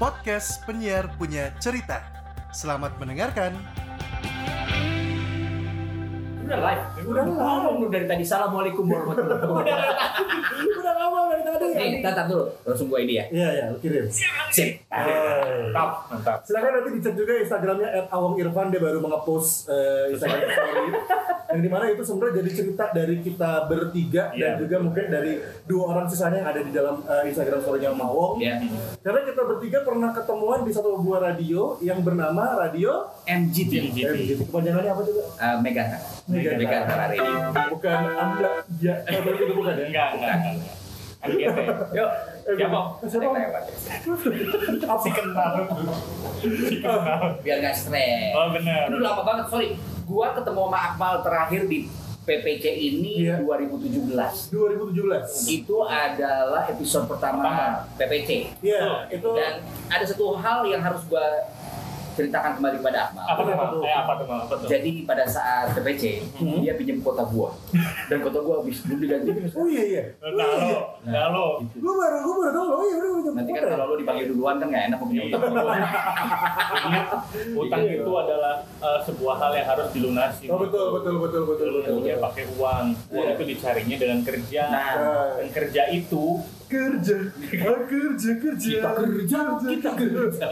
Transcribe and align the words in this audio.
podcast 0.00 0.64
penyiar 0.64 1.12
punya 1.20 1.52
cerita. 1.60 2.00
Selamat 2.56 2.96
mendengarkan. 2.96 3.52
Udah 6.50 6.66
live. 6.66 6.82
Udah 7.06 7.22
ngomong 7.30 7.74
lu 7.78 7.86
dari 7.94 8.10
tadi. 8.10 8.26
Assalamualaikum 8.26 8.82
warahmatullahi 8.82 9.38
wabarakatuh. 9.38 10.74
Udah 10.82 10.94
lama 10.98 11.18
dari 11.30 11.42
tadi. 11.46 11.66
Nih, 11.78 12.02
tatar 12.02 12.26
dulu. 12.26 12.50
Langsung 12.66 12.90
gua 12.90 12.98
ini 12.98 13.22
ya. 13.22 13.24
Iya 13.30 13.48
ya, 13.54 13.64
lu 13.70 13.78
kirim. 13.78 14.10
Sip. 14.50 14.82
Mantap, 14.90 16.10
mantap. 16.10 16.38
Silakan 16.42 16.82
nanti 16.82 16.90
dicek 16.98 17.14
juga 17.14 17.38
Instagramnya 17.38 17.88
@awongirfan 18.10 18.74
dia 18.74 18.82
baru 18.82 18.98
mengepost 18.98 19.70
eh, 19.70 20.10
Instagram 20.10 20.50
story 20.50 20.90
yang 21.50 21.62
di 21.66 21.70
mana 21.70 21.90
itu 21.90 22.02
sebenarnya 22.06 22.46
jadi 22.46 22.50
cerita 22.54 22.84
dari 22.94 23.16
kita 23.20 23.66
bertiga 23.66 24.30
dan 24.30 24.38
Iya. 24.38 24.62
juga 24.62 24.76
mungkin 24.78 25.10
dari 25.10 25.34
dua 25.66 25.82
orang 25.90 26.06
sisanya 26.06 26.46
yang 26.46 26.50
ada 26.50 26.60
di 26.62 26.70
dalam 26.70 27.02
eh, 27.02 27.26
Instagram 27.26 27.58
story-nya 27.58 27.90
Mawong. 27.90 28.38
Ya. 28.38 28.58
Karena 29.02 29.20
kita 29.26 29.42
bertiga 29.46 29.78
pernah 29.82 30.10
ketemuan 30.10 30.62
di 30.62 30.70
satu 30.70 30.98
buah 30.98 31.30
radio 31.30 31.74
yang 31.78 32.02
bernama 32.02 32.54
Radio 32.56 33.06
MGT. 33.26 33.72
MGT. 33.90 33.98
MGT. 34.14 34.40
Kepanjangannya 34.46 34.90
apa 34.90 35.02
juga? 35.02 35.22
Uh, 35.38 35.56
Mega. 35.58 35.84
Mega. 36.30 36.78
Bukan 37.68 38.00
Anda 38.14 38.50
ya, 38.78 38.94
eh, 39.04 39.18
itu 39.18 39.52
bukan 39.52 39.74
ya? 39.74 39.86
Enggak, 39.86 40.08
enggak, 40.14 40.34
enggak. 40.40 40.74
MGT. 41.20 41.58
Yuk. 41.92 42.10
Eh, 42.40 42.54
Siapa? 42.56 42.80
Siapa? 43.04 43.28
Apa? 43.28 44.96
Si 44.96 45.10
kenal. 45.12 45.52
Si 46.40 46.76
kenal. 46.80 47.20
Biar 47.44 47.56
nggak 47.60 47.76
stres. 47.76 48.32
Oh 48.32 48.48
benar. 48.50 48.88
Aduh 48.88 49.00
lama 49.00 49.22
banget, 49.22 49.46
sorry. 49.46 49.68
Gua 50.08 50.32
ketemu 50.32 50.62
sama 50.64 50.78
Akmal 50.82 51.14
terakhir 51.20 51.68
di 51.68 51.78
PPC 52.20 52.64
ini 52.72 53.12
Iya. 53.26 53.36
2017. 53.36 54.48
2017. 54.48 55.44
Itu 55.50 55.84
adalah 55.84 56.64
episode 56.66 57.04
pertama, 57.06 57.42
Pertama. 57.44 57.84
PPC. 57.96 58.30
Iya, 58.60 59.08
itu 59.08 59.28
Dan 59.30 59.54
ada 59.88 60.04
satu 60.04 60.34
hal 60.34 60.64
yang 60.64 60.80
harus 60.80 61.04
gua 61.04 61.24
ceritakan 62.20 62.50
kembali 62.54 62.76
kepada 62.78 62.98
Akmal. 63.02 63.24
Apa 63.24 63.40
tuh, 63.40 63.50
Apa 63.50 63.56
Mal? 63.58 63.70
tuh? 63.70 63.80
Eh, 63.82 63.94
apa 63.96 64.12
tuh? 64.14 64.24
Apa 64.28 64.54
tuh? 64.54 64.68
Jadi 64.68 64.90
pada 65.02 65.24
saat 65.26 65.66
PPC, 65.72 66.04
Hmm. 66.36 66.60
dia 66.60 66.72
pinjam 66.74 67.00
kota 67.00 67.24
gua. 67.26 67.50
Dan 68.06 68.18
kota 68.20 68.38
gua 68.38 68.54
habis 68.60 68.76
belum 68.82 68.98
diganti. 68.98 69.30
Oh 69.50 69.66
iya 69.66 69.82
iya. 69.86 70.02
Nah, 70.20 70.30
lo, 70.60 70.78
nah, 71.02 71.24
lo. 71.30 71.46
Gue 71.70 71.94
baru 71.94 72.16
gue 72.20 72.34
baru 72.36 72.52
tahu 72.52 72.66
oh 72.70 72.82
iya 72.82 72.96
udah 72.96 73.10
udah 73.16 73.32
Nanti 73.32 73.50
kan 73.50 73.62
kalau 73.66 73.84
lo 73.86 73.94
dipanggil 73.96 74.26
duluan 74.28 74.54
kan 74.56 74.66
nggak 74.68 74.84
enak 74.86 74.98
punya 75.00 75.22
utang. 75.26 75.40
Ingat, 76.80 77.06
utang 77.62 77.80
Iya. 77.80 77.94
itu 77.96 78.12
adalah 78.12 78.54
eh, 78.78 78.98
sebuah 79.02 79.34
hal 79.38 79.52
yang 79.54 79.68
harus 79.68 79.88
dilunasi. 79.90 80.44
Oh 80.46 80.58
betul 80.58 80.84
betul 80.92 81.14
betul 81.18 81.42
betul 81.46 81.68
betul. 81.74 81.94
Dia 82.02 82.16
pakai 82.18 82.44
uang. 82.52 82.86
Uang 83.08 83.24
Iya. 83.24 83.34
itu 83.34 83.44
dicarinya 83.46 83.96
dengan 83.96 84.20
kerja. 84.20 84.62
Nah, 84.68 84.92
Dan 85.36 85.48
kerja 85.50 85.82
itu 85.90 86.24
kerja 86.70 87.16
kerja 87.50 88.30
kerja 88.38 88.70
Kita 88.70 88.90
kerja, 88.94 89.38
kita 89.66 89.90
kerja. 89.92 90.48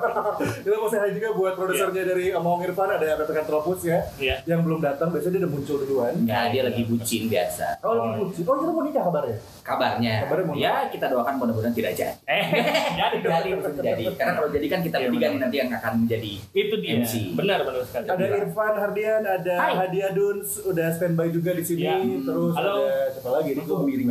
kita 0.64 0.74
mau 0.74 0.88
hi 0.88 1.10
juga 1.12 1.28
buat 1.32 1.52
produsernya 1.52 2.02
dari 2.02 2.32
Omong 2.32 2.64
Irfan 2.64 2.88
ada 2.90 3.20
PPK 3.20 3.38
Tropus 3.44 3.80
ya 3.84 4.00
Iya. 4.16 4.36
yang 4.46 4.64
belum 4.64 4.80
datang 4.80 5.12
biasanya 5.12 5.36
dia 5.36 5.42
udah 5.42 5.52
muncul 5.52 5.76
duluan 5.78 6.12
Nggak, 6.18 6.44
dia 6.50 6.62
lagi 6.64 6.82
bucin 6.84 7.22
biasa. 7.26 7.66
oh 7.80 7.92
lagi 7.94 8.10
bucin 8.18 8.42
oh 8.42 8.56
kita 8.56 8.70
mau 8.70 8.82
nikah 8.82 9.02
kabarnya 9.02 9.36
Kabarnya, 9.60 10.14
Kabarnya 10.24 10.44
mau- 10.44 10.56
ya 10.56 10.74
kita 10.88 11.06
doakan 11.06 11.34
mudah-mudahan 11.36 11.70
tidak 11.70 11.92
jadi. 11.92 12.14
eh 12.32 12.46
jadi. 12.90 13.16
Jadi 13.20 13.48
jadi. 13.78 14.04
Karena 14.16 14.32
kalau 14.34 14.48
jadi 14.48 14.66
kan 14.66 14.80
kita 14.80 14.96
Iya, 14.96 15.06
bertiga 15.06 15.26
nih 15.28 15.38
nanti 15.38 15.56
yang 15.56 15.70
akan 15.70 15.92
menjadi 16.00 16.32
Itu 16.50 16.74
dia. 16.80 16.92
MC. 16.98 17.12
Benar 17.36 17.58
benar 17.62 17.82
sekali. 17.84 18.06
ada 18.08 18.24
Irfan 18.34 18.74
Hardian 18.74 19.22
ada. 19.22 19.54
Hadiah 19.76 20.10
Duns 20.10 20.64
udah 20.64 20.88
standby 20.90 21.28
juga 21.28 21.52
di 21.52 21.62
sini 21.62 21.84
Iya. 21.84 21.96
terus 22.24 22.52
Halo. 22.52 22.74
ada 22.82 23.12
siapa 23.12 23.30
lagi 23.30 23.48
ini 23.52 23.62
gue 23.62 23.78
miring 23.78 24.08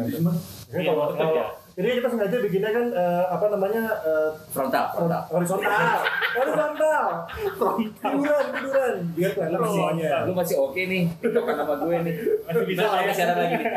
Iya, 0.70 0.94
kalau 0.94 1.10
tetap 1.10 1.26
kalau 1.26 1.34
ya. 1.34 1.48
ini 1.76 1.98
kita 1.98 2.08
sengaja 2.08 2.38
bikinnya 2.40 2.70
kan 2.70 2.86
eh, 2.92 3.24
apa 3.26 3.46
namanya 3.50 3.84
eh, 4.04 4.30
frontal, 4.48 4.86
frontal. 4.92 5.22
horizontal 5.28 5.98
horizontal 6.30 7.06
tiduran 8.04 8.46
tiduran 8.54 8.96
biar 9.16 9.32
kelihatan 9.34 9.60
semuanya 9.64 10.12
Lu 10.28 10.34
masih 10.34 10.56
oke 10.56 10.78
nih, 10.78 11.04
tokan 11.24 11.56
sama 11.58 11.74
gue 11.80 11.96
nih. 12.06 12.16
Masih 12.46 12.64
bisa 12.68 12.82
Nah, 12.86 13.02
ya. 13.02 13.12
siaran 13.12 13.38
lagi 13.40 13.56
nih. 13.58 13.70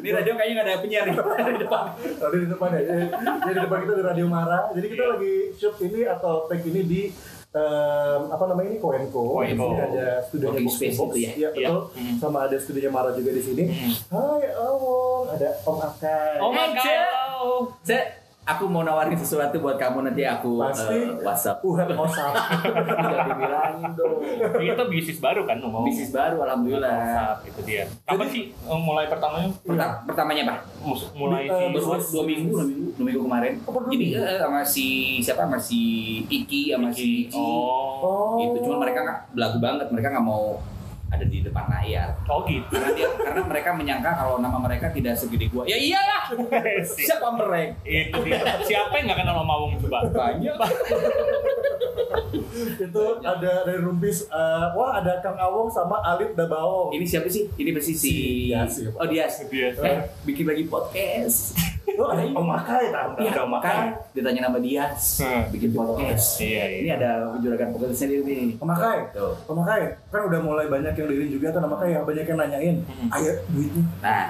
Ini 0.00 0.08
radio 0.10 0.32
kayaknya 0.32 0.54
nggak 0.54 0.66
ada 0.66 0.80
penyiar 0.80 1.02
nih 1.04 1.14
di 1.52 1.60
depan. 1.60 1.82
Tadi 1.92 2.36
di 2.40 2.48
depan 2.48 2.68
ya. 2.70 2.80
Jadi, 2.80 3.04
jadi 3.44 3.52
di 3.52 3.60
depan 3.60 3.78
kita 3.84 3.92
di 3.92 4.04
Radio 4.04 4.26
Mara. 4.26 4.60
Jadi 4.72 4.86
kita 4.88 5.04
lagi 5.12 5.34
shoot 5.54 5.76
ini 5.82 6.00
atau 6.06 6.34
take 6.46 6.64
ini 6.66 6.80
di 6.84 7.00
em, 7.54 8.22
apa 8.28 8.44
namanya 8.44 8.68
ini 8.68 8.78
Koenko. 8.78 9.22
Di 9.40 9.54
Koenko. 9.54 9.64
sini 9.64 9.78
ada 9.80 10.06
studionya 10.22 10.60
Box 10.60 10.74
space 10.74 10.96
Box. 10.96 11.08
itu 11.08 11.18
ya? 11.20 11.30
Iya, 11.30 11.48
Iya. 11.54 11.68
betul. 11.70 11.80
Hmm. 11.94 12.14
Sama 12.18 12.38
ada 12.44 12.56
studionya 12.58 12.90
Mara 12.90 13.10
juga 13.12 13.30
di 13.30 13.40
sini. 13.40 13.62
Hmm. 13.64 13.92
Hai 14.10 14.44
Awong, 14.52 15.24
ada 15.30 15.48
Om 15.62 15.78
Akai. 15.80 16.34
Oh 16.38 16.50
my 16.50 16.66
Eh, 16.66 17.62
Cek. 17.80 18.06
Aku 18.44 18.64
mau 18.66 18.80
nawarin 18.80 19.12
sesuatu 19.14 19.56
buat 19.56 19.74
kamu 19.74 20.04
nanti 20.04 20.22
aku 20.22 20.60
Pasti. 20.60 20.92
eh, 20.92 21.16
WhatsApp. 21.18 21.58
Uhan 21.60 21.88
Osap. 21.90 22.34
Udah 22.62 23.20
dibilangin 23.26 23.90
dong. 23.94 24.20
Itu 24.54 24.82
bisnis 24.86 25.18
baru 25.18 25.42
kan 25.42 25.56
mau? 25.58 25.80
Bisnis 25.82 26.10
baru, 26.10 26.40
alhamdulillah. 26.40 26.92
WhatsApp, 26.92 27.38
itu 27.46 27.60
dia. 27.64 27.84
Kapan 28.04 28.28
sih 28.28 28.42
eh, 28.52 28.78
mulai 28.78 29.08
pertamanya? 29.08 29.48
Perta- 29.58 30.04
pertamanya 30.04 30.42
apa? 30.46 30.56
Mulai 31.14 31.44
si 31.44 31.64
Baru 31.72 31.80
dua, 31.82 31.96
dua 31.98 32.24
minggu, 32.24 32.52
dua 32.52 32.64
minggu, 32.64 32.88
dua 32.92 33.04
minggu 33.04 33.20
kemarin. 33.22 33.52
Oh, 33.64 33.72
Jadi 33.82 33.96
minggu? 34.12 34.20
eh, 34.20 34.38
sama 34.38 34.60
si 34.62 34.86
siapa? 35.18 35.42
Sama 35.42 35.58
si 35.58 35.80
Iki, 36.26 36.62
sama 36.70 36.88
si 36.88 37.26
Ici. 37.26 37.32
Oh. 37.32 38.04
Oh. 38.04 38.36
Itu 38.38 38.60
cuma 38.62 38.76
mereka 38.78 39.00
nggak 39.00 39.20
belagu 39.32 39.56
banget, 39.58 39.86
mereka 39.88 40.08
nggak 40.10 40.26
mau 40.26 40.60
ada 41.14 41.24
di 41.24 41.38
depan 41.40 41.64
layar. 41.66 42.08
Oh 42.26 42.42
gitu. 42.44 42.66
Karena 42.68 42.90
dia 42.92 43.08
karena 43.14 43.42
mereka 43.42 43.70
menyangka 43.72 44.10
kalau 44.12 44.38
nama 44.38 44.58
mereka 44.58 44.90
tidak 44.90 45.14
segede 45.14 45.46
gua. 45.48 45.64
Ya 45.64 45.76
iyalah. 45.76 46.22
Si- 46.82 47.04
Siapa 47.08 47.28
mereka? 47.32 47.74
itu 47.84 48.18
dia. 48.22 48.40
Siapa 48.62 48.92
yang 48.96 49.04
nggak 49.08 49.18
kenal 49.20 49.34
sama 49.34 49.44
Mawung 49.44 49.72
coba? 49.78 49.98
Banyak. 50.08 50.54
itu 52.80 53.02
ada 53.20 53.52
dari 53.62 53.80
Rumpis. 53.80 54.26
eh, 54.26 54.66
wah 54.72 54.98
ada 54.98 55.18
Kang 55.18 55.34
Awong 55.34 55.68
sama 55.68 55.98
Alit 56.02 56.34
Dabawong. 56.34 56.92
Ini 56.92 57.04
siapa 57.04 57.26
sih? 57.26 57.50
Ini 57.50 57.70
pasti 57.72 57.92
si 57.92 58.02
Si 58.04 58.12
Dias, 58.48 58.72
ya, 58.78 58.88
Pak. 58.90 58.98
Oh 58.98 59.06
Dias. 59.06 59.32
Dias. 59.48 59.74
Eh, 59.78 59.98
bikin 60.22 60.44
lagi 60.46 60.64
podcast. 60.66 61.54
Oh, 61.94 62.10
ada 62.10 62.24
Om 62.26 62.48
Akai 62.50 62.90
tante. 62.90 63.22
Iya, 63.22 63.44
kan 63.60 63.92
ditanya 64.10 64.48
nama 64.48 64.58
Dias. 64.58 65.20
Hmm. 65.20 65.46
Bikin 65.52 65.70
podcast. 65.70 66.40
Iya, 66.40 66.64
iya. 66.64 66.78
Ini 66.80 66.90
ada 66.96 67.10
juragan 67.38 67.70
podcastnya 67.70 68.18
dia 68.18 68.20
nih. 68.24 68.56
Om 68.58 68.70
Akai. 68.72 68.98
Tuh. 69.12 69.36
Om 69.46 69.58
Akai, 69.62 69.94
kan 70.08 70.20
udah 70.26 70.40
mulai 70.42 70.66
banyak 70.66 70.90
yang 70.90 71.06
diri 71.06 71.28
juga 71.28 71.52
tuh 71.52 71.60
nama 71.62 71.76
kayak 71.76 72.02
banyak 72.02 72.24
yang 72.24 72.38
nanyain. 72.40 72.76
Hmm. 72.82 73.14
Ayo 73.14 73.32
duitnya 73.52 73.84
Nah, 74.00 74.26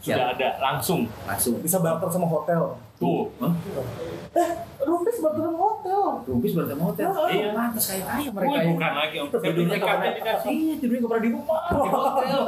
Sudah 0.00 0.32
ada 0.32 0.48
langsung. 0.58 1.04
Langsung. 1.28 1.60
bisa 1.60 1.76
barter 1.78 2.08
sama 2.08 2.24
hotel. 2.24 2.72
Tuh. 2.96 3.28
Hah? 3.38 3.52
Eh, 4.30 4.50
Rumpis 4.80 5.18
barter 5.18 5.42
sama 5.42 5.58
hotel. 5.58 6.02
Rumpis 6.22 6.52
berarti 6.54 6.74
hotel. 6.78 7.08
Oh, 7.10 7.26
iya. 7.26 7.50
pantas 7.50 7.84
kayak 7.90 8.04
kaya 8.06 8.30
mereka. 8.30 8.54
Ya. 8.54 8.70
bukan 8.70 8.92
lagi 8.94 9.16
om. 9.18 9.26
Tidurnya 9.26 9.76
dikasih. 9.76 10.50
Iya, 10.54 10.74
tidurnya 10.78 10.98
nggak 11.02 11.10
pernah 11.10 11.24
di 11.26 11.30
rumah. 11.34 11.60
Di 11.66 11.74
hotel. 11.90 12.38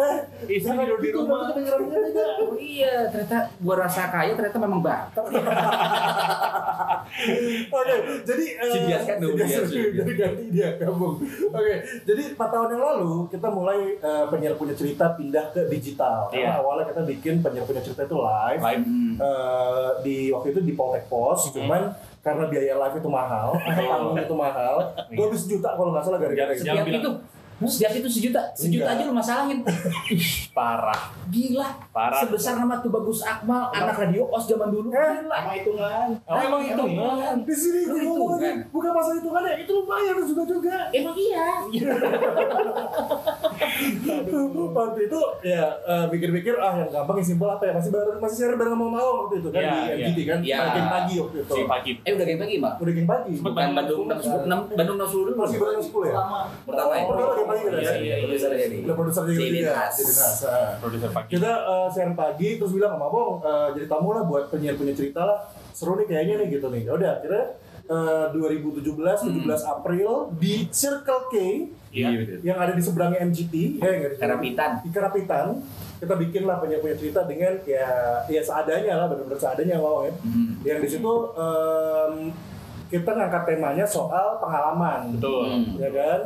Eh, 0.00 0.18
Istri 0.58 0.74
tidur 0.74 0.98
di 0.98 1.06
gitu, 1.06 1.18
rumah. 1.22 1.38
Oh 1.54 2.58
iya, 2.74 2.94
ternyata 3.08 3.38
gua 3.62 3.74
rasa 3.86 4.10
kaya 4.10 4.34
ternyata 4.34 4.58
memang 4.58 4.80
barter. 4.82 5.24
Oke, 7.70 7.94
jadi 8.22 8.44
eh, 8.56 8.70
Si 8.70 8.78
Dias 8.86 9.02
kan 9.02 9.16
dong, 9.18 9.34
jadi 9.34 10.12
ganti 10.14 10.44
dia 10.50 10.68
gabung. 10.78 11.18
Oke, 11.50 11.74
jadi 12.06 12.22
4 12.34 12.38
tahun 12.38 12.68
yang 12.74 12.82
lalu 12.82 13.12
kita 13.28 13.48
mulai 13.50 13.78
eh, 13.94 14.24
penyiar 14.26 14.54
punya 14.56 14.74
cerita 14.74 15.14
pindah 15.14 15.50
ke 15.52 15.66
digital. 15.68 16.26
Karena 16.26 16.38
Iya. 16.40 16.60
awalnya 16.62 16.84
kita 16.90 17.02
bikin 17.06 17.34
penyiar 17.38 17.64
punya 17.64 17.82
cerita 17.82 18.02
itu 18.02 18.16
live. 18.16 18.60
Live. 18.60 18.84
Eh, 19.20 19.90
di 20.02 20.16
waktu 20.30 20.48
itu 20.50 20.60
di 20.64 20.72
Poltek 20.72 21.06
Pos, 21.20 21.52
cuman 21.52 21.92
karena 22.24 22.48
biaya 22.48 22.80
live 22.80 22.96
itu 22.96 23.10
mahal, 23.12 23.52
panggung 23.76 24.16
itu 24.16 24.32
mahal, 24.32 24.74
gue 25.12 25.24
habis 25.28 25.40
sejuta 25.44 25.76
kalau 25.76 25.92
nggak 25.92 26.04
salah 26.08 26.16
gara-gara 26.16 26.52
itu. 26.56 26.64
Setiap 26.64 26.88
itu 26.88 27.10
setiap 27.68 27.92
itu 27.92 28.08
sejuta, 28.08 28.40
sejuta 28.56 28.88
Enggak. 28.88 28.96
aja 28.96 29.02
lu 29.04 29.12
masalahin. 29.12 29.58
Parah. 30.56 31.12
Gila. 31.28 31.68
Parah. 31.90 32.22
Sebesar 32.22 32.54
nama 32.56 32.78
tuh 32.78 32.88
bagus 32.88 33.18
Akmal, 33.20 33.66
anak 33.68 33.98
radio 33.98 34.22
os 34.26 34.46
zaman 34.46 34.70
dulu. 34.70 34.88
Eh, 34.88 34.98
Gila. 35.18 35.34
Sama 35.34 35.52
hitungan. 35.52 36.08
Oh, 36.22 36.38
emang 36.38 36.62
emang 36.62 36.62
hitungan. 36.62 37.34
Di 37.42 37.50
sini 37.52 37.80
gue 37.82 37.98
hitungan. 37.98 38.06
ngomongin 38.06 38.56
bukan 38.70 38.90
masalah 38.92 39.16
hitungannya, 39.16 39.52
itu 39.58 39.70
lumayan 39.72 40.16
juga 40.20 40.42
juga. 40.44 40.76
Emang 40.90 41.16
iya. 41.16 41.46
waktu 44.70 45.00
itu 45.04 45.20
ya 45.42 45.64
eh, 45.80 46.04
pikir-pikir 46.08 46.54
ah 46.56 46.74
yang 46.76 46.90
gampang 46.90 47.16
yang 47.16 47.26
simpel 47.26 47.48
apa 47.48 47.64
ya 47.64 47.72
masih 47.72 47.90
bareng 47.90 48.18
masih 48.18 48.36
share 48.38 48.54
bareng 48.54 48.72
sama 48.72 48.86
Mawang 48.86 49.16
waktu 49.20 49.34
itu 49.38 49.48
kan 49.50 49.60
Iya, 49.60 49.70
di 49.70 49.80
iya. 49.80 50.06
MGT 50.06 50.18
kan 50.22 50.38
Iya. 50.40 50.56
pagi 50.60 50.80
pagi 50.82 51.14
waktu 51.18 51.36
itu 51.40 51.52
Si 51.52 51.62
pagi. 51.66 51.90
Eh 52.00 52.12
udah 52.12 52.24
geng 52.24 52.38
pagi, 52.38 52.54
Mbak. 52.56 52.72
udah 52.76 52.92
geng 52.92 53.08
pagi 53.08 53.32
Sempet 53.32 53.50
Bukan 53.50 53.68
Bandung 53.72 54.00
6 54.06 54.78
Bandung 54.78 54.96
6 54.96 55.10
dulu. 55.10 55.30
masih 55.36 55.56
bareng 55.58 55.82
sepuluh 55.82 56.06
ya 56.06 56.14
Pertama 56.64 56.92
ya. 56.92 57.02
Pertama 57.04 57.30
geng 57.34 57.48
pagi 57.48 57.62
udah 57.66 57.80
Iya, 57.80 57.92
iya, 57.92 58.14
iya. 58.14 58.24
Produser 58.24 58.50
jadi. 58.52 58.76
produser 58.86 59.22
jadi. 59.26 59.58
Produser 60.80 61.10
pagi. 61.10 61.28
kita 61.30 61.50
eh, 61.80 61.88
siaran 61.88 62.12
pagi 62.14 62.56
terus 62.56 62.70
bilang 62.70 62.92
sama 62.92 63.08
Bong 63.08 63.40
eh, 63.40 63.68
jadi 63.74 63.86
tamu 63.86 64.12
lah 64.12 64.22
buat 64.22 64.48
penyiar-penyiar 64.48 64.94
cerita 64.94 65.22
lah 65.22 65.38
seru 65.70 65.94
nih 65.94 66.06
kayaknya 66.06 66.34
nih 66.38 66.48
gitu 66.52 66.66
nih. 66.68 66.82
Ya 66.84 66.92
udah 66.92 67.10
akhirnya 67.16 67.44
eh, 67.86 68.24
2017 68.30 68.84
17 68.84 69.40
April 69.66 70.08
di 70.34 70.68
Circle 70.70 71.22
K 71.26 71.36
Iya. 71.90 72.06
yang 72.40 72.54
ada 72.54 72.70
di 72.70 72.78
seberangnya 72.78 73.18
MGT 73.24 73.54
ya 73.76 73.90
nggak 73.90 74.10
di 74.14 74.18
Karapitan. 74.20 74.70
di 74.78 74.90
Karapitan 74.90 75.46
kita 75.98 76.14
bikin 76.14 76.46
lah 76.46 76.56
penyiar-penyiar 76.56 76.94
cerita 76.96 77.26
dengan 77.26 77.58
ya 77.66 77.90
ya 78.24 78.38
seadanya 78.40 78.94
lah 78.94 79.06
benar-benar 79.08 79.34
seadanya 79.36 79.74
wow 79.76 80.06
ya 80.06 80.14
Hmm. 80.16 80.54
yang 80.62 80.78
di 80.78 80.86
situ 80.86 81.12
em, 81.34 82.30
kita 82.86 83.10
ngangkat 83.10 83.42
temanya 83.44 83.82
soal 83.82 84.38
pengalaman 84.38 85.14
Betul. 85.14 85.50
Ya 85.76 85.90
kan 85.90 86.20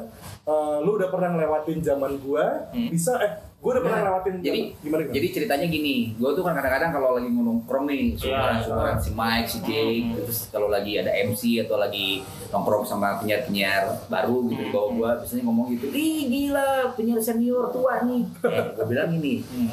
Eh, 0.44 0.76
lu 0.84 1.00
udah 1.00 1.08
pernah 1.08 1.32
ngelewatin 1.32 1.80
zaman 1.80 2.20
gua 2.20 2.68
Hmm. 2.68 2.92
bisa 2.92 3.16
eh 3.16 3.32
gua 3.64 3.70
udah 3.70 3.82
pernah 3.82 3.96
Nah, 3.96 4.04
ngelewatin 4.04 4.34
jadi 4.38 4.60
gimana 4.76 5.00
gimana 5.00 5.02
jadi 5.10 5.26
ceritanya 5.32 5.66
gini 5.66 5.94
gue 6.12 6.30
tuh 6.30 6.44
kan 6.44 6.52
kadang-kadang 6.52 6.90
kalau 6.92 7.08
lagi 7.16 7.28
nongkrong 7.30 7.84
nih 7.86 7.96
Iya. 8.12 8.20
seumuran 8.20 8.56
seumuran 8.60 8.96
si 9.00 9.10
Mike 9.10 9.48
si 9.48 9.58
Jake 9.58 10.00
Hmm. 10.04 10.12
terus 10.20 10.38
kalau 10.48 10.68
lagi 10.68 10.92
ada 10.94 11.10
MC 11.10 11.42
atau 11.58 11.76
lagi 11.76 12.20
nongkrong 12.50 12.84
sama 12.84 13.16
penyiar-penyiar 13.18 13.82
baru 14.06 14.36
gitu 14.46 14.60
di 14.60 14.70
bawah 14.70 14.88
Hmm. 14.90 14.98
gue 14.98 15.10
biasanya 15.18 15.42
ngomong 15.42 15.66
gitu 15.72 15.84
ih 15.90 16.20
gila 16.28 16.68
penyiar 16.92 17.18
senior 17.18 17.64
tua 17.70 18.04
nih 18.04 18.22
eh 18.44 18.64
gue 18.70 18.84
bilang 18.84 19.08
gini 19.10 19.34
Hmm. 19.42 19.68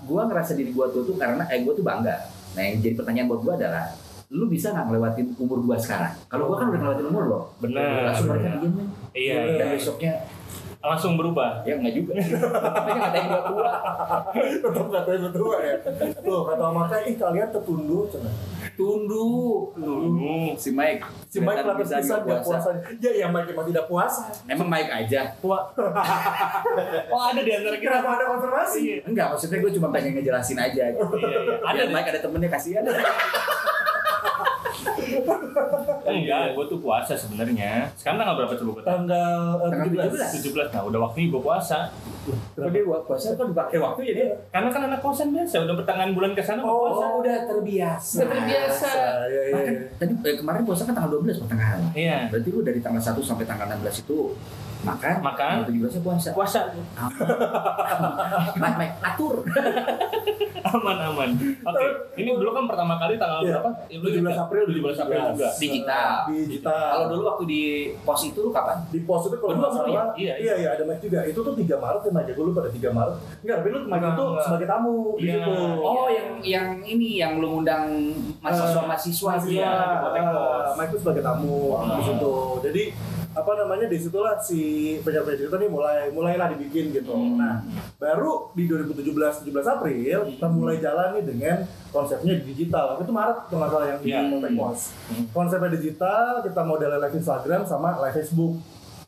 gue 0.00 0.20
ngerasa 0.22 0.52
diri 0.54 0.72
gue 0.72 0.86
tua 0.88 1.02
tuh 1.02 1.14
karena 1.14 1.44
eh 1.46 1.60
gue 1.60 1.72
tuh 1.72 1.84
bangga 1.84 2.16
nah 2.52 2.62
yang 2.62 2.80
jadi 2.80 2.96
pertanyaan 2.96 3.28
buat 3.28 3.40
gue 3.42 3.54
adalah 3.56 3.92
lu 4.26 4.48
bisa 4.48 4.72
nggak 4.72 4.88
ngelewatin 4.88 5.26
umur 5.36 5.58
gua 5.60 5.76
sekarang 5.76 6.10
kalau 6.26 6.48
gua 6.48 6.56
kan 6.56 6.66
udah 6.66 6.80
ngelewatin 6.80 7.06
umur 7.06 7.22
lo 7.24 7.40
Benar. 7.60 8.08
langsung 8.08 8.32
mereka 8.32 8.56
diem 8.56 8.72
nih 8.72 8.88
Iya, 9.14 9.34
Bener. 9.36 9.54
dan 9.54 9.66
iya. 9.68 9.74
besoknya 9.76 10.12
Langsung 10.84 11.16
berubah. 11.16 11.64
ya 11.64 11.74
nggak 11.74 11.94
juga 11.94 12.12
mereka 12.12 12.46
ngatain 13.00 13.24
gua 13.26 13.42
tua 13.42 13.70
tetap 14.62 14.86
katanya 14.86 15.18
berdua 15.24 15.56
ya 15.58 15.74
tuh 16.20 16.40
kata 16.44 16.64
Maka 16.68 16.96
ih 17.02 17.14
kalian 17.14 17.48
tertunduh 17.48 18.04
cina 18.06 18.28
tunduk 18.74 19.72
Hmm. 19.74 20.52
si 20.54 20.70
Mike 20.70 21.00
si 21.26 21.38
Mike 21.38 21.56
kelihatan 21.56 21.76
bisa 21.78 21.94
bisa 21.98 22.14
nggak 22.18 22.40
puasa 22.42 22.68
ya 22.94 23.10
ya 23.14 23.26
Mike 23.26 23.48
emang 23.50 23.66
tidak 23.66 23.84
puasa 23.86 24.28
emang 24.44 24.68
Mike 24.68 24.90
aja 24.90 25.20
Tua. 25.38 25.58
oh 27.12 27.22
ada 27.22 27.40
di 27.40 27.50
antara 27.50 27.74
kita. 27.74 27.88
kenapa 27.90 28.08
ada 28.14 28.24
konfirmasi 28.28 28.78
Iya. 28.84 28.96
enggak 29.04 29.26
maksudnya 29.30 29.58
gue 29.58 29.72
cuma 29.72 29.88
pengen 29.88 30.12
ngejelasin 30.14 30.58
aja 30.58 30.82
gitu. 30.90 31.04
Iya, 31.16 31.28
iya. 31.38 31.54
ada 31.62 31.80
Ada 31.80 31.90
Mike 31.90 32.08
ada 32.10 32.20
temennya 32.20 32.50
kasihan 32.50 32.82
Enggak, 36.04 36.42
gue 36.52 36.64
tuh 36.66 36.78
puasa 36.78 37.12
sebenarnya. 37.12 37.86
Sekarang 37.94 38.18
tanggal 38.18 38.36
berapa 38.36 38.54
coba? 38.54 38.70
Bang? 38.74 38.84
tanggal 38.84 39.32
eh, 39.60 39.70
Tanggal 39.70 40.06
17 40.10 40.44
17. 40.44 40.70
Nah, 40.70 40.82
udah 40.84 40.98
waktunya 41.02 41.26
gue 41.28 41.40
puasa. 41.40 41.78
Kok 42.54 42.70
dia 42.70 42.82
buat 42.82 43.02
puasa 43.04 43.26
kan 43.32 43.46
dipakai 43.46 43.76
waktu 43.76 44.00
ya 44.02 44.12
dia 44.14 44.28
Karena 44.48 44.68
kan 44.68 44.82
anak 44.86 45.00
kosan 45.00 45.28
biasa, 45.30 45.60
udah 45.60 45.76
pertengahan 45.76 46.10
bulan 46.10 46.32
ke 46.32 46.40
sana 46.40 46.60
mau 46.60 46.88
puasa. 46.88 47.04
oh 47.04 47.12
udah 47.20 47.36
terbiasa 47.44 48.16
Udah 48.16 48.28
terbiasa. 48.30 48.90
ya, 49.28 49.42
ya, 49.44 49.58
ya. 49.60 49.72
tadi 49.94 50.12
eh, 50.22 50.34
kemarin 50.34 50.62
puasa 50.62 50.82
kan 50.82 50.94
tanggal 50.94 51.20
12 51.20 51.44
pertengahan 51.44 51.80
Iya. 51.92 52.18
berarti 52.28 52.48
lu 52.48 52.60
dari 52.60 52.80
tanggal 52.80 53.02
1 53.02 53.20
sampai 53.20 53.44
tanggal 53.44 53.68
16 53.70 54.00
itu 54.00 54.18
makan 54.84 55.14
Makan. 55.18 55.52
tanggal 55.58 55.90
17 55.90 55.90
nya 55.90 56.00
puasa 56.00 56.28
Puasa 56.30 56.60
Mike, 58.54 58.76
Mike, 58.76 58.96
atur 59.02 59.34
aman 60.66 60.96
aman. 60.98 61.30
Oke, 61.62 61.86
ini 62.16 62.32
dulu 62.32 62.50
kan 62.50 62.64
pertama 62.64 62.96
kali 62.96 63.14
tanggal 63.14 63.44
Iya. 63.44 63.60
berapa? 63.60 63.70
Lu 63.94 64.08
17 64.08 64.32
April 64.34 64.62
17 64.66 64.96
April 64.98 65.20
juga. 65.30 65.48
digital 65.54 66.10
digital 66.26 66.84
kalau 66.88 67.06
dulu 67.06 67.22
waktu 67.26 67.44
di 67.44 67.62
pos 68.00 68.20
itu 68.24 68.40
lu 68.40 68.50
kapan? 68.50 68.80
di 68.88 69.00
pos 69.00 69.22
itu 69.22 69.36
kalau 69.36 69.52
Berdua 69.52 69.60
nggak 69.62 69.76
baru 69.76 69.84
ya? 69.86 69.92
salah 69.94 70.14
Iya, 70.16 70.34
iya 70.40 70.54
iya 70.56 70.68
ada 70.72 70.82
Mike 70.82 71.02
juga 71.02 71.20
itu 71.22 71.36
tuh 71.36 71.52
3 71.54 71.76
Maret 71.76 72.00
ya 72.00 72.10
Mike 72.10 72.32
gue 72.32 72.44
lupa 72.44 72.58
ada 72.60 72.72
3 72.72 72.80
Maret 72.90 73.14
enggak 73.38 73.56
tapi 73.56 73.68
lu 73.68 73.78
Enggak, 73.84 74.00
itu 74.08 74.24
enggak. 74.24 74.42
sebagai 74.42 74.66
tamu 74.66 74.94
di 75.14 75.22
Iya. 75.22 75.36
situ 75.36 75.52
Oh, 75.84 76.06
yang 76.08 76.28
yang 76.42 76.68
ini 76.82 77.08
yang 77.14 77.32
lu 77.36 77.46
ngundang 77.52 77.84
mahasiswa-mahasiswa 78.40 79.30
mahasiswa 79.30 79.46
itu 79.46 79.48
ya. 79.54 79.72
di 79.84 79.96
Botek 80.00 80.22
Pos. 80.24 80.64
ah, 80.64 80.74
Mike 80.74 80.96
sebagai 80.96 81.22
tamu 81.22 81.58
Hmm. 81.76 81.92
di 81.92 82.02
situ 82.04 82.34
jadi 82.64 82.82
apa 83.34 83.50
namanya 83.56 83.86
di 83.86 83.98
situlah 83.98 84.38
si 84.38 84.60
penyiar-penyiar 85.00 85.40
cerita 85.40 85.56
nih 85.56 85.66
mulai 85.66 86.06
mulailah 86.08 86.48
dibikin 86.50 86.90
gitu 86.90 87.10
Hmm. 87.10 87.34
nah 87.34 87.66
baru 87.96 88.50
di 88.52 88.64
2017 88.64 89.10
17 89.44 89.50
April 89.68 89.98
kita 90.30 90.46
mulai 90.46 90.78
jalan 90.78 91.14
nih 91.14 91.24
dengan 91.24 91.56
konsepnya 91.90 92.38
di 92.38 92.44
digital 92.48 92.94
itu 92.96 93.10
Maret 93.10 93.38
tuh 93.46 93.56
nggak 93.56 93.70
salah 93.70 93.86
yang 93.88 93.98
di 93.98 94.08
Iya. 94.08 94.20
Botek 94.28 94.52
Pos 94.54 94.80
Hmm. 95.04 95.24
konsepnya 95.30 95.70
digital 95.72 96.40
kita 96.40 96.60
model 96.62 96.90
live 96.96 97.16
Instagram 97.16 97.62
sama 97.64 97.98
live 98.00 98.14
Facebook 98.14 98.54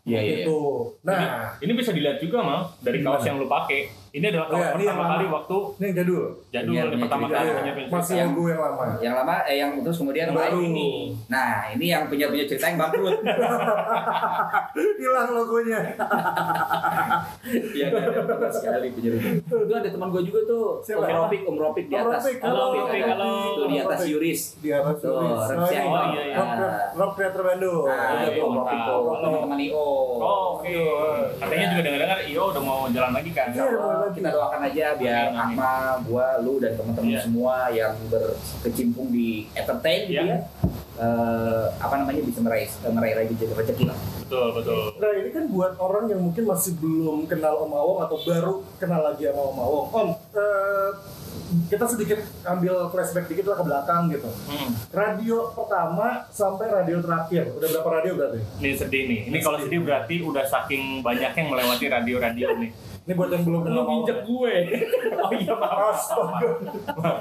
Iya, 0.03 0.21
iya. 0.21 0.35
gitu 0.41 0.59
nah 1.03 1.19
Ini, 1.59 1.65
ini 1.65 1.73
bisa 1.75 1.91
dilihat 1.91 2.19
juga, 2.19 2.39
Mal, 2.39 2.63
dari 2.79 3.03
kaos 3.03 3.23
yang 3.23 3.39
lu 3.39 3.47
pakai. 3.47 3.91
Ini 4.17 4.33
adalah 4.33 4.49
kaos 4.49 4.57
Iya, 4.59 4.71
ini 4.73 4.85
yang 4.87 4.97
lama. 4.97 5.13
kali 5.13 5.27
waktu 5.29 5.57
ini 5.69 5.85
yang 5.85 5.97
jadul 5.99 6.23
jadul 6.49 6.73
Iya, 6.73 6.81
ini 6.81 6.89
punya 6.89 7.03
pertama 7.05 7.27
kali 7.29 7.45
Iya, 7.47 7.53
punya 7.53 7.73
masih 7.87 8.15
Yang- 8.17 8.31
logo 8.31 8.43
yang 8.47 8.61
lama 8.63 8.85
Yang 8.97 9.15
lama 9.15 9.35
eh 9.45 9.57
yang 9.59 9.71
terus 9.79 9.97
kemudian 9.99 10.27
Yang 10.27 10.39
baru. 10.41 10.59
ini. 10.63 10.89
Nah, 11.29 11.51
ini 11.69 11.87
yang 11.87 12.03
punya-punya 12.07 12.45
cerita 12.47 12.67
yang 12.67 12.79
bangkrut. 12.79 13.17
hilang 14.97 15.29
logonya 15.31 15.81
Iya, 17.69 17.87
ada 17.93 18.49
sekali 18.51 18.89
punya. 18.91 19.11
Itu 19.37 19.75
ada 19.75 19.85
teman 19.87 20.09
gue 20.09 20.23
juga 20.25 20.41
tuh, 20.45 20.65
Siapa? 20.81 21.05
Om 21.05 21.13
Ropik, 21.19 21.41
Om 21.45 21.57
Ropik 21.59 21.85
di 21.87 21.95
Om 21.95 22.01
atas. 22.03 22.23
Halo, 22.39 22.65
Ropik, 22.75 23.03
halo. 23.05 23.31
Tuh 23.53 23.67
di 23.69 23.77
atas. 23.79 23.99
Yuris. 24.07 24.41
di 24.59 24.71
atas. 24.71 24.97
Rep 24.99 25.13
Oh. 25.13 25.37
Oh, 25.37 25.69
iya, 25.69 26.23
iya. 26.25 26.37
Rock 26.37 26.49
Creator- 26.57 27.13
Creator 27.15 27.43
Bandung 27.45 27.85
Nah, 27.85 28.01
Udah 28.17 28.31
iya, 28.31 28.43
mantap. 28.43 28.87
Ropik. 28.97 29.21
Teman-teman 29.21 29.59
IO. 29.61 29.85
Oh, 30.17 30.45
oke. 30.57 30.77
Katanya 31.37 31.67
juga 31.69 31.83
dengar-dengar 31.85 32.19
Io 32.25 32.43
udah 32.49 32.63
mau 32.63 32.81
jalan 32.89 33.13
lagi 33.13 33.31
kan? 33.31 33.49
Iya. 33.53 33.65
Kita 34.11 34.29
doakan 34.29 34.61
aja 34.65 34.87
biar 34.95 35.27
Amin, 35.33 35.57
gua, 36.05 36.39
lu 36.39 36.59
dan 36.59 36.75
teman-teman 36.75 37.11
Iya. 37.11 37.21
semua 37.23 37.57
yang 37.71 37.95
berkecimpung 38.07 39.09
di 39.09 39.47
entertain 39.53 40.07
gitu 40.07 40.23
Iya. 40.23 40.37
ya. 40.37 40.39
eh, 40.97 41.67
apa 41.77 41.95
namanya 42.01 42.25
bisa 42.25 42.41
meraih 42.41 42.65
meraih 42.89 43.15
lagi 43.15 43.33
jadi 43.37 43.53
rezeki 43.53 43.85
lah. 43.85 43.99
Betul, 44.25 44.49
betul. 44.57 44.83
Nah 44.97 45.13
ini 45.13 45.29
kan 45.29 45.45
buat 45.47 45.73
orang 45.77 46.09
yang 46.09 46.19
mungkin 46.19 46.49
masih 46.49 46.73
belum 46.77 47.29
kenal 47.29 47.63
Om 47.63 47.73
Awong 47.73 47.99
atau 48.03 48.17
baru 48.19 48.55
kenal 48.77 49.05
lagi 49.05 49.29
sama 49.29 49.43
Om 49.45 49.59
Awong. 49.61 49.87
Om, 49.93 50.09
eh, 50.33 50.91
kita 51.69 51.85
sedikit 51.85 52.19
ambil 52.43 52.89
flashback 52.89 53.29
dikit 53.29 53.45
lah 53.45 53.61
ke 53.61 53.65
belakang 53.65 54.03
gitu. 54.09 54.27
Hmm. 54.49 54.73
Radio 54.91 55.53
pertama 55.53 56.25
sampai 56.27 56.67
radio 56.67 56.99
terakhir. 56.99 57.53
Udah 57.53 57.69
berapa 57.71 57.91
radio 58.01 58.13
berarti? 58.17 58.41
Ini 58.59 58.71
sedih 58.75 59.03
nih. 59.05 59.21
Ini 59.29 59.39
kalau 59.45 59.59
sedih 59.61 59.85
berarti 59.85 60.15
udah 60.19 60.43
saking 60.43 61.05
banyak 61.05 61.31
yang 61.31 61.47
melewati 61.47 61.87
radio-radio 61.87 62.57
nih. 62.57 62.71
Ini 63.07 63.15
buat 63.15 63.31
yang 63.31 63.47
belum 63.47 63.63
kenal 63.63 63.87
Om 63.87 64.03
Awong. 64.03 64.19
gue. 64.27 64.55
oh 65.15 65.31
iya 65.31 65.55
maaf. 65.55 65.95
Astaga. 65.95 66.51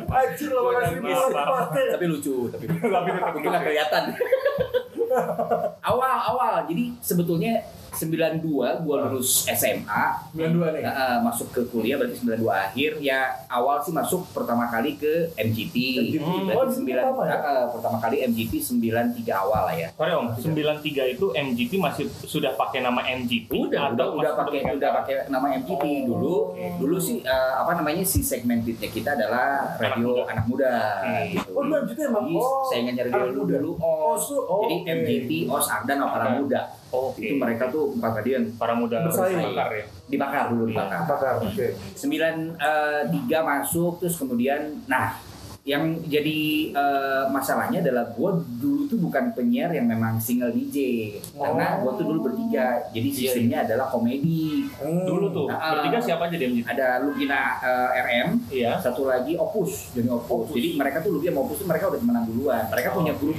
Anjir 0.09 0.49
lo 0.49 0.73
kasih 0.73 0.97
pasti. 0.97 1.83
Tapi 1.93 2.05
lucu, 2.09 2.49
tapi 2.49 2.65
lucu. 2.65 2.89
Mungkin 3.37 3.49
nggak 3.53 3.63
kelihatan. 3.69 4.03
awal 5.89 6.15
awal 6.33 6.53
jadi 6.65 6.91
sebetulnya 6.99 7.61
92 7.95 8.43
gua 8.81 8.95
lulus 9.05 9.47
SMA 9.47 10.03
92 10.31 10.75
nih. 10.75 10.83
Eh, 10.83 11.17
masuk 11.21 11.47
ke 11.49 11.61
kuliah 11.65 11.95
berarti 11.95 12.19
92 12.19 12.43
akhir 12.51 12.91
ya 12.99 13.19
awal 13.47 13.79
sih 13.79 13.91
masuk 13.91 14.27
pertama 14.29 14.67
kali 14.67 14.95
ke 14.95 15.31
MGT. 15.33 15.75
MGT. 16.05 16.17
Hmm. 16.17 16.47
Oh, 16.47 16.65
Berarti 16.65 16.75
ini 16.77 16.91
9 16.91 16.99
pertama 17.01 17.23
ya? 17.23 17.37
eh, 17.37 17.65
pertama 17.69 17.97
kali 17.97 18.15
MGT 18.23 18.53
93 18.59 19.31
awal 19.33 19.61
lah 19.65 19.75
ya. 19.75 19.87
Sorry 19.91 20.11
om, 20.11 20.27
93 20.31 20.83
itu 21.09 21.25
MGT 21.29 21.71
masih 21.77 22.05
sudah 22.21 22.51
pakai 22.53 22.79
nama 22.79 23.01
MGT 23.01 23.51
Udah, 23.51 23.89
udah, 23.89 24.05
atau 24.05 24.07
udah 24.15 24.31
pakai 24.35 24.59
udah 24.71 24.89
pakai 24.93 25.15
nama 25.27 25.47
MGT 25.55 25.83
Oh, 25.85 26.01
dulu. 26.05 26.35
oke. 26.51 26.65
Dulu 26.77 26.95
sih 26.97 27.17
eh, 27.21 27.53
apa 27.55 27.71
namanya 27.73 28.03
si 28.03 28.19
segmentednya 28.19 28.89
kita 28.89 29.13
adalah 29.13 29.77
radio 29.77 30.25
anak 30.25 30.45
muda, 30.45 30.73
Oke. 31.01 31.33
gitu. 31.33 31.49
Oh, 31.51 31.61
dulu 31.61 31.75
MGT 31.81 31.99
emang? 32.03 32.25
Jadi, 32.25 32.35
Oh, 32.35 32.71
radio 32.97 33.15
anak 33.15 33.29
dulu 33.29 33.41
muda. 33.41 33.55
dulu 33.55 33.71
Oh, 33.77 33.95
OS. 34.11 34.21
su- 34.25 34.41
oh, 34.41 34.59
Jadi 34.63 34.75
oke. 34.77 34.91
MGT, 34.91 35.31
OS, 35.45 35.67
Ardan, 35.67 35.97
Oke. 36.01 36.29
Muda. 36.35 36.61
Oke. 36.87 37.21
Itu 37.21 37.33
mereka 37.35 37.63
tuh 37.69 37.84
empat 37.91 38.11
radio 38.17 38.33
yang 38.35 38.45
para 38.55 38.73
muda 38.73 38.97
Bersaing. 39.03 39.37
bakar 39.45 39.69
ya. 39.71 39.85
dibakar 40.05 40.43
dulu 40.49 40.63
dibakar. 40.67 40.97
Apakah? 41.01 41.31
Oke. 41.43 41.67
sembilan 41.93 42.35
eh, 42.55 43.01
tiga 43.09 43.39
masuk 43.41 43.99
terus 43.99 44.15
kemudian 44.15 44.81
nah 44.85 45.21
yang 45.63 45.81
jadi 45.99 46.37
eh, 46.69 47.23
masalahnya 47.27 47.81
adalah 47.81 48.05
gue 48.07 48.31
dulu 48.55 48.85
tuh 48.85 48.99
bukan 48.99 49.33
penyiar 49.33 49.69
yang 49.71 49.83
memang 49.83 50.17
single 50.19 50.49
DJ 50.49 50.77
karena 51.33 51.81
gue 51.81 51.91
tuh 51.91 52.05
dulu 52.05 52.19
bertiga 52.23 52.85
jadi 52.87 53.07
Iya, 53.07 53.17
sistemnya 53.19 53.57
adalah 53.63 53.89
komedi 53.89 54.69
Hmm. 54.75 55.03
Dulu 55.03 55.25
tuh 55.31 55.47
Nah, 55.47 55.73
bertiga 55.73 55.97
siapa 55.99 56.23
aja 56.23 56.35
di 56.35 56.45
MGT? 56.51 56.69
ada 56.69 56.87
Lugina 57.01 57.57
eh, 57.59 57.89
RM 57.97 58.27
Iya. 58.47 58.77
satu 58.77 59.05
lagi 59.05 59.33
Opus 59.35 59.89
jadi 59.91 60.05
Opus. 60.07 60.53
jadi 60.53 60.77
mereka 60.77 61.01
tuh 61.01 61.09
Lugi 61.11 61.27
sama 61.27 61.41
Opus 61.41 61.57
tuh 61.57 61.65
mereka 61.65 61.85
udah 61.87 61.97
temenan 61.97 62.23
duluan 62.25 62.63
mereka 62.67 62.87
Oh. 62.87 62.95
punya 62.95 63.13
grup 63.15 63.37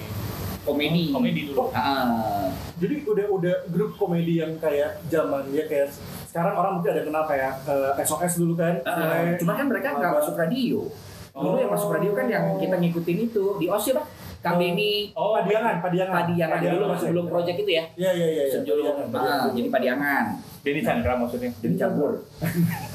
komedi 0.66 1.04
Komedi 1.08 1.40
dulu. 1.46 1.70
Ah, 1.70 2.50
Jadi 2.76 3.06
udah 3.06 3.26
udah 3.30 3.54
grup 3.70 3.94
komedi 3.94 4.36
yang 4.36 4.58
kayak 4.58 5.00
zaman 5.06 5.46
ya 5.48 5.64
kayak 5.64 5.94
sekarang 6.26 6.52
orang 6.52 6.72
mungkin 6.76 6.90
ada 6.90 7.02
kenal 7.02 7.24
kayak 7.24 7.52
eh, 7.62 8.02
SOS 8.02 8.36
dulu 8.36 8.52
kan. 8.54 8.82
Kayak- 8.82 9.38
cuma 9.38 9.54
kan 9.54 9.66
mereka 9.66 9.94
nggak 9.94 10.12
masuk 10.12 10.34
radio 10.34 10.84
dulu 11.32 11.52
yang 11.54 11.68
masuk 11.68 11.92
radio 11.92 12.12
kan 12.12 12.26
yang 12.26 12.56
kita 12.56 12.74
ngikutin 12.74 13.18
itu 13.22 13.44
di 13.56 13.68
OS 13.68 13.84
ya 13.86 13.94
Pak 13.94 14.06
Kang 14.38 14.56
Oh. 14.56 14.58
Denny 14.58 15.12
Oh, 15.12 15.36
Padiangan, 15.36 15.74
Padiangan. 15.80 16.16
Padiangan 16.24 16.58
dulu 16.62 16.84
masih 16.86 16.92
masuk. 16.96 17.08
belum 17.12 17.26
project 17.28 17.58
itu 17.60 17.70
ya 17.72 17.84
Iya 17.92 18.10
iya 18.10 18.26
iya. 18.26 18.42
iya. 18.42 18.52
sebelum 18.56 18.72
Padiangan, 18.80 19.04
ah, 19.04 19.12
Padiangan. 19.12 19.48
jadi 19.52 19.68
Padiangan 19.68 20.24
Denny 20.64 20.80
Chandra 20.80 21.12
maksudnya. 21.14 21.50
jadi 21.60 21.74
campur 21.76 22.10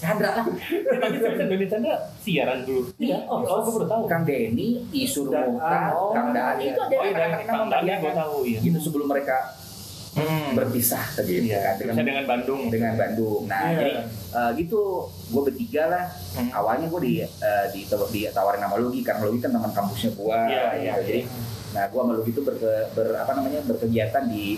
Chandra 0.00 0.30
lah. 0.40 0.46
Tapi 0.46 1.66
Chandra 1.68 1.94
siaran 2.20 2.64
dulu. 2.64 2.88
Iya. 2.96 3.18
Oh, 3.28 3.44
oh 3.44 3.58
gue 3.64 3.72
baru 3.76 3.86
tahu. 3.86 4.02
Kang 4.08 4.22
Denny, 4.24 4.84
Isur 4.92 5.28
Mukhtar, 5.28 5.92
oh, 5.92 6.12
Kang 6.16 6.32
Daan 6.32 6.56
iya. 6.58 6.72
itu 6.72 6.80
ada 6.80 6.96
Oh 6.96 7.04
iya, 7.04 7.26
Kang 7.44 7.66
Dani 7.68 7.90
gue 8.00 8.12
tahu 8.12 8.36
iya. 8.48 8.58
Gitu 8.64 8.78
sebelum 8.80 9.06
mereka 9.08 9.36
Hmm. 10.16 10.56
berpisah 10.56 11.04
gitu 11.28 11.44
Iya, 11.44 11.60
kan 11.60 11.74
dengan 11.76 11.94
dengan 12.08 12.24
Bandung. 12.24 12.72
dengan 12.72 12.96
Bandung. 12.96 13.44
Nah, 13.44 13.68
Iya. 13.68 13.76
jadi 13.76 13.92
eh, 14.32 14.50
gitu 14.64 15.12
gue 15.28 15.42
bertiga 15.44 15.92
lah. 15.92 16.04
Hmm. 16.32 16.48
Awalnya 16.56 16.88
gue 16.88 17.00
di 17.04 17.14
eh, 17.20 17.64
di 17.68 17.84
ditawarin 17.84 18.64
sama 18.64 18.80
Lugi 18.80 19.04
karena 19.04 19.28
Lugi 19.28 19.44
kan 19.44 19.52
teman 19.52 19.68
kampusnya 19.76 20.16
gue. 20.16 20.32
Iya, 20.48 20.64
gitu. 20.72 20.80
iya. 20.80 20.92
Jadi 21.04 21.20
nah 21.76 21.84
gue 21.92 22.00
sama 22.00 22.12
Lugi 22.16 22.30
itu 22.32 22.40
ber, 22.40 22.56
ber 22.96 23.08
apa 23.12 23.32
namanya 23.36 23.60
berkegiatan 23.68 24.24
di 24.32 24.56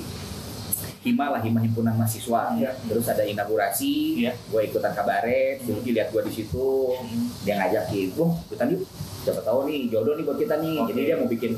Hima 1.09 1.33
lah, 1.33 1.41
Hima 1.41 1.65
Himpunan 1.65 1.97
Mahasiswa. 1.97 2.53
Iya. 2.55 2.77
Terus 2.85 3.09
ada 3.09 3.25
inaugurasi, 3.25 4.21
Iya. 4.21 4.33
gue 4.37 4.61
ikutan 4.69 4.93
kabaret, 4.93 5.65
si 5.65 5.73
Lugi 5.73 5.97
lihat 5.97 6.13
gue 6.13 6.21
di 6.29 6.33
situ, 6.33 6.93
Hmm. 6.93 7.33
dia 7.43 7.57
ngajakin, 7.57 8.13
wah 8.21 8.37
ikutan 8.45 8.77
yuk, 8.77 8.85
siapa 9.25 9.41
tahu 9.41 9.65
nih 9.65 9.89
jodoh 9.89 10.15
nih 10.15 10.25
buat 10.29 10.37
kita 10.37 10.61
nih. 10.61 10.77
Oke. 10.85 10.93
Jadi 10.93 11.01
dia 11.09 11.17
mau 11.17 11.29
bikin 11.29 11.53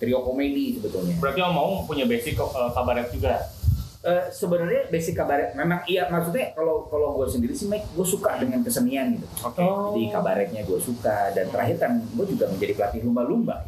trio 0.00 0.18
komedi 0.24 0.80
sebetulnya. 0.80 1.14
Berarti 1.20 1.38
Om 1.44 1.52
mau 1.52 1.70
punya 1.84 2.08
basic 2.08 2.34
uh, 2.40 2.72
kabaret 2.72 3.12
juga. 3.12 3.52
Eh, 4.00 4.32
sebenarnya 4.32 4.88
basic 4.88 5.12
kabaret 5.12 5.52
memang 5.52 5.84
iya 5.84 6.08
maksudnya 6.08 6.56
kalau 6.56 6.88
kalau 6.88 7.20
gue 7.20 7.28
sendiri 7.28 7.52
sih 7.52 7.68
Mike 7.68 7.84
gue 7.92 8.00
suka 8.00 8.40
dengan 8.40 8.64
kesenian 8.64 9.12
gitu 9.12 9.28
Oke. 9.44 9.60
Oh. 9.60 9.92
jadi 9.92 10.08
kabaretnya 10.16 10.64
gue 10.64 10.80
suka 10.80 11.36
dan 11.36 11.44
terakhir 11.52 11.76
kan 11.76 12.00
gue 12.00 12.24
juga 12.32 12.48
menjadi 12.48 12.80
pelatih 12.80 13.04
lumba-lumba 13.04 13.60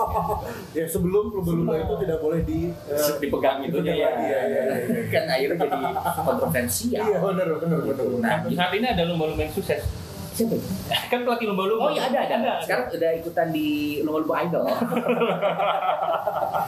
ya 0.78 0.86
sebelum 0.86 1.34
lumba-lumba 1.34 1.74
itu 1.74 1.94
tidak 2.06 2.22
boleh 2.22 2.46
di 2.46 2.70
eh, 2.70 3.14
dipegang 3.18 3.66
gitu 3.66 3.82
dipegang 3.82 3.98
ya 3.98 4.06
lagi, 4.14 4.22
iya, 4.30 4.40
iya, 4.46 4.62
iya. 4.78 5.02
kan 5.10 5.24
akhirnya 5.26 5.58
jadi 5.66 5.78
kontroversial 6.22 7.02
iya 7.10 7.18
benar 7.18 7.46
benar 7.58 7.78
benar 7.82 8.06
nah 8.22 8.36
Nah, 8.46 8.54
saat 8.54 8.72
ini 8.78 8.86
ada 8.86 9.02
lomba-lomba 9.10 9.42
yang 9.42 9.54
sukses. 9.58 10.03
Siapa 10.34 10.52
itu? 10.52 10.66
kan 11.06 11.18
pelatih 11.22 11.46
lomba-lomba. 11.46 11.80
oh 11.80 11.90
iya 11.90 12.02
ada 12.10 12.18
ada 12.26 12.52
sekarang 12.60 12.84
udah 12.90 13.10
ikutan 13.14 13.46
di 13.48 13.66
lumba-lumba 14.02 14.34
idol 14.42 14.64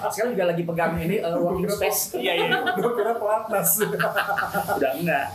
sekarang 0.06 0.30
juga 0.32 0.44
lagi 0.46 0.62
pegang 0.62 0.92
ini 0.96 1.16
uh, 1.18 1.36
working 1.36 1.68
space 1.68 2.14
Iya 2.14 2.32
iya. 2.36 2.46
gue 2.76 2.90
kira 2.92 3.12
pelatnas 3.16 3.80
udah 4.72 4.90
enggak 4.94 5.26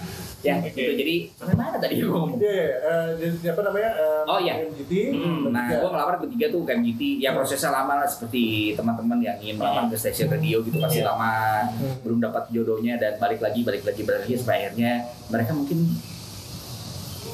ya 0.42 0.58
Oke. 0.58 0.74
gitu 0.74 0.92
jadi 0.98 1.16
sampai 1.36 1.54
mana 1.54 1.76
tadi 1.78 1.94
gue 1.98 2.08
ngomong 2.08 2.34
Iya, 2.34 2.66
eh, 2.82 3.08
jadi 3.14 3.54
apa 3.54 3.62
namanya? 3.62 3.90
eh, 3.94 4.22
Oh, 4.26 4.38
iya. 4.40 4.54
MGT. 4.60 4.92
Hmm, 5.14 5.40
nah, 5.50 5.66
gue 5.70 5.86
ngelamar 5.86 6.16
bertiga 6.18 6.46
tuh 6.50 6.62
ke 6.64 6.72
MGT. 6.74 7.02
Ya 7.20 7.30
prosesnya 7.30 7.70
lama 7.70 7.96
lah 7.96 8.06
seperti 8.06 8.74
teman-teman 8.74 9.18
yang 9.20 9.38
ingin 9.38 9.56
melamar 9.56 9.86
ke 9.86 9.94
stasiun 9.94 10.32
radio 10.32 10.60
gitu 10.64 10.76
pasti 10.78 10.98
Iya. 10.98 11.08
lama, 11.08 11.66
Hmm. 11.70 11.94
belum 12.02 12.18
dapat 12.20 12.44
jodohnya 12.50 12.98
dan 12.98 13.16
balik 13.18 13.38
lagi, 13.38 13.62
balik 13.62 13.84
lagi, 13.84 14.02
balik 14.02 14.20
lagi 14.24 14.34
sampai 14.36 14.56
akhirnya 14.66 14.92
mereka 15.30 15.52
mungkin 15.54 15.78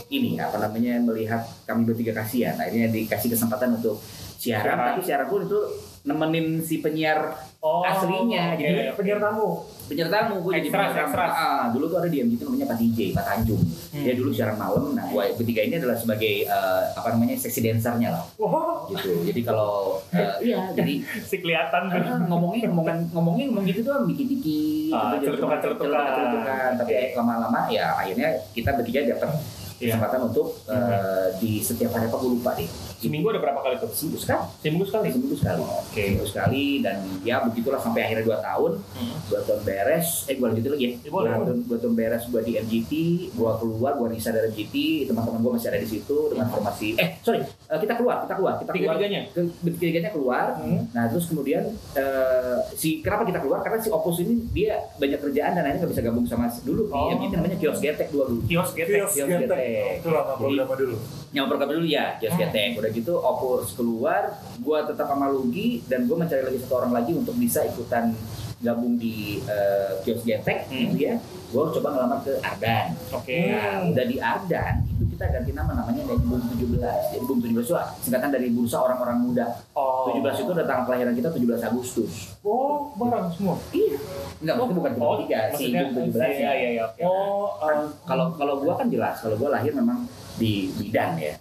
ini 0.09 0.37
apa 0.37 0.55
namanya 0.57 0.99
melihat 1.01 1.43
kami 1.63 1.83
bertiga 1.83 2.15
kasihan, 2.15 2.55
akhirnya 2.55 2.87
dikasih 2.87 3.29
kesempatan 3.29 3.75
untuk 3.75 3.99
siaran, 4.37 4.77
tapi 4.93 5.01
siaran 5.01 5.27
pun 5.27 5.43
itu 5.43 5.59
nemenin 6.03 6.61
si 6.61 6.79
penyiar 6.79 7.35
Oh, 7.57 7.81
Aslinya, 7.81 8.53
oke, 8.53 8.61
jadi 8.61 8.93
penyiar 8.93 9.17
tamu. 9.19 9.65
penyiar 9.89 10.07
tamu 10.07 10.39
gue 10.39 10.51
jadi 10.55 10.69
penyiar 10.69 11.09
tamu. 11.09 11.19
Ah, 11.19 11.67
dulu 11.67 11.89
tuh 11.89 11.97
ada 11.99 12.07
di 12.07 12.21
MGT 12.21 12.45
namanya 12.45 12.69
Pak 12.69 12.77
DJ, 12.77 12.99
Pak 13.11 13.25
Tanjung. 13.25 13.59
Hmm. 13.59 14.03
Dia 14.05 14.13
dulu 14.13 14.29
siaran 14.29 14.55
malam. 14.55 14.93
Nah, 14.93 15.03
gue 15.03 15.23
bertiga 15.35 15.65
ini 15.65 15.75
adalah 15.75 15.97
sebagai 15.97 16.45
eh, 16.45 16.83
apa 16.93 17.07
namanya 17.11 17.33
seksi 17.35 17.59
dancernya 17.59 18.13
lah 18.13 18.23
Wah, 18.37 18.85
gitu. 18.87 19.25
Jadi 19.25 19.41
kalau 19.41 19.99
eh, 20.13 20.37
iya, 20.47 20.69
jadi 20.71 21.01
si 21.01 21.41
kelihatan 21.41 21.89
ah, 21.89 22.19
ngomongin 22.23 22.69
ngomongan 22.69 22.97
ngomongin 23.11 23.45
ngomong 23.51 23.65
gitu 23.65 23.81
tuh 23.81 24.05
dikit-dikit, 24.05 24.93
Ah, 24.93 25.17
gitu, 25.17 25.33
celutukan. 25.33 25.59
celutukan. 25.59 26.69
Tapi 26.77 26.93
lama-lama 27.17 27.67
ya 27.67 27.97
akhirnya 27.97 28.37
kita 28.53 28.77
bertiga 28.77 29.01
dapat 29.11 29.33
Kesempatan 29.77 30.21
untuk 30.25 30.57
eh, 30.67 31.27
di 31.37 31.61
setiap 31.61 31.93
hari 31.93 32.09
apa 32.09 32.17
gue 32.17 32.31
lupa 32.33 32.51
deh. 32.57 32.69
Seminggu 32.97 33.27
ada 33.27 33.39
berapa 33.39 33.59
kali 33.59 33.75
tuh? 33.77 33.89
Seminggu 33.89 34.17
sekali. 34.17 34.43
Seminggu 34.57 34.85
sekali. 34.85 35.07
Seminggu 35.09 35.35
sekali. 35.35 35.61
Oke. 35.61 36.01
Seminggu 36.03 36.25
sekali 36.25 36.65
dan 36.79 36.97
ya 37.21 37.39
begitulah 37.39 37.77
sampai 37.77 38.01
akhirnya 38.03 38.25
dua 38.25 38.39
tahun 38.39 38.71
Hmm. 38.89 39.15
dua 39.27 39.39
tahun 39.43 39.61
beres 39.61 40.25
eh 40.25 40.33
gue 40.33 40.45
lanjutin 40.45 40.71
lagi 40.71 40.83
ya 40.83 40.91
Ya, 40.97 41.09
boleh. 41.09 41.29
dua 41.29 41.43
tahun, 41.43 41.59
dua 41.63 41.77
tahun 41.77 41.93
beres 41.95 42.23
gue 42.25 42.41
di 42.41 42.53
MGT 42.55 42.91
gue 43.31 43.51
keluar 43.57 43.91
gue 43.95 44.07
risa 44.09 44.29
dari 44.29 44.49
MGT 44.49 44.75
teman-teman 45.05 45.39
gue 45.39 45.51
masih 45.53 45.67
ada 45.67 45.77
di 45.77 45.89
situ 45.89 46.17
dengan 46.27 46.47
formasi 46.47 46.87
eh 46.95 47.09
sorry 47.19 47.41
eh, 47.43 47.77
kita 47.77 47.93
keluar 47.95 48.21
kita 48.21 48.33
keluar 48.33 48.53
kita 48.57 48.71
keluar 48.71 48.95
Tiga-tiganya? 48.95 49.21
ke- 49.29 49.53
tiga-tiganya 49.61 50.11
keluar 50.11 50.47
Hmm. 50.57 50.79
nah 50.89 51.05
terus 51.05 51.25
kemudian 51.27 51.63
eh, 51.93 52.57
si 52.73 52.99
kenapa 52.99 53.23
kita 53.23 53.39
keluar 53.39 53.59
karena 53.59 53.77
si 53.77 53.89
Opus 53.89 54.17
ini 54.19 54.41
dia 54.51 54.79
banyak 54.95 55.19
kerjaan 55.19 55.51
dan 55.53 55.63
akhirnya 55.63 55.79
nggak 55.79 55.91
bisa 55.91 56.03
gabung 56.03 56.25
sama 56.25 56.45
dulu 56.59 56.89
Oh. 56.89 57.07
di 57.07 57.19
MGT 57.19 57.33
namanya 57.35 57.57
Kios 57.57 57.77
Getek 57.77 58.07
dua 58.09 58.23
dulu 58.25 58.41
Kios 58.43 58.69
getek. 58.71 58.95
Kios 58.97 59.11
Kios 59.13 59.27
Getek. 59.27 59.45
Getek. 59.45 59.93
Itu 59.99 60.09
lama 60.11 60.33
dulu. 60.75 60.97
Yang 61.29 61.45
program 61.45 61.69
dulu 61.69 61.83
ya 61.83 62.15
Kios 62.17 62.31
Hmm. 62.31 62.41
Getek 62.41 62.77
udah 62.77 62.89
gitu 62.89 63.13
Opus 63.15 63.73
keluar 63.73 64.31
gue 64.57 64.77
tetap 64.83 65.05
sama 65.05 65.27
Lugi 65.27 65.83
dan 65.83 66.03
gue 66.03 66.15
mencari 66.15 66.39
lagi 66.41 66.57
satu 66.57 66.73
orang 66.77 66.93
lagi 66.93 67.11
untuk 67.11 67.35
bisa 67.35 67.63
ikutan 67.63 68.15
gabung 68.57 68.95
di 68.95 69.43
eh, 69.43 69.91
Kios 70.01 70.21
Getek 70.21 70.65
Hmm. 70.65 70.77
gitu 70.87 70.95
ya 71.03 71.15
gue 71.47 71.63
coba 71.73 71.87
ngelamar 71.89 72.19
ke 72.21 72.33
Ardan 72.37 72.87
Oke. 73.09 73.39
Nah, 73.49 73.87
udah 73.87 74.05
di 74.05 74.17
Ardan 74.17 74.73
itu 74.89 75.03
kita 75.09 75.25
ganti 75.29 75.51
nama 75.51 75.71
namanya 75.73 76.03
dari 76.03 76.19
BUM 76.19 76.41
17. 76.53 76.83
Jadi 77.09 77.23
BUM 77.23 77.39
17 77.39 77.55
itu 77.55 77.73
singkatan 78.01 78.29
dari 78.29 78.47
Bursa 78.49 78.77
Orang-orang 78.79 79.17
Muda. 79.21 79.45
Oh. 79.71 80.09
17 80.09 80.43
itu 80.43 80.51
ada 80.51 80.65
tanggal 80.65 80.83
kelahiran 80.85 81.13
kita 81.13 81.29
17 81.29 81.63
Agustus. 81.63 82.35
Oh, 82.41 82.91
barang 82.93 83.31
semua. 83.31 83.55
Iya. 83.69 83.95
Enggak, 84.37 84.55
itu 84.59 84.73
bukan 84.75 84.91
Oh, 84.97 85.15
tiga, 85.21 85.39
si 85.49 85.71
maksudnya 85.71 85.83
BUM 85.87 86.05
17. 86.11 86.19
Iya, 86.19 86.51
iya, 86.51 86.69
iya. 86.69 86.83
oke. 86.83 87.01
Oh, 87.01 87.47
eh, 87.61 87.77
Kalau 88.03 88.25
kalau 88.33 88.53
gua 88.57 88.73
kan 88.75 88.87
jelas, 88.87 89.15
kalau 89.17 89.35
gua 89.35 89.49
lahir 89.53 89.71
memang 89.71 90.03
di 90.37 90.69
bidan 90.77 91.17
ya. 91.17 91.33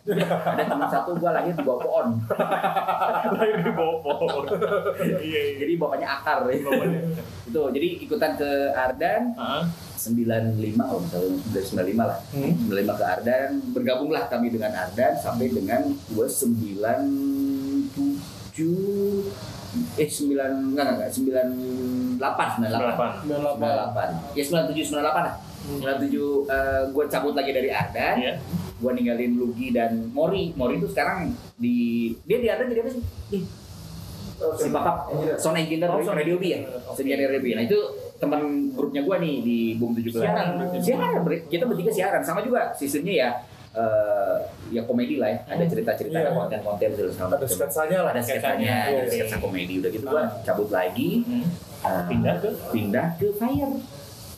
ada 0.57 0.65
teman 0.65 0.88
satu 0.88 1.12
gua 1.21 1.37
lahir 1.37 1.53
di 1.53 1.62
bawah 1.62 1.81
pohon. 1.85 2.07
Lahir 3.37 3.57
di 3.61 3.73
bawah 3.76 3.97
pohon. 4.00 4.45
Iya, 5.21 5.21
iya. 5.21 5.41
Jadi 5.61 5.73
bapaknya 5.76 6.09
akar 6.21 6.49
ya. 6.49 6.57
Bapaknya. 6.65 7.00
itu. 7.47 7.62
Jadi 7.73 7.88
ikutan 8.05 8.33
ke 8.37 8.50
Ardan 8.73 9.23
Hah? 9.37 9.65
95 9.97 10.76
kalau 10.76 11.00
misalnya 11.03 11.35
dari 11.50 11.67
95 11.67 11.99
lah. 11.99 12.19
hmm. 12.31 12.53
95 12.69 13.00
ke 13.00 13.05
Ardan, 13.05 13.61
bergabunglah 13.73 14.29
kami 14.29 14.53
dengan 14.53 14.73
Ardan 14.76 15.17
sampai 15.19 15.49
dengan 15.50 15.83
gue 16.12 16.26
97 16.29 18.57
eh 20.00 20.09
9 20.09 20.33
enggak 20.33 20.49
enggak, 20.73 20.97
enggak 20.97 21.12
98 22.17 22.17
98 22.17 23.29
Delapan. 23.29 24.09
98 24.33 24.41
ya 24.41 24.45
97 24.73 24.97
98 24.97 25.05
lah 25.05 25.37
97 25.68 26.46
eh, 26.46 26.82
gue 26.88 27.04
cabut 27.06 27.32
lagi 27.32 27.50
dari 27.50 27.68
Ardan 27.68 28.14
Iya. 28.16 28.32
gue 28.76 28.90
ninggalin 28.92 29.32
Lugi 29.35 29.68
dan 29.70 30.11
Mori. 30.11 30.52
Mori 30.52 30.76
itu 30.76 30.87
sekarang 30.87 31.30
di 31.56 31.76
dia 32.23 32.38
di 32.38 32.46
Ardan 32.46 32.66
jadi 32.66 32.80
apa 32.80 32.90
sih? 32.90 33.02
Ih, 33.32 33.42
si 34.54 34.68
Papap 34.68 34.96
Sound 35.37 35.56
Engineer 35.56 35.88
Oh, 35.88 35.96
dari 35.96 36.04
sound 36.04 36.18
Radio 36.18 36.37
B 36.37 36.44
ya. 36.46 36.58
Engineer 36.92 37.28
Radio 37.30 37.40
B 37.40 37.49
nah 37.52 37.64
itu 37.64 37.78
teman 38.16 38.40
grupnya 38.70 39.02
gue 39.02 39.16
nih 39.18 39.35
di 39.40 39.58
Boom 39.75 39.92
17 39.92 40.12
Siaran 40.14 40.49
siaran 40.78 41.11
kita 41.46 41.64
bertiga 41.64 41.90
siaran. 41.90 42.20
Sama 42.20 42.40
juga 42.40 42.70
sistemnya 42.73 43.14
ya 43.16 43.30
eh, 43.73 44.37
ya 44.70 44.82
komedi 44.82 45.16
lah 45.16 45.28
ya. 45.28 45.38
Ada 45.46 45.64
cerita-cerita 45.66 46.16
ada 46.16 46.28
Iya. 46.28 46.37
konten-konten 46.37 46.88
segala 46.92 47.28
ada 47.28 47.37
macam 47.37 47.49
sketsanya 47.50 47.99
lah. 47.99 48.11
ada 48.12 48.20
sketsanya 48.20 48.73
Iya, 48.85 48.88
ada 48.88 49.02
iya. 49.02 49.12
sketsa 49.12 49.37
komedi 49.38 49.75
udah 49.78 49.90
gitu 49.90 50.04
gua 50.06 50.25
cabut 50.42 50.68
lagi. 50.70 51.11
Hmm. 51.25 51.44
eh, 51.82 52.02
Pindah 52.06 52.35
ke? 52.38 52.50
Pindah 52.70 53.06
ke 53.16 53.26
Fire 53.32 53.73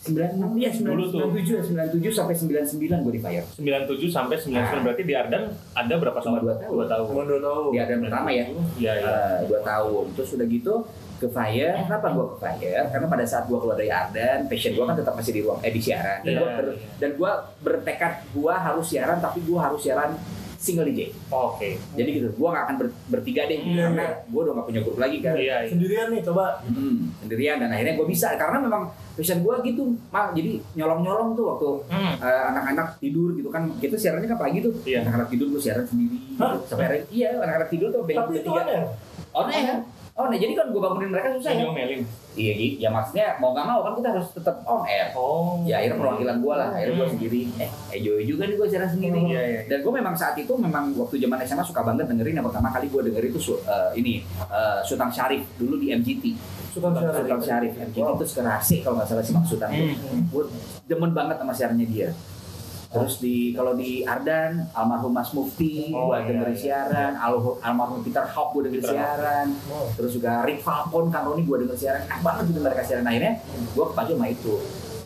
96 0.09 0.57
ya 0.57 0.69
Dulu 0.75 1.03
tuh. 1.05 1.19
97 1.31 1.69
97 2.01 2.09
sampai 2.09 2.33
99 2.33 2.75
gue 2.99 3.13
di 3.13 3.21
Fire 3.21 3.45
97 3.53 4.07
sampai 4.07 4.35
99 4.35 4.83
berarti 4.83 5.03
di 5.03 5.13
Ardan 5.13 5.43
ada 5.71 5.93
berapa 5.95 6.17
tahun? 6.17 6.39
dua 6.39 6.55
tahun. 6.57 6.71
Dua 6.71 6.85
tahun. 6.85 7.05
Cuma 7.07 7.23
dua 7.23 7.39
tahun. 7.39 7.69
di 7.69 7.77
Ardan 7.79 7.99
pertama 8.01 8.29
ya 8.29 8.45
Iya, 8.75 8.93
iya. 8.95 9.13
Eh, 9.35 9.39
dua 9.45 9.59
tahun 9.61 10.05
terus 10.13 10.29
udah 10.33 10.47
gitu 10.47 10.73
ke 11.17 11.27
Fire 11.27 11.75
kenapa 11.77 12.07
gue 12.09 12.25
ke 12.25 12.37
Fire 12.37 12.83
karena 12.87 13.07
pada 13.07 13.23
saat 13.23 13.43
gue 13.45 13.55
keluar 13.55 13.75
dari 13.75 13.89
Ardan 13.89 14.39
passion 14.45 14.71
gue 14.71 14.81
kan 14.81 14.95
tetap 14.95 15.13
masih 15.13 15.31
di 15.31 15.41
ruang 15.41 15.59
eh 15.59 15.69
di 15.69 15.79
siaran 15.79 16.19
dan 16.19 16.27
Iya, 16.27 16.39
gue 16.39 16.49
ber- 16.49 16.73
iya. 16.73 16.87
dan 16.97 17.09
gue 17.13 17.31
bertekad 17.59 18.13
gue 18.31 18.53
harus 18.53 18.85
siaran 18.85 19.17
tapi 19.17 19.39
gue 19.41 19.57
harus 19.57 19.79
siaran 19.79 20.15
single 20.55 20.83
DJ 20.85 21.11
Oke. 21.29 21.75
jadi 21.93 22.09
gitu 22.13 22.27
gue 22.29 22.49
gak 22.49 22.63
akan 22.65 22.75
ber- 22.77 22.95
bertiga 23.09 23.43
deh 23.45 23.55
Iya, 23.57 23.87
karena 23.89 24.05
gue 24.25 24.41
udah 24.41 24.53
gak 24.53 24.65
punya 24.65 24.81
grup 24.81 24.97
lagi 24.97 25.17
kan 25.19 25.35
Iya, 25.35 25.55
iya. 25.57 25.69
Sendirian 25.69 26.07
nih 26.09 26.21
coba. 26.21 26.45
Hmm, 26.65 26.99
sendirian 27.17 27.57
dan 27.57 27.69
akhirnya 27.69 27.95
gue 27.95 28.03
bisa 28.05 28.27
karena 28.33 28.57
memang 28.57 28.83
passion 29.19 29.39
gue 29.39 29.55
gitu 29.65 29.83
mal 30.07 30.31
jadi 30.31 30.51
nyolong 30.73 31.01
nyolong 31.01 31.29
tuh 31.33 31.45
waktu 31.49 31.69
Hmm. 31.85 32.13
eh, 32.17 32.43
anak-anak 32.47 32.97
tidur 32.97 33.35
gitu 33.35 33.47
kan 33.47 33.67
kita 33.75 33.93
siarannya 33.93 34.25
kan 34.25 34.39
pagi 34.39 34.59
tuh 34.59 34.71
Iya. 34.81 35.03
anak-anak 35.03 35.27
tidur 35.27 35.47
gue 35.49 35.59
siaran 35.59 35.83
sendiri 35.83 36.15
gitu. 36.17 36.39
Hah? 36.39 36.55
sampai 36.63 36.85
akhirnya 36.85 37.03
iya 37.09 37.29
anak-anak 37.35 37.69
tidur 37.69 37.87
tuh 37.89 38.01
Tapi 38.01 38.13
itu 38.33 38.41
tiga 38.41 38.61
oh 39.29 39.43
nah 39.43 39.77
oh 40.19 40.27
nah 40.27 40.35
jadi 40.35 40.51
kan 40.51 40.67
gue 40.67 40.77
bangunin 40.77 41.09
mereka 41.09 41.31
susah 41.33 41.49
ya 41.49 41.63
diomelin. 41.63 42.03
iya 42.35 42.51
gitu 42.53 42.75
ya 42.77 42.89
maksudnya 42.89 43.39
mau 43.39 43.51
gak 43.51 43.63
mau 43.63 43.79
kan 43.81 43.95
kita 43.95 44.09
harus 44.11 44.27
tetap 44.29 44.59
on 44.63 44.83
air 44.85 45.07
Oh. 45.11 45.63
ya 45.63 45.79
akhirnya 45.79 45.95
perwakilan 45.95 46.35
gue 46.37 46.53
lah 46.53 46.69
akhirnya 46.69 46.93
gue 46.93 47.01
Hmm. 47.01 47.15
sendiri 47.15 47.41
eh 47.55 47.69
enjoy 47.93 48.19
juga 48.23 48.43
nih 48.43 48.55
gue 48.55 48.67
siaran 48.67 48.89
sendiri 48.89 49.19
Iya, 49.25 49.41
iya. 49.41 49.61
dan 49.65 49.79
gue 49.79 49.93
memang 49.93 50.13
saat 50.13 50.35
itu 50.35 50.51
memang 50.53 50.91
waktu 50.93 51.15
zaman 51.17 51.39
SMA 51.41 51.63
suka 51.63 51.81
banget 51.81 52.05
dengerin 52.05 52.35
yang 52.35 52.45
pertama 52.45 52.67
kali 52.69 52.85
gue 52.85 53.01
denger 53.01 53.23
itu 53.25 53.39
eh, 53.57 53.91
ini 53.95 54.13
eh, 54.45 54.79
Sultan 54.83 55.07
Syarif 55.09 55.47
dulu 55.55 55.75
di 55.77 55.89
MGT 55.89 56.23
Sultan 56.69 56.91
Syarif. 56.93 57.15
Sultan 57.17 57.39
Syarif 57.41 57.73
MGT 57.73 57.97
itu 57.97 58.25
sekarang 58.27 58.53
asik 58.55 58.79
kalau 58.83 58.95
nggak 58.97 59.07
salah 59.07 59.23
si 59.23 59.31
Mak 59.31 59.45
Sultan 59.45 59.69
tuh. 59.71 59.87
Hmm. 59.95 60.21
gue 60.27 60.43
demen 60.85 61.11
banget 61.11 61.35
sama 61.37 61.51
siarannya 61.51 61.87
dia 61.87 62.11
Terus 62.89 63.13
di 63.17 63.35
kalau 63.51 63.73
di 63.73 64.01
Ardan 64.01 64.65
almarhum 64.71 65.11
Mas 65.11 65.29
Mufti 65.29 65.91
Oh, 65.91 66.09
iya, 66.11 66.25
dengerin 66.25 66.49
iya. 66.49 66.57
siaran, 66.57 67.11
almarhum, 67.15 67.55
almarhum 67.59 67.99
Peter 68.01 68.25
Hawk 68.25 68.49
gua 68.49 68.65
dengerin 68.65 68.81
siaran. 68.83 69.47
Oh. 69.69 69.85
Terus 69.93 70.11
juga 70.11 70.41
Rick 70.41 70.59
Falcon, 70.59 71.07
Kang 71.07 71.23
Roni 71.23 71.43
gua 71.43 71.57
denger 71.59 71.77
siaran. 71.77 72.01
Enak 72.03 72.19
banget 72.19 72.43
gitu 72.47 72.59
mereka 72.59 72.81
siaran 72.81 73.05
akhirnya 73.05 73.33
gua 73.71 73.85
kepacu 73.87 74.13
sama 74.13 74.27
itu. 74.27 74.53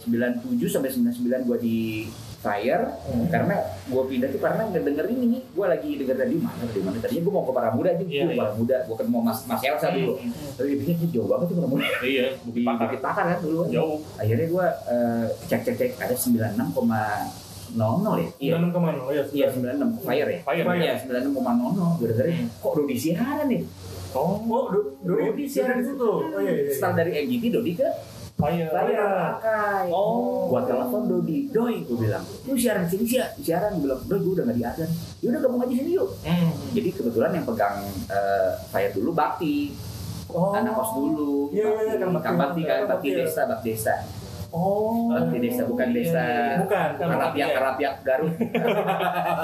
97 0.01 0.67
sampai 0.69 0.89
99 0.91 1.43
gua 1.43 1.57
di 1.57 2.07
Fire 2.37 2.83
Hmm. 3.03 3.27
karena 3.29 3.55
gua 3.87 4.03
pindah 4.03 4.27
tuh 4.27 4.35
karena 4.37 4.63
ngedenger 4.65 5.07
ini 5.09 5.47
gua 5.51 5.67
lagi 5.69 5.95
denger 5.95 6.15
tadi 6.17 6.35
mana 6.37 6.59
tadi 6.61 6.79
mana 6.81 6.99
tadinya 6.99 7.21
gua 7.21 7.33
mau 7.33 7.45
ke 7.45 7.53
para 7.53 7.71
muda 7.71 7.89
aja 7.89 8.03
Iya, 8.03 8.19
gua 8.21 8.27
iya. 8.27 8.35
para 8.37 8.51
muda 8.53 8.77
gua 8.83 8.95
ketemu 8.97 9.19
Mas 9.21 9.39
Mas 9.45 9.61
Elsa 9.61 9.87
dulu 9.89 10.13
Hmm, 10.19 10.31
tapi 10.53 10.67
dia 10.67 10.77
pikir 10.77 10.93
"Ini 10.93 11.07
jauh 11.09 11.27
banget 11.29 11.45
tuh 11.47 11.55
para 11.55 11.67
muda 11.69 11.87
Iya, 12.01 12.25
di 12.37 12.61
pakar. 12.61 12.83
Bukit 12.85 12.99
Pakar 13.01 13.25
kan 13.25 13.39
dulu 13.39 13.59
Jauh. 13.69 13.97
akhirnya 14.13 14.47
gua 14.49 14.65
eh, 14.85 15.25
cek 15.45 15.61
cek 15.63 15.75
cek 15.77 15.91
ada 15.97 16.15
96,00 17.73 18.15
ya 18.15 18.29
iya 18.39 18.51
Dalam 18.53 18.69
ke 18.69 18.79
mana? 18.79 18.99
Oh 18.99 19.09
iya. 19.09 19.23
iya 19.29 19.45
96 19.49 19.99
Fire 19.99 20.27
ya 20.27 20.39
Fire. 20.41 20.65
iya 20.75 20.93
96,00 20.95 21.33
gua 21.33 22.07
dengerin 22.07 22.35
Hmm. 22.35 22.47
kok 22.59 22.71
Dodi 22.75 22.95
siaran 22.95 23.47
nih 23.47 23.63
Oh, 24.13 24.37
Oh, 24.39 24.69
do, 24.69 24.79
do, 25.01 25.17
Dodi 25.17 25.43
siaran 25.43 25.81
di 25.81 25.89
situ. 25.89 26.05
Oh 26.05 26.37
iya 26.37 26.53
iya. 26.53 26.63
iya. 26.63 26.71
Start 26.71 26.93
dari 26.93 27.17
MGT 27.19 27.49
Dodi 27.49 27.73
ke 27.73 27.87
Fire. 28.35 28.65
Fire 28.67 28.93
Fire. 28.93 29.09
pakai 29.35 29.89
Oh. 29.89 30.45
gua 30.47 30.61
telepon 30.63 31.01
Dodi 31.07 31.49
Doi 31.49 31.81
gua 31.83 31.97
bilang 31.99 32.23
lu 32.43 32.53
siaran 32.53 32.85
sini 32.85 33.03
sih 33.03 33.17
siaran 33.39 33.77
bilang 33.77 33.97
Doi 34.03 34.19
gua 34.19 34.33
udah 34.35 34.45
gak 34.45 34.53
di 34.53 34.63
Adan 34.63 34.89
yaudah 35.19 35.39
gabung 35.39 35.61
aja 35.61 35.73
sini 35.73 35.91
yuk 35.91 36.09
Hmm. 36.21 36.53
jadi 36.71 36.89
kebetulan 36.91 37.31
yang 37.31 37.43
pegang 37.43 37.77
eh, 38.07 38.49
Fire 38.67 38.91
dulu 38.91 39.11
Bakti 39.11 39.73
Oh. 40.29 40.49
anak 40.51 40.73
kos 40.73 40.91
dulu 40.93 41.49
Iya, 41.49 41.67
iya, 41.69 41.81
iya, 41.91 41.95
Kang 41.99 42.09
Bakti. 42.11 42.25
Kang 42.25 42.37
Bakti 42.39 42.61
kan 42.63 42.79
Bakti 42.87 43.07
ya. 43.07 43.17
desa 43.19 43.41
Bakti 43.45 43.69
desa 43.71 43.93
Oh. 44.53 45.09
Bakti 45.09 45.37
desa 45.41 45.65
bukan 45.65 45.87
Iya, 45.89 45.95
desa 45.97 46.21
iya. 46.21 46.45
Bukan. 46.61 46.87
Bukan. 46.93 47.07
Karapiak 47.09 47.47
Iya. 47.49 47.55
Karapiak 47.57 47.95
Garut 48.05 48.33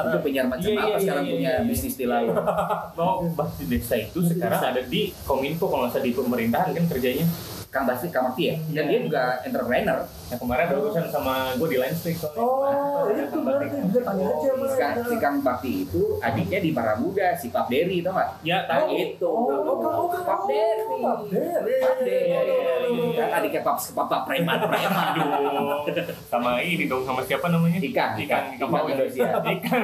itu 0.05 0.17
penyiar 0.21 0.45
macam 0.45 0.61
Iya, 0.61 0.69
iya, 0.69 0.79
apa 0.79 0.89
iya, 0.89 0.99
sekarang 1.01 1.25
iya, 1.25 1.33
punya 1.33 1.51
iya. 1.51 1.65
bisnis 1.65 1.95
di 1.95 2.05
laut 2.05 2.35
Oh, 3.01 3.15
Bakti 3.27 3.63
Desa 3.65 3.95
itu 3.97 4.19
sekarang 4.21 4.61
ada 4.61 4.81
di 4.83 5.01
Kominfo 5.25 5.65
kalau 5.65 5.83
nggak 5.83 5.91
salah 5.91 6.05
di 6.05 6.13
pemerintahan 6.13 6.69
kan 6.71 6.83
kerjanya. 6.87 7.25
Kang 7.69 7.85
Bakti 7.85 8.07
Kang 8.09 8.29
Bakti 8.29 8.43
ya 8.45 8.55
dan 8.69 8.83
Iya. 8.83 8.83
dia 8.87 8.99
juga 9.01 9.21
entrepreneur 9.41 9.99
Yang 10.29 10.39
kemarin 10.39 10.63
ada 10.63 10.75
urusan 10.77 11.05
sama 11.09 11.33
gue 11.57 11.67
di 11.67 11.77
Line 11.77 11.91
Street. 11.91 12.17
soalnya. 12.17 12.37
Oh, 12.37 13.01
Ada 13.03 13.21
itu 13.23 13.37
berarti 13.41 13.65
bisa 13.81 13.99
tanya 13.99 14.23
aja 14.23 14.49
Mas. 14.53 14.71
si 15.03 15.15
Kang, 15.17 15.35
Bakti 15.41 15.71
itu 15.83 16.01
adiknya 16.19 16.59
di 16.59 16.69
Paramuda 16.69 17.27
si 17.33 17.47
Pak 17.49 17.65
Dery 17.65 17.97
tau 17.99 18.13
gak? 18.13 18.29
Ya, 18.41 18.61
Nah, 18.61 18.85
tahu. 18.85 18.93
itu 18.93 19.25
Oh, 19.25 19.49
oh, 19.49 19.75
oh, 19.75 20.05
oh, 20.05 20.21
Pak 20.21 20.39
Dery 20.45 20.85
Pak 20.99 21.17
Der. 21.27 21.61
Iya, 21.65 21.79
Pak 21.81 21.93
iya, 21.97 22.05
iya, 22.05 22.05
Dery 22.05 22.29
iya, 22.29 22.41
iya, 22.45 22.73
iya. 22.85 23.13
kan 23.17 23.29
adiknya 23.35 23.61
Pak 23.63 23.75
Pak 23.89 24.05
Pak 24.05 24.21
Preman 24.23 24.57
Preman 24.61 25.05
Aduh, 25.09 25.81
sama 26.25 26.51
ini 26.59 26.85
dong 26.85 27.01
sama 27.01 27.21
siapa 27.23 27.49
namanya? 27.49 27.79
Ikan, 27.79 28.11
ikan, 28.19 28.43
ikan, 28.53 28.67
Ikan 28.69 28.81
Indonesia. 28.85 29.25
Ikan, 29.41 29.83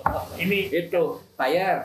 Pak. 0.00 0.20
Ini 0.36 0.58
itu 0.70 1.02
Fire. 1.34 1.78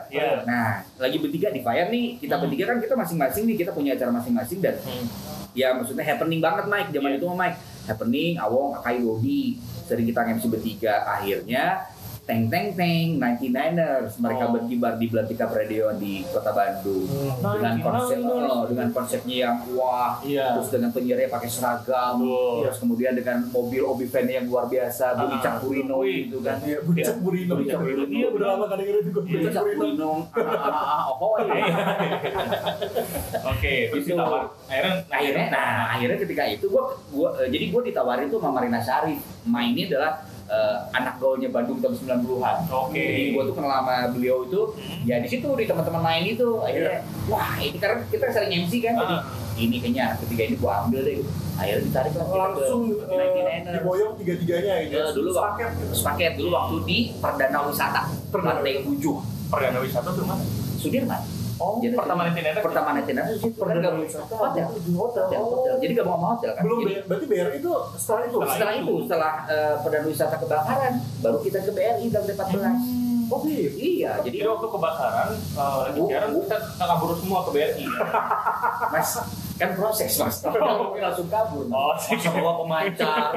Nah, 0.43 0.69
lagi 0.95 1.17
bertiga 1.17 1.51
di 1.51 1.59
Fire 1.59 1.87
nih. 1.87 2.15
Kita 2.17 2.33
Hmm. 2.33 2.47
bertiga 2.47 2.63
kan 2.65 2.77
kita 2.79 2.95
masing-masing 2.95 3.43
nih, 3.45 3.55
kita 3.57 3.71
punya 3.71 3.91
acara 3.93 4.11
masing-masing 4.13 4.59
dan 4.59 4.75
Hmm. 4.79 5.05
Ya 5.51 5.75
maksudnya 5.75 6.03
happening 6.03 6.39
banget 6.39 6.65
Mike. 6.67 6.89
Zaman 6.91 7.11
Iya. 7.11 7.17
itu 7.19 7.27
Mike. 7.27 7.57
Happening, 7.81 8.31
Awong, 8.37 8.77
Akai 8.77 9.01
Dodi. 9.01 9.57
Sering 9.85 10.05
kita 10.07 10.23
MC 10.23 10.47
bertiga. 10.47 11.03
Akhirnya 11.03 11.90
Teng 12.21 12.47
Teng 12.47 12.69
Teng 12.71 13.17
99ers 13.17 14.13
mereka 14.17 14.45
Oh. 14.45 14.53
berkibar 14.53 14.93
di 14.95 15.05
Belantika 15.05 15.49
Radio 15.49 15.89
di 15.93 16.21
Kota 16.23 16.51
Bandung 16.51 17.03
Hmm. 17.03 17.57
dengan 17.57 17.75
konsep 17.81 18.17
99ers. 18.19 18.45
oh, 18.47 18.63
dengan 18.69 18.87
konsepnya 18.91 19.35
yang 19.41 19.57
wah 19.73 20.21
Iya. 20.21 20.53
terus 20.53 20.69
dengan 20.69 20.89
penyiarnya 20.91 21.27
pakai 21.27 21.49
seragam 21.49 22.21
Betul. 22.21 22.61
terus 22.61 22.77
kemudian 22.77 23.13
dengan 23.13 23.37
mobil 23.47 23.81
obi 23.83 24.05
van 24.05 24.29
yang 24.29 24.45
luar 24.45 24.65
biasa 24.65 25.17
Budi 25.17 25.35
Ah. 25.35 25.41
Cak 25.41 25.55
Purino 25.59 25.95
Wih. 25.99 26.19
gitu 26.23 26.37
kan 26.39 26.57
Iya, 26.61 26.77
Bucak 26.81 27.15
Burino. 27.19 27.53
Bucak 27.57 27.79
Burino. 27.79 28.03
Iya, 28.07 28.27
udah 28.29 28.47
lama 28.47 28.65
kan 28.65 28.75
dengerin 28.77 29.03
juga 29.03 29.19
Burino. 29.19 29.49
Purino 29.73 30.11
ah, 30.37 30.69
ah, 30.71 31.01
oh, 31.09 31.17
oh, 31.17 31.35
iya. 31.41 31.65
Oke, 33.43 33.73
terus 33.89 34.03
Itu. 34.03 34.13
ditawar. 34.13 34.45
Akhirnya, 34.67 34.93
akhirnya 35.09 35.45
nah 35.49 35.69
akhirnya 35.91 36.17
ketika 36.19 36.43
itu 36.45 36.65
gua 36.67 36.83
gua 37.09 37.29
eh, 37.39 37.49
jadi 37.49 37.65
gua 37.67 37.81
ditawarin 37.81 38.27
tuh 38.27 38.37
sama 38.37 38.53
Marina 38.55 38.79
Sari 38.79 39.17
mainnya 39.43 39.89
adalah 39.89 40.11
eh, 40.51 40.75
anak 40.91 41.15
gaulnya 41.17 41.47
Bandung 41.47 41.79
tahun 41.79 41.95
90-an 41.95 42.57
Oke. 42.67 42.99
jadi 42.99 43.23
gua 43.31 43.43
tuh 43.43 43.55
kenal 43.55 43.71
sama 43.73 43.95
beliau 44.09 44.43
itu 44.43 44.61
Hmm. 44.71 45.01
ya 45.03 45.15
di 45.17 45.27
situ 45.27 45.47
di 45.49 45.63
teman-teman 45.63 46.01
main 46.01 46.23
itu 46.25 46.47
akhirnya 46.59 46.99
wah 47.25 47.55
ini 47.57 47.77
karena 47.77 48.03
kita 48.05 48.25
sering 48.29 48.51
MC 48.61 48.73
kan 48.79 48.93
jadi 48.93 49.15
Ah. 49.15 49.23
ini 49.55 49.75
kayaknya 49.77 50.05
ketiga 50.19 50.43
ini 50.45 50.55
gua 50.57 50.83
ambil 50.83 51.01
deh 51.01 51.23
akhirnya 51.53 51.81
ditarik 51.83 52.11
lah 52.11 52.25
kita 52.25 52.33
ke 52.33 52.37
Langsung 52.37 52.81
eh, 52.83 52.95
99ers. 53.01 53.73
diboyong 53.73 54.13
tiga-tiganya 54.17 54.73
gitu. 54.83 54.93
Ya, 54.93 55.03
dulu 55.09 55.29
waktu 55.31 55.63
Sepaket 55.63 55.69
sepaket 55.93 56.31
dulu 56.35 56.49
waktu 56.51 56.75
di 56.83 56.97
Perdana 57.15 57.59
Wisata 57.63 58.01
Perdana 58.27 58.59
lantai 58.59 58.81
7 58.81 58.99
Perdana 59.47 59.79
wisata 59.79 60.09
tuh 60.09 60.23
mana? 60.23 60.43
Sudirman 60.75 61.21
Oh, 61.61 61.77
Jadi- 61.77 61.93
pertama 61.93 62.21
nanti 62.25 62.41
nenek. 62.41 62.61
pertama 62.61 62.89
nanti 62.91 63.11
nanti 63.13 63.33
kan 63.37 63.51
Perdana 63.53 63.81
gabung 63.83 64.01
Wisata. 64.01 64.33
hotel 64.33 64.65
hotel. 64.65 65.25
hotel, 65.37 65.39
Oh. 65.39 65.77
jadi 65.77 65.93
gabung 65.93 66.15
sama 66.15 66.27
hotel 66.33 66.51
kan 66.51 66.61
Belum 66.63 66.77
Jadi, 66.81 66.93
berarti 67.05 67.25
BR 67.27 67.49
itu 67.53 67.71
setelah 67.95 68.21
itu. 68.25 68.37
Setelah 68.43 68.73
itu 68.75 68.93
setelah 69.05 69.33
eh, 69.45 69.73
Perdana 69.79 70.05
Wisata 70.07 70.35
kebakaran 70.35 70.93
baru 71.21 71.37
kita 71.39 71.57
ke 71.61 71.71
BRI 71.71 72.05
lantai 72.09 72.33
14 72.33 72.73
Oh, 73.29 73.39
gitu. 73.45 73.77
iya 73.77 74.11
Jadi 74.19 74.35
jadi 74.35 74.49
waktu 74.49 74.67
kebakaran, 74.67 75.29
eh, 75.31 75.75
lagi 75.81 75.95
Bu- 75.95 76.09
siaran 76.09 76.29
kita 76.35 76.57
kabur 76.81 77.09
semua 77.15 77.39
ke 77.41 77.51
BRI. 77.51 77.85
mas 78.93 79.09
kan 79.61 79.69
proses 79.71 80.09
mas. 80.17 80.35
Nggak 80.41 80.57
mungkin 80.75 81.01
langsung 81.01 81.29
kabur 81.29 81.63
Oh, 81.63 81.93
masa 81.93 82.29
bawa 82.33 82.51
pemancar. 82.59 83.31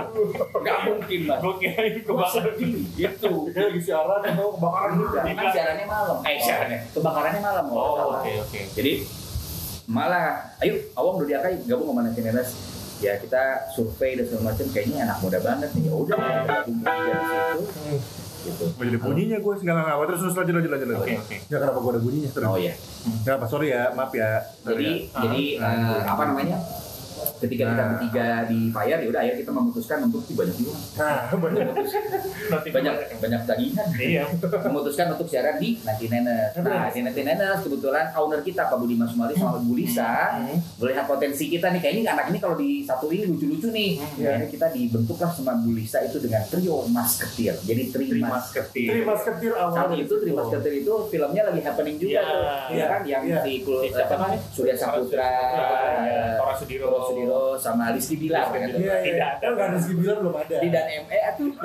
Nggak 0.57 0.79
mungkin 0.83 1.21
mas. 1.25 1.39
Gue 1.39 1.55
kira 1.61 1.81
ini 1.85 2.01
kebakaran. 2.01 2.55
itu 2.57 3.33
Dia 3.53 3.63
lagi 3.63 3.81
siaran 3.81 4.21
atau 4.25 4.49
kebakaran 4.57 4.93
juga. 4.97 5.21
kan 5.23 5.47
siarannya 5.53 5.87
malam. 5.87 6.17
Eh 6.25 6.39
siarannya. 6.39 6.79
Kebakarannya 6.91 7.41
malam 7.41 7.65
Oh, 7.69 8.17
oke 8.17 8.31
oke. 8.41 8.61
jadi 8.73 8.93
malah 9.85 10.57
ayo 10.59 10.81
awang 10.95 11.21
udah 11.21 11.29
diakai 11.29 11.61
gabung 11.69 11.93
sama 11.93 12.09
nanti 12.09 12.25
nenes 12.25 12.57
ya 12.97 13.21
kita 13.21 13.69
survei 13.69 14.17
dan 14.17 14.25
segala 14.25 14.49
macam 14.49 14.65
kayaknya 14.73 15.05
anak 15.05 15.19
muda 15.21 15.39
banget 15.39 15.69
nih. 15.77 15.83
Ya 15.85 15.93
udah 15.93 16.17
kita 16.17 16.57
kumpul 16.65 16.89
dari 16.89 17.21
situ 17.21 17.95
gitu 18.45 18.65
Jadi 18.75 18.97
bunyinya 18.97 19.39
gue 19.39 19.53
nggak 19.55 19.75
nggak 19.75 19.87
nggak 19.91 20.07
terus 20.07 20.21
terus 20.21 20.35
lanjut 20.35 20.55
lanjut 20.55 20.71
lanjut. 20.71 20.89
Oke 20.97 21.13
oke. 21.17 21.37
Nggak 21.45 21.61
kenapa 21.61 21.79
gue 21.79 21.91
ada 21.91 22.01
bunyinya 22.01 22.31
terus. 22.31 22.47
oh 22.47 22.59
ya 22.59 22.75
Nggak 23.25 23.35
apa 23.35 23.47
sorry 23.47 23.67
ya 23.69 23.83
maaf 23.91 24.13
ya. 24.13 24.31
jadi 24.63 24.89
Ah, 25.11 25.21
jadi 25.23 25.43
eh, 25.57 26.01
apa 26.05 26.23
namanya 26.25 26.57
ketika 27.39 27.65
kita 27.67 27.75
Nah. 27.77 27.89
bertiga 27.91 28.27
di 28.45 28.59
fire 28.71 28.99
ya 28.99 29.09
udah 29.09 29.21
akhirnya 29.21 29.39
kita 29.39 29.53
memutuskan 29.53 29.99
untuk 30.05 30.23
banyak 30.29 30.57
juga 30.57 30.73
Nah 30.95 31.19
banyak. 31.45 31.67
Banyak 32.71 32.95
banyak 33.19 33.41
tagihan 33.45 33.87
Iya. 33.95 34.25
memutuskan 34.63 35.07
untuk 35.11 35.27
siaran 35.27 35.57
di 35.57 35.79
Nanti 35.81 36.07
Nenes. 36.07 36.51
Nah, 36.57 36.89
di 36.89 37.01
Nanti 37.01 37.21
Nenes 37.23 37.59
kebetulan 37.61 38.11
owner 38.15 38.41
kita 38.41 38.67
Pak 38.67 38.77
Budi 38.77 38.95
Mas 38.95 39.11
Sumali 39.11 39.35
sama 39.35 39.59
Bu 39.59 39.75
Lisa 39.75 40.13
Hmm. 40.35 40.59
melihat 40.79 41.05
potensi 41.05 41.47
kita 41.47 41.69
nih 41.69 41.81
kayaknya 41.81 42.11
anak 42.11 42.27
ini 42.29 42.39
kalau 42.39 42.55
di 42.55 42.83
satu 42.83 43.09
ini 43.09 43.27
lucu-lucu 43.27 43.69
nih. 43.69 43.99
Hmm. 43.99 44.25
Akhirnya 44.25 44.49
kita 44.49 44.67
dibentuklah 44.71 45.31
sama 45.31 45.53
Bu 45.57 45.73
Lisa 45.73 46.01
itu 46.01 46.19
dengan 46.19 46.43
trio 46.45 46.87
Mas 46.89 47.17
Ketir. 47.17 47.55
Jadi 47.59 47.83
Terima 47.87 48.11
Trimas. 48.31 48.47
ketir. 48.51 48.89
Terima 48.91 49.15
ketir 49.17 49.53
awal. 49.55 49.73
Saat 49.73 49.91
itu 49.97 50.15
Trimas 50.17 50.49
Ketir 50.49 50.73
itu 50.77 50.93
filmnya 51.07 51.43
lagi 51.45 51.61
happening 51.61 51.97
juga 51.97 52.13
Iya. 52.13 52.23
tuh. 52.23 52.43
Iya 52.71 52.85
kan 52.87 53.01
yang 53.05 53.23
Iya. 53.25 53.41
si? 53.41 53.55
Surya 54.53 54.75
Saputra, 54.75 55.31
Iya. 56.01 56.23
Tora 56.37 56.55
Sudiro. 56.55 56.91
Sudiro 57.17 57.45
sama 57.55 57.85
Rizky 57.91 58.17
Bilar 58.17 58.47
kan. 58.49 58.67
Iya 58.67 58.75
iya. 58.75 58.95
Tidak 59.01 59.29
ada. 59.31 59.41
Kan 59.41 59.51
nggak 59.55 59.69
Rizky 59.73 59.95
Bilar 59.95 60.17
belum 60.19 60.35
ada. 60.37 60.57
di 60.57 60.69
dan 60.69 60.87
ME 61.01 61.19
atuh 61.25 61.49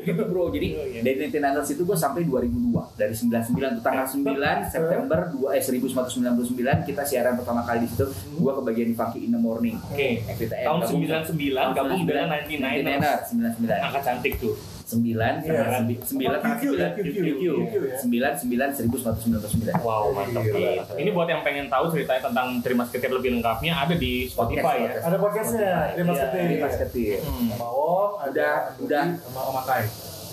gitu 0.00 0.22
bro 0.24 0.48
jadi 0.48 0.68
Oh, 0.70 0.84
iya. 0.84 1.00
dari 1.02 1.16
Nintendo's 1.20 1.68
itu 1.68 1.82
gue 1.82 1.92
sampai 1.92 2.24
2002 2.24 2.96
dari 2.96 3.12
99 3.12 3.78
tuh 3.78 3.82
tanggal 3.82 4.06
9 4.06 4.24
September 4.66 5.20
2 5.28 5.52
eh 5.52 5.62
1999 5.62 6.88
kita 6.88 7.02
siaran 7.04 7.34
pertama 7.34 7.60
kali 7.62 7.84
di 7.84 7.88
situ 7.88 8.06
gue 8.34 8.52
kebagian 8.54 8.88
di 8.88 8.96
Funky 8.96 9.20
in 9.20 9.30
the 9.30 9.38
Morning 9.38 9.76
Oke. 9.84 10.24
FTM 10.24 10.64
Tahun 10.64 10.80
gabung- 10.80 11.02
99 11.28 11.76
gabung 11.76 12.02
dengan 12.04 12.26
99 12.42 12.48
99 12.48 13.60
99 13.60 13.84
Angka 13.84 14.00
cantik 14.02 14.34
tuh. 14.38 14.54
9 14.88 15.04
Iya. 15.44 15.84
9 15.84 16.00
9 16.00 16.40
QQ 16.40 16.62
ya, 16.74 16.88
QQ. 16.96 17.12
QQ 17.12 17.42
ya. 17.84 17.96
9 18.00 18.40
9 18.40 18.88
1999 18.88 19.84
Wow, 19.84 20.10
mantap. 20.10 20.42
Gila. 20.42 20.96
Ini 20.96 21.10
buat 21.12 21.28
yang 21.28 21.44
pengen 21.44 21.68
tahu 21.68 21.92
ceritanya 21.92 22.24
tentang 22.24 22.48
Terima 22.58 22.88
Ketir 22.88 23.10
lebih 23.10 23.36
lengkapnya 23.36 23.76
ada 23.76 23.92
di 23.92 24.24
Spotify 24.26 24.76
ya. 24.80 25.04
Ada 25.04 25.16
podcastnya. 25.16 25.92
Terima 25.92 26.12
Iya, 26.12 26.24
ketir. 26.24 26.40
Jadi 26.40 26.56
Mas 26.58 26.76
Ketir 26.78 27.16
Hmm. 27.20 27.48
Sama 27.50 27.66
Owong, 27.68 28.12
ada 28.18 28.48
Udah, 28.78 28.80
udah. 28.80 29.04
sama 29.20 29.40
Om 29.44 29.56
Akai. 29.60 29.82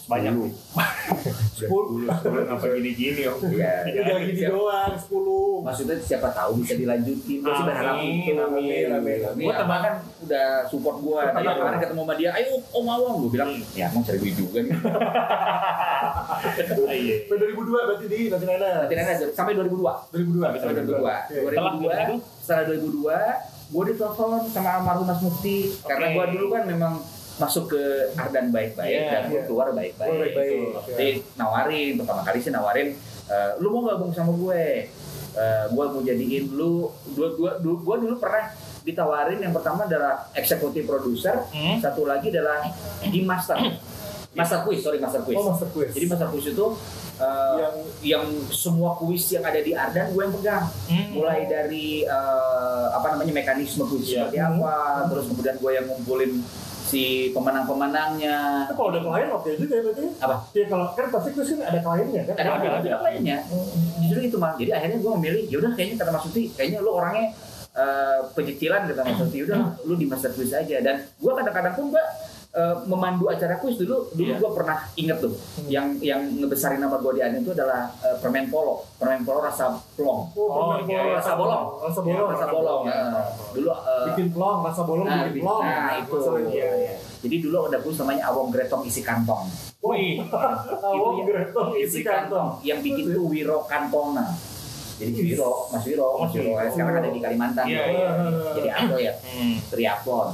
Banyak. 0.05 0.33
Sepuluh. 1.51 2.05
Apa 2.05 2.65
gini-gini 2.69 3.25
om? 3.25 3.41
Iya. 3.43 3.89
Udah 3.89 4.17
gini 4.21 4.41
doang, 4.45 4.93
sepuluh. 4.93 5.61
Maksudnya 5.61 5.97
siapa 5.97 6.29
tahu 6.29 6.61
bisa 6.61 6.75
dilanjutin. 6.75 7.41
Gue 7.41 7.49
sih 7.51 7.65
berharap 7.65 7.97
Amin, 7.97 8.21
itu. 8.21 8.37
amin, 8.37 8.85
amin, 8.91 9.17
Gue 9.39 9.53
teman 9.55 9.79
kan 9.81 9.95
udah 10.21 10.47
support 10.69 10.97
gue. 10.99 11.19
Tadi 11.25 11.41
Iya. 11.41 11.53
kemarin 11.55 11.79
ketemu 11.79 12.01
sama 12.01 12.13
dia, 12.15 12.29
ayo 12.33 12.47
Om 12.69 12.85
Awang. 12.87 13.15
Gue 13.17 13.31
bilang, 13.31 13.49
ya 13.73 13.87
mau 13.89 14.01
cari 14.01 14.17
duit 14.19 14.35
juga 14.35 14.59
nih. 14.61 14.71
Ah, 14.77 16.37
Iya. 16.95 17.15
Sampai 17.25 17.37
2002 17.41 17.87
berarti 17.87 18.05
di 18.05 18.19
Nanti 18.29 18.45
Nana. 18.45 18.69
Nanti 18.83 18.93
aja. 18.95 19.25
Sampai 19.31 19.53
2002. 19.53 20.13
2002. 20.13 20.45
Sampai 20.53 20.73
2002. 20.77 21.01
Oke. 21.01 21.35
2002. 21.41 22.21
Setelah 22.37 22.63
2002, 22.69 23.17
gue 23.65 23.83
ditelepon 23.89 24.29
sama 24.47 24.69
almarhum 24.75 25.05
Mas 25.05 25.19
Mufti. 25.19 25.73
Karena 25.81 26.07
gue 26.11 26.25
dulu 26.31 26.45
kan 26.51 26.63
memang 26.67 26.93
masuk 27.35 27.67
ke 27.69 27.81
Ardan 28.13 28.47
baik-baik 28.49 28.95
Iya, 28.97 29.11
dan 29.11 29.21
gue 29.27 29.35
iya. 29.35 29.45
keluar 29.45 29.67
baik-baik. 29.69 30.11
Baik-baik, 30.13 30.55
Gitu. 30.55 30.71
oke. 30.73 30.91
Jadi 30.91 31.07
nawarin 31.35 31.91
pertama 31.97 32.21
kali 32.21 32.39
sih 32.39 32.49
nawarin, 32.49 32.87
eh, 33.25 33.49
lu 33.57 33.67
mau 33.69 33.81
gabung 33.85 34.09
sama 34.09 34.31
gue? 34.31 34.87
Eh, 35.35 35.65
gue 35.67 35.85
mau 35.85 35.99
jadiin 35.99 36.45
lu, 36.49 36.87
dua 37.11 37.27
dulu 37.59 37.75
gue 37.81 37.95
dulu 38.01 38.15
pernah 38.17 38.55
ditawarin 38.81 39.37
yang 39.37 39.51
pertama 39.51 39.83
adalah 39.83 40.31
eksekutif 40.31 40.85
produser, 40.85 41.43
Hmm? 41.49 41.75
satu 41.77 42.05
lagi 42.05 42.29
adalah 42.29 42.63
di 43.03 43.19
master, 43.19 43.57
master 44.31 44.61
quiz, 44.61 44.79
sorry 44.79 44.95
master 44.97 45.19
quiz. 45.21 45.35
Oh 45.35 45.49
master 45.49 45.67
quiz. 45.69 45.91
Jadi 45.91 46.05
master 46.05 46.29
quiz 46.29 46.45
itu 46.47 46.65
eh, 47.17 47.55
yang 47.57 47.75
yang 48.05 48.23
semua 48.47 48.95
kuis 48.95 49.27
yang 49.29 49.41
ada 49.41 49.57
di 49.57 49.71
Ardan 49.71 50.07
gue 50.09 50.21
yang 50.21 50.33
pegang 50.33 50.63
Hmm. 50.85 51.07
mulai 51.11 51.43
dari 51.45 52.03
eh, 52.03 52.85
apa 52.91 53.07
namanya 53.11 53.33
mekanisme 53.33 53.83
kuis 53.85 54.05
Iya. 54.05 54.23
seperti 54.23 54.37
apa 54.39 54.75
terus 55.09 55.25
kemudian 55.25 55.55
gue 55.57 55.71
yang 55.73 55.85
ngumpulin 55.85 56.31
si 56.95 57.05
pemenang-pemenangnya 57.35 58.63
itu 58.71 58.73
kalau 58.79 58.89
ada 58.95 59.01
klien 59.03 59.27
oke 59.27 59.49
juga 59.59 59.73
ya 59.75 59.83
berarti. 59.83 60.05
Apa? 60.23 60.35
Ya 60.55 60.65
kalau 60.71 60.85
kan 60.95 61.05
pasti 61.11 61.29
quiz 61.35 61.49
kan 61.51 61.59
ada 61.67 61.79
kliennya 61.83 62.21
kan. 62.23 62.35
ada 62.39 62.49
Ada, 62.55 62.67
ada, 62.71 62.77
ada. 62.79 62.97
lainnya 63.03 63.37
justru 63.99 64.19
itu 64.31 64.37
mah 64.39 64.55
jadi 64.55 64.71
akhirnya 64.79 65.03
gue 65.03 65.11
memilih 65.19 65.43
yaudah 65.51 65.71
kayaknya 65.75 65.95
kata 65.99 66.11
Mas 66.15 66.23
Suti 66.23 66.41
kayaknya 66.55 66.79
lu 66.79 66.95
orangnya 66.95 67.35
eh, 67.75 68.19
pecicilan 68.31 68.87
kata 68.87 69.01
Mas 69.03 69.17
Suti 69.19 69.35
yaudah 69.43 69.75
lu 69.83 69.93
di 69.99 70.07
master 70.07 70.31
quiz 70.31 70.55
aja 70.55 70.77
dan 70.79 70.95
gue 71.03 71.31
kadang-kadang 71.35 71.73
pun 71.75 71.91
gue 71.91 72.03
eh, 72.55 72.75
memandu 72.85 73.27
acara 73.27 73.55
quiz 73.55 73.75
dulu 73.75 74.07
dulu 74.09 74.25
Iya. 74.25 74.39
gue 74.39 74.51
pernah 74.53 74.77
inget 74.95 75.17
tuh 75.19 75.35
yang 75.67 75.99
yang 75.99 76.23
ngebesarin 76.33 76.79
nama 76.79 76.95
gue 76.95 77.11
di 77.11 77.21
itu 77.21 77.51
adalah 77.51 77.91
eh, 77.99 78.15
permen 78.17 78.47
polo 78.47 78.87
permen 78.95 79.21
polo 79.21 79.39
rasa 79.39 79.75
plong 79.93 80.31
Oh, 80.31 80.47
Oh, 80.47 80.65
permen 80.73 80.87
iya, 80.87 81.03
bolong. 81.03 81.15
rasa 81.15 81.31
bolong. 81.35 81.63
Rasa 81.77 81.99
Iya, 81.99 82.07
bolong. 82.09 82.29
rasa 82.31 82.45
bolong 82.47 82.81
ya. 82.81 82.95
ya. 82.95 83.21
dulu 83.51 83.69
eh, 83.69 84.03
Bikin 84.07 84.27
plong, 84.31 84.57
rasa 84.63 84.81
bolong 84.81 85.05
Nah, 85.05 85.17
bikin 85.21 85.33
bi- 85.33 85.43
plong. 85.43 85.61
nah, 85.61 85.91
itu. 85.97 86.15
Masalahnya. 86.15 86.49
Iya, 86.49 86.69
iya. 86.77 86.93
jadi 87.19 87.35
dulu 87.41 87.57
ada 87.65 87.77
kuis 87.79 87.97
namanya 87.97 88.23
awong 88.27 88.49
gretong 88.49 88.83
isi 88.83 89.01
kantong 89.01 89.45
Wih, 89.81 90.17
Awong 90.81 91.15
ya. 91.19 91.23
gretong 91.27 91.69
isi 91.75 91.99
kantong. 92.01 92.57
yang 92.61 92.79
bikin 92.79 93.11
tuh 93.11 93.27
Wiro 93.27 93.67
Kantona 93.67 94.31
jadi 94.95 95.11
Wiro 95.11 95.51
Mas 95.69 95.83
Wiro 95.83 96.07
Mas 96.17 96.31
Wiro 96.31 96.55
eh, 96.55 96.69
sekarang 96.71 96.95
ada 96.95 97.09
di 97.09 97.19
Kalimantan 97.19 97.65
Iya, 97.67 97.83
iya. 97.85 98.09
jadi 98.55 98.69
atlet 98.71 98.99
ya 99.01 99.13
hmm. 99.19 99.55
triathlon 99.67 100.27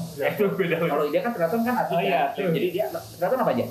beda. 0.54 0.76
kalau 0.86 1.06
dia 1.10 1.22
kan 1.22 1.32
triathlon 1.34 1.62
kan 1.64 1.76
atlet 1.82 1.98
Oh, 1.98 2.02
iya, 2.02 2.22
ya. 2.32 2.50
jadi 2.50 2.68
dia 2.70 2.86
triathlon 3.18 3.42
apa 3.42 3.54
aja 3.54 3.66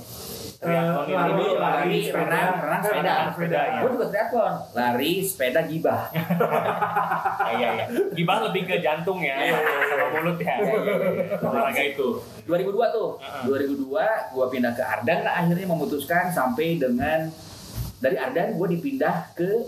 Triathlon 0.61 1.05
itu 1.09 1.17
lari, 1.17 1.47
lari, 1.57 1.99
sepeda, 2.05 2.21
renang, 2.21 2.53
renang, 2.61 2.81
sepeda. 2.85 3.15
sepeda. 3.33 3.61
Iya. 3.65 3.79
gue 3.81 3.91
juga 3.91 4.07
triathlon 4.11 4.55
lari 4.75 5.13
sepeda 5.23 5.61
gibah 5.65 6.03
Iya, 7.51 7.69
iya. 7.75 7.85
Gibah 8.15 8.37
lebih 8.47 8.63
ke 8.63 8.79
jantung 8.79 9.19
ya, 9.19 9.35
Iya, 9.43 9.59
sama 9.91 10.07
mulut 10.15 10.39
ya. 10.39 10.55
Olahraga 11.41 11.83
itu. 11.83 12.09
2002 12.47 12.95
tuh. 12.95 13.09
Heeh. 13.19 13.75
2002 13.75 14.31
gua 14.31 14.47
pindah 14.47 14.71
ke 14.71 14.83
Ardan 14.83 15.27
akhirnya 15.27 15.67
memutuskan 15.67 16.31
sampai 16.31 16.79
dengan 16.79 17.27
dari 17.99 18.17
Ardan 18.17 18.55
gua 18.55 18.71
dipindah 18.71 19.35
ke 19.35 19.67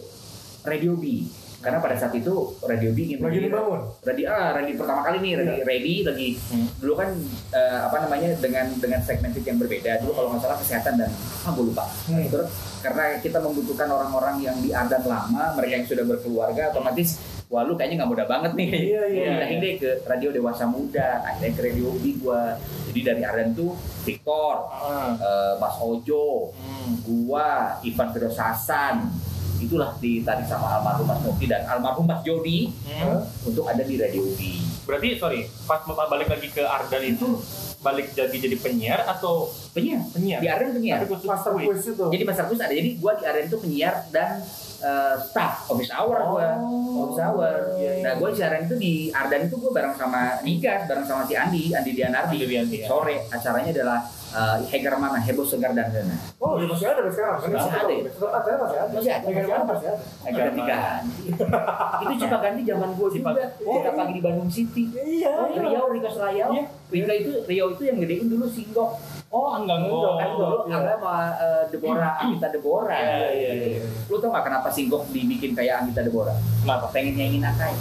Radio 0.64 0.94
B. 0.94 1.27
Karena 1.59 1.79
pada 1.79 1.94
saat 1.94 2.11
itu 2.11 2.35
Radio 2.61 2.90
B 2.90 2.98
ingin 3.05 3.18
Lagi 3.18 3.38
dibangun. 3.40 3.87
Radio 4.03 4.27
ah 4.29 4.51
radio 4.51 4.75
pertama 4.75 4.98
kali 5.01 5.18
nih 5.20 5.33
radio 5.37 5.55
Iya. 5.55 5.64
ready 5.64 5.94
lagi 6.03 6.29
Hmm. 6.44 6.66
dulu 6.77 6.94
kan 6.96 7.14
eh, 7.53 7.79
apa 7.81 7.96
namanya 8.01 8.35
dengan 8.37 8.66
dengan 8.77 8.98
segmented 8.98 9.42
yang 9.42 9.57
berbeda 9.57 10.03
dulu 10.03 10.11
kalau 10.12 10.29
nggak 10.29 10.42
salah 10.42 10.59
kesehatan 10.59 10.94
dan 10.96 11.11
ah 11.40 11.51
gue 11.53 11.64
lupa 11.64 11.87
Hmm. 12.05 12.27
terus 12.27 12.51
karena 12.79 13.14
kita 13.16 13.38
membutuhkan 13.38 13.87
orang-orang 13.87 14.42
yang 14.42 14.59
di 14.59 14.70
Ardan 14.70 15.07
lama 15.07 15.55
mereka 15.55 15.72
yang 15.72 15.87
sudah 15.87 16.03
berkeluarga 16.05 16.62
otomatis 16.68 17.22
wah 17.46 17.62
lu 17.62 17.79
kayaknya 17.79 18.03
nggak 18.03 18.11
muda 18.11 18.25
banget 18.27 18.53
nih 18.53 18.68
Iya, 18.90 19.03
iya, 19.07 19.22
pindahin 19.31 19.55
iya. 19.55 19.62
deh 19.62 19.75
ke 19.79 19.90
radio 20.03 20.29
dewasa 20.31 20.64
muda 20.66 21.22
akhirnya 21.22 21.53
ke 21.53 21.62
radio 21.62 21.94
B 21.94 22.18
gua 22.18 22.59
jadi 22.90 23.01
dari 23.07 23.22
Ardan 23.22 23.55
tuh 23.55 23.70
Victor 24.03 24.66
Ah. 24.66 25.14
eh, 25.14 25.55
Mas 25.57 25.79
Ojo 25.79 26.51
Hmm. 26.53 26.98
gua 27.07 27.79
Ivan 27.81 28.11
Firdaus 28.11 28.35
Hasan 29.62 29.68
itulah 29.68 29.90
ditarik 29.96 30.44
sama 30.44 30.66
almarhum 30.72 31.07
Mas 31.07 31.22
Noki 31.22 31.46
dan 31.46 31.62
almarhum 31.64 32.03
Mas 32.03 32.18
Jody 32.22 32.75
Hmm. 32.83 33.22
untuk 33.44 33.64
ada 33.64 33.81
di 33.81 33.94
radio 33.96 34.22
B 34.29 34.59
Berarti 34.83 35.14
sorry, 35.14 35.46
pas 35.62 35.79
Bapak 35.81 36.11
balik 36.11 36.27
lagi 36.27 36.51
ke 36.51 36.59
Ardan 36.61 37.07
itu 37.09 37.38
balik 37.79 38.11
jadi 38.12 38.31
jadi 38.33 38.57
penyiar 38.57 39.03
atau 39.05 39.46
penyiar 39.70 40.03
penyiar? 40.09 40.38
di 40.38 40.48
Ardan 40.48 40.70
penyiar 40.72 40.98
Tapi 41.01 41.22
Master 41.22 41.51
quiz. 41.53 41.83
itu. 41.85 42.05
jadi 42.09 42.22
master 42.25 42.44
quiz 42.46 42.61
ada 42.61 42.70
jadi 42.72 42.90
gua 42.96 43.14
di 43.14 43.25
Ardan 43.25 43.44
itu 43.44 43.59
penyiar 43.59 43.94
dan 44.09 44.42
eh, 44.81 45.16
staff 45.20 45.66
office 45.68 45.90
hour 45.92 46.18
gua 46.29 46.48
Oh. 46.59 47.07
office 47.07 47.20
hour 47.20 47.55
Iya, 47.77 47.90
iya. 47.92 48.03
nah 48.03 48.12
gua 48.16 48.29
siaran 48.31 48.66
itu 48.66 48.75
di 48.77 48.92
Ardan 49.09 49.46
itu 49.46 49.55
gua 49.57 49.70
bareng 49.72 49.94
sama 49.94 50.42
Nigas 50.42 50.83
bareng 50.85 51.03
sama 51.05 51.22
si 51.25 51.35
Andi 51.35 51.70
Andi 51.70 51.90
Dianardi 51.92 52.37
Andi 52.37 52.46
Dianardi, 52.48 52.77
ya. 52.77 52.87
sore 52.88 53.16
acaranya 53.29 53.70
adalah 53.72 53.98
eh, 54.33 54.57
Heger 54.66 54.95
mana 54.95 55.16
heboh 55.16 55.45
segar 55.45 55.71
dan 55.71 55.87
dana 55.87 56.16
Oh, 56.37 56.57
ya 56.57 56.66
masih 56.66 56.87
ada 56.87 57.07
sekarang. 57.07 57.38
Kan 57.38 57.49
Masih 57.51 57.73
ada 57.73 57.87
ya? 57.88 58.03
Tetap 58.05 58.31
ada 58.33 58.51
masih 58.59 58.79
ada. 58.79 58.90
Masih 58.90 59.11
ada, 59.11 59.25
masih 59.25 59.42
mana 59.42 59.55
ada. 59.55 59.64
masih 59.68 59.88
ada. 59.88 60.03
Heger 60.23 60.42
ganti 60.42 60.61
ganti 60.62 61.23
itu 62.03 62.14
cuma 62.18 62.37
ganti 62.38 62.62
zaman 62.64 62.88
gua 62.92 63.09
juga 63.09 63.31
Cipaganti. 63.31 63.62
kita 63.62 63.90
pagi 63.92 64.12
di 64.12 64.21
Bandung 64.21 64.51
City 64.51 64.83
Iya. 64.92 65.33
Riau 65.53 65.87
Riko 65.88 66.09
Serayau 66.09 66.51
Iya. 66.51 66.64
Riko 66.88 67.12
itu 67.14 67.31
Riau 67.45 67.66
itu 67.71 67.83
yang 67.85 67.97
gedein 67.99 68.27
dulu 68.27 68.47
Singgok 68.47 68.90
Oh, 69.33 69.49
Anggang 69.51 69.88
Oh, 69.88 70.12
kan 70.14 70.29
dulu 70.31 70.68
iya. 70.68 70.77
ada 70.77 70.92
sama 70.95 71.14
eh, 71.35 71.62
Deborah 71.73 72.21
Anggita 72.21 72.53
Deborah 72.53 72.92
Iya, 72.92 73.29
iya, 73.33 73.53
iya. 73.75 73.85
lu 74.05 74.21
tau 74.21 74.29
gak 74.29 74.45
kenapa 74.45 74.68
Singgok 74.68 75.09
dibikin 75.09 75.57
kayak 75.57 75.81
Anggita 75.81 76.05
Deborah 76.05 76.37
Kenapa? 76.61 76.92
pengen 76.92 77.16
nyanyiin 77.16 77.40
Akai 77.42 77.73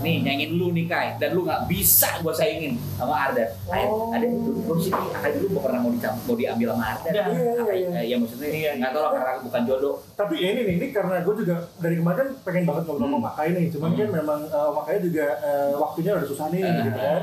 nih 0.00 0.16
nyanyiin 0.20 0.50
lu 0.52 0.72
nih 0.72 0.84
Kai 0.84 1.14
dan 1.14 1.30
lu 1.30 1.44
nggak 1.44 1.68
bisa 1.68 2.08
gua 2.18 2.32
saingin 2.32 2.74
sama 2.96 3.12
Ardan 3.22 3.52
Kai, 3.62 3.84
Oh. 3.84 4.10
ada 4.10 4.24
dulu 4.24 4.58
kursi 4.66 4.90
Akai 4.90 5.30
dulu 5.36 5.46
mau 5.52 5.62
pernah 5.62 5.78
mau 5.78 5.92
dicam 5.92 6.14
mau 6.18 6.34
diambil 6.34 6.68
sama 6.72 6.84
Ardan 6.90 7.12
Iya, 7.12 7.24
iya, 7.28 7.50
Akai, 7.54 7.76
iya. 7.76 7.88
eh, 7.94 8.04
ya 8.08 8.16
maksudnya 8.18 8.48
Iya, 8.50 8.70
nggak 8.76 8.90
tahu 8.90 9.02
lah 9.04 9.12
karena 9.14 9.32
bukan 9.44 9.62
jodoh 9.64 9.94
Tapi 10.12 10.34
ya 10.36 10.48
ini 10.50 10.60
nih, 10.60 10.74
ini 10.74 10.86
karena 10.90 11.14
gue 11.20 11.34
juga 11.38 11.54
dari 11.78 11.94
kemarin 11.96 12.26
pengen 12.42 12.62
banget 12.66 12.82
ngobrol 12.84 13.04
sama 13.04 13.14
Hmm. 13.14 13.24
Makai 13.24 13.48
nih. 13.52 13.66
Cuman 13.70 13.90
kan 13.94 14.08
memang 14.10 14.40
uh, 14.48 14.70
Makai 14.74 14.96
juga 14.98 15.26
uh, 15.38 15.72
waktunya 15.78 16.10
udah 16.12 16.26
susah 16.26 16.46
nih, 16.48 16.60
gitu 16.60 16.90
kan. 16.90 17.22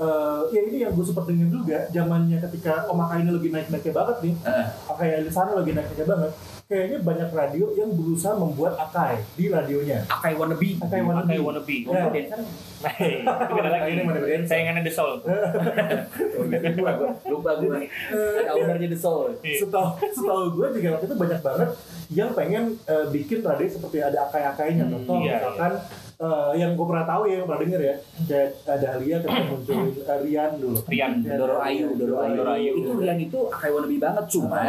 Uh, 0.00 0.48
ya 0.48 0.64
ini 0.64 0.80
yang 0.80 0.96
gue 0.96 1.04
sempat 1.04 1.28
dengar 1.28 1.52
juga, 1.52 1.84
zamannya 1.92 2.40
ketika 2.40 2.88
Om 2.88 2.96
Makai 2.96 3.20
ini 3.20 3.36
lagi 3.36 3.48
naik-naiknya 3.52 3.92
banget 3.92 4.16
nih, 4.24 4.34
Heeh. 4.48 4.66
Akai 4.88 5.08
Elisana 5.20 5.52
lagi 5.52 5.70
naik-naiknya 5.76 6.06
banget. 6.08 6.32
Kayaknya 6.70 6.98
banyak 7.02 7.28
radio 7.34 7.66
yang 7.76 7.90
berusaha 7.92 8.32
membuat 8.32 8.78
Akai 8.80 9.20
di 9.36 9.52
radionya. 9.52 10.06
Akai 10.08 10.38
wannabe 10.38 10.78
Akai 10.80 11.00
wannabe. 11.02 11.26
Pakai 11.28 11.38
wannabe. 11.42 11.76
Ya. 11.84 12.00
mau 12.00 12.10
dancer 12.14 12.40
Nah, 12.80 12.94
itu 12.96 13.52
beda 13.52 13.68
lagi. 13.68 13.90
Ini 13.92 14.02
mana 14.08 14.18
beda? 14.24 14.46
Sayangannya 14.48 14.82
The 14.88 14.92
Soul. 14.94 15.14
lupa 15.20 16.92
lupa 17.34 17.50
gua 17.60 17.76
ada 17.76 18.50
ownernya 18.56 18.88
The 18.88 19.00
Soul 19.02 19.36
Iya. 19.44 19.58
Setahu 19.66 19.88
setahu 20.00 20.42
gue 20.56 20.66
juga 20.80 20.88
waktu 20.96 21.06
itu 21.12 21.16
banyak 21.18 21.40
banget 21.44 21.70
yang 22.08 22.30
pengen 22.32 22.64
uh, 22.88 23.06
bikin 23.12 23.44
radio 23.44 23.68
seperti 23.68 23.98
ada 24.00 24.18
akai-akainya. 24.30 24.88
Hmm, 24.88 24.92
Contoh 24.96 25.16
iya, 25.20 25.36
misalkan 25.44 25.72
uh, 26.20 26.52
yang 26.52 26.72
gue 26.72 26.86
pernah 26.86 27.04
tahu 27.04 27.22
ya, 27.24 27.34
yang 27.34 27.46
pernah 27.46 27.60
denger 27.62 27.80
ya, 27.82 27.94
kayak 28.22 28.48
ada 28.64 28.86
Alia 28.94 29.16
ketika 29.18 29.44
munculin 29.46 29.88
uh, 29.98 30.18
Rian 30.22 30.50
dulu. 30.54 30.78
Rian. 30.84 31.12
Doro 31.24 31.56
Ayu 31.58 31.86
Doro 31.94 32.14
Ayu, 32.20 32.34
Doro 32.36 32.50
Ayu. 32.52 32.72
itu 32.76 32.90
Rian 32.94 33.18
itu 33.18 33.38
Akai 33.48 33.70
wannabe 33.70 33.96
banget 33.96 34.24
cuma 34.28 34.60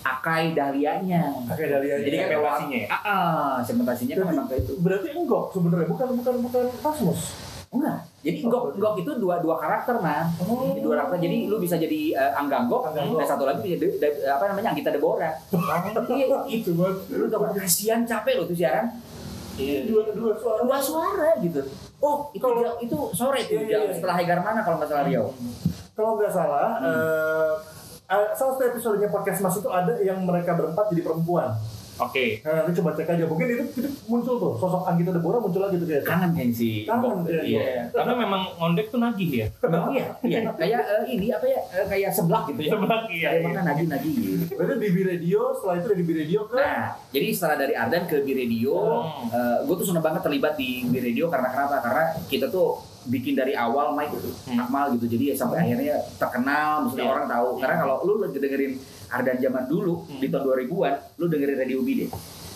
Akai 0.00 0.52
dahlianya 0.52 1.22
Akai 1.46 1.66
Dahlia. 1.66 1.96
jadi 1.98 2.16
kan 2.18 2.28
Segmentasinya 2.30 2.76
ya? 2.76 2.86
ah, 2.86 3.00
ah, 3.04 3.52
segmentasinya 3.58 4.14
kan 4.14 4.26
memang 4.30 4.46
kayak 4.46 4.62
itu 4.62 4.72
Berarti 4.78 5.08
enggak 5.10 5.44
sebenarnya 5.50 5.86
bukan 5.86 6.08
bukan 6.14 6.34
bukan 6.42 6.64
Rasmus. 6.78 7.20
enggak 7.70 7.98
jadi 8.20 8.38
Oh, 8.38 8.48
Gok 8.48 8.62
betul. 8.66 8.78
Gok 8.78 8.94
itu 9.00 9.12
dua 9.18 9.34
dua 9.38 9.56
karakter 9.56 9.96
man 9.98 10.28
Oh. 10.38 10.60
Jadi 10.66 10.80
dua 10.80 10.94
karakter 10.98 11.18
jadi 11.20 11.36
lu 11.44 11.56
bisa 11.58 11.74
jadi 11.74 12.00
eh, 12.14 12.32
Anggang 12.34 12.68
Gok 12.68 12.82
Anggang 12.86 13.06
Gok. 13.08 13.18
dan 13.18 13.26
satu 13.26 13.44
lagi 13.44 13.60
bisa 13.62 13.76
de- 13.78 13.96
de- 13.96 14.16
apa 14.26 14.44
namanya 14.46 14.68
Anggita 14.70 14.90
Deborah 14.90 15.32
iya 16.12 16.26
Itu 16.46 16.70
banget. 16.72 16.96
lu 17.10 17.24
gak 17.26 17.40
kasihan 17.58 18.00
capek 18.02 18.34
lo 18.36 18.44
tuh 18.44 18.54
siaran 18.54 18.92
Iya. 19.54 19.78
Dua 19.84 20.02
dua 20.10 20.32
suara. 20.34 20.60
dua 20.60 20.78
suara 20.78 21.30
gitu 21.38 21.60
Oh, 21.98 22.28
itu 22.30 22.38
kalau 22.38 22.58
jam- 22.58 22.78
itu 22.78 22.96
sore 23.10 23.40
tuh 23.42 23.54
Iya, 23.56 23.68
jam 23.68 23.80
iya. 23.82 23.94
setelah 23.94 24.14
Hegar 24.16 24.40
mana 24.40 24.60
kalau 24.60 24.76
nggak 24.76 24.88
salah 24.88 25.04
Riau 25.04 25.26
kalau 25.92 26.10
nggak 26.16 26.30
salah 26.30 26.68
Hmm. 26.76 26.90
eh, 26.90 27.52
salah 28.32 28.52
satu 28.52 28.66
episodenya 28.66 29.08
podcast 29.08 29.40
Mas 29.40 29.56
itu 29.56 29.68
ada 29.68 29.94
yang 29.98 30.20
mereka 30.20 30.52
berempat 30.52 30.90
jadi 30.90 31.02
perempuan. 31.02 31.54
Oke. 31.96 32.40
Nah, 32.40 32.52
nanti 32.58 32.72
coba 32.74 32.90
cek 32.92 33.06
aja. 33.08 33.24
Mungkin 33.24 33.46
itu, 33.48 33.64
itu 33.76 33.88
muncul 34.04 34.34
tuh 34.36 34.52
sosok 34.56 34.82
Anggita 34.84 35.10
Deborah 35.10 35.38
muncul 35.38 35.60
lagi 35.60 35.76
tuh 35.76 35.86
kayak. 35.86 36.02
kangen 36.02 36.30
kayaknya 36.32 36.54
si 36.54 36.70
Kangen, 36.82 37.22
iya, 37.24 37.42
iya 37.44 37.62
Karena 37.88 38.12
memang 38.16 38.42
ngondek 38.56 38.86
tuh 38.88 38.98
nagih 38.98 39.30
ya. 39.30 39.46
Oh, 39.62 39.90
iya, 39.94 40.06
iya. 40.20 40.38
Kayak 40.52 40.80
eh, 40.82 41.04
ini 41.08 41.26
apa 41.28 41.46
ya? 41.46 41.60
eh, 41.72 41.86
kayak 41.86 42.10
seblak 42.10 42.50
gitu 42.50 42.60
ya. 42.60 42.70
Sebelah 42.74 43.00
iya. 43.08 43.28
Kayak 43.30 43.42
makan 43.46 43.64
nagi 43.64 43.84
nagi 43.86 44.10
gitu. 44.10 44.44
Berarti 44.54 44.74
di 44.76 44.88
B 44.90 44.98
Radio, 45.04 45.40
setelah 45.54 45.74
itu 45.76 45.86
dari 45.88 46.02
B 46.02 46.10
Radio 46.14 46.40
ke 46.44 46.56
Nah, 46.56 46.82
jadi 47.08 47.26
setelah 47.30 47.56
dari 47.60 47.74
Ardan 47.74 48.02
ke 48.04 48.16
B 48.20 48.28
Radio, 48.32 48.74
Hmm. 49.24 49.64
gue 49.64 49.74
tuh 49.76 49.86
seneng 49.86 50.02
banget 50.02 50.22
terlibat 50.22 50.54
di 50.54 50.84
B 50.84 50.98
Radio 50.98 51.26
karena 51.26 51.48
kenapa? 51.48 51.78
Karena 51.78 52.04
kita 52.26 52.46
tuh 52.46 52.78
bikin 53.04 53.34
dari 53.34 53.52
awal 53.52 53.92
mic 53.92 54.08
gitu, 54.10 54.32
Hmm. 54.44 54.58
Akmal 54.58 54.94
gitu. 54.94 55.06
Jadi 55.06 55.30
ya 55.30 55.34
sampai 55.34 55.60
akhirnya 55.60 55.94
terkenal, 56.16 56.82
maksudnya 56.82 57.04
Iya. 57.04 57.12
orang 57.12 57.26
tahu. 57.28 57.48
Karena 57.58 57.76
kalau 57.78 57.96
lu 58.02 58.14
lagi 58.18 58.38
dengerin 58.38 58.72
Ardan 59.14 59.38
zaman 59.38 59.64
dulu 59.64 60.02
Hmm. 60.02 60.18
di 60.18 60.26
tahun 60.26 60.42
2000-an, 60.44 60.94
lu 61.16 61.24
dengerin 61.26 61.56
Radio 61.56 61.78
B 61.80 61.88
deh. 61.96 62.10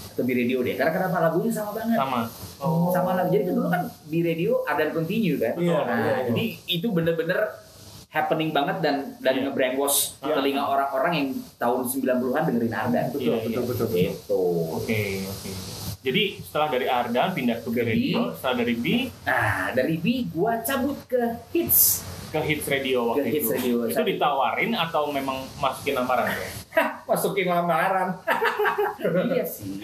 Atau 0.08 0.22
B 0.22 0.30
Radio 0.32 0.58
deh. 0.60 0.74
Karena 0.74 0.92
kenapa 0.92 1.16
lagunya 1.20 1.50
sama 1.50 1.70
banget. 1.72 1.94
Sama. 1.94 2.20
Sama 2.90 3.10
lagu. 3.14 3.30
Jadi 3.30 3.44
kan 3.44 3.54
dulu 3.54 3.68
kan 3.68 3.82
B 4.04 4.14
Radio 4.20 4.52
Ardan 4.62 4.90
Continue 4.90 5.36
kan. 5.36 5.54
Iya, 5.54 5.78
Nah, 5.78 5.94
iya, 5.96 6.10
iya. 6.12 6.24
jadi 6.26 6.44
itu 6.68 6.86
bener-bener 6.88 7.40
happening 8.08 8.50
banget 8.50 8.80
dan 8.80 8.96
dan 9.18 9.32
Iya. 9.32 9.42
nge-brainwash 9.46 10.18
Iya. 10.18 10.34
telinga 10.34 10.64
orang-orang 10.64 11.12
yang 11.14 11.28
tahun 11.54 11.80
90-an 11.84 12.42
dengerin 12.44 12.74
Ardan. 12.74 13.04
Betul, 13.08 13.22
Iya, 13.22 13.36
betul, 13.38 13.50
iya. 13.52 13.60
betul, 13.62 13.86
betul. 13.86 14.00
Gitu. 14.10 14.42
Oke, 14.74 15.00
oke. 15.24 15.50
Jadi 15.98 16.22
setelah 16.40 16.68
dari 16.68 16.86
Ardan 16.88 17.28
pindah 17.32 17.58
ke 17.58 17.68
B 17.68 17.74
Ke 17.74 17.82
B. 17.82 17.86
Radio, 17.86 18.20
setelah 18.32 18.56
dari 18.56 18.74
B 18.74 18.86
Nah, 19.22 19.66
dari 19.70 19.94
B 19.98 20.06
gua 20.26 20.52
cabut 20.60 20.98
ke 21.04 21.20
hits. 21.52 22.02
Ke 22.28 22.40
Hits 22.40 22.66
Radio 22.66 22.98
waktu 23.08 23.22
Ke 23.22 23.30
Hits 23.30 23.48
itu. 23.48 23.54
Radio. 23.54 23.76
Itu 23.88 24.02
ditawarin 24.02 24.72
atau 24.72 25.08
memang 25.08 25.40
masukin 25.56 25.94
lamaran 25.94 26.28
tuh? 26.28 26.48
Masukin 27.04 27.46
lamaran. 27.46 28.08
iya 29.32 29.42
sih. 29.42 29.80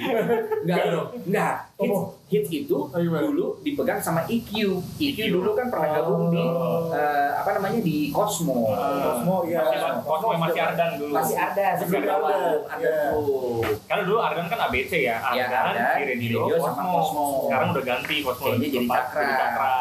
Enggak 0.60 0.92
dong. 0.92 1.08
Enggak. 1.24 1.56
Hits, 1.74 1.90
Oh. 1.90 2.14
hits 2.26 2.48
itu 2.50 2.76
Oh, 2.86 3.00
dulu 3.00 3.58
dipegang 3.60 3.98
sama 3.98 4.22
EQ. 4.24 4.78
EQ 4.94 5.18
EQ. 5.18 5.32
dulu 5.32 5.50
kan 5.52 5.66
pernah 5.68 5.88
gabung 5.92 6.30
di 6.30 6.38
Oh. 6.38 6.92
eh, 6.92 7.30
apa 7.34 7.50
namanya 7.54 7.80
di 7.80 8.08
Cosmo. 8.08 8.68
Cosmo, 8.70 9.36
iya. 9.44 9.58
Masih, 9.60 9.80
Cosmo 10.02 10.28
masih 10.36 10.60
Ardan 10.62 10.90
dulu. 10.96 11.12
Masih 11.12 11.36
ada 11.36 11.66
Sebelum 11.74 12.04
Ardan, 12.06 12.60
ada 12.68 12.78
iya. 12.78 13.00
tuh. 13.10 13.60
Karena 13.84 14.02
dulu 14.04 14.18
Ardan 14.20 14.46
kan 14.46 14.60
ABC 14.62 14.92
ya, 15.02 15.16
Iya, 15.32 15.44
Ardan, 15.48 15.64
Ardan, 15.72 15.96
di 16.14 16.28
radio, 16.30 16.40
Cosmo. 16.54 16.88
Cosmo. 16.92 17.24
Sekarang 17.48 17.68
udah 17.72 17.84
ganti 17.84 18.16
Cosmo 18.20 18.44
Kayaknya 18.46 18.60
jadi 18.62 18.76
tempat 18.78 19.02
Cakra. 19.02 19.18
jadi 19.18 19.34
Cakra. 19.34 19.72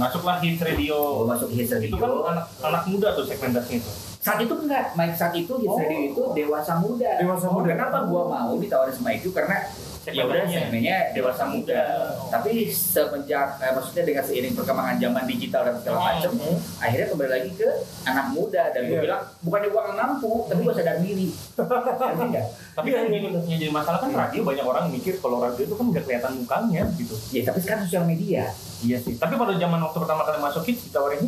Masuklah 0.00 0.40
Hits 0.40 0.62
Radio. 0.62 0.96
Gua 1.18 1.26
masuk 1.30 1.48
hits 1.50 1.70
radio. 1.70 1.92
Itu 1.92 1.98
kan 1.98 2.10
anak 2.26 2.46
anak 2.58 2.82
muda 2.86 3.08
tuh 3.12 3.24
segmentasinya 3.24 3.80
tuh. 3.80 3.94
saat 4.20 4.36
itu 4.36 4.52
enggak, 4.54 4.92
Mike 4.92 5.12
saat 5.14 5.32
itu 5.32 5.52
hits 5.54 5.68
Oh. 5.70 5.76
radio 5.78 6.00
itu 6.06 6.22
dewasa 6.34 6.76
muda. 6.76 7.08
Dewasa 7.16 7.46
Oh, 7.46 7.52
muda. 7.54 7.68
Kenapa 7.70 7.98
gua 8.04 8.22
mau 8.26 8.52
ditawarin 8.54 8.92
sama 8.92 9.12
itu 9.12 9.28
karena 9.30 9.56
ya 10.02 10.24
udah 10.24 10.44
Segmennya. 10.44 11.12
dewasa 11.12 11.44
muda. 11.46 11.80
Tapi 12.26 12.50
semenjak 12.66 13.56
eh, 13.58 13.70
maksudnya 13.70 14.02
dengan 14.02 14.20
seiring 14.22 14.52
perkembangan 14.52 14.96
zaman 14.98 15.24
digital 15.26 15.62
dan 15.62 15.74
segala 15.76 15.98
macam, 16.10 16.32
akhirnya 16.78 17.06
kembali 17.06 17.30
lagi 17.30 17.50
ke 17.54 17.68
anak 18.02 18.26
muda 18.30 18.62
dan 18.70 18.82
gue 18.82 18.92
Iya. 18.94 19.02
bilang 19.02 19.22
bukannya 19.40 19.68
gua 19.70 19.82
nggak 19.86 19.98
mampu, 19.98 20.32
tapi 20.46 20.60
gua 20.62 20.74
sadar 20.74 20.96
diri. 20.98 21.28
Tapi 22.70 22.88
kan 22.88 23.04
yang, 23.06 23.24
yang 23.26 23.58
jadi 23.58 23.68
masalah 23.68 24.00
kan 24.00 24.10
radio 24.10 24.40
banyak 24.42 24.64
orang 24.64 24.88
mikir 24.88 25.16
kalau 25.16 25.36
radio 25.38 25.62
itu 25.62 25.74
kan 25.74 25.84
nggak 25.86 26.04
kelihatan 26.06 26.32
mukanya 26.38 26.82
gitu. 26.94 27.12
Ya 27.30 27.42
tapi 27.42 27.58
sekarang 27.58 27.84
sosial 27.84 28.04
media. 28.04 28.48
Iya 28.80 28.98
sih. 28.98 29.14
Tapi 29.14 29.34
pada 29.34 29.54
zaman 29.54 29.78
waktu 29.78 29.98
pertama 29.98 30.22
kali 30.22 30.38
masuk 30.38 30.62
hits 30.64 30.82
ditawarin 30.84 31.24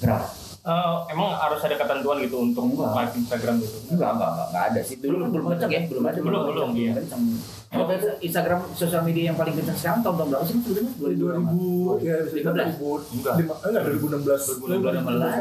Berapa? 0.00 0.26
eh, 0.60 0.96
emang 1.10 1.32
harus 1.34 1.60
ada 1.60 1.72
ketentuan 1.74 2.20
gitu 2.20 2.36
untuk 2.38 2.64
live 2.72 3.14
Instagram 3.16 3.54
gitu. 3.58 3.76
Enggak, 3.90 4.10
enggak, 4.12 4.30
enggak, 4.30 4.46
enggak 4.46 4.64
ada 4.66 4.80
sih. 4.80 4.94
Dulu 4.96 5.16
kan 5.16 5.28
belum 5.30 5.44
kenceng 5.50 5.70
ya, 5.70 5.80
belum 5.86 6.02
ada. 6.02 6.18
Belum, 6.18 6.42
belum, 6.46 6.68
iya. 6.74 6.92
kenceng. 6.94 7.22
Kalau 7.70 7.86
Instagram 8.18 8.60
sosial 8.74 9.02
media 9.06 9.30
yang 9.30 9.38
paling 9.38 9.54
kenceng 9.54 9.78
sekarang 9.78 10.02
tahun-tahun 10.02 10.28
berapa 10.28 10.44
sih 10.44 10.54
sebenarnya? 10.58 10.92
2000 10.98 12.02
ya 12.02 12.14
bisa 12.18 12.34
dibilang 12.34 12.56
15. 12.68 12.82
2000 12.82 13.14
Enggak. 13.14 13.34
lima- 13.38 13.60
enggak 13.62 13.82
2016 13.86 14.40
2016. 14.58 15.32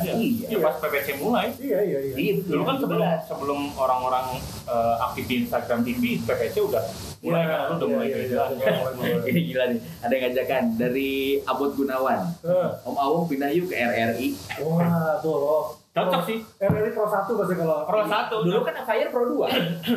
Iya. 0.00 0.12
Iya. 0.16 0.46
Ya, 0.48 0.58
pas 0.58 0.74
PPC 0.80 1.08
mulai. 1.20 1.46
iya 1.56 1.78
iya 1.80 1.98
iya 2.02 2.14
Iya. 2.16 2.32
Dulu 2.42 2.62
kan 2.64 2.76
sebelum 2.76 3.04
17. 3.04 3.28
sebelum 3.28 3.60
orang-orang 3.76 4.26
eh, 4.64 4.94
aktif 5.04 5.24
di 5.24 5.34
Instagram 5.40 5.80
TV, 5.82 6.02
PPC 6.20 6.54
udah 6.62 6.82
mulai 7.24 7.40
Iya, 7.40 7.48
kan 7.48 7.60
lu 7.64 7.74
udah 7.74 7.86
iya, 7.88 7.94
mulai 7.96 8.06
iya, 8.06 8.18
iya, 8.20 8.42
mulai. 8.52 9.30
Ini 9.32 9.40
gila 9.48 9.64
nih, 9.72 9.80
ada 10.04 10.12
yang 10.12 10.22
ngajakan 10.28 10.62
dari 10.76 11.10
Abot 11.42 11.72
Gunawan. 11.72 12.20
Eh, 12.44 12.68
Om 12.84 12.96
Awong 13.00 13.24
pindah 13.26 13.48
yuk 13.50 13.66
ke 13.66 13.76
RRI. 13.76 14.28
wah 14.60 15.16
tuh 15.18 15.34
loh 15.34 15.64
Cocok 15.94 16.26
sih. 16.26 16.42
RRI 16.58 16.90
Pro 16.90 17.06
1 17.06 17.22
pasti 17.30 17.54
kalau 17.54 17.86
Pro 17.86 18.02
satu. 18.02 18.42
Dulu 18.42 18.60
kan 18.60 18.74
Fire 18.82 19.08
Pro 19.08 19.22
2. 19.30 19.46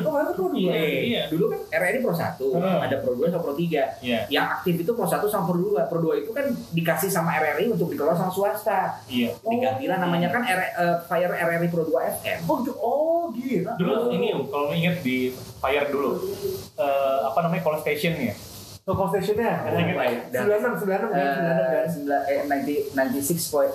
oh 0.05 0.11
mana 0.13 0.29
Pro 0.29 0.47
2 0.47 0.61
Iya, 0.61 0.73
iya. 1.01 1.21
Dulu 1.25 1.49
kan 1.49 1.59
RRI 1.73 1.99
Pro 1.99 2.13
1, 2.13 2.37
Hmm. 2.53 2.79
ada 2.79 2.95
Pro 3.01 3.11
2 3.11 3.25
sama 3.27 3.41
Pro 3.41 3.53
3. 3.53 3.97
Iya, 3.99 4.29
Yang 4.29 4.45
aktif 4.53 4.75
itu 4.77 4.91
Pro 4.93 5.03
1 5.03 5.25
sama 5.25 5.43
Pro 5.43 5.57
2. 5.57 5.89
Pro 5.89 5.97
2 5.99 6.21
itu 6.21 6.29
kan 6.29 6.45
dikasih 6.69 7.09
sama 7.09 7.33
RRI 7.35 7.73
untuk 7.73 7.89
dikelola 7.89 8.13
sama 8.13 8.29
swasta. 8.29 9.01
iya. 9.09 9.33
Digantilah 9.41 9.97
namanya 9.97 10.29
kan 10.29 10.45
R, 10.45 10.61
eh, 10.61 10.97
Fire 11.03 11.33
RRI 11.33 11.67
Pro 11.67 11.81
2 11.83 11.97
FM. 12.13 12.39
oh 12.45 12.55
gitu 12.61 12.73
oh 12.75 13.21
gila 13.33 13.73
Dulu 13.75 13.93
ini 14.13 14.27
kalau 14.47 14.69
inget 14.71 15.01
di 15.01 15.33
Fire 15.57 15.89
dulu, 15.89 16.29
eh, 16.77 17.19
apa 17.25 17.41
namanya 17.41 17.65
call 17.65 17.81
station 17.81 18.13
ya? 18.13 18.37
Toko 18.85 19.09
stationnya 19.09 19.65
Ada 19.65 19.77
ingat 19.81 19.97
Baik, 19.97 20.19
dan- 20.31 20.45
96 20.47 20.79
96 20.79 20.95
kan 20.95 21.09
96 21.09 21.17
Eh, 21.17 21.67
kan 21.67 21.87
sembilan- 21.89 22.23
eh, 22.23 22.37
90 22.39 22.77
96 22.93 23.49
point 23.49 23.73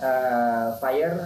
96 0.00 0.02
eh, 0.02 0.66
Fire 0.76 1.16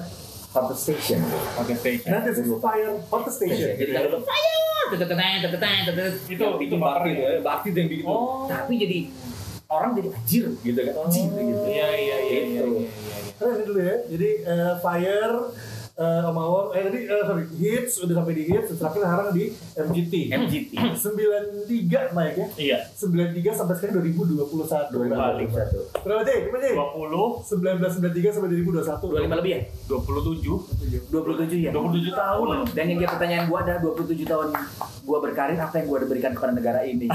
Hot 0.53 0.71
Station. 0.75 1.19
Oke 1.57 1.75
station. 1.75 2.11
nanti 2.11 2.31
itu 2.33 2.59
Fire 2.59 2.95
Hot 3.01 3.27
Station 3.27 3.71
Jadi 3.75 3.91
kalau 3.91 4.21
fire, 4.21 4.63
teteteteng, 4.87 5.35
teteteteng, 5.41 5.79
tetetet, 5.85 6.15
Itu- 6.29 6.55
bikin 6.55 6.69
itu 6.69 6.77
bakti 6.77 7.11
ya, 7.13 7.31
bakti 7.41 7.69
yang 7.71 7.89
bikin. 7.89 8.05
Oh. 8.05 8.47
Tapi 8.47 8.73
jadi 8.77 8.99
orang 9.67 9.91
jadi 9.95 10.09
anjir 10.13 10.45
gitu 10.61 10.81
kan. 10.81 10.95
Anjir 11.03 11.27
gitu. 11.27 11.63
Iya, 11.65 11.89
iya, 11.91 11.97
iya, 11.97 12.17
iya, 12.23 12.41
Gitu. 12.45 12.67
iya, 12.79 12.87
iya. 12.87 13.33
Keren 13.35 13.53
ini 13.53 13.65
dulu 13.65 13.81
ya. 13.83 13.97
Jadi 14.07 14.29
eh, 14.45 14.73
Fire 14.79 15.37
eh 15.95 16.27
Om 16.27 16.35
Awang, 16.35 16.75
eh 16.75 16.91
tadi 16.91 17.07
eh, 17.07 17.23
sorry, 17.23 17.47
hits 17.55 18.03
udah 18.03 18.15
sampai 18.19 18.35
di 18.35 18.51
hits, 18.51 18.75
terakhir 18.75 18.99
sekarang 19.07 19.31
di 19.31 19.45
MGT. 19.79 20.15
MGT. 20.27 20.73
93 20.91 22.11
Mike 22.11 22.35
ya. 22.35 22.47
Iya. 22.59 22.79
93 22.99 23.55
sampai 23.55 23.75
sekarang 23.79 24.03
2021. 24.03 24.91
Balik. 24.91 25.55
satu. 25.55 25.87
Berapa 26.03 26.27
Jay? 26.27 26.51
Berapa 26.51 26.59
Jay? 26.67 26.75
20, 26.75 27.47
1993 28.11 28.35
sampai 28.35 28.49
2021. 28.59 29.07
25 29.07 29.39
lebih 29.39 29.53
ya? 29.55 29.61
27, 29.87 31.15
27 31.15 31.63
ya. 31.63 31.71
27 31.71 32.11
tahun. 32.11 32.47
Dan 32.75 32.85
yang 32.91 32.99
jadi 32.99 33.11
pertanyaan 33.15 33.45
gua 33.47 33.59
ada 33.63 33.75
27 33.79 34.27
tahun 34.27 34.47
gua 35.07 35.19
berkarir 35.23 35.59
apa 35.63 35.75
yang 35.79 35.87
gua 35.87 35.97
udah 36.03 36.11
berikan 36.11 36.35
kepada 36.35 36.53
negara 36.59 36.83
ini? 36.83 37.07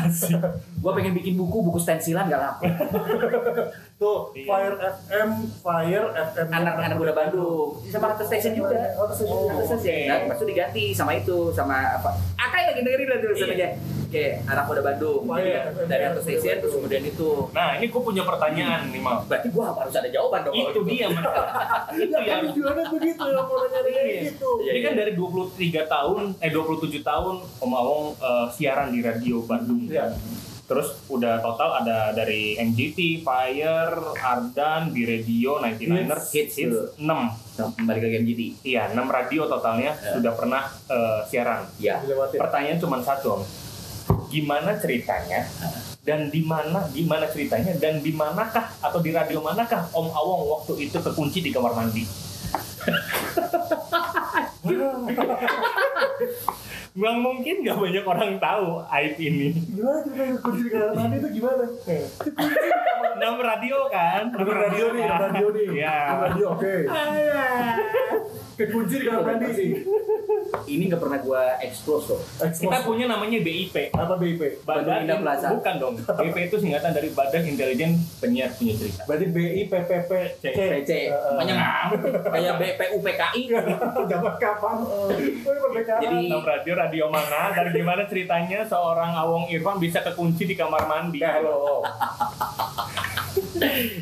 gua 0.80 0.96
pengen 0.96 1.12
bikin 1.20 1.36
buku, 1.36 1.68
buku 1.68 1.84
stensilan 1.84 2.32
gak 2.32 2.40
laku. 2.40 2.64
Tuh, 4.00 4.32
Iya. 4.32 4.48
Fire 4.48 4.76
FM, 4.80 5.30
Fire 5.60 6.08
FM. 6.16 6.48
Anak-anak 6.48 6.96
muda 6.96 7.12
Bandung. 7.12 7.84
Sama 7.84 8.16
Hot 8.16 8.24
Station 8.24 8.56
juga. 8.56 8.96
Hot 8.96 9.12
Station. 9.12 9.52
Hot 9.52 9.68
Station. 9.68 10.08
Nah, 10.08 10.18
maksudnya 10.24 10.52
diganti 10.56 10.96
sama 10.96 11.12
itu 11.14 11.52
sama 11.52 12.00
apa? 12.00 12.16
Akai 12.40 12.64
lagi 12.64 12.80
dengerin 12.80 13.08
lah 13.12 13.18
tulisannya. 13.20 13.70
Kayak 14.10 14.32
anak 14.48 14.66
muda 14.66 14.82
Bandung. 14.82 15.22
Oh, 15.22 15.36
iya. 15.36 15.68
dari 15.84 16.04
Hot 16.08 16.24
Station 16.24 16.64
terus 16.64 16.74
kemudian 16.74 17.04
itu. 17.04 17.52
Nah, 17.52 17.76
ini 17.76 17.92
gue 17.92 18.00
punya 18.00 18.24
pertanyaan 18.24 18.88
nih, 18.88 19.04
Mal. 19.04 19.20
Berarti 19.28 19.48
gua 19.52 19.76
harus 19.76 19.92
ada 19.92 20.08
jawaban 20.08 20.48
dong. 20.48 20.56
Itu 20.56 20.80
dia, 20.88 21.06
Mas. 21.12 21.26
Itu 22.00 22.08
Ya 22.08 22.08
kan 22.16 22.24
yang 22.24 22.42
tujuannya 22.48 22.86
begitu, 22.88 23.26
mau 23.36 23.56
nanya 23.60 23.80
kayak 23.84 24.00
Iya. 24.00 24.22
gitu. 24.32 24.50
Iya, 24.64 24.72
Ini 24.72 24.80
kan 24.80 24.94
iya. 24.96 25.00
dari 25.04 25.12
23 25.12 25.84
tahun, 25.86 26.22
eh 26.40 26.50
27 26.50 27.04
tahun 27.04 27.36
Om 27.60 27.72
Awong 27.76 28.04
eh, 28.16 28.46
siaran 28.56 28.96
di 28.96 29.04
radio 29.04 29.44
Bandung. 29.44 29.84
Iya. 29.84 30.16
Terus 30.70 31.02
udah 31.10 31.42
total 31.42 31.82
ada 31.82 32.14
dari 32.14 32.54
MGT, 32.54 33.26
Fire, 33.26 34.14
Ardan, 34.14 34.94
di 34.94 35.02
radio 35.02 35.58
99ers, 35.58 36.30
Hits, 36.30 36.62
hits, 36.62 36.62
hits. 36.62 37.02
6. 37.02 37.10
Nah, 37.10 37.34
Kembali 37.58 37.98
ke 37.98 38.22
MGT. 38.22 38.42
Iya, 38.62 38.94
6 38.94 39.10
radio 39.10 39.50
totalnya 39.50 39.98
Ya. 39.98 40.14
sudah 40.14 40.32
pernah 40.38 40.70
eh, 40.86 41.26
siaran. 41.26 41.66
Ya. 41.82 41.98
Dilewatin. 42.06 42.38
Pertanyaan 42.38 42.78
cuma 42.78 43.02
satu, 43.02 43.42
Om. 43.42 43.44
Gimana 44.30 44.78
ceritanya? 44.78 45.50
Dan 46.06 46.30
di 46.30 46.46
mana 46.46 46.86
gimana 46.94 47.26
ceritanya 47.26 47.74
dan 47.76 48.06
di 48.06 48.14
manakah 48.14 48.70
atau 48.80 49.02
di 49.02 49.10
radio 49.10 49.42
manakah 49.42 49.90
Om 49.90 50.08
Awong 50.14 50.42
waktu 50.54 50.86
itu 50.86 51.02
kekunci 51.02 51.42
di 51.42 51.50
kamar 51.50 51.74
mandi? 51.74 52.06
Bang 56.98 57.22
mungkin 57.22 57.62
nggak 57.62 57.78
banyak 57.78 58.02
orang 58.04 58.32
tahu 58.42 58.82
aib 58.90 59.16
ini. 59.22 59.54
Gimana 59.54 60.02
cerita 60.02 60.42
kunci 60.42 60.62
di 60.66 60.70
kamar 60.74 60.92
mandi 60.98 61.16
itu 61.22 61.30
gimana? 61.38 61.64
Enam 63.20 63.36
radio 63.38 63.78
kan? 63.92 64.24
Ada 64.32 64.52
radio 64.56 64.86
nih, 64.96 65.04
ada 65.06 65.18
radio 65.30 65.46
nih. 65.52 65.66
Iya. 65.76 65.98
Radio, 66.24 66.46
oke. 66.56 66.74
Kekunci 68.58 68.96
di 69.00 69.06
kamar 69.06 69.24
mandi 69.24 69.48
sih. 69.54 69.70
Ini 70.66 70.90
nggak 70.90 70.98
pernah 70.98 71.20
gua 71.22 71.62
expose 71.62 72.10
loh. 72.10 72.22
Kita 72.42 72.82
punya 72.82 73.06
namanya 73.06 73.38
BIP. 73.38 73.94
apa 73.94 74.18
BIP? 74.18 74.66
Bandung 74.66 74.98
Indah 74.98 75.18
Plaza. 75.22 75.48
Bukan 75.54 75.76
dong. 75.78 75.94
BIP 76.00 76.38
itu 76.50 76.58
singkatan 76.58 76.90
dari 76.90 77.14
Badan 77.14 77.46
Intelijen 77.46 77.94
Penyiar 78.18 78.50
Punya 78.58 78.74
Cerita. 78.74 79.06
Berarti 79.06 79.26
BI 79.30 79.62
PPP 79.70 80.12
C. 80.42 80.46
PC. 80.52 80.92
Banyak. 81.38 81.56
Kayak 82.26 82.54
BPU 82.58 82.98
PKI. 82.98 83.42
Zaman 84.10 84.34
kapan? 84.44 84.76
Oh. 84.82 85.12
Jadi 85.86 86.18
Enam 86.28 86.42
radio 86.42 86.74
radio 86.80 87.12
mana 87.12 87.52
dan 87.52 87.76
gimana 87.76 88.08
ceritanya 88.08 88.64
seorang 88.64 89.20
Awong 89.20 89.52
Irfan 89.52 89.84
bisa 89.84 90.00
kekunci 90.00 90.48
di 90.48 90.56
kamar 90.56 90.88
mandi? 90.88 91.20
Kalau 91.20 91.84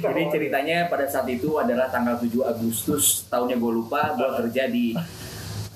Jadi 0.04 0.22
ceritanya 0.30 0.86
pada 0.86 1.10
saat 1.10 1.26
itu 1.30 1.58
adalah 1.58 1.90
tanggal 1.90 2.22
7 2.22 2.30
Agustus 2.46 3.26
tahunnya 3.28 3.58
gue 3.58 3.72
lupa 3.74 4.14
gue 4.14 4.30
kerja 4.44 4.70
di 4.70 4.94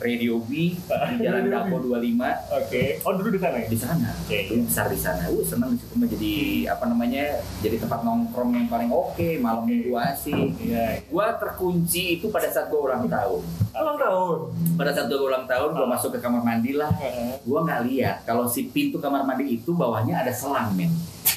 Radio 0.01 0.41
B 0.41 0.73
di 0.73 1.15
Jalan 1.25 1.47
Dapo 1.47 1.77
25 1.77 2.57
Oke. 2.57 2.83
Oh 3.05 3.13
dulu 3.13 3.29
di 3.29 3.39
sana 3.39 3.57
ya? 3.61 3.67
di 3.69 3.77
sana. 3.79 4.09
Oke. 4.25 4.39
Dulu 4.49 4.61
besar 4.65 4.85
di 4.89 4.99
sana. 4.99 5.23
Uh 5.29 5.45
senang 5.45 5.69
di 5.73 5.77
situ 5.77 5.93
mah 5.95 6.07
jadi 6.09 6.33
apa 6.73 6.83
namanya? 6.89 7.25
Jadi 7.61 7.75
tempat 7.77 8.01
nongkrong 8.01 8.51
yang 8.57 8.67
paling 8.67 8.89
oke, 8.89 9.29
malam 9.39 9.69
minggu 9.69 9.93
asik. 9.93 10.57
Iya. 10.57 11.05
Gua 11.07 11.37
terkunci 11.37 12.17
itu 12.19 12.33
pada 12.33 12.49
saat 12.49 12.73
gua 12.73 12.91
ulang 12.91 13.05
tahun. 13.05 13.41
ulang 13.77 13.97
tahun. 14.01 14.37
Pada 14.75 14.91
saat 14.91 15.07
gua 15.07 15.21
ulang 15.29 15.45
tahun, 15.45 15.69
gua 15.77 15.87
masuk 15.87 16.09
ke 16.17 16.19
kamar 16.19 16.41
mandi 16.41 16.73
lah. 16.73 16.89
Heeh. 16.97 17.39
Gua 17.45 17.61
nggak 17.63 17.81
lihat 17.87 18.15
kalau 18.25 18.49
si 18.49 18.67
pintu 18.73 18.97
kamar 18.97 19.21
mandi 19.23 19.61
itu 19.61 19.71
bawahnya 19.71 20.25
ada 20.25 20.33
selang 20.33 20.73
men. 20.73 20.89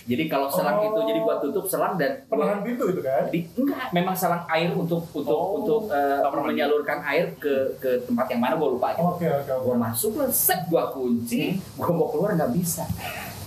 Jadi 0.05 0.25
kalau 0.27 0.47
selang 0.47 0.77
Oh. 0.77 0.87
itu 0.87 1.01
jadi 1.07 1.21
gua 1.21 1.37
tutup 1.39 1.65
selang 1.65 1.97
dan 1.97 2.21
Penahan 2.27 2.61
pintu 2.61 2.85
itu 2.87 3.01
kan? 3.01 3.25
di, 3.27 3.49
enggak 3.51 3.89
memang 3.91 4.13
selang 4.13 4.45
air 4.47 4.69
untuk 4.71 5.01
untuk 5.11 5.33
Oh, 5.33 5.57
untuk 5.59 5.81
eh, 5.89 6.21
mandi. 6.21 6.53
menyalurkan 6.53 7.01
air 7.03 7.33
ke 7.35 7.53
ke 7.79 8.05
tempat 8.05 8.29
yang 8.29 8.41
mana 8.41 8.55
gua 8.55 8.69
lupa. 8.71 8.89
Oke 8.95 9.25
oke. 9.25 9.53
Gua 9.65 9.77
masuk 9.81 10.13
lah, 10.17 10.29
set 10.29 10.69
gua 10.69 10.89
kunci, 10.89 11.57
gua 11.75 11.91
mau 11.91 12.09
keluar 12.09 12.33
nggak 12.33 12.53
bisa. 12.53 12.85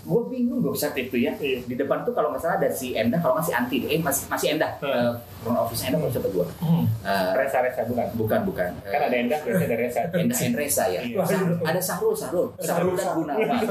Gua 0.08 0.22
bingung 0.26 0.60
dong 0.62 0.72
saat 0.72 0.96
itu 0.96 1.20
ya. 1.20 1.36
Iya. 1.36 1.60
Di 1.62 1.76
depan 1.76 2.02
tuh 2.02 2.12
kalau 2.12 2.32
nggak 2.32 2.40
salah 2.40 2.56
ada 2.56 2.70
si 2.70 2.96
Endah, 2.96 3.20
kalau 3.20 3.36
masih 3.36 3.52
anti, 3.52 3.84
eh 3.84 4.00
masih 4.00 4.24
masih 4.26 4.56
Endah. 4.56 4.72
Hmm. 4.78 4.88
Eh, 4.88 5.12
front 5.38 5.60
office 5.60 5.84
Endah 5.84 6.00
kalau 6.00 6.12
siapa 6.12 6.30
gua? 6.32 6.46
Hmm. 6.58 6.84
Eh, 7.04 7.30
Resa-resa 7.36 7.82
bukan. 7.84 8.08
bukan 8.16 8.40
bukan. 8.44 8.70
Eh, 8.80 8.90
Kan 8.90 9.02
ada 9.04 9.16
endah, 9.18 9.40
biasanya 9.42 9.68
ada 9.68 9.78
resa. 9.78 10.00
Endah 10.18 10.38
Endresa 10.40 10.84
ya. 10.88 11.02
Iya. 11.02 11.20
Sa- 11.22 11.60
ada 11.62 11.82
Sahrul, 11.82 12.14
Sahrul, 12.14 12.48
Sahrul 12.58 12.96
dan 12.96 13.08
Gunawan. 13.14 13.46
Nah, 13.46 13.62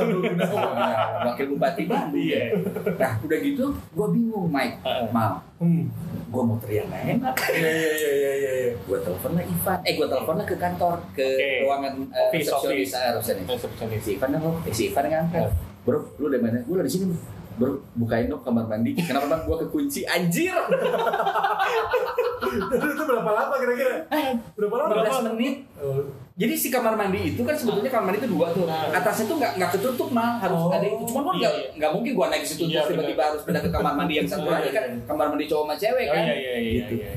Wakil 1.25 1.47
Bupati 1.51 1.83
Bandung. 1.85 2.13
Iya. 2.15 2.53
Nah, 2.95 3.13
udah 3.19 3.39
gitu, 3.41 3.65
gua 3.91 4.09
bingung, 4.09 4.47
Mike. 4.47 4.77
Heeh. 4.83 5.09
Mal, 5.09 5.41
Hmm. 5.57 5.89
gua 6.29 6.43
mau 6.45 6.57
teriak 6.59 6.85
nggak 6.87 7.03
enak. 7.17 7.35
Iya 7.49 7.71
iya 7.73 7.91
iya 7.91 8.11
iya 8.13 8.33
iya. 8.35 8.53
iya. 8.61 8.73
Gue 8.79 8.99
telepon 9.01 9.33
lah 9.33 9.43
Ivan, 9.43 9.79
eh 9.81 9.93
gue 9.95 10.05
telepon 10.05 10.35
lah 10.37 10.45
ke 10.45 10.57
kantor, 10.57 10.97
ke 11.11 11.25
Oke. 11.25 11.53
ruangan 11.65 11.95
eh, 12.07 12.29
Office, 12.29 12.45
resepsionis 12.45 12.91
office. 12.93 13.15
resepsionis. 13.17 13.47
Resepsionis. 13.49 14.01
Si 14.01 14.11
Ivan 14.13 14.29
dong, 14.35 14.57
eh, 14.61 14.71
si 14.71 14.83
Ivan 14.87 15.05
ngangkat. 15.07 15.49
Bro, 15.87 16.19
lu 16.19 16.27
dari 16.27 16.43
mana? 16.43 16.59
Gue 16.67 16.83
dari 16.83 16.91
sini. 16.91 17.15
Bro, 17.57 17.79
bukain 17.95 18.27
dong 18.27 18.43
kamar 18.43 18.67
mandi. 18.67 18.99
Kenapa 18.99 19.31
bang? 19.31 19.43
Gue 19.47 19.57
kekunci. 19.63 20.03
Anjir! 20.03 20.51
Itu 22.67 23.03
berapa 23.07 23.31
lama 23.31 23.55
kira-kira? 23.55 24.03
Berapa 24.59 24.75
lama? 24.83 25.07
15 25.07 25.31
menit. 25.31 25.63
Oh. 25.79 26.26
Jadi 26.37 26.53
si 26.55 26.69
kamar 26.69 26.93
mandi 26.95 27.33
itu 27.33 27.41
kan 27.41 27.57
sebetulnya 27.57 27.89
kamar 27.89 28.05
mandi 28.07 28.21
itu 28.21 28.29
dua 28.29 28.53
tuh. 28.53 28.69
Atasnya 28.69 29.25
tuh 29.25 29.37
nggak 29.37 29.53
nggak 29.57 29.71
ketutup 29.73 30.09
mah 30.11 30.37
harus 30.37 30.59
Oh. 30.59 30.69
ada 30.69 30.85
itu. 30.85 31.01
Cuman 31.07 31.23
kan 31.25 31.35
nggak 31.35 31.49
Iya, 31.49 31.61
iya. 31.63 31.69
nggak 31.75 31.91
mungkin 31.91 32.13
gua 32.13 32.27
naik 32.29 32.45
situ 32.45 32.63
Iya, 32.63 32.77
terus 32.79 32.93
tiba-tiba 32.93 33.23
harus 33.25 33.41
pindah 33.43 33.63
ke 33.63 33.71
kamar 33.71 33.93
mandi 33.95 34.15
yang 34.15 34.27
satu 34.27 34.45
Iya, 34.45 34.53
lagi 34.53 34.63
iya, 34.63 34.73
kan 34.75 34.85
iya. 34.87 35.01
kamar 35.07 35.27
mandi 35.27 35.45
cowok 35.47 35.65
sama 35.65 35.75
cewek 35.75 36.05
Oh 36.05 36.13
kan. 36.13 36.23
iya 36.23 36.35
iya 36.37 36.53
iya 36.55 36.85
Gitu. 36.85 36.93
iya. 36.95 37.09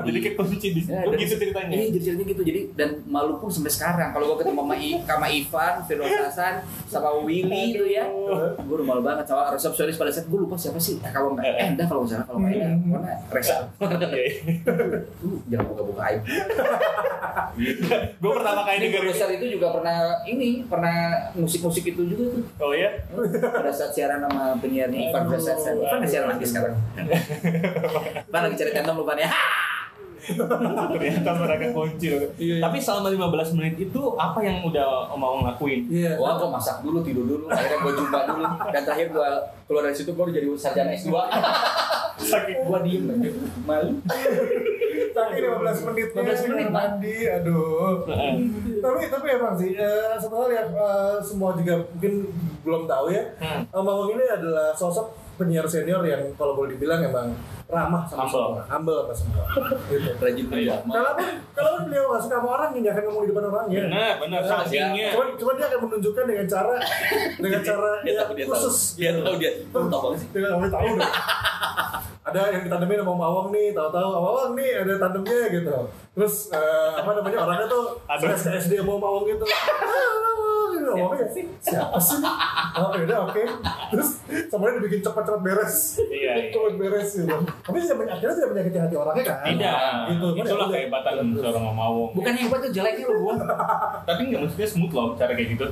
Jadi 0.00 0.18
kayak 0.20 0.34
kunci 0.36 0.68
di 0.68 0.80
Ya, 0.84 0.94
Oh 0.96 1.10
dan- 1.10 1.18
gitu 1.18 1.34
ceritanya. 1.36 1.72
Iya, 1.72 1.84
jadi 1.88 2.02
ceritanya 2.04 2.26
gitu. 2.28 2.42
Jadi 2.44 2.60
dan 2.72 2.90
malu 3.04 3.32
pun 3.36 3.48
sampai 3.48 3.72
sekarang. 3.72 4.08
Kalau 4.12 4.24
gue 4.24 4.36
ketemu 4.38 4.60
sama, 4.60 4.74
I, 4.76 4.90
sama 5.02 5.26
Ivan, 5.28 5.74
Firdaus 5.82 6.14
Hasan, 6.22 6.54
sama 6.86 7.08
Willy 7.18 7.62
itu 7.72 7.84
ya, 7.88 8.06
gue 8.54 8.70
udah 8.72 8.86
malu 8.86 9.02
banget 9.02 9.26
sama 9.26 9.50
resepsionis 9.50 9.96
pada 9.96 10.08
saat 10.08 10.24
gue 10.24 10.38
lupa 10.38 10.54
siapa 10.54 10.78
sih. 10.78 10.98
Eh, 10.98 11.10
kalau 11.10 11.34
nggak, 11.34 11.42
eh, 11.48 11.66
endah 11.68 11.82
kalau 11.84 12.02
nggak 12.02 12.14
salah 12.14 12.26
kalau 12.28 12.38
nggak 12.38 12.54
endah, 12.54 12.70
mana 12.88 13.10
Resa. 13.28 13.56
Iya, 13.80 14.06
iya. 14.06 14.30
Jangan 15.50 15.64
buka-buka 15.66 16.02
aib. 16.04 16.22
Gue 18.14 18.32
pertama 18.32 18.51
kali 18.60 18.76
Ini 18.76 18.84
denger 18.92 19.00
produser 19.08 19.28
itu 19.32 19.46
juga 19.56 19.66
pernah 19.72 19.96
ini, 20.28 20.48
pernah 20.68 20.96
musik-musik 21.32 21.96
itu 21.96 22.02
juga 22.04 22.36
tuh. 22.36 22.44
Oh 22.60 22.76
ya? 22.76 22.92
Pada 23.40 23.72
saat 23.72 23.96
siaran 23.96 24.20
sama 24.20 24.60
penyiarnya 24.60 25.08
Ivan 25.08 25.32
Hasan. 25.32 25.56
Ivan 25.80 25.98
nggak 26.04 26.10
siaran 26.12 26.28
lagi 26.36 26.44
sekarang. 26.44 26.74
Ivan 28.28 28.42
lagi 28.44 28.56
cari 28.60 28.70
tandem 28.76 28.96
lupa 29.00 29.16
ya. 29.16 29.32
Ternyata 30.22 31.34
mereka 31.34 31.74
kunci 31.74 32.06
loh. 32.14 32.30
Iya, 32.38 32.54
iya. 32.58 32.62
Tapi 32.62 32.78
selama 32.78 33.10
15 33.10 33.58
menit 33.58 33.74
itu 33.90 34.00
apa 34.14 34.38
yang 34.38 34.62
udah 34.62 35.10
mau 35.18 35.42
ngelakuin? 35.42 35.90
Iya. 35.90 36.14
Wah, 36.14 36.38
gue 36.38 36.46
masak 36.46 36.78
dulu, 36.86 37.02
tidur 37.02 37.26
dulu, 37.26 37.50
akhirnya 37.50 37.82
gue 37.82 37.92
jumpa 37.98 38.18
dulu, 38.30 38.46
dan 38.70 38.82
terakhir 38.86 39.10
gue 39.10 39.28
keluar 39.66 39.82
dari 39.90 39.96
situ 39.98 40.14
gue 40.14 40.24
jadi 40.30 40.46
sarjana 40.54 40.94
S2. 40.94 41.10
Sakit. 42.22 42.56
gue 42.62 42.78
diem, 42.86 43.02
malu. 43.66 43.98
Tapi 45.10 45.42
15 45.42 45.86
menitnya 45.90 46.22
15 46.22 46.50
menit, 46.54 46.68
mandi, 46.70 47.16
aduh. 47.26 48.06
Tapi 48.78 49.00
tapi 49.10 49.26
emang 49.34 49.54
sih 49.58 49.74
eh, 49.74 50.14
satu 50.22 50.46
hal 50.46 50.50
yang 50.54 50.70
semua 51.18 51.58
juga 51.58 51.82
mungkin 51.82 52.30
belum 52.62 52.86
tahu 52.86 53.10
ya. 53.10 53.22
Hmm. 53.42 53.66
Awang 53.74 54.14
ini 54.14 54.24
adalah 54.30 54.70
sosok 54.70 55.10
penyiar 55.42 55.66
senior 55.66 56.02
yang 56.02 56.22
kalau 56.34 56.54
boleh 56.54 56.72
dibilang 56.72 57.02
emang 57.02 57.34
ramah 57.66 58.04
sama 58.04 58.28
Humble. 58.28 58.44
semua, 58.52 58.62
humble 58.68 58.98
sama 59.00 59.14
semua. 59.16 59.44
gitu. 59.90 60.08
Rajin. 60.14 60.44
Kalaupun 60.84 61.26
kalaupun 61.50 61.82
beliau 61.88 62.04
nggak 62.06 62.20
suka 62.20 62.36
sama 62.36 62.48
orang, 62.52 62.68
nggak 62.74 62.92
akan 62.92 63.02
ngomong 63.02 63.22
di 63.22 63.28
depan 63.28 63.44
orang 63.48 63.66
ya. 63.66 63.80
Benar, 63.82 64.12
benar 64.20 64.40
Iya. 64.40 64.50
sampingnya. 64.52 65.08
Cuman, 65.10 65.28
cuman 65.34 65.54
dia 65.56 65.66
akan 65.66 65.80
menunjukkan 65.82 66.24
dengan 66.28 66.46
cara 66.46 66.74
dengan 67.34 67.60
cara 67.62 67.90
Dia 68.00 68.12
ya, 68.12 68.22
dia 68.30 68.44
khusus. 68.46 68.76
tahu. 68.76 69.00
Dia 69.00 69.10
tahu, 69.18 69.34
dia 69.36 69.50
tahu 69.66 69.84
banget 69.88 70.18
sih. 70.20 70.28
Dia 70.30 70.40
tahu 70.46 70.60
dong. 70.70 71.12
ada 72.22 72.40
yang 72.48 72.62
ditandemin 72.62 73.02
sama 73.02 73.12
Om 73.12 73.22
Awang 73.24 73.48
nih, 73.50 73.66
tahu-tahu 73.74 74.08
Om 74.14 74.24
Awang 74.24 74.50
nih 74.54 74.70
ada 74.78 74.92
tandemnya 74.96 75.42
gitu. 75.50 75.74
Terus 76.12 76.34
eh, 76.52 76.90
apa 76.94 77.10
namanya 77.12 77.38
orangnya 77.40 77.66
tuh 77.66 77.84
SD 78.06 78.72
sama 78.78 78.92
Om 78.94 79.04
Awang 79.04 79.24
gitu. 79.26 79.46
Ah, 80.92 80.98
Om 80.98 81.08
Awang 81.08 81.28
sih 81.28 81.44
siapa 81.58 81.98
sih? 81.98 82.18
Oh 82.72 82.88
udah 82.90 83.18
oke. 83.24 83.42
Terus 83.90 84.08
semuanya 84.46 84.74
dibikin 84.78 85.00
cepat-cepat 85.00 85.40
beres. 85.40 85.76
Iya, 86.02 86.32
iya. 86.38 86.50
Cepat 86.50 86.74
beres 86.76 87.08
gitu. 87.14 87.36
Tapi 87.58 87.76
tidak 87.78 87.96
akhirnya 88.10 88.34
tidak 88.34 88.50
menyakiti 88.50 88.78
hati 88.78 88.94
orangnya 88.94 89.24
kan? 89.24 89.36
Tidak, 89.46 89.76
Gitu. 90.08 90.26
Ya 90.30 90.42
itulah 90.42 90.58
udah. 90.62 90.68
kehebatan 90.70 91.14
seorang 91.34 91.64
Omawong. 91.66 92.10
Bukan 92.12 92.30
yang 92.30 92.42
hebat 92.44 92.58
tuh 92.60 92.70
jeleknya 92.70 93.06
lo 93.06 93.16
gua. 93.18 93.34
Tapi 94.04 94.20
nggak 94.26 94.40
maksudnya 94.42 94.68
smooth 94.68 94.92
loh 94.92 95.08
cara 95.14 95.32
kayak 95.32 95.50
gitu. 95.52 95.66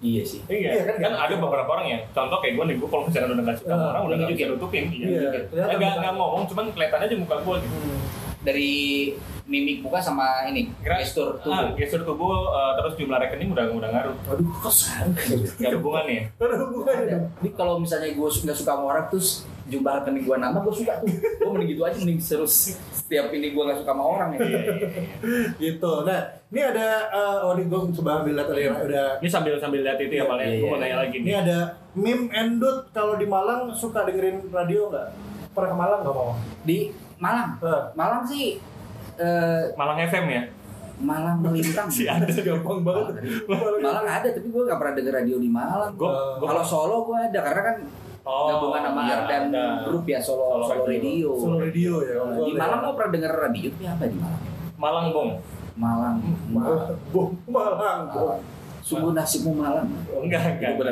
Iya 0.00 0.22
sih. 0.24 0.40
Iya, 0.46 0.68
Iya, 0.70 0.82
kan, 0.82 0.94
kan, 0.96 1.10
gitu. 1.12 1.20
ada 1.20 1.34
beberapa 1.38 1.70
orang 1.70 1.86
ya. 1.86 1.98
Contoh 2.10 2.40
kayak 2.40 2.56
gue 2.56 2.64
nih, 2.66 2.76
gue 2.76 2.88
kalau 2.88 3.04
misalnya 3.04 3.26
udah 3.28 3.44
nggak 3.44 3.58
suka 3.58 3.68
sama 3.68 3.76
Ah, 3.76 3.90
orang 3.90 4.02
udah 4.02 4.16
nggak 4.16 4.28
nunjukin. 4.28 4.46
bisa 4.46 4.56
nutupin. 4.56 4.84
Iya. 4.88 5.06
Iya, 5.06 5.28
Eh, 5.60 5.76
nggak 5.76 5.92
nggak 6.00 6.14
ngomong, 6.14 6.42
cuman 6.48 6.64
kelihatan 6.72 7.00
aja 7.02 7.14
muka 7.14 7.36
gue 7.38 7.56
gitu. 7.60 7.76
Hmm. 7.76 8.00
Dari 8.40 8.72
mimik 9.50 9.82
muka 9.82 9.98
sama 9.98 10.46
ini 10.46 10.70
Gerak- 10.78 11.02
gestur 11.02 11.34
Ah, 11.36 11.66
tubuh. 11.66 11.74
gestur 11.74 12.00
tubuh 12.00 12.30
eh, 12.48 12.72
terus 12.76 12.92
jumlah 12.94 13.18
rekening 13.18 13.50
udah 13.50 13.64
udah 13.68 13.90
ngaruh. 13.90 14.14
Aduh, 14.30 14.46
kosan. 14.56 15.10
Gak 15.58 15.74
hubungannya 15.74 16.30
Ada. 16.32 16.54
dong. 16.56 17.26
Ini 17.36 17.50
kalau 17.52 17.74
misalnya 17.76 18.08
gue 18.08 18.28
nggak 18.30 18.54
suka 18.54 18.70
sama 18.70 18.84
orang 18.88 19.10
terus 19.10 19.42
jumlah 19.66 19.92
rekening 19.92 20.22
gue 20.22 20.36
nambah 20.36 20.60
gue 20.62 20.74
suka 20.76 20.92
tuh. 20.96 21.10
Gue 21.10 21.50
mending 21.50 21.68
gitu 21.68 21.82
aja 21.82 21.96
mending 21.96 22.18
terus 22.18 22.54
setiap 22.92 23.26
ini 23.28 23.50
gue 23.50 23.58
nggak 23.60 23.78
suka 23.80 23.90
sama 23.90 24.04
orang 24.04 24.28
ya. 24.32 24.38
gitu. 25.58 25.92
Nah, 26.02 26.20
ini 26.46 26.60
ada 26.62 26.86
uh, 27.08 27.36
oh 27.42 27.52
ini 27.52 27.66
gue 27.66 27.78
coba 27.92 28.22
ambil 28.22 28.34
lihat 28.34 28.46
tadi 28.46 28.62
ya, 28.62 28.72
udah 28.72 29.06
Ini 29.18 29.28
sambil 29.28 29.54
sambil 29.56 29.80
lihat 29.80 29.98
itu 29.98 30.14
ya 30.14 30.24
paling 30.24 30.46
Iya, 30.46 30.56
gue 30.56 30.68
mau 30.68 30.76
iya. 30.76 30.82
nanya 30.84 30.96
lagi 31.00 31.16
ini 31.16 31.32
ada 31.32 31.58
Mim 31.92 32.30
Endut 32.30 32.86
kalau 32.90 33.14
di 33.14 33.26
Malang 33.26 33.70
suka 33.72 34.02
dengerin 34.04 34.46
radio 34.48 34.86
nggak? 34.88 35.06
Pernah 35.50 35.68
ke 35.68 35.76
Malang 35.76 36.00
nggak 36.00 36.14
mau? 36.16 36.30
Di 36.62 36.78
Malang, 37.16 37.50
Eh, 37.60 37.82
Malang 37.92 38.22
sih 38.24 38.56
eh, 39.18 39.62
Malang 39.74 39.98
FM 40.06 40.24
ya. 40.28 40.42
Malang 41.00 41.36
melintang. 41.40 41.88
Si 41.96 42.04
ada 42.04 42.28
gampang 42.28 42.84
banget. 42.84 43.24
Malang 43.80 44.06
ada 44.06 44.28
tapi 44.28 44.48
gue 44.52 44.62
gak 44.68 44.78
pernah 44.78 44.94
denger 44.94 45.14
radio 45.24 45.36
di 45.40 45.48
Malang. 45.48 45.92
Gue 45.96 46.12
Eh, 46.12 46.44
Kalau 46.44 46.64
Solo 46.64 46.96
gue 47.08 47.18
ada 47.18 47.40
karena 47.40 47.62
kan 47.64 47.76
oh, 48.28 48.46
gabungan 48.52 48.80
sama 48.84 49.00
iya, 49.08 49.16
dan 49.24 49.44
grup 49.88 50.04
ya 50.04 50.20
Solo 50.20 50.60
Solo 50.60 50.64
Solo, 50.68 50.84
Radio. 50.84 51.00
Radio. 51.00 51.30
Solo 51.40 51.56
radio 51.58 51.94
ya. 52.04 52.12
Nah, 52.20 52.38
di 52.44 52.52
Malang 52.52 52.80
gue 52.84 52.92
pernah 53.00 53.10
denger 53.16 53.32
radio 53.32 53.68
tapi 53.72 53.84
apa 53.88 54.04
di 54.04 54.16
Malang? 54.20 54.42
Malang 54.80 55.06
Bong. 55.12 55.30
Malang. 55.80 56.16
Malang, 56.52 56.52
Malang. 56.52 56.98
Bom. 57.12 57.28
Malang. 57.48 58.00
Sungguh 58.84 59.12
nasibmu 59.16 59.52
Malang. 59.56 59.88
Enggak, 60.12 60.60
enggak. 60.60 60.70
Itu 60.76 60.84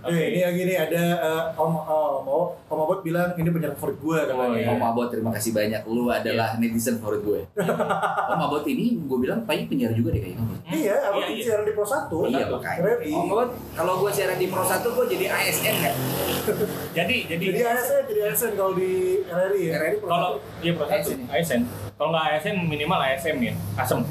benar. 0.00 0.16
Eh, 0.16 0.24
ini 0.32 0.38
yang 0.40 0.54
gini 0.56 0.74
ada 0.74 1.02
uh, 1.20 1.44
Om 1.60 1.72
oh, 1.76 2.24
Om 2.24 2.48
Om 2.72 2.78
Abot 2.88 3.00
bilang 3.04 3.36
ini 3.36 3.48
penyiar 3.52 3.76
favorit 3.76 3.98
gue 4.00 4.18
katanya. 4.24 4.48
Oh, 4.48 4.56
iya. 4.56 4.66
Om 4.72 4.82
Abot 4.82 5.08
terima 5.12 5.30
kasih 5.36 5.52
banyak. 5.52 5.82
Lu 5.84 6.08
adalah 6.08 6.56
netizen 6.56 6.96
favorit 6.98 7.22
gue. 7.22 7.40
Om 8.32 8.40
Abot 8.40 8.64
ini 8.64 8.96
gue 8.96 9.18
bilang 9.20 9.44
pasti 9.44 9.68
penyiar 9.68 9.92
juga 9.92 10.16
deh 10.16 10.20
kayaknya. 10.24 10.44
Iya, 10.72 10.94
Abot 11.12 11.20
Iya, 11.20 11.32
iya. 11.36 11.44
siaran 11.44 11.64
di 11.68 11.72
Pro 11.76 11.84
1. 11.84 12.32
Iya 12.32 12.44
makanya. 12.48 12.82
Om 13.12 13.28
Abot 13.28 13.50
kalau 13.76 13.92
gue 14.00 14.10
siaran 14.16 14.38
di 14.40 14.46
Pro 14.48 14.62
1 14.64 14.80
gue 14.80 15.04
jadi 15.12 15.26
ASN 15.28 15.76
kan. 15.84 15.94
Jadi 16.96 17.16
jadi 17.30 17.44
Jadi 17.52 17.60
ASN, 17.62 18.02
jadi 18.10 18.20
ASN 18.32 18.52
kalau 18.58 18.72
di 18.74 19.22
RRI 19.28 19.62
ya. 19.70 19.72
RRI 19.78 19.96
Pro 20.00 20.08
kalau 20.08 20.30
1. 20.60 20.64
iya 20.64 20.72
proses 20.74 21.04
ASN. 21.04 21.20
ASN. 21.30 21.62
Kalau 22.00 22.16
nggak 22.16 22.26
ASN 22.40 22.56
minimal 22.64 22.96
ASM 22.96 23.36
ya. 23.44 23.52
Asem. 23.76 24.00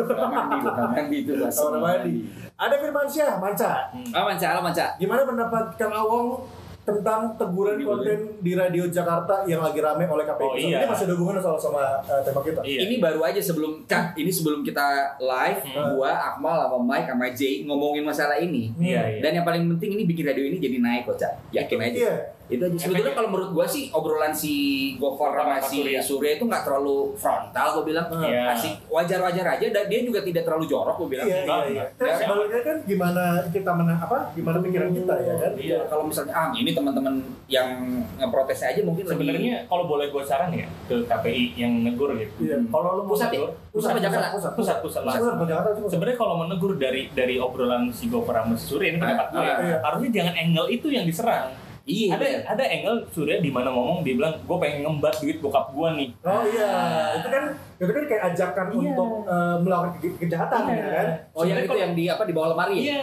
Kamar 0.00 0.30
mandi, 0.30 0.56
kamar 0.64 0.86
mandi 0.94 1.16
itu 1.26 1.32
bahasa. 1.36 1.66
Kamar 1.66 1.80
mandi. 1.82 2.14
Ada 2.60 2.76
Firmansyah, 2.76 3.40
Manca. 3.40 3.88
Ah 4.12 4.22
manca, 4.22 4.46
halo 4.46 4.60
manca. 4.60 4.92
Gimana 5.00 5.24
pendapat 5.24 5.80
Kang 5.80 5.88
Awong 5.90 6.44
tentang 6.80 7.32
teguran 7.36 7.76
Gimana? 7.76 7.96
konten 7.96 8.18
di 8.38 8.52
radio 8.52 8.84
Jakarta 8.84 9.44
yang 9.44 9.64
lagi 9.64 9.80
rame 9.80 10.04
oleh 10.04 10.28
KPI? 10.28 10.44
Oh, 10.44 10.52
iya. 10.54 10.76
Ini 10.76 10.86
masih 10.86 11.04
ada 11.06 11.14
hubungan 11.14 11.40
sama, 11.40 11.56
sama 11.56 11.82
eh, 12.02 12.20
tema 12.20 12.40
kita. 12.42 12.60
Iya. 12.60 12.80
Ini 12.84 12.94
baru 12.98 13.20
aja 13.22 13.40
sebelum 13.40 13.80
Kak, 13.86 14.12
ini 14.14 14.28
sebelum 14.28 14.60
kita 14.60 14.84
live, 15.16 15.60
Hmm. 15.62 15.96
gua 15.96 16.12
Akmal 16.12 16.60
sama 16.60 16.76
Mike 16.82 17.08
sama 17.08 17.26
Jay 17.32 17.64
ngomongin 17.64 18.04
masalah 18.04 18.36
ini. 18.36 18.76
Iya, 18.76 19.08
iya. 19.08 19.20
Dan 19.24 19.40
yang 19.40 19.46
paling 19.46 19.64
penting 19.70 19.96
ini 19.96 20.04
bikin 20.04 20.28
radio 20.28 20.44
ini 20.44 20.60
jadi 20.60 20.76
naik 20.78 21.08
kok, 21.08 21.16
Cak. 21.16 21.32
Yakin 21.52 21.80
aja. 21.80 21.96
Iya. 21.96 22.14
Itu 22.50 22.58
aja 22.60 22.74
sebetulnya 22.74 22.90
Efeknya- 23.00 23.16
kalau 23.16 23.28
menurut 23.30 23.50
gua 23.52 23.64
sih 23.64 23.84
obrolan 23.88 24.32
si 24.32 24.52
Gofar 24.96 25.30
sama 25.32 25.56
si 25.60 25.76
Surya. 25.78 26.00
Surya 26.00 26.30
itu 26.34 26.44
nggak 26.44 26.62
terlalu 26.62 26.96
frontal 27.14 27.66
gua 27.72 27.84
bilang 27.84 28.06
Iya. 28.10 28.52
asik 28.52 28.74
wajar-wajar 28.86 29.46
aja 29.48 29.66
dan 29.70 29.84
dia 29.86 30.00
juga 30.02 30.20
tidak 30.20 30.42
terlalu 30.42 30.66
jorok 30.66 30.94
gua 30.96 31.08
bilang 31.08 31.26
Iya, 31.26 31.36
iya, 31.36 31.46
iya. 31.46 31.64
enggak. 31.64 31.88
Terus 31.96 32.10
Ya. 32.10 32.16
sebaliknya 32.20 32.60
kan 32.60 32.76
gimana 32.84 33.24
kita 33.48 33.70
menang 33.70 33.98
apa? 34.00 34.18
Gimana 34.32 34.58
pikiran 34.58 34.90
kita 34.90 35.14
ya 35.16 35.34
kan? 35.36 35.52
Iya, 35.54 35.78
kalau 35.86 36.04
misalnya 36.04 36.32
ah 36.32 36.48
ini 36.52 36.70
teman-teman 36.70 37.14
yang 37.46 37.68
ngeprotes 38.16 38.60
aja 38.60 38.80
mungkin 38.82 39.04
lebih 39.04 39.16
Sebenarnya 39.20 39.56
kalau 39.64 39.84
boleh 39.86 40.06
gue 40.08 40.22
saran 40.22 40.50
ya 40.50 40.66
ke 40.84 41.06
KPI 41.06 41.44
yang 41.56 41.72
negur 41.82 42.10
gitu. 42.14 42.34
Iya. 42.42 42.58
Kalau 42.66 42.90
lu 42.96 43.02
Pusat 43.06 43.30
ya? 43.30 43.40
Pusat? 43.70 43.90
Pusat, 44.00 44.52
pusat 44.54 44.76
pusat 44.80 45.02
lah. 45.04 45.14
Pusat, 45.14 45.46
Jakarta 45.46 45.70
cuma. 45.72 45.86
Sebenarnya 45.86 46.18
kalau 46.18 46.34
menegur 46.36 46.72
dari 46.74 47.06
dari 47.10 47.36
obrolan 47.36 47.90
si 47.90 48.06
Gopar 48.06 48.40
sama 48.40 48.54
si 48.54 48.66
Surya 48.66 48.90
ini 48.90 48.98
pendapat 48.98 49.26
gue 49.28 49.38
ya, 49.38 49.50
ah, 49.50 49.58
iya. 49.60 49.76
harusnya 49.80 50.10
jangan 50.12 50.34
angle 50.36 50.68
itu 50.68 50.86
yang 50.88 51.04
diserang. 51.04 51.50
Iya 51.90 52.08
ada 52.12 52.22
bener. 52.22 52.40
ada 52.46 52.64
angle 52.64 52.98
Surya 53.08 53.36
di 53.38 53.48
mana 53.48 53.68
ngomong 53.68 54.00
dia 54.00 54.14
bilang 54.14 54.38
gue 54.38 54.56
pengen 54.56 54.78
ngembat 54.82 55.14
duit 55.16 55.38
bokap 55.38 55.70
gue 55.70 55.88
nih. 55.92 56.08
Oh 56.22 56.42
iya, 56.44 56.70
itu 57.16 57.28
kan 57.28 57.44
itu 57.76 57.90
kan 57.90 58.04
kayak 58.04 58.22
ajakan 58.28 58.66
Iya. 58.68 58.76
untuk 58.92 59.08
eh, 59.24 59.56
melakukan 59.58 59.92
ke- 59.96 60.16
kejahatan 60.18 60.60
Iya. 60.62 60.76
ya 60.76 60.86
kan? 60.92 61.06
oh 61.30 61.42
yang 61.42 61.56
itu 61.56 61.66
kalau- 61.66 61.80
yang 61.80 61.92
di 61.92 62.04
apa 62.06 62.22
di 62.22 62.32
bawah 62.32 62.48
lemari 62.50 62.74
ya? 62.76 62.82
Iya, 62.84 63.00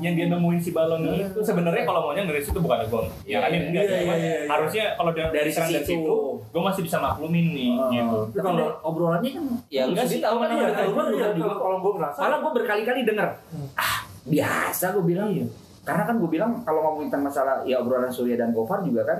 yang 0.00 0.14
dia 0.14 0.26
nemuin 0.28 0.60
si 0.60 0.70
balon 0.70 1.02
itu 1.08 1.40
sebenarnya 1.40 1.82
kalau 1.82 2.00
maunya 2.04 2.22
dari 2.22 2.38
situ 2.38 2.56
bukan 2.56 2.78
gue. 2.82 3.02
Ya 3.24 3.40
kan 3.40 3.50
Iya, 3.50 3.58
enggak, 3.64 3.82
iya, 3.82 3.96
cuman 3.98 4.16
iya, 4.16 4.32
iya. 4.38 4.46
harusnya 4.46 4.84
kalau 4.94 5.10
dari, 5.10 5.32
Dari 5.32 5.50
sisi 5.50 5.72
dari 5.72 5.82
itu. 5.82 5.92
situ, 5.96 6.14
gue 6.46 6.62
masih 6.62 6.82
bisa 6.82 6.96
maklumin 6.96 7.46
nih 7.50 7.72
Oh. 7.72 7.88
gitu. 7.88 8.18
Tapi 8.30 8.44
kalau 8.46 8.66
obrolannya 8.82 9.30
kan 9.32 9.44
ya 9.68 9.82
Enggak 9.84 10.06
sih, 10.06 10.20
tahu 10.20 10.36
kan 10.38 10.48
iya, 10.48 10.60
ada 10.62 10.68
iya, 10.68 10.76
iya, 10.76 10.86
juga 10.86 11.02
juga. 11.32 11.44
kalau- 11.48 11.60
kalau 11.62 11.76
gue 11.80 11.92
merasa 11.94 12.18
Malah 12.20 12.38
gue 12.38 12.52
berkali-kali 12.54 13.00
denger 13.02 13.28
ah 13.74 13.96
biasa 14.22 14.84
gue 14.92 15.04
bilang 15.04 15.28
Iya. 15.28 15.46
Karena 15.82 16.02
kan 16.04 16.14
gue 16.16 16.30
bilang 16.30 16.62
kalau 16.62 16.80
ngomongin 16.84 17.08
tentang 17.08 17.26
masalah 17.26 17.54
ya 17.62 17.76
obrolan 17.76 18.06
Surya 18.08 18.34
dan 18.34 18.50
Gofar 18.50 18.80
juga 18.80 19.02
kan 19.02 19.18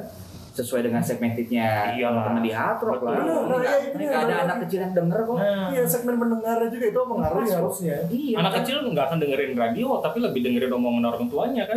sesuai 0.53 0.85
dengan 0.85 1.01
segmentednya 1.01 1.97
teman 1.97 2.45
di 2.45 2.53
hard 2.53 2.77
rock 2.79 3.01
lah. 3.01 3.17
Benar, 3.17 3.57
iya, 3.57 3.73
itu 3.89 3.97
Nggak 4.05 4.21
ada 4.21 4.35
anak 4.45 4.57
kecil 4.61 4.79
yang 4.79 4.93
denger 4.93 5.21
kok. 5.25 5.37
Nah, 5.41 5.67
Iya 5.73 5.83
segmen 5.89 6.17
mendengarnya 6.21 6.69
juga 6.69 6.87
itu 6.87 7.01
mengaruhi 7.03 7.41
Masuk. 7.43 7.57
harusnya. 7.57 7.97
Iya. 8.07 8.37
anak 8.37 8.53
kecil 8.61 8.77
nggak 8.85 9.05
akan 9.09 9.19
dengerin 9.19 9.53
radio, 9.57 9.87
tapi 9.99 10.19
lebih 10.21 10.41
dengerin 10.45 10.69
omongan 10.71 11.05
orang 11.09 11.25
tuanya 11.27 11.63
kan. 11.65 11.77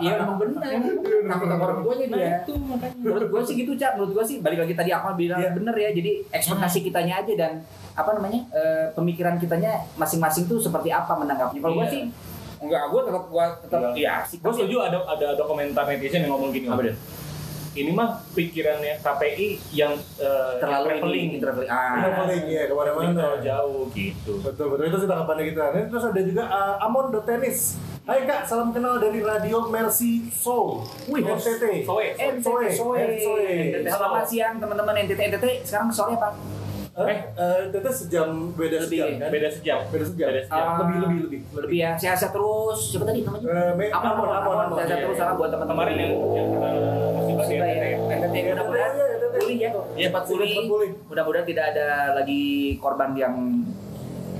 Iya 0.00 0.12
emang 0.18 0.40
benar. 0.40 0.62
Takut 1.28 1.46
sama 1.46 1.62
orang 1.62 1.80
tuanya 1.84 2.04
Nah 2.08 2.16
dia. 2.16 2.32
itu 2.40 2.52
makanya. 2.56 2.96
Menurut 2.96 3.28
gue 3.28 3.40
sih 3.44 3.54
gitu 3.54 3.72
cak. 3.76 3.92
Menurut 3.94 4.12
gue 4.14 4.24
sih 4.24 4.36
balik 4.40 4.58
lagi 4.58 4.72
tadi 4.72 4.90
Akmal 4.90 5.12
bilang 5.14 5.38
Iya. 5.38 5.52
bener 5.52 5.74
ya. 5.76 5.90
Jadi 5.92 6.10
ekspektasi 6.32 6.78
kitanya 6.80 7.20
aja 7.20 7.32
dan 7.36 7.52
apa 7.92 8.10
namanya 8.16 8.40
eh, 8.50 8.88
pemikiran 8.90 9.36
kitanya 9.36 9.84
masing-masing 9.94 10.48
tuh 10.48 10.56
seperti 10.56 10.88
apa 10.88 11.12
menanggapinya. 11.12 11.60
Kalau 11.60 11.76
gue 11.76 11.84
Iya. 11.84 11.92
sih 11.92 12.02
enggak 12.58 12.82
gue 12.90 13.00
tetap 13.06 13.24
gue 13.30 13.44
tetap 13.66 13.80
iya 13.94 14.14
sih. 14.26 14.38
Gue 14.42 14.52
setuju 14.54 14.76
ada 14.82 14.98
ada 15.06 15.42
komentar 15.46 15.84
netizen 15.86 16.26
yang 16.26 16.34
ngomong 16.34 16.50
gini. 16.50 16.66
Apa 16.66 16.82
dia? 16.82 16.96
Ini 17.78 17.94
mah 17.94 18.18
pikirannya 18.34 18.98
KPI 18.98 19.48
yang 19.70 19.94
eh, 20.18 20.52
Terlalu 20.58 20.98
traveling, 20.98 21.28
ini 21.30 21.38
traveling. 21.38 21.70
Ah. 21.70 22.02
Traveling 22.02 22.44
ya 22.50 22.62
ke 22.66 22.74
mana-mana. 22.74 23.14
terlalu 23.14 23.38
jauh 23.46 23.82
gitu. 23.94 24.32
Betul 24.42 24.66
betul 24.74 24.84
itu 24.90 24.98
sih 24.98 25.08
tanggapannya 25.08 25.44
kita. 25.54 25.64
Dan 25.70 25.84
terus 25.86 26.04
ada 26.10 26.20
juga 26.24 26.42
uh, 26.50 26.76
Amon 26.82 27.14
Tenis. 27.22 27.78
Hai 28.08 28.24
kak, 28.24 28.48
salam 28.48 28.72
kenal 28.72 28.96
dari 28.96 29.20
radio 29.20 29.68
Mercy 29.68 30.32
Soul. 30.32 30.80
Wih, 31.12 31.20
NTT. 31.28 31.84
Soe. 31.84 32.16
NTT 32.16 32.40
Soe. 32.40 32.66
Soe. 32.72 33.04
Soe. 33.20 33.46
NTT. 33.46 33.84
Selamat 33.84 34.24
siang 34.24 34.56
teman-teman 34.56 34.96
NTT 35.04 35.20
NTT. 35.28 35.46
Sekarang 35.68 35.92
sore 35.92 36.16
apa? 36.16 36.32
Eh, 36.98 37.06
eh, 37.32 37.56
NTT 37.64 37.86
sejam 37.88 38.28
beda 38.52 38.76
Lebih, 38.80 38.98
sejam 38.98 39.08
kan? 39.16 39.28
Beda 39.30 39.48
sejam. 39.48 39.78
Beda 39.86 40.04
sejam. 40.04 40.28
Beda 40.28 40.40
sejam. 40.42 40.58
Ah. 40.58 40.78
Lebih 40.80 40.96
lebih 40.98 41.18
lebih. 41.22 41.40
Lebih 41.54 41.78
ya. 41.78 41.90
Sehat-sehat 41.94 42.32
terus. 42.32 42.78
Siapa 42.90 43.04
tadi 43.04 43.20
namanya? 43.22 43.46
Eh, 43.46 43.72
Me- 43.72 43.92
Amon, 43.92 44.10
Amon, 44.10 44.28
Amon. 44.28 44.56
Amon. 44.66 44.76
Sehat-sehat 44.76 44.98
Iya, 44.98 45.06
terus 45.06 45.14
iya. 45.14 45.22
salam 45.22 45.34
buat 45.36 45.48
teman-teman. 45.48 45.76
Kemarin 45.78 45.94
yang 45.96 46.12
yang 46.34 46.46
kita 46.50 46.68
Musibah 47.30 47.46
ya. 47.46 47.86
NTT. 48.10 48.36
Mudah-mudahan 48.48 48.92
Iya, 48.92 49.04
NTT. 49.14 49.34
pulih 49.38 49.56
ya. 49.56 49.70
Iya, 49.94 50.06
Cepat 50.08 50.22
pulih. 50.26 50.52
Mudah-mudahan 51.06 51.46
tidak 51.46 51.64
ada 51.70 51.86
lagi 52.14 52.42
korban 52.76 53.10
yang 53.14 53.34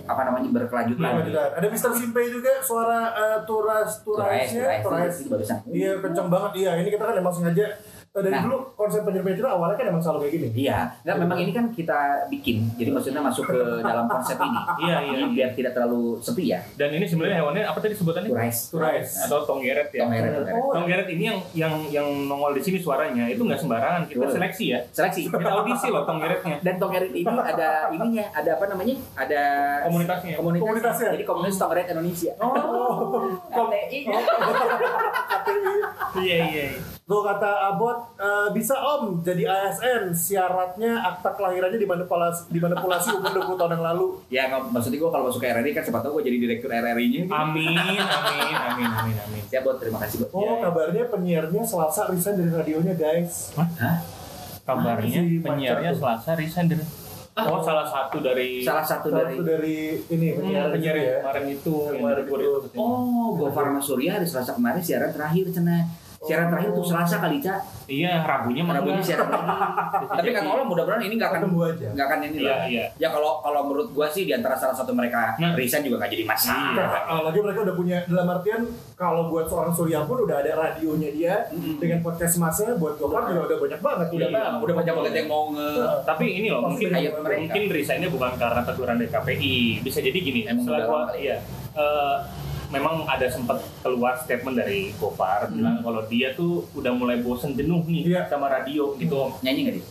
apa 0.03 0.21
namanya 0.25 0.49
berkelanjutan. 0.51 1.05
Lanjutan. 1.21 1.49
Ada 1.53 1.67
Mr. 1.69 1.91
Simpe 1.95 2.23
juga 2.27 2.53
suara 2.59 3.13
eh, 3.13 3.39
turas 3.45 4.03
turasnya 4.03 4.81
barusan. 4.81 5.59
Iya 5.69 6.01
kencang 6.01 6.27
banget 6.27 6.53
iya. 6.57 6.71
Ini 6.77 6.89
kita 6.89 7.05
kan 7.05 7.15
emang 7.15 7.31
sengaja 7.31 7.77
dari 8.11 8.29
Nah. 8.29 8.43
dulu 8.43 8.57
konsep 8.75 9.03
penyerpet 9.03 9.35
itu 9.35 9.45
awalnya 9.45 9.75
kan 9.75 9.85
emang 9.89 10.01
selalu 10.01 10.19
kayak 10.21 10.33
gini. 10.33 10.47
Iya, 10.59 10.79
nggak 11.01 11.17
memang 11.19 11.37
ini 11.39 11.51
kan 11.51 11.65
kita 11.69 11.99
bikin, 12.27 12.57
jadi 12.75 12.89
maksudnya 12.91 13.21
masuk 13.21 13.45
ke 13.47 13.59
dalam 13.81 14.05
konsep 14.07 14.37
ini. 14.37 14.59
Iya, 14.79 14.97
iya, 14.97 14.99
Jadi 15.09 15.21
iya. 15.21 15.29
biar 15.29 15.49
tidak 15.53 15.71
terlalu 15.73 16.17
sepi 16.19 16.43
ya. 16.49 16.59
Dan 16.75 16.89
ini 16.93 17.03
sebenarnya 17.03 17.35
hewannya 17.39 17.63
apa 17.63 17.79
tadi 17.79 17.93
sebutannya? 17.93 18.29
Turais. 18.29 18.57
Turais. 18.71 19.09
Atau 19.21 19.39
tonggeret 19.45 19.89
ya. 19.91 20.01
Tonggeret, 20.03 20.31
tonggeret. 20.33 20.57
Oh, 20.57 20.73
Tonggeret 20.73 21.07
ini 21.09 21.23
yang 21.25 21.39
yang 21.53 21.73
yang 21.89 22.07
nongol 22.25 22.53
di 22.53 22.61
sini 22.61 22.77
suaranya 22.77 23.25
itu 23.27 23.41
nggak 23.41 23.57
sembarangan. 23.57 24.01
Kita 24.05 24.21
Betul. 24.21 24.35
seleksi 24.35 24.65
ya. 24.69 24.79
Seleksi. 24.89 25.21
Kita 25.27 25.49
audisi 25.53 25.87
loh 25.89 26.03
tonggeretnya. 26.05 26.57
Dan 26.61 26.75
Tonggeret 26.79 27.11
ini 27.13 27.27
ada 27.27 27.69
ininya, 27.91 28.25
ada 28.33 28.51
apa 28.53 28.65
namanya? 28.67 28.95
Ada 29.15 29.41
Komunitasnya. 29.85 30.33
komunitas. 30.37 30.63
Komunitasnya. 30.65 31.09
Jadi 31.15 31.25
komunitas 31.25 31.57
Tonggeret 31.57 31.87
Indonesia. 31.89 32.33
Oh, 32.39 33.31
KTI. 33.55 33.99
KPI. 34.07 34.09
Iya 36.19 36.37
iya. 36.49 36.98
Tuh 37.09 37.25
kata 37.25 37.49
Abot 37.67 37.97
eh, 38.15 38.53
bisa 38.53 38.77
Om 38.77 39.25
jadi 39.25 39.41
ASN 39.43 40.13
syaratnya 40.13 40.93
akta 41.03 41.33
kelahirannya 41.33 41.81
dimanipulasi 41.81 42.53
dimanipulasi 42.53 43.17
umur 43.17 43.33
20 43.49 43.57
tahun 43.57 43.73
yang 43.73 43.85
lalu. 43.87 44.07
Ya, 44.29 44.43
nggak- 44.47 44.69
maksudnya 44.69 45.01
gue 45.01 45.09
kalau 45.09 45.25
masuk 45.25 45.41
ke 45.41 45.49
RRI 45.49 45.73
kan 45.73 45.83
siapa 45.83 45.99
tahu 45.99 46.21
gue 46.21 46.29
jadi 46.29 46.37
direktur 46.39 46.69
RRI-nya. 46.69 47.23
Amin 47.27 47.73
amin 47.73 47.97
amin 47.97 48.53
amin 48.93 49.17
amin. 49.19 49.43
Ya, 49.49 49.65
Bot, 49.65 49.81
terima 49.81 49.97
kasih, 49.99 50.21
Bot. 50.21 50.31
Oh, 50.31 50.45
Iya. 50.45 50.55
kabarnya 50.63 51.05
penyiarnya 51.09 51.63
Selasa 51.65 52.05
resign 52.07 52.37
dari 52.37 52.53
radionya, 52.53 52.93
guys. 52.95 53.57
Kabarnya 54.63 55.09
Si 55.19 55.41
penyiarnya 55.41 55.91
tuh. 55.91 55.99
Selasa 55.99 56.31
resign 56.37 56.67
dari 56.69 56.85
Oh 57.39 57.63
salah 57.63 57.87
satu 57.87 58.19
dari 58.19 58.61
Salah 58.61 58.83
satu 58.83 59.09
Salah 59.09 59.25
dari 59.25 59.33
satu 59.33 59.47
dari 59.47 59.77
ini 60.11 60.27
Hmm, 60.29 60.39
penyiar 60.43 60.67
penyiar 60.69 60.97
ya. 60.99 61.17
kemarin 61.23 61.47
itu 61.49 61.75
Kemarin 61.89 62.25
itu. 62.27 62.35
Oh, 62.77 63.33
Gofar 63.35 63.65
sama 63.65 63.81
Surya 63.81 64.11
hari 64.13 64.27
Selasa 64.27 64.53
kemarin 64.53 64.83
siaran 64.83 65.09
terakhir 65.09 65.47
cina. 65.49 65.89
Siaran 66.19 66.51
terakhir 66.51 66.75
tuh 66.75 66.83
Selasa 66.83 67.17
kali, 67.19 67.39
Cak. 67.39 67.59
Iya, 67.87 68.27
Rabunya 68.27 68.61
mana? 68.61 68.83
Rabunya 68.83 68.99
siaran. 69.01 69.31
Tapi 70.19 70.29
kata 70.29 70.45
Allah 70.45 70.67
mudah-mudahan 70.67 71.01
ini 71.01 71.15
nggak 71.15 71.31
akan 71.31 71.41
Ketemu 71.41 71.59
aja. 71.63 71.87
nggak 71.95 72.07
akan 72.07 72.19
ini 72.21 72.37
Iya, 72.37 72.51
lah. 72.51 72.61
iya. 72.67 72.85
Ya 72.99 73.09
kalau 73.09 73.39
kalau 73.39 73.61
menurut 73.65 73.89
gua 73.95 74.11
sih 74.11 74.27
di 74.27 74.35
antara 74.35 74.53
salah 74.53 74.75
satu 74.75 74.91
mereka 74.91 75.39
Nah. 75.39 75.55
resign 75.55 75.87
juga 75.87 76.03
nggak 76.03 76.11
jadi 76.11 76.25
masalah. 76.27 76.75
Iya. 76.75 76.85
Nah, 77.07 77.21
lagi 77.23 77.39
mereka 77.39 77.59
udah 77.63 77.77
punya 77.77 77.97
dalam 78.05 78.27
artian 78.29 78.61
kalau 78.93 79.31
buat 79.31 79.47
seorang 79.47 79.71
Surya 79.71 80.03
pun 80.05 80.19
udah 80.21 80.37
ada 80.37 80.53
radionya 80.53 81.11
dia 81.13 81.35
Mm-mm. 81.49 81.79
dengan 81.79 82.03
podcast 82.03 82.35
masa 82.37 82.75
buat 82.75 82.99
Gopar 82.99 83.31
juga 83.31 83.47
udah 83.47 83.59
banyak 83.63 83.81
banget 83.81 84.07
Udah 84.11 84.29
Iya. 84.29 84.45
udah 84.59 84.75
banyak 84.75 84.95
banget 84.99 85.15
yang 85.15 85.29
mau 85.29 85.43
nge 85.49 85.71
Tapi 86.03 86.25
ini 86.35 86.49
loh, 86.51 86.61
mungkin 86.67 86.89
mungkin 87.39 87.63
resignnya 87.71 88.11
bukan 88.11 88.35
karena 88.35 88.61
teguran 88.61 88.97
dari 88.97 89.07
KPI. 89.09 89.57
Bisa 89.81 90.03
jadi 90.03 90.19
gini, 90.19 90.41
gua, 90.67 91.07
lama 91.07 91.15
iya, 91.15 91.39
eh, 91.73 92.17
memang 92.69 93.05
ada 93.05 93.25
sempat 93.27 93.57
keluar 93.81 94.15
statement 94.15 94.57
dari 94.57 94.93
Gopar 94.95 95.47
Hmm. 95.47 95.55
bilang 95.55 95.77
kalau 95.81 96.03
dia 96.05 96.33
tuh 96.33 96.69
udah 96.73 96.91
mulai 96.91 97.19
bosen 97.19 97.53
jenuh 97.53 97.81
nih 97.83 98.03
Iya. 98.07 98.23
sama 98.27 98.49
radio 98.49 98.93
gitu. 98.95 99.15
Om. 99.19 99.31
nyanyi 99.41 99.61
nggak 99.63 99.77
dia? 99.77 99.87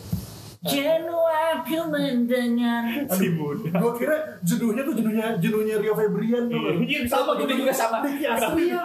Jenuh 0.60 1.22
aku 1.48 1.78
mendengar. 1.86 2.82
Si 3.08 3.30
muda. 3.30 3.70
Gue 3.72 3.92
kira 3.96 4.16
jenuhnya 4.42 4.82
tuh 4.82 4.90
jenuhnya 4.92 5.26
jenuhnya 5.38 5.74
Rio 5.78 5.94
Febrian 5.94 6.44
tuh. 6.46 6.58
kan. 6.58 6.74
Iya, 6.82 7.00
Sama 7.06 7.30
gitu 7.36 7.52
juga 7.56 7.70
sama. 7.72 8.02
Diki 8.02 8.26
Astria. 8.26 8.82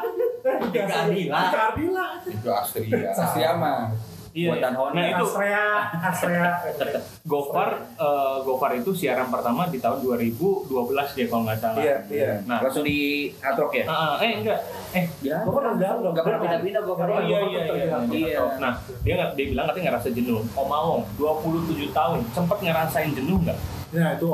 Diki 0.61 0.79
Ardila. 0.79 1.37
Dika 1.39 1.59
Ardila. 1.67 2.05
Itu 2.23 2.49
Astria. 2.51 3.09
Astria 3.11 3.51
mah. 3.55 3.89
Iya. 4.33 4.49
Buat 4.49 4.59
Danone. 4.59 4.93
Nah, 4.95 5.05
itu 5.07 5.25
Astrea, 5.29 5.65
Astrea. 5.93 6.45
Gopar 7.31 7.69
eh, 7.93 8.35
Gopar 8.41 8.71
itu 8.73 8.89
siaran 8.91 9.29
pertama 9.29 9.69
di 9.69 9.77
tahun 9.77 10.01
2012 10.01 10.73
dia 11.13 11.25
kalau 11.27 11.43
nggak 11.45 11.59
salah. 11.59 11.77
Iya, 11.79 11.95
iya. 12.09 12.31
Nah, 12.43 12.59
Langsung 12.59 12.81
di 12.81 12.97
atrok 13.37 13.71
ya? 13.71 13.85
ah, 13.85 14.17
eh 14.17 14.41
enggak. 14.41 14.59
Eh, 14.91 15.05
Ya. 15.21 15.37
Gopar 15.41 15.73
udah 15.73 15.91
udah 15.95 16.09
Nggak 16.11 16.23
pernah 16.23 16.39
pindah-pindah 16.41 16.81
Gofar. 16.83 17.07
Oh 17.07 17.21
iya 17.21 17.39
iya 17.43 17.61
iya. 17.63 17.97
Iya. 18.03 18.39
Nah, 18.57 18.73
dia 18.99 19.13
nggak 19.15 19.29
dia 19.33 19.45
bilang 19.47 19.65
katanya 19.65 19.85
ngerasa 19.91 20.09
jenuh. 20.09 20.41
Om 20.51 20.69
Awong 20.71 21.01
27 21.15 21.93
tahun 21.93 22.17
sempat 22.29 22.57
ngerasain 22.59 23.13
jenuh 23.13 23.37
nggak? 23.39 23.59
Nah, 23.93 24.17
itu 24.17 24.27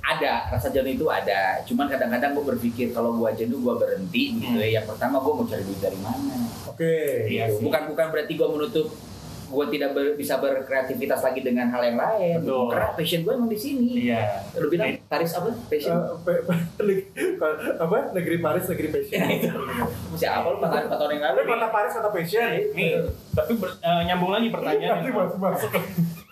ada 0.00 0.46
rasa 0.48 0.70
jenuh 0.70 0.94
itu 0.94 1.06
ada 1.08 1.58
cuman 1.66 1.90
kadang-kadang 1.90 2.30
gue 2.32 2.46
berpikir 2.46 2.94
kalau 2.94 3.10
gue 3.12 3.26
jenuh 3.34 3.58
gue 3.58 3.74
berhenti 3.74 4.38
gitu 4.38 4.54
Hmm. 4.54 4.62
ya 4.62 4.78
yang 4.78 4.86
pertama 4.86 5.18
gue 5.18 5.32
mau 5.34 5.42
cari 5.42 5.66
duit 5.66 5.82
dari 5.82 5.98
mana 5.98 6.46
Oke. 6.64 7.26
Iya 7.26 7.50
sih. 7.50 7.58
bukan 7.60 7.90
bukan 7.90 8.06
berarti 8.08 8.32
gue 8.32 8.46
menutup 8.48 8.86
gue 9.46 9.64
tidak 9.68 9.90
ber- 9.90 10.14
bisa 10.14 10.36
berkreativitas 10.36 11.20
lagi 11.20 11.40
dengan 11.40 11.68
hal 11.68 11.82
yang 11.84 11.94
lain 11.96 12.38
Betul. 12.40 12.66
karena 12.68 12.88
passion 12.92 13.20
gue 13.20 13.32
emang 13.32 13.46
di 13.46 13.56
sini 13.56 13.86
Iya. 14.04 14.22
lu 14.56 14.66
bilang 14.66 14.90
Paris 15.06 15.32
apa 15.32 15.48
passion 15.64 15.94
Eh, 15.94 16.18
pe- 16.20 16.42
pe- 16.42 16.84
neg- 16.88 17.06
apa 17.76 17.96
negeri 18.12 18.36
Paris 18.38 18.64
negeri 18.66 18.88
passion. 18.90 19.22
Itu. 19.36 19.50
siapa 20.14 20.44
lu 20.44 20.56
empat 20.56 20.68
tahun 20.68 20.82
empat 20.86 20.98
tahun 20.98 21.10
yang 21.12 21.24
lalu 21.24 21.40
kota 21.46 21.68
Paris 21.68 21.92
kota 21.92 22.10
passion. 22.10 22.48
Nih, 22.72 22.90
tapi 23.32 23.52
ber- 23.54 23.78
eh, 23.78 24.02
nyambung 24.04 24.30
lagi 24.30 24.46
masuk 24.50 25.38
masuk. 25.38 25.70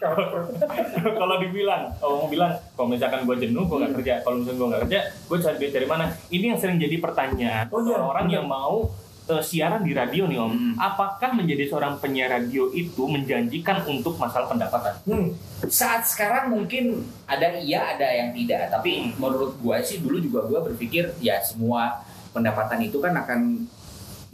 kalau 1.15 1.37
dibilang, 1.39 1.89
kalau 1.95 2.15
mau 2.19 2.29
bilang, 2.29 2.53
kalau 2.75 2.89
misalkan 2.89 3.25
gue 3.25 3.37
jenuh, 3.39 3.65
gue 3.65 3.79
nggak 3.79 3.95
kerja. 3.95 4.15
Kalau 4.21 4.37
misalkan 4.37 4.59
gue 4.59 4.69
nggak 4.69 4.83
kerja, 4.85 4.99
gue 5.23 5.39
cari 5.39 5.57
duit 5.57 5.73
dari 5.73 5.87
mana? 5.87 6.05
Ini 6.29 6.45
yang 6.47 6.59
sering 6.59 6.77
jadi 6.77 6.97
pertanyaan 6.99 7.67
Oh, 7.71 7.81
iya, 7.81 7.97
orang 7.97 8.27
benar. 8.27 8.37
yang 8.37 8.47
mau 8.47 8.91
eh, 9.25 9.41
siaran 9.41 9.81
di 9.81 9.93
radio 9.93 10.29
nih 10.29 10.37
Om, 10.37 10.53
Hmm. 10.53 10.75
apakah 10.77 11.33
menjadi 11.33 11.65
seorang 11.67 11.97
penyiar 11.97 12.29
radio 12.29 12.69
itu 12.71 13.03
menjanjikan 13.05 13.81
untuk 13.85 14.17
masalah 14.17 14.47
pendapatan? 14.47 14.95
Hmm. 15.05 15.29
saat 15.65 16.05
sekarang 16.05 16.53
mungkin 16.53 17.01
ada 17.25 17.57
iya 17.57 17.97
ada 17.97 18.05
yang 18.05 18.37
tidak 18.37 18.69
tapi 18.69 19.17
menurut 19.17 19.57
gua 19.59 19.81
sih 19.81 19.97
dulu 19.97 20.21
juga 20.21 20.45
gua 20.45 20.61
berpikir 20.61 21.17
ya 21.19 21.41
semua 21.41 22.05
pendapatan 22.37 22.85
itu 22.85 23.01
kan 23.01 23.17
akan 23.17 23.65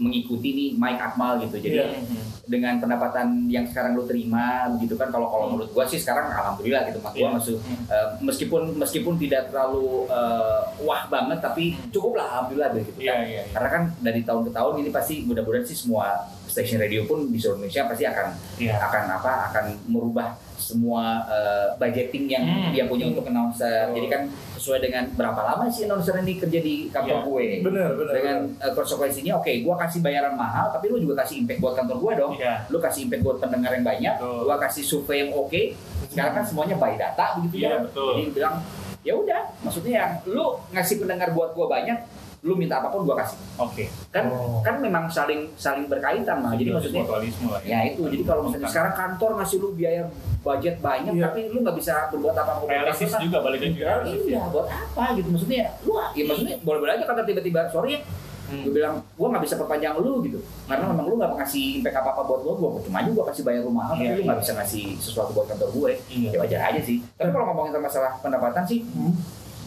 mengikuti 0.01 0.48
nih 0.51 0.68
Mike 0.74 0.96
Akmal 0.98 1.36
gitu 1.38 1.61
jadi 1.61 1.76
Iya. 1.84 2.01
dengan 2.42 2.74
pendapatan 2.76 3.46
yang 3.46 3.62
sekarang 3.62 3.92
lu 3.92 4.03
terima 4.03 4.44
begitu 4.70 4.96
kan 4.96 5.09
kalau 5.09 5.28
kalau 5.28 5.46
menurut 5.51 5.70
gua 5.70 5.84
sih 5.84 5.96
sekarang 5.96 6.26
alhamdulillah 6.26 6.88
gitu 6.88 6.98
mas 6.98 7.12
gua 7.12 7.20
Iya. 7.22 7.30
masuk 7.30 7.59
Hmm. 7.61 7.84
eh, 7.86 8.07
meskipun 8.20 8.62
meskipun 8.74 9.14
tidak 9.16 9.42
terlalu 9.46 10.09
eh, 10.09 10.61
wah 10.80 11.05
banget 11.07 11.38
tapi 11.38 11.64
cukup 11.90 12.16
lah 12.16 12.26
alhamdulillah 12.32 12.72
gitu 12.74 12.90
Iya, 12.96 13.07
kan 13.07 13.18
iya, 13.20 13.28
iya. 13.30 13.42
karena 13.51 13.68
kan 13.68 13.82
dari 14.01 14.20
tahun 14.22 14.42
ke 14.42 14.51
tahun 14.51 14.74
ini 14.78 14.90
pasti 14.90 15.14
mudah-mudahan 15.22 15.62
sih 15.62 15.76
semua 15.76 16.07
station 16.44 16.80
radio 16.80 17.05
pun 17.05 17.28
di 17.28 17.36
seluruh 17.36 17.61
Indonesia 17.61 17.86
pasti 17.86 18.05
akan 18.05 18.26
Iya. 18.57 18.74
akan 18.80 19.03
apa 19.12 19.32
akan 19.46 19.64
merubah 19.86 20.34
semua 20.70 21.26
eh, 21.26 21.66
budgeting 21.74 22.24
yang 22.28 22.44
Hmm. 22.44 22.70
dia 22.70 22.84
punya 22.84 23.06
untuk 23.06 23.24
announcer. 23.24 23.90
Oh. 23.90 23.94
Jadi 23.94 24.06
kan 24.06 24.22
sesuai 24.54 24.78
dengan 24.80 25.04
berapa 25.10 25.40
lama 25.40 25.66
sih 25.66 25.84
announcer 25.84 26.14
ini 26.16 26.36
kerja 26.36 26.58
di 26.58 26.74
kantor 26.88 27.16
Iya. 27.16 27.26
gue. 27.26 27.44
Bener, 27.62 27.88
bener. 27.96 28.12
Dengan 28.12 28.38
eh, 28.56 28.70
konsekuensinya 28.70 29.32
oke, 29.36 29.52
gua 29.60 29.74
kasih 29.76 29.98
bayaran 30.00 30.34
mahal 30.34 30.70
tapi 30.70 30.86
lu 30.86 30.98
juga 30.98 31.20
kasih 31.20 31.42
impact 31.42 31.58
buat 31.58 31.74
kantor 31.74 31.96
gua 31.98 32.12
dong. 32.14 32.32
Iya. 32.36 32.54
Lu 32.66 32.78
kasih 32.78 33.00
impact 33.04 33.22
buat 33.22 33.36
pendengar 33.38 33.72
yang 33.72 33.82
banyak, 33.82 34.14
Betul. 34.16 34.40
gua 34.44 34.56
kasih 34.60 34.82
survei 34.82 35.18
yang 35.20 35.32
oke. 35.32 35.62
Sekarang 36.06 36.32
kan 36.32 36.44
semuanya 36.44 36.76
by 36.76 36.94
data 36.94 37.26
begitu 37.36 37.54
Iya, 37.60 37.68
ya. 37.68 37.76
betul. 37.82 38.10
Jadi 38.12 38.30
bilang 38.32 38.54
ya 39.00 39.12
udah, 39.16 39.40
maksudnya 39.60 39.92
yang 39.96 40.12
lu 40.28 40.44
ngasih 40.70 40.96
pendengar 40.98 41.32
buat 41.32 41.50
gua 41.50 41.66
banyak, 41.66 41.98
lu 42.41 42.57
minta 42.57 42.80
apa 42.80 42.88
pun 42.88 43.05
gua 43.05 43.20
kasih. 43.20 43.36
Oke. 43.57 43.84
Kan 44.09 44.24
Oh. 44.26 44.64
kan 44.64 44.80
memang 44.80 45.05
saling 45.07 45.45
saling 45.55 45.84
berkaitan 45.86 46.41
mah. 46.41 46.57
Jadi 46.57 46.72
maksudnya 46.72 47.05
mutualisme 47.05 47.47
lah 47.49 47.61
Ya 47.61 47.84
itu, 47.84 48.01
jadi 48.07 48.24
kalau 48.24 48.49
misalnya 48.49 48.68
sekarang 48.68 48.95
kantor 48.95 49.30
ngasih 49.36 49.57
lu 49.61 49.68
biaya 49.74 50.03
budget 50.41 50.80
banyak, 50.80 51.12
Iya. 51.12 51.28
tapi 51.28 51.41
lu 51.49 51.61
nggak 51.61 51.76
bisa 51.76 52.09
berbuat 52.09 52.32
apa-apa 52.32 52.64
realistis 52.64 53.12
juga 53.14 53.45
balik 53.45 53.61
lagi 53.61 53.76
Iya. 53.76 53.93
Iya, 54.09 54.43
buat 54.49 54.66
apa 54.66 55.05
gitu 55.14 55.28
maksudnya? 55.28 55.68
Lu, 55.84 55.93
ya 56.11 56.24
maksudnya 56.24 56.57
boleh-boleh 56.61 56.93
aja 56.95 57.05
kantor 57.05 57.24
tiba-tiba 57.24 57.61
sorry 57.68 57.91
ya, 57.93 58.01
Hmm. 58.49 58.66
gue 58.66 58.72
bilang 58.74 58.99
gua 59.14 59.30
nggak 59.30 59.45
bisa 59.45 59.55
perpanjang 59.55 59.95
lu 59.95 60.24
gitu, 60.24 60.41
karena 60.66 60.91
memang 60.91 61.07
lu 61.07 61.14
nggak 61.14 61.38
ngasih 61.38 61.78
impact 61.78 61.97
apa-apa 61.99 62.22
buat 62.24 62.41
gua, 62.43 62.55
gua 62.57 62.70
cuma 62.82 62.99
aja 62.99 63.11
gua 63.12 63.24
kasih 63.28 63.43
bayar 63.45 63.62
rumah, 63.62 63.84
Iya, 63.86 63.95
tapi 63.95 64.11
lu 64.11 64.22
nggak 64.24 64.34
iya. 64.34 64.43
bisa 64.43 64.53
ngasih 64.57 64.84
sesuatu 64.97 65.30
buat 65.30 65.47
kantor 65.47 65.68
gue, 65.70 65.91
Iya. 66.09 66.28
ya 66.34 66.38
wajar 66.41 66.61
aja 66.66 66.80
sih. 66.80 66.99
Tapi 67.14 67.30
kalau 67.30 67.45
ngomongin 67.47 67.70
tentang 67.70 67.86
masalah 67.86 68.12
pendapatan 68.18 68.64
sih, 68.64 68.80
Hmm. 68.82 69.12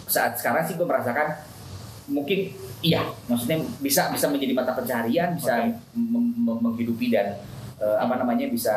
saat 0.04 0.36
sekarang 0.36 0.66
sih 0.66 0.74
gue 0.74 0.84
merasakan 0.84 1.28
mungkin 2.04 2.52
iya. 2.84 3.02
Maksudnya 3.32 3.58
bisa 3.80 4.12
bisa 4.12 4.28
menjadi 4.30 4.54
mata 4.54 4.76
pencaharian 4.76 5.34
bisa 5.40 5.72
mem- 5.96 6.36
menghidupi 6.44 7.10
dan 7.10 7.40
eh, 7.80 7.98
apa 7.98 8.20
namanya 8.20 8.52
bisa 8.52 8.76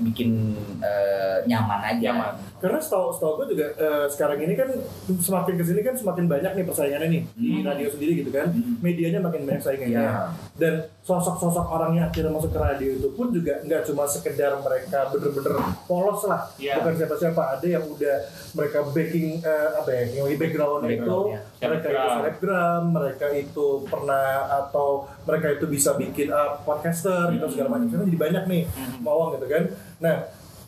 bikin 0.00 0.56
eh, 0.80 1.44
nyaman 1.46 1.80
aja. 1.84 2.10
Nyaman. 2.16 2.34
Karena 2.62 2.78
setahu 2.78 3.10
setahu 3.10 3.32
gue 3.36 3.46
juga 3.52 3.66
eh, 3.74 4.06
sekarang 4.06 4.38
ini 4.38 4.54
kan 4.54 4.70
semakin 5.18 5.54
ke 5.54 5.64
sini 5.64 5.80
kan 5.82 5.94
semakin 5.94 6.24
banyak 6.24 6.52
nih 6.54 6.64
persaingannya 6.64 7.08
nih 7.10 7.22
di 7.34 7.50
Hmm. 7.52 7.66
radio 7.66 7.88
sendiri 7.88 8.12
gitu 8.16 8.30
kan. 8.30 8.46
Hmm. 8.48 8.78
Medianya 8.78 9.18
makin 9.18 9.42
banyak 9.42 9.58
saingannya. 9.60 9.98
ya 9.98 10.30
Dan 10.54 10.74
sosok-sosok 11.02 11.66
orang 11.66 11.92
yang 11.92 12.06
akhirnya 12.06 12.30
masuk 12.30 12.48
ke 12.48 12.60
radio 12.60 12.90
itu 12.94 13.08
pun 13.10 13.28
juga 13.28 13.58
nggak 13.60 13.82
cuma 13.84 14.06
sekedar 14.06 14.54
mereka 14.56 15.10
bener-bener 15.10 15.58
polos 15.84 16.22
lah. 16.24 16.46
Iya. 16.54 16.78
Bukan 16.78 16.94
siapa-siapa. 16.96 17.42
Ada 17.52 17.66
yang 17.68 17.84
udah 17.84 18.16
mereka 18.52 18.78
backing 18.88 19.42
eh, 19.42 19.68
apa 19.74 19.90
ya, 19.90 20.02
yang 20.14 20.26
background 20.32 20.82
itu 20.84 20.94
Background, 20.94 21.26
ya. 21.26 21.40
mereka 21.64 21.88
itu 21.90 22.08
Selebgram. 22.14 22.82
mereka 22.92 23.26
itu 23.32 23.66
pernah 23.84 24.26
atau 24.60 24.88
mereka 25.22 25.46
itu 25.50 25.66
bisa 25.66 25.90
bikin 25.94 26.28
uh, 26.28 26.62
podcaster 26.62 27.26
gitu 27.32 27.46
segala 27.48 27.74
macam. 27.74 27.86
Sekarang 27.88 28.06
jadi 28.06 28.20
banyak 28.20 28.44
nih 28.46 28.62
Hmm. 28.68 29.02
mawang 29.02 29.34
gitu 29.34 29.46
kan. 29.48 29.62
Nah, 29.98 30.16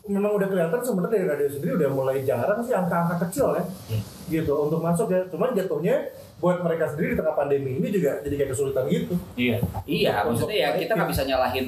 memang 0.05 0.37
udah 0.37 0.47
kelihatan 0.47 0.79
sebenarnya 0.85 1.13
dari 1.17 1.27
radio 1.33 1.49
sendiri 1.49 1.71
udah 1.81 1.89
mulai 1.89 2.21
jarang 2.21 2.61
sih 2.61 2.73
angka-angka 2.77 3.25
kecil 3.27 3.57
ya. 3.57 3.63
Hmm. 3.65 4.01
Gitu 4.29 4.53
untuk 4.53 4.79
masuk 4.81 5.09
ya. 5.09 5.25
Cuman 5.29 5.57
jatuhnya 5.57 6.13
buat 6.37 6.61
mereka 6.61 6.91
sendiri 6.93 7.13
di 7.13 7.17
tengah 7.17 7.33
pandemi 7.33 7.81
ini 7.81 7.87
juga 7.89 8.21
jadi 8.21 8.35
kayak 8.37 8.49
kesulitan 8.53 8.85
gitu. 8.91 9.13
Iya. 9.33 9.57
iya 9.89 10.13
Untuk 10.25 10.45
maksudnya 10.45 10.57
ya 10.57 10.69
kita 10.77 10.91
nggak 10.93 11.09
bisa 11.09 11.23
nyalahin 11.25 11.67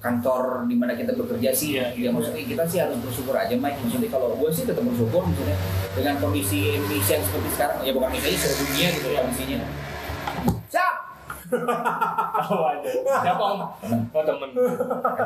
kantor 0.00 0.68
di 0.70 0.74
mana 0.78 0.92
kita 0.94 1.12
bekerja 1.18 1.50
sih 1.50 1.80
Iya, 1.80 1.90
ya 1.98 2.08
maksudnya 2.14 2.44
kita 2.46 2.64
sih 2.68 2.78
harus 2.78 2.98
bersyukur 3.02 3.34
aja 3.34 3.54
Mike 3.58 3.80
maksudnya 3.82 4.10
kalau 4.12 4.38
gue 4.38 4.50
sih 4.54 4.62
tetap 4.62 4.84
bersyukur 4.86 5.24
maksudnya 5.24 5.56
dengan 5.98 6.14
kondisi 6.22 6.78
Indonesia 6.78 7.18
yang 7.18 7.24
seperti 7.26 7.48
sekarang 7.58 7.78
ya 7.82 7.90
bukan 7.96 8.10
Indonesia 8.14 8.38
seluruh 8.46 8.60
dunia 8.70 8.88
gitu 8.94 9.08
ya 9.10 9.18
kondisinya 9.26 9.58
Oh 12.46 12.62
ada. 12.64 12.88
Siapa 13.22 13.42
om? 13.48 13.60
Oh 14.08 14.22
temen. 14.22 14.48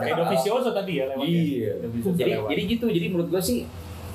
Edo 0.02 0.22
Vicioso 0.26 0.70
tadi 0.70 0.92
ya 0.96 1.04
lewat. 1.06 1.22
ya? 1.22 1.30
Iya. 1.30 1.72
Vicioso 1.86 2.16
jadi 2.16 2.30
lewat. 2.36 2.48
jadi 2.48 2.62
gitu 2.68 2.86
jadi 2.86 3.06
menurut 3.08 3.28
gue 3.28 3.42
sih 3.42 3.58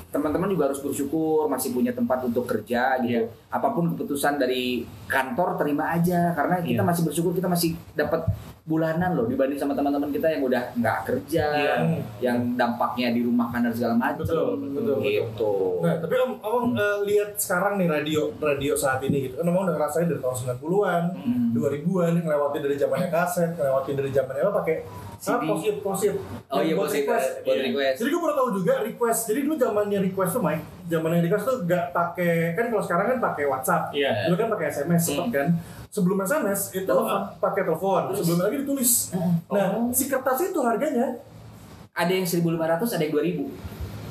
teman-teman 0.06 0.48
juga 0.48 0.64
harus 0.66 0.80
bersyukur 0.80 1.44
masih 1.44 1.70
punya 1.70 1.92
tempat 1.92 2.24
untuk 2.24 2.46
kerja 2.46 2.96
gitu 2.98 3.20
Iya. 3.20 3.52
apa 3.52 3.68
pun 3.70 3.92
keputusan 3.92 4.38
dari 4.38 4.80
kantor 5.04 5.54
terima 5.56 5.92
aja 5.92 6.32
karena 6.32 6.56
kita 6.58 6.80
Iya. 6.80 6.88
masih 6.88 7.02
bersyukur 7.04 7.32
kita 7.32 7.46
masih 7.46 7.76
dapat 7.92 8.24
bulanan 8.66 9.14
loh 9.14 9.24
dibanding 9.24 9.54
sama 9.54 9.72
teman-teman 9.72 10.10
kita 10.10 10.26
yang 10.28 10.42
udah 10.42 10.74
nggak 10.74 10.98
kerja 11.06 11.44
Iya. 11.54 11.74
yang 12.20 12.38
dampaknya 12.52 13.14
di 13.14 13.22
rumah 13.22 13.46
dan 13.48 13.70
segala 13.70 13.94
macam 13.94 14.26
Betul, 14.26 14.58
betul, 14.58 14.82
betul. 14.82 14.96
gitu 15.00 15.54
Nah, 15.78 15.94
tapi 15.96 16.14
om, 16.18 16.32
om 16.36 16.74
eh, 16.74 16.98
lihat 17.06 17.30
sekarang 17.36 17.78
nih 17.78 17.86
radio 17.86 18.34
radio 18.36 18.74
saat 18.74 18.98
ini 19.00 19.30
gitu 19.30 19.38
kan 19.38 19.46
omong 19.46 19.64
udah 19.64 19.74
ngerasain 19.76 20.04
dari 20.04 20.18
tahun 20.18 20.34
90-an, 20.58 21.04
Hmm. 21.16 21.54
2000-an, 21.54 22.12
ngelewatin 22.18 22.60
dari 22.60 22.76
zamannya 22.76 23.08
kaset, 23.08 23.50
ngelewatin 23.54 23.94
dari 23.94 24.10
zamannya 24.10 24.42
apa 24.42 24.54
pakai 24.58 24.76
CD. 25.16 25.32
Ah, 25.32 25.40
posit, 25.40 25.76
posit. 25.80 26.12
oh 26.46 26.60
iya 26.60 26.74
buat 26.74 26.90
request 26.90 27.40
buat 27.40 27.56
Iya. 27.56 27.64
request 27.64 27.96
Jadi 27.96 28.08
gue 28.10 28.20
baru 28.20 28.34
tahu 28.34 28.50
juga 28.52 28.74
request. 28.82 29.20
Jadi 29.26 29.38
dulu 29.42 29.54
zamannya 29.56 29.98
request 30.02 30.30
tuh 30.34 30.42
Mike, 30.42 30.62
zamannya 30.84 31.20
request 31.22 31.44
tuh 31.44 31.56
gak 31.64 31.84
pakai 31.90 32.34
kan 32.52 32.64
kalau 32.66 32.82
sekarang 32.82 33.06
kan 33.08 33.18
pakai 33.22 33.44
WhatsApp. 33.46 33.82
Iya. 33.92 34.26
Dulu 34.26 34.36
kan 34.36 34.48
pakai 34.50 34.66
SMS 34.68 35.00
sempet 35.06 35.26
kan. 35.32 35.46
Sebelum 35.96 36.20
SMS 36.20 36.60
itu 36.70 36.84
Telepon. 36.84 37.08
ah, 37.08 37.32
pakai 37.34 37.64
telepon, 37.64 38.12
sebelum 38.12 38.38
lagi 38.38 38.56
ditulis. 38.60 39.16
Nah, 39.48 39.88
si 39.90 40.04
kertas 40.06 40.44
itu 40.44 40.60
harganya 40.60 41.16
ada 41.90 42.12
yang 42.12 42.22
1500 42.22 42.52
ada 42.92 43.02
yang 43.02 43.14
2000 43.14 43.48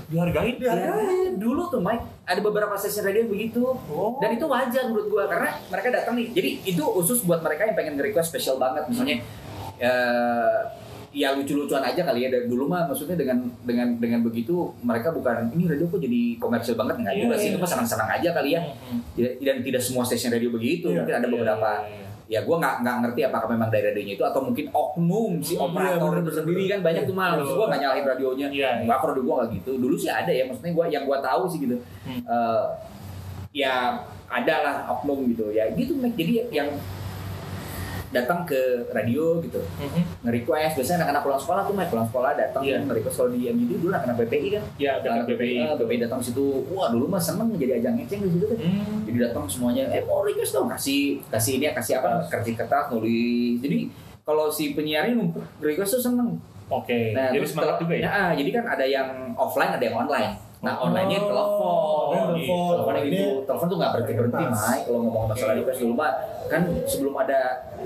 Dihargain. 0.05 0.55
Iya. 0.55 0.73
Ya, 0.75 0.93
dulu 1.33 1.65
tuh 1.65 1.77
Mike 1.79 2.01
ada 2.23 2.37
beberapa 2.39 2.73
stasiun 2.73 3.05
radio 3.05 3.25
begitu 3.25 3.61
Oh. 3.85 4.17
dan 4.17 4.33
itu 4.33 4.45
wajar 4.45 4.85
menurut 4.85 5.07
gua 5.07 5.25
karena 5.25 5.49
mereka 5.65 5.87
datang 5.91 6.13
nih 6.15 6.29
jadi 6.31 6.49
itu 6.63 6.81
khusus 6.83 7.21
buat 7.21 7.41
mereka 7.41 7.65
yang 7.65 7.73
pengen 7.73 7.93
nge-request 7.95 8.29
spesial 8.29 8.57
banget 8.57 8.85
misalnya 8.85 9.21
eh, 9.77 10.59
ya 11.15 11.31
lucu-lucuan 11.31 11.79
aja 11.79 12.03
kali 12.03 12.19
ya 12.21 12.29
dari 12.29 12.45
dulu 12.45 12.67
mah 12.67 12.83
maksudnya 12.85 13.15
dengan 13.15 13.39
dengan 13.63 13.95
dengan 13.95 14.19
begitu 14.19 14.67
mereka 14.83 15.09
bukan 15.09 15.47
ini 15.49 15.63
radio 15.65 15.87
kok 15.87 16.03
jadi 16.03 16.35
komersil 16.35 16.75
banget 16.75 16.99
nggak 16.99 17.15
Iya, 17.15 17.23
juga 17.23 17.35
sih 17.35 17.47
iya. 17.47 17.53
itu 17.55 17.59
mah 17.59 17.69
senang-senang 17.71 18.09
aja 18.11 18.29
kali 18.35 18.49
ya 18.51 18.61
Hmm. 18.61 18.99
Tidak- 19.15 19.35
dan 19.39 19.55
tidak 19.63 19.81
semua 19.81 20.03
stasiun 20.03 20.35
radio 20.35 20.51
begitu 20.51 20.91
Iya. 20.91 20.99
mungkin 20.99 21.15
ada 21.15 21.27
beberapa 21.31 21.69
ya 22.25 22.41
gua 22.41 22.57
nggak 22.57 22.75
nggak 22.81 22.95
ngerti 22.99 23.21
apakah 23.23 23.47
memang 23.47 23.69
dari 23.69 23.83
radionya 23.85 24.13
itu 24.13 24.25
atau 24.25 24.41
mungkin 24.43 24.65
oknum 24.69 25.31
si 25.39 25.53
operator 25.55 26.09
iya, 26.09 26.19
itu 26.19 26.25
bener, 26.25 26.35
sendiri 26.35 26.63
kan 26.67 26.79
banyak 26.81 27.03
tuh 27.05 27.15
mah 27.15 27.27
maksud 27.37 27.55
gua 27.55 27.67
nggak 27.69 27.81
nyalahin 27.81 28.05
radionya 28.05 28.47
Iya. 28.51 28.69
Enggak, 28.83 28.97
kalau 28.99 29.13
gua 29.21 29.35
nggak 29.39 29.49
gitu. 29.55 29.71
Dulu 29.77 29.95
sih 29.95 30.09
ada 30.09 30.29
ya, 30.29 30.43
maksudnya 30.43 30.73
gua 30.73 30.85
yang 30.85 31.03
gua 31.05 31.23
tahu 31.23 31.47
sih 31.47 31.63
gitu. 31.63 31.77
Hmm. 32.03 32.19
Eh, 32.19 32.63
ya 33.55 33.95
ada 34.27 34.55
lah 34.67 34.75
oknum 34.91 35.23
gitu 35.31 35.47
ya 35.47 35.63
gitu 35.71 35.95
jadi 36.01 36.49
yang 36.51 36.67
datang 38.15 38.39
ke 38.43 38.57
radio 38.89 39.37
gitu 39.39 39.59
Mhm. 39.77 40.01
nge-request 40.23 40.73
biasanya 40.75 40.97
anak-anak 41.01 41.21
pulang 41.21 41.41
sekolah 41.41 41.61
tuh 41.63 41.73
Mac 41.73 41.87
pulang 41.87 42.07
sekolah 42.07 42.31
datang 42.33 42.61
Iya. 42.61 42.77
nge-request 42.81 43.15
kalau 43.17 43.29
di 43.29 43.39
MGD 43.45 43.71
dulu 43.77 43.91
anak-anak 43.91 44.17
BPI 44.21 44.47
kan 44.49 44.63
Ya 44.77 44.91
anak 44.95 45.03
dekat 45.03 45.25
BPI. 45.29 45.55
BPI, 45.59 45.77
BPI 45.77 45.97
datang 46.01 46.19
situ 46.19 46.45
wah 46.67 46.87
dulu 46.87 47.05
mah 47.05 47.19
seneng 47.19 47.51
jadi 47.53 47.77
ajang 47.77 47.95
ngeceng 47.95 48.21
di 48.21 48.29
situ 48.31 48.45
kan 48.47 48.57
Hmm. 48.57 48.99
jadi 49.03 49.17
datang 49.25 49.45
semuanya 49.45 49.83
eh 49.89 50.01
mau 50.01 50.21
request 50.21 50.51
dong 50.51 50.67
kasih 50.67 51.19
kasih 51.27 51.51
ini 51.57 51.65
kasih 51.69 51.99
apa 51.99 52.23
kasih 52.25 52.55
kertas 52.55 52.87
nulis 52.89 53.59
jadi 53.59 53.77
kalau 54.21 54.47
si 54.47 54.71
penyiarnya 54.71 55.13
numpuk 55.13 55.43
request 55.59 55.99
tuh 55.99 56.03
seneng 56.05 56.39
Oke. 56.65 57.13
Nah, 57.13 57.29
Jadi 57.29 57.45
semangat 57.45 57.77
juga 57.77 57.93
ya. 57.93 58.03
Nah, 58.03 58.29
jadi 58.33 58.49
kan 58.49 58.65
ada 58.65 58.81
yang 58.83 59.05
offline, 59.37 59.69
ada 59.69 59.85
yang 59.85 60.01
online. 60.01 60.33
Nah, 60.65 60.73
Oh, 60.75 60.89
online-nya 60.89 61.19
telepon. 61.21 62.09
telepon. 62.09 62.73
Teleponnya 62.73 63.03
Ini 63.05 63.11
gitu. 63.13 63.29
Telepon 63.45 63.65
tuh 63.69 63.77
nggak 63.77 63.91
berhenti 63.93 64.13
berhenti. 64.17 64.43
Mai. 64.49 64.79
Kalau 64.81 64.99
ngomong 65.05 65.25
masalah 65.29 65.53
request 65.53 65.79
dulu 65.79 65.93
mah, 65.93 66.11
kan 66.45 66.61
sebelum 66.83 67.13
ada 67.15 67.39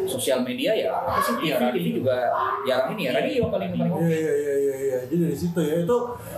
sosial 0.07 0.39
media 0.41 0.71
ya 0.71 0.89
apa 0.95 1.19
sih? 1.19 1.33
Iya, 1.43 1.55
TV, 1.55 1.63
radio. 1.67 1.75
TV 1.75 1.87
juga 1.99 2.17
jarang 2.63 2.89
ini 2.95 3.01
ya. 3.03 3.11
Radio 3.13 3.43
paling 3.51 3.69
paling. 3.75 3.91
Iya 3.99 4.15
iya 4.15 4.33
iya 4.33 4.53
iya 4.55 4.75
iya. 4.79 4.97
Jadi 5.05 5.15
dari 5.27 5.35
situ 5.35 5.59
ya 5.59 5.75
itu 5.83 5.97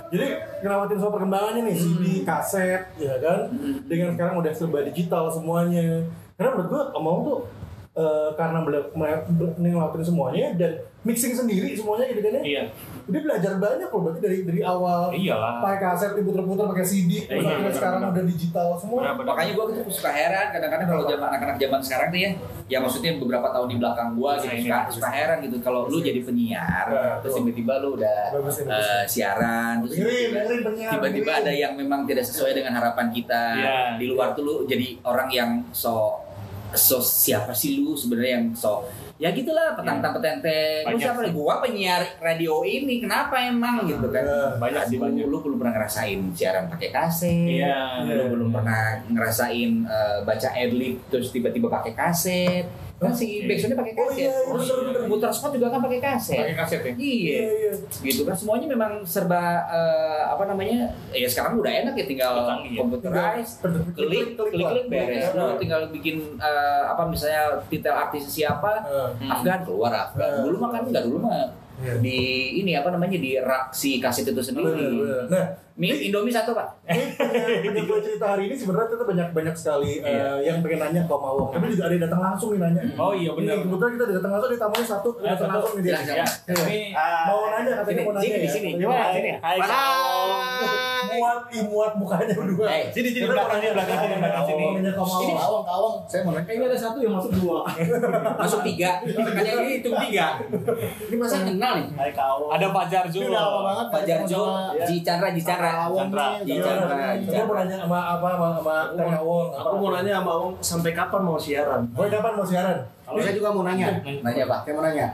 jadi 0.10 0.28
ngelawatin 0.60 0.98
soal 0.98 1.14
perkembangannya 1.14 1.62
nih 1.70 1.76
CD, 1.78 2.04
kaset, 2.26 2.82
ya 2.98 3.16
kan. 3.22 3.40
Hmm. 3.48 3.86
Dengan 3.86 4.18
sekarang 4.18 4.36
udah 4.42 4.52
serba 4.52 4.82
digital 4.82 5.30
semuanya. 5.30 6.02
Karena 6.34 6.58
menurut 6.58 6.68
gua 6.68 6.84
omong 6.98 7.18
tuh 7.22 7.38
eh, 7.92 8.30
karena 8.34 8.60
beliau 8.62 8.84
ngelakuin 9.58 10.06
semuanya 10.06 10.56
dan 10.56 10.72
mixing 11.02 11.34
sendiri 11.34 11.74
semuanya 11.74 12.06
gitu 12.08 12.22
kan 12.22 12.34
ya. 12.38 12.42
Iya. 12.42 12.64
Dia 13.02 13.20
belajar 13.20 13.58
banyak 13.58 13.90
loh 13.90 14.02
berarti 14.02 14.22
dari 14.22 14.38
dari 14.46 14.62
awal 14.62 15.10
Iyalah. 15.10 15.58
pakai 15.60 15.80
kaset 15.82 16.12
diputer-puter 16.14 16.70
pakai 16.70 16.86
CD 16.86 17.26
terus 17.26 17.42
Iya, 17.42 17.58
benar, 17.58 17.74
sekarang 17.74 18.00
benar. 18.00 18.14
udah 18.14 18.24
digital 18.24 18.68
semua. 18.78 19.00
Benar-benar. 19.02 19.28
Makanya 19.28 19.52
gue 19.52 19.66
tuh 19.66 19.92
suka 19.92 20.10
heran 20.10 20.48
kadang-kadang 20.52 20.88
kalau 20.88 21.04
zaman 21.04 21.28
anak-anak 21.28 21.58
zaman 21.58 21.80
sekarang 21.82 22.08
tuh 22.08 22.20
ya, 22.22 22.32
ya 22.70 22.78
maksudnya 22.80 23.12
beberapa 23.18 23.48
tahun 23.50 23.68
di 23.68 23.78
belakang 23.78 24.10
gua 24.14 24.32
gitu 24.38 24.56
suka, 24.62 24.78
suka 24.88 25.10
heran 25.10 25.38
gitu 25.42 25.58
kalau 25.60 25.82
lu 25.90 25.98
jadi 26.00 26.22
penyiar, 26.22 26.86
Nah, 26.88 27.18
terus 27.20 27.34
tiba-tiba 27.36 27.74
lu 27.82 27.98
udah 27.98 28.18
Bagus 28.32 28.56
ini, 28.58 28.70
bagus. 28.70 28.86
eh, 28.86 29.04
siaran, 29.10 29.74
terus 29.82 29.94
tiba-tiba, 30.88 31.32
ada 31.36 31.52
yang 31.52 31.74
memang 31.74 32.06
tidak 32.06 32.24
sesuai 32.24 32.54
dengan 32.54 32.72
harapan 32.74 33.10
kita 33.10 33.44
Iya. 33.54 33.78
di 33.98 34.06
luar 34.06 34.32
tuh 34.32 34.44
lu 34.44 34.56
jadi 34.64 35.02
orang 35.04 35.28
yang 35.28 35.50
so 35.72 36.22
so 36.74 36.98
siapa 36.98 37.52
sih 37.52 37.78
lu 37.78 37.94
sebenarnya 37.94 38.32
yang 38.38 38.48
so 38.52 38.84
ya 39.16 39.30
gitulah 39.30 39.76
petantang 39.76 40.14
petenteng 40.14 40.82
lu 40.84 40.96
Banyak 40.96 41.02
siapa 41.02 41.20
nih 41.22 41.32
gua 41.32 41.54
penyiar 41.60 42.02
radio 42.18 42.62
ini 42.62 42.98
kenapa 43.00 43.38
emang 43.40 43.86
gitu 43.86 44.08
kan 44.08 44.24
Iya. 44.24 44.58
Banyak 44.58 44.84
sih, 44.88 44.98
banyak. 44.98 45.26
lu 45.26 45.38
belum 45.40 45.58
pernah 45.58 45.74
ngerasain 45.76 46.20
siaran 46.32 46.66
pakai 46.68 46.90
kaset 46.90 47.48
Iya. 47.60 48.08
lu 48.08 48.24
belum 48.32 48.50
pernah 48.50 48.82
ngerasain 49.06 49.72
eh, 49.84 50.18
baca 50.22 50.50
adlib 50.52 50.96
terus 51.08 51.30
tiba-tiba 51.30 51.68
pakai 51.68 51.94
kaset 51.94 52.66
kan 53.02 53.10
si 53.12 53.26
Iya. 53.36 53.50
backsoundnya 53.50 53.78
pakai 53.78 53.94
Oh, 53.94 54.06
kaset 54.06 54.20
iya, 54.20 54.30
iya, 54.30 54.46
bener-bener. 54.48 55.10
muter 55.10 55.32
spot 55.32 55.52
juga 55.52 55.68
kan 55.68 55.80
pakai 55.82 56.00
kaset 56.00 56.38
Pakai 56.38 56.56
kaset 56.56 56.82
ya? 56.84 56.94
iya 56.94 57.34
Iya, 57.34 57.50
iya. 57.52 57.72
gitu 58.04 58.22
kan 58.24 58.36
semuanya 58.36 58.68
memang 58.68 58.92
serba 59.04 59.42
eh, 59.66 60.22
apa 60.24 60.44
namanya 60.46 60.86
ya 61.10 61.26
sekarang 61.26 61.58
udah 61.58 61.74
enak 61.76 61.94
ya 61.96 62.06
tinggal 62.06 62.34
Canggih 62.46 62.72
ya. 62.72 62.80
computerize 62.80 63.52
klik 63.92 64.28
klik 64.38 64.62
klik 64.64 64.86
beres 64.88 65.34
lu 65.34 65.58
tinggal 65.58 65.82
bikin 65.90 66.18
eh, 66.38 66.84
apa 66.86 67.04
misalnya 67.04 67.42
titel 67.66 67.92
artis 67.92 68.24
siapa 68.28 68.86
Heeh. 68.86 69.10
Afgan 69.28 69.62
keluar 69.64 69.90
Afgan 69.92 70.46
dulu 70.46 70.56
mah 70.60 70.70
kan 70.72 70.84
nggak 70.86 71.04
dulu 71.04 71.20
mah 71.22 71.58
Iya. 71.82 71.98
di 71.98 72.20
ini 72.62 72.78
apa 72.78 72.94
namanya 72.94 73.18
di 73.18 73.34
rak 73.36 73.74
si 73.74 73.98
kaset 73.98 74.22
itu 74.24 74.38
sendiri. 74.38 75.02
Nah, 75.26 75.50
mie 75.82 75.98
Indomie 75.98 76.30
satu 76.30 76.54
pak 76.54 76.78
ini 76.86 77.10
pengen 77.66 77.90
gue 77.90 77.98
cerita 78.06 78.26
hari 78.30 78.46
ini 78.46 78.54
sebenarnya 78.54 78.94
kita 78.94 79.02
banyak 79.02 79.28
banyak 79.34 79.56
sekali 79.58 79.98
eh, 79.98 80.38
yang 80.46 80.62
pengen 80.62 80.78
nanya 80.78 81.02
ke 81.08 81.14
Om 81.14 81.24
Awong. 81.24 81.50
Tapi 81.56 81.74
juga 81.74 81.84
ada 81.88 81.94
yang 81.96 82.04
datang 82.06 82.22
langsung 82.22 82.50
nih 82.54 82.60
nanya. 82.62 82.82
Oh 83.00 83.14
iya 83.16 83.32
benar. 83.34 83.56
Ini 83.58 83.64
kebetulan 83.66 83.92
kita 83.96 84.04
datang 84.14 84.32
langsung 84.38 84.52
ditamuin 84.52 84.86
satu, 84.86 85.10
Ya, 85.18 85.34
datang 85.34 85.50
satu. 85.50 85.56
langsung 85.58 85.74
nih 85.74 85.84
dia. 85.84 85.98
Ya, 85.98 86.26
ini 86.68 86.80
Mau 87.26 87.42
nanya 87.50 87.72
katanya 87.82 88.02
mau 88.04 88.14
nanya 88.14 88.22
sini, 88.22 88.36
ya. 88.36 88.42
di 88.46 88.50
sini. 88.52 88.70
Gimana 88.78 89.10
sini? 89.10 89.32
Hai, 89.42 89.58
Muat, 91.12 91.44
imuat 91.52 91.92
mukanya 92.00 92.34
berdua. 92.38 92.68
Eh, 92.72 92.84
Sini 92.94 93.10
sini 93.12 93.26
belakang 93.28 93.60
sini 93.60 93.74
belakang 93.76 93.98
sini 94.00 94.16
belakang 94.22 94.44
sini. 94.48 94.64
Ini 94.80 94.90
Awong. 94.96 95.36
Kawang, 95.36 95.64
kawang. 95.66 95.96
Saya 96.08 96.22
mau 96.24 96.32
nanya. 96.38 96.52
Ini 96.52 96.64
ada 96.70 96.78
satu 96.78 96.98
yang 97.02 97.14
masuk 97.18 97.32
dua. 97.42 97.60
masuk 98.42 98.60
tiga 98.64 98.92
kan 99.02 99.44
yang 99.44 99.60
ini 99.66 99.82
hitung 99.82 99.96
tiga 100.08 100.40
ini 101.10 101.16
masa 101.18 101.44
kenal 101.44 101.74
nih 101.80 101.88
Hai 101.98 102.12
kawang. 102.14 102.50
Ada 102.54 102.68
Fajar 102.72 103.04
lama 103.12 103.60
banget. 103.66 103.88
Fajar 103.92 104.20
Jo 104.24 104.44
Ji 104.88 104.96
Chandra 105.04 105.30
Ji 105.34 105.42
Chandra 105.42 105.71
Chandra. 105.72 106.26
nih, 106.42 106.56
Iya, 106.58 106.64
lama. 106.78 107.08
Dia 107.22 107.42
mau 107.44 107.56
nanya 107.56 107.76
sama 107.80 108.00
apa 108.18 108.28
sama 108.36 108.48
sama 108.60 108.76
Kang 108.96 109.14
Awong. 109.22 109.48
Aku 109.56 109.76
mau 109.78 109.90
nanya 109.94 110.12
sama 110.20 110.32
Om 110.38 110.52
sampai 110.60 110.92
kapan 110.92 111.22
mau 111.24 111.38
siaran? 111.40 111.82
Boy 111.92 112.08
kapan 112.08 112.34
mau 112.36 112.46
siaran? 112.46 112.78
Kalau 113.06 113.20
saya 113.20 113.34
juga 113.36 113.50
mau 113.52 113.64
nanya. 113.64 113.88
nanya 114.04 114.44
pak 114.48 114.60
Saya 114.64 114.74
mau 114.76 114.84
nanya. 114.84 115.08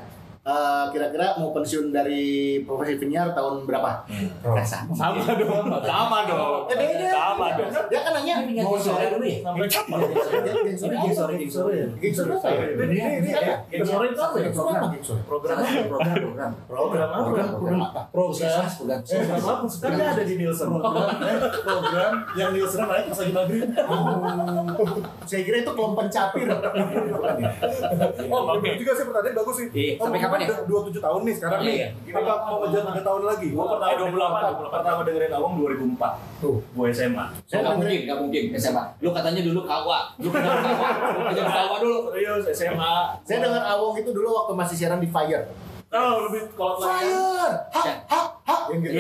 Eh, 0.47 0.85
kira-kira 0.95 1.35
mau 1.35 1.51
pensiun 1.51 1.91
dari 1.91 2.23
profesi 2.63 2.95
penyiar 2.95 3.35
tahun 3.35 3.67
berapa? 3.67 4.07
Nggak 4.39 4.63
sama 4.63 4.95
Sama 4.95 5.35
dong. 5.35 5.67
Sama 5.83 6.23
dong. 6.23 6.71
Eh 6.71 6.75
beda. 6.79 7.07
Sama 7.11 7.47
dong. 7.51 7.67
Dia 7.91 7.99
kan 7.99 8.11
nanya 8.15 8.35
Ini 8.47 8.63
mau 8.63 8.79
sore 8.79 9.11
dulu 9.11 9.27
ya? 9.27 9.43
Geng 9.43 9.67
sore, 11.11 11.35
geng 11.35 11.51
sore, 11.51 11.75
geng 11.99 12.13
sore. 12.15 12.31
Ya? 12.39 12.63
Ini 12.79 12.95
ini 13.19 13.31
ini 13.75 13.83
sore 13.83 14.05
itu 14.07 14.21
apa 14.23 14.35
ya? 14.39 14.47
Sore? 15.03 15.19
Program 15.27 15.59
program 15.83 16.15
program 16.15 16.51
Program 16.63 17.07
apa? 17.11 17.27
Program, 17.27 17.47
Program 17.51 17.79
apa? 17.83 18.01
program 18.07 18.47
program 18.47 18.99
Eh, 19.03 19.27
program 19.27 19.43
apa? 19.43 19.67
Kan 19.67 19.99
ada 19.99 20.23
di 20.23 20.35
Nielsen. 20.39 20.67
program 20.71 21.11
program 21.59 22.13
yang 22.39 22.49
Nielsen 22.55 22.87
naik 22.87 23.05
pas 23.11 23.19
lagi 23.19 23.33
maghrib. 23.35 23.67
Saya 25.27 25.41
kira 25.43 25.57
itu 25.59 25.71
kelompok 25.75 26.07
capir. 26.07 26.47
Bukan 26.47 27.35
ya? 27.35 27.51
Oh, 28.31 28.55
juga 28.55 28.91
sih 28.95 29.03
pertanyaan 29.03 29.35
bagus 29.35 29.55
sih. 29.59 29.67
Iya, 29.75 29.91
Oh, 29.97 30.05
sampai 30.07 30.19
kapan 30.21 30.36
ya? 30.39 30.47
udah 30.47 30.59
27 30.87 30.99
tahun 30.99 31.21
nih 31.21 31.35
sekarang 31.35 31.59
Iya, 31.59 31.67
nih. 31.67 31.77
iya. 31.77 31.89
Apa 32.13 32.33
mau 32.43 32.57
ngejar 32.61 32.81
3 32.85 33.01
tahun 33.01 33.21
lagi? 33.23 33.47
Gua 33.49 33.65
pertama 33.67 33.87
Eh, 33.87 33.97
28, 33.97 34.69
pertama 34.69 34.99
dengerin 35.01 35.33
Awang 35.33 35.53
2004. 35.55 36.11
Tuh. 36.37 36.57
Gua 36.71 36.85
SMA. 36.89 37.25
Saya 37.43 37.59
nggak 37.61 37.75
mungkin, 37.75 37.99
nggak 38.03 38.19
mungkin 38.19 38.43
SMA. 38.55 38.83
Lu 38.97 39.09
katanya 39.09 39.41
dulu 39.41 39.61
kawa, 39.63 39.99
lu 40.15 40.29
kenal 40.29 40.55
kawa, 40.55 40.87
lu 41.15 41.31
kenal 41.31 41.49
kawa 41.59 41.75
dulu. 41.77 41.97
Serius 42.09 42.45
SMA. 42.51 42.93
Saya 43.21 43.37
dengar 43.39 43.63
Awong 43.67 43.95
itu 43.97 44.09
dulu 44.09 44.27
waktu 44.35 44.53
masih 44.53 44.75
siaran 44.75 44.97
di 44.97 45.07
Fire. 45.07 45.45
Oh, 45.87 46.27
lebih 46.27 46.51
kolot 46.51 46.77
lagi. 46.77 47.07
Fire! 47.07 47.53
Hak, 47.71 47.85
hak, 48.05 48.27
hak! 48.43 48.61
Yang 48.67 48.79
gitu. 48.83 48.99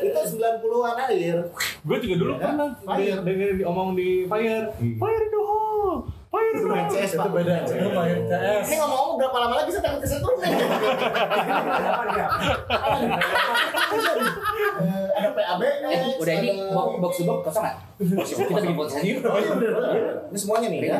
Itu 0.00 0.20
90-an 0.32 0.96
akhir. 0.98 1.36
Gue 1.82 1.96
juga 1.98 2.14
dulu 2.16 2.32
pernah 2.36 2.68
Fire. 2.78 3.18
dengerin 3.20 3.56
diomong 3.58 3.90
di 3.92 4.24
Fire. 4.24 4.70
Fire 4.72 5.20
in 5.20 5.30
the 5.30 5.40
hole. 5.40 5.98
Itu 6.30 6.62
main. 6.64 6.86
CS, 6.86 7.10
Itu 7.10 7.18
Pak. 7.18 7.30
beda. 7.32 7.54
Itu 7.64 7.90
main 7.90 8.18
CS. 8.22 8.64
Ini 8.64 8.76
ngomong-ngomong 8.78 9.16
berapa 9.18 9.36
lama 9.40 9.54
lagi 9.56 9.70
saya 9.70 9.82
takut 9.84 10.00
kesetrum 10.00 10.36
nih. 10.38 10.50
Eh, 14.80 15.06
Ada 15.10 15.28
PAB, 15.30 15.60
Eh, 15.62 16.00
udah 16.16 16.34
ini 16.36 16.50
box 16.70 17.14
box 17.20 17.40
kosong 17.44 17.62
nggak? 17.62 17.76
Kita 18.00 18.48
bikin 18.48 18.72
podcast 18.72 19.04
yuk. 19.04 19.20
Oh 19.22 19.36
iya 19.36 19.52
bener. 19.52 19.72
Ini 20.26 20.38
semuanya 20.38 20.66
nih 20.66 20.80
ya. 20.82 20.96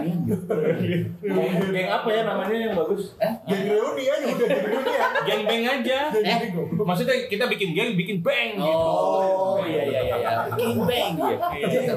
Geng 1.18 1.48
geng 1.72 1.88
apa 1.88 2.08
ya 2.08 2.22
namanya 2.22 2.52
yang 2.52 2.74
bagus? 2.76 3.16
Eh, 3.16 3.32
Geng 3.42 3.62
reuni 3.66 4.04
aja 4.04 4.26
udah 4.26 4.46
geng 4.46 4.64
reuni 4.66 4.92
ya. 4.92 5.06
Geng 5.24 5.42
beng 5.42 5.64
aja. 5.64 5.98
eh, 6.12 6.38
Maksudnya 6.76 7.16
kita 7.24 7.48
bikin 7.48 7.72
geng, 7.72 7.96
bikin 7.96 8.20
bang 8.20 8.52
gitu. 8.54 8.68
Oh, 8.68 9.64
iya 9.64 9.82
iya 9.82 10.00
iya 10.04 10.16
iya. 10.18 10.30
King 10.52 10.76
Bang. 10.82 11.12
Iya. 11.56 11.96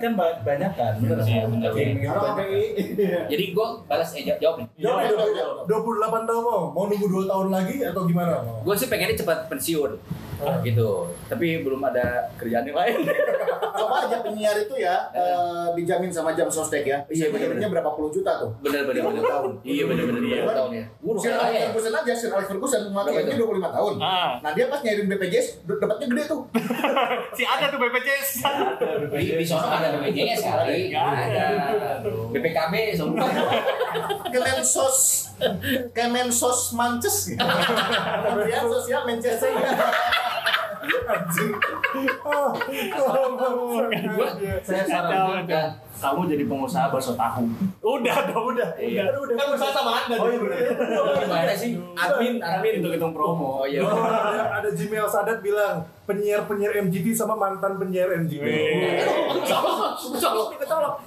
Kan 0.00 0.12
ba- 0.16 0.40
banyak 0.40 0.72
kan. 0.72 0.92
Bener 0.96 1.18
sih, 1.20 1.36
bener. 1.36 1.70
Geng 1.70 2.00
gitu. 2.00 2.26
Jadi 3.28 3.44
gua 3.52 3.84
balas 3.84 4.08
eh 4.14 4.24
jawab, 4.24 4.40
jawab 4.40 4.56
nih. 4.56 4.66
Jawab 4.78 4.98
Jawab, 5.04 5.20
dua- 5.20 5.36
jawab. 5.36 6.16
28 6.16 6.24
tahun 6.24 6.42
mau 6.42 6.60
mau 6.70 6.84
nunggu 6.86 7.06
2 7.06 7.28
tahun 7.28 7.48
lagi 7.50 7.76
atau 7.84 8.02
gimana? 8.04 8.40
Gue 8.62 8.72
sih 8.72 8.88
pengennya 8.88 9.14
cepat 9.14 9.52
pensiun. 9.52 9.92
Ah. 10.40 10.58
gitu. 10.64 11.08
Tapi 11.28 11.60
belum 11.60 11.80
ada 11.84 12.28
kerjaan 12.36 12.64
yang 12.64 12.78
lain. 12.78 12.98
Coba 13.80 14.04
aja 14.08 14.20
penyiar 14.20 14.56
itu 14.60 14.74
ya 14.76 15.08
eh, 15.12 15.66
dijamin 15.76 16.12
sama 16.12 16.32
jam 16.32 16.48
sostek 16.48 16.84
ya. 16.84 16.98
Iya, 17.08 17.28
Bisa 17.28 17.32
bener, 17.32 17.48
penyiarnya 17.56 17.68
berapa 17.72 17.90
puluh 17.92 18.10
juta 18.12 18.40
tuh. 18.40 18.50
Bener 18.60 18.84
bener 18.84 19.02
bener 19.04 19.24
tahun. 19.24 19.52
Iya 19.64 19.84
bener 19.88 20.04
bener 20.08 20.22
iya 20.24 20.42
tahun 20.44 20.70
ya. 20.74 20.84
Sir 21.20 21.32
Alex 21.36 21.52
ya. 21.52 21.60
Ferguson 21.70 21.94
aja, 21.94 22.12
Sir 22.12 22.30
Alex 22.32 22.46
Ferguson 22.48 22.82
makanya 22.92 23.20
itu? 23.24 23.44
25 23.44 23.76
tahun. 23.76 23.94
Ah, 24.00 24.30
Nah 24.40 24.50
dia 24.52 24.64
pas 24.68 24.80
nyairin 24.80 25.06
BPJS, 25.08 25.46
dapatnya 25.64 26.06
gede 26.08 26.24
tuh. 26.28 26.40
si 27.36 27.42
ada 27.44 27.68
tuh 27.68 27.78
BPJS. 27.80 28.30
Di, 29.12 29.44
sono 29.44 29.66
ada 29.68 29.86
BPJS 30.00 30.40
kali. 30.44 30.92
Ada. 30.92 31.44
BPKB 32.32 32.74
semua. 32.96 33.26
Kemensos, 34.34 35.28
Kemensos 35.90 36.60
Mances. 36.76 37.34
Kementerian 37.34 38.64
Sosial 38.68 39.02
Manchester. 39.04 39.50
Anjing. 40.80 41.52
Oh, 42.24 42.56
oh, 42.96 43.84
Saya 44.64 44.84
sarankan 44.88 45.68
kamu 46.00 46.20
jadi 46.32 46.44
pengusaha 46.48 46.88
bakso 46.88 47.12
tahu. 47.12 47.44
Udah 47.84 48.16
dong, 48.32 48.56
udah. 48.56 48.72
Iya. 48.80 49.12
udah. 49.12 49.36
Kan 49.36 49.46
usaha 49.52 49.68
sama 49.68 49.90
Anda. 50.00 50.16
Oh 50.16 50.28
iya. 50.32 50.40
Admin, 51.78 52.34
admin. 52.40 52.72
Hitung-hitung 52.80 53.12
promo. 53.12 53.62
Oh 53.62 53.66
iya. 53.66 53.84
Oh, 53.84 53.92
ada, 54.30 54.62
ada 54.62 54.68
Gmail 54.72 55.06
Sadat 55.06 55.38
bilang 55.40 55.84
penyiar-penyiar 56.10 56.74
MGT 56.90 57.14
sama 57.14 57.38
mantan 57.38 57.78
penyiar 57.78 58.10
MGT. 58.10 58.42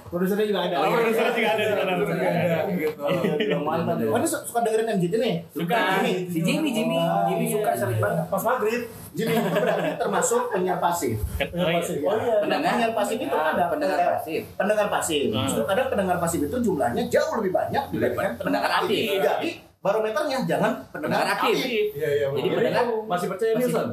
Produsernya 0.08 0.46
juga 0.46 0.60
ada. 0.64 0.76
Oh, 0.80 0.86
iya. 0.86 0.94
Produser 0.96 1.26
juga 1.34 1.48
ada, 1.52 1.64
juga 1.64 1.82
ada. 1.82 1.92
Juga 1.98 2.14
ada, 2.24 2.58
gitu. 2.72 3.02
Bilang 3.36 3.64
mantan 3.66 3.94
ya. 4.00 4.08
Oh 4.08 4.18
su- 4.24 4.44
suka 4.46 4.60
dengerin 4.64 4.88
MGT 4.96 5.14
nih? 5.20 5.34
Suka. 5.50 5.78
Si 6.04 6.38
Jimmy, 6.40 6.70
Jimmy, 6.72 6.96
Jimmy 7.28 7.46
suka 7.50 7.70
sering 7.76 8.00
banget. 8.00 8.24
Pas 8.30 8.42
maghrib. 8.42 8.82
Jimmy 9.14 9.30
itu 9.38 9.50
berarti 9.54 9.90
termasuk 9.94 10.42
penyiar 10.50 10.78
pasif. 10.82 11.16
Oh, 11.38 11.68
iya. 11.68 11.78
Oh 11.78 12.16
iya. 12.16 12.34
Pendengar. 12.42 12.70
Pendengar 12.74 12.92
pasif 12.96 13.16
itu 13.20 13.36
ada 13.36 13.64
pendengar 13.70 13.98
pasif. 14.18 14.40
Pendengar 14.56 14.86
pasif. 14.90 15.22
Hmm. 15.30 15.44
Justru 15.46 15.62
kadang 15.64 15.86
pendengar 15.92 16.16
pasif 16.18 16.40
itu 16.42 16.56
jumlahnya 16.58 17.02
jauh 17.12 17.32
lebih 17.38 17.52
banyak 17.52 17.84
dibandingkan 17.92 18.32
pendengar 18.40 18.70
aktif. 18.82 19.20
Jadi 19.20 19.50
barometernya 19.84 20.48
jangan 20.48 20.72
Pendengar 20.88 21.20
pendengar 21.20 21.36
aktif. 21.36 21.56
aktif. 21.60 21.84
Iya 21.92 22.08
iya. 22.10 22.26
Jadi 22.32 22.48
benar. 22.48 22.56
pendengar 22.56 22.84
Masih 23.04 23.26
percaya 23.28 23.52
Masih- 23.52 23.68
Nielsen? 23.68 23.88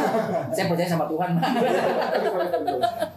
saya 0.54 0.66
percaya 0.70 0.88
sama 0.88 1.04
Tuhan. 1.10 1.30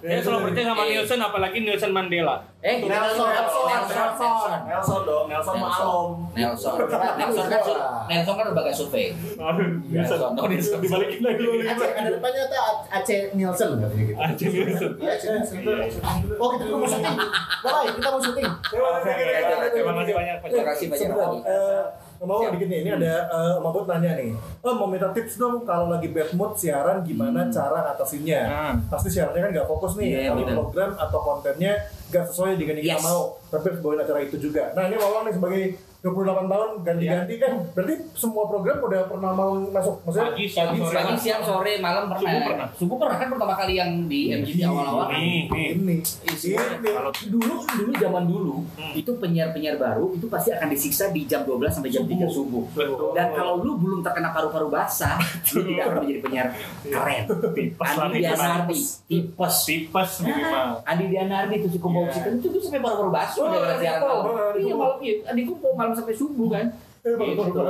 Dia 0.01 0.19
selalu 0.21 0.41
percaya 0.49 0.65
sama. 0.65 0.82
Nielsen, 0.86 1.19
apalagi 1.21 1.57
Nielsen 1.61 1.91
Mandela. 1.93 2.36
Eh, 2.66 2.82
Nelson, 2.82 3.30
Nelson, 3.30 3.66
Nelson, 3.70 4.49
Nelson 4.66 4.99
dong, 5.05 5.26
Nelson 5.30 5.53
Nelson. 5.61 6.07
Nelson. 6.34 6.74
Nelson 7.13 7.45
kan 7.45 7.61
sur- 7.61 7.84
Nelson 8.09 8.34
kan 8.34 8.45
lembaga 8.49 8.72
survei. 8.74 9.13
Aduh, 9.38 9.86
Nielsen. 9.86 10.18
Nelson. 10.18 10.32
Oh, 10.34 10.47
Nelson. 10.49 10.80
Dibalikin 10.82 11.22
lagi. 11.22 11.45
Ada 11.61 12.09
depannya 12.09 12.43
tuh 12.49 12.57
Aceh 12.89 13.20
Nielsen 13.38 13.70
katanya 13.78 14.01
gitu. 14.01 14.18
Aceh 14.18 14.47
Nielsen. 14.49 14.91
Iya, 14.97 15.11
Aceh 15.13 15.30
Nielsen. 15.30 16.01
Oh, 16.41 16.47
kita 16.57 16.74
mau 16.74 16.89
syuting. 16.89 17.18
Bye, 17.61 17.89
kita 17.93 18.07
mau 18.09 18.22
syuting. 18.22 18.49
Terima 18.66 19.91
kasih 19.93 20.13
banyak. 20.18 20.38
Terima 20.41 20.66
kasih 20.66 20.86
banyak 20.89 21.09
eh, 21.45 21.84
mau 22.26 22.41
dikit 22.49 22.66
nih, 22.66 22.80
ini 22.82 22.89
ada 22.89 23.13
eh, 23.30 23.55
Mabot 23.61 23.86
nanya 23.86 24.18
nih. 24.18 24.34
Oh, 24.66 24.74
mau 24.74 24.89
minta 24.89 25.13
tips 25.13 25.38
dong 25.38 25.61
kalau 25.61 25.93
lagi 25.93 26.09
bad 26.09 26.34
mood 26.34 26.57
siaran 26.57 27.05
gimana 27.05 27.45
cara 27.53 27.86
ngatasinnya? 27.86 28.41
Nah. 28.41 28.74
Pasti 28.89 29.13
siarannya 29.13 29.41
kan 29.45 29.51
nggak 29.53 29.68
fokus 29.70 29.93
nih, 30.01 30.26
Iya, 30.26 30.34
kalau 30.34 30.66
program 30.66 30.97
atau 30.97 31.20
kontennya 31.22 31.78
nggak 32.06 32.26
sesuai 32.30 32.51
dengan 32.56 32.76
yang 32.78 32.86
kita 32.86 32.99
Yes. 32.99 33.06
mau. 33.06 33.24
Tapi 33.49 33.64
harus 33.66 33.80
bawain 33.82 33.99
acara 34.01 34.20
itu 34.22 34.38
juga. 34.38 34.64
Nah 34.74 34.84
ini 34.86 34.95
Mawang 34.95 35.24
nih 35.26 35.34
sebagai 35.34 35.64
28 36.06 36.22
tahun 36.45 36.70
ganti-ganti 36.80 37.34
kan, 37.36 37.51
berarti 37.74 37.95
semua 38.14 38.45
program 38.45 38.78
udah 38.80 39.01
pernah 39.06 39.32
mau 39.32 39.58
masuk, 39.58 40.06
maksudnya 40.06 40.30
Pagi, 40.30 40.45
siang, 40.45 40.70
sore. 40.72 40.93
Pagi, 40.93 41.16
siang, 41.18 41.41
sore, 41.41 41.74
malam 41.80 42.03
pernah. 42.08 42.22
Subuh 42.22 42.41
pernah. 42.45 42.68
Subuh 42.72 42.97
pernah 42.99 43.18
kan 43.18 43.28
pertama 43.28 43.53
kali 43.56 43.74
yang 43.74 43.91
di 44.06 44.22
MGT 44.32 44.62
awal-awal. 44.64 45.06
kan? 45.08 45.18
Nih, 45.18 45.49
nih. 45.49 45.68
ini, 45.74 45.95
ini. 45.97 46.53
Kalau 46.86 47.10
Dulu, 47.26 47.56
dulu 47.58 47.91
zaman 47.95 48.24
dulu, 48.24 48.56
Hmm. 48.76 48.93
itu 48.93 49.12
penyiar-penyiar 49.16 49.76
baru 49.76 50.14
itu 50.14 50.28
pasti 50.28 50.51
akan 50.51 50.68
disiksa 50.70 51.10
di 51.10 51.26
jam 51.26 51.41
12 51.41 51.74
sampai 51.74 51.89
jam 51.89 52.03
3 52.03 52.28
subuh. 52.28 52.62
Betul. 52.70 53.12
Dan 53.12 53.34
kalau 53.34 53.58
lu 53.60 53.74
belum 53.76 53.99
terkena 54.01 54.30
paru-paru 54.30 54.70
basah, 54.70 55.18
lu 55.53 55.66
tidak 55.66 55.84
akan 55.88 55.97
menjadi 55.99 56.22
penyiar 56.22 56.47
keren. 56.84 57.24
Tipes 57.56 57.89
Andi 57.89 58.14
tipes. 58.14 58.30
Dianardi, 58.30 58.80
tipes. 59.10 59.56
tipes 59.66 60.12
minimal. 60.22 60.68
Andi 60.84 61.06
Dianardi 61.08 61.56
itu 61.58 61.68
si 61.68 61.80
kumpul 61.80 62.06
Iya. 62.06 62.30
itu 62.32 62.45
tuh 62.47 62.62
sampai 62.62 62.80
paru-paru 62.80 63.10
basah 63.10 63.41
Oh, 63.41 63.49
siaran 63.74 63.99
malam. 63.99 64.22
kumpul, 64.22 64.34
Andi 64.45 64.60
Iya 64.62 64.74
malam 64.76 64.97
iya, 65.01 65.14
Andi 65.26 65.41
kumpul 65.43 65.72
malam 65.74 65.93
sampai 65.96 66.14
subuh 66.14 66.50
kan. 66.50 66.68
Eh, 67.02 67.14
Gitu. 67.14 67.62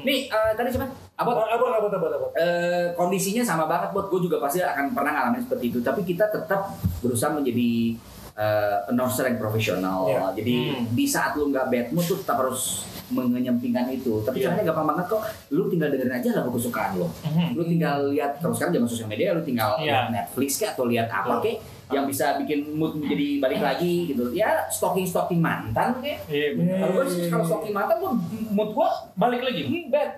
Nih, 0.00 0.26
eh, 0.26 0.52
tadi 0.54 0.70
siapa? 0.70 0.86
Abot 1.14 1.34
Apa, 1.34 1.50
apa, 1.50 1.64
apa, 1.78 1.88
apa, 1.92 2.06
apa? 2.08 2.26
eh, 2.34 2.86
kondisinya 2.94 3.42
sama 3.42 3.64
banget 3.64 3.90
buat 3.90 4.06
gue 4.06 4.20
juga 4.22 4.38
pasti 4.38 4.58
akan 4.60 4.90
pernah 4.90 5.10
ngalamin 5.12 5.42
seperti 5.42 5.64
itu 5.68 5.78
tapi 5.80 6.02
kita 6.02 6.26
tetap 6.28 6.70
berusaha 6.98 7.30
menjadi 7.30 7.94
eh, 8.34 8.78
announcer 8.88 9.22
yang 9.24 9.36
profesional 9.36 10.06
Iya. 10.06 10.34
jadi 10.34 10.54
Hmm. 10.72 10.90
di 10.90 11.04
saat 11.04 11.34
lu 11.34 11.48
nggak 11.48 11.66
bad 11.68 11.86
mood 11.90 12.02
tuh 12.02 12.18
tetap 12.18 12.38
harus 12.40 12.82
mengenyampingkan 13.08 13.86
itu 13.90 14.22
tapi 14.22 14.40
Iya. 14.40 14.50
caranya 14.50 14.64
gampang 14.68 14.86
banget 14.88 15.06
kok 15.08 15.22
lu 15.50 15.66
tinggal 15.68 15.88
dengerin 15.88 16.14
aja 16.14 16.28
lagu 16.34 16.50
kesukaan 16.50 16.92
lo 16.96 17.06
Mhm. 17.20 17.54
lu 17.54 17.62
tinggal 17.64 17.96
lihat 18.08 18.38
terus 18.38 18.54
sekarang 18.56 18.74
zaman 18.74 18.88
sosial 18.88 19.06
media 19.06 19.30
lu 19.30 19.42
tinggal 19.42 19.74
Iya. 19.76 19.84
lihat 19.84 20.06
Netflix 20.10 20.50
kek 20.56 20.70
atau 20.72 20.84
lihat 20.84 21.06
apa 21.08 21.38
kek 21.40 21.62
yang 21.86 22.04
bisa 22.04 22.38
bikin 22.38 22.72
mood 22.72 22.96
menjadi 22.96 23.28
balik 23.38 23.60
lagi 23.60 24.08
gitu 24.08 24.32
ya 24.32 24.64
stalking 24.68 25.04
stalking 25.04 25.36
mantan 25.38 26.00
Iya, 26.00 26.56
benar. 26.56 26.76
kalau 26.80 26.92
gue 26.94 27.04
sih 27.06 27.22
kalau 27.28 27.44
stalking 27.44 27.72
mantan 27.72 27.96
gue 27.98 28.12
mood 28.50 28.70
gue 28.70 28.88
Balik 29.14 29.40
lagi. 29.42 29.60
hmm, 29.62 29.84
bad 29.88 30.10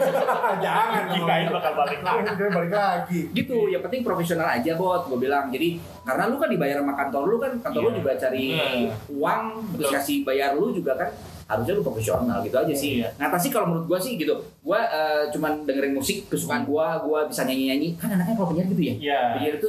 Jangan. 0.64 1.02
Jikain 1.10 1.46
bakal 1.48 1.72
balik 1.76 2.00
lagi. 2.00 2.24
Balik 2.48 2.72
lagi. 2.72 3.20
gitu 3.32 3.56
yang 3.66 3.82
penting 3.82 4.00
profesional 4.00 4.46
aja 4.46 4.72
bot 4.74 5.06
gue 5.06 5.18
bilang 5.18 5.48
jadi 5.48 5.76
karena 6.02 6.24
lu 6.26 6.36
kan 6.36 6.48
dibayar 6.48 6.78
sama 6.78 6.94
kantor 6.94 7.22
lu 7.26 7.36
kan 7.38 7.52
kantor 7.58 7.80
lu 7.80 7.88
Iya. 7.88 7.98
juga 7.98 8.12
cari 8.16 8.44
Hmm. 8.50 8.86
uang 9.12 9.42
terus 9.72 9.80
Betul. 9.82 9.92
kasih 9.92 10.16
bayar 10.22 10.50
lu 10.54 10.70
juga 10.70 10.92
kan 10.96 11.10
harusnya 11.50 11.74
lu 11.74 11.82
profesional 11.82 12.38
gitu 12.40 12.54
aja 12.54 12.70
sih 12.70 12.90
Iya. 12.96 13.10
ngatasi 13.18 13.50
kalau 13.50 13.66
menurut 13.68 13.86
gue 13.88 13.98
sih 14.00 14.12
gitu 14.14 14.32
gue 14.38 14.78
eh, 14.78 15.26
cuman 15.28 15.66
dengerin 15.66 15.92
musik 15.92 16.30
kesukaan 16.30 16.62
gue 16.62 16.86
gue 17.02 17.20
bisa 17.26 17.42
nyanyi 17.42 17.64
nyanyi 17.68 17.88
kan 17.94 18.08
anaknya 18.08 18.34
kalau 18.34 18.48
penyiar 18.48 18.66
gitu 18.68 18.82
ya 18.82 18.94
Iya, 18.96 19.20
Penyiar 19.34 19.54
itu 19.56 19.66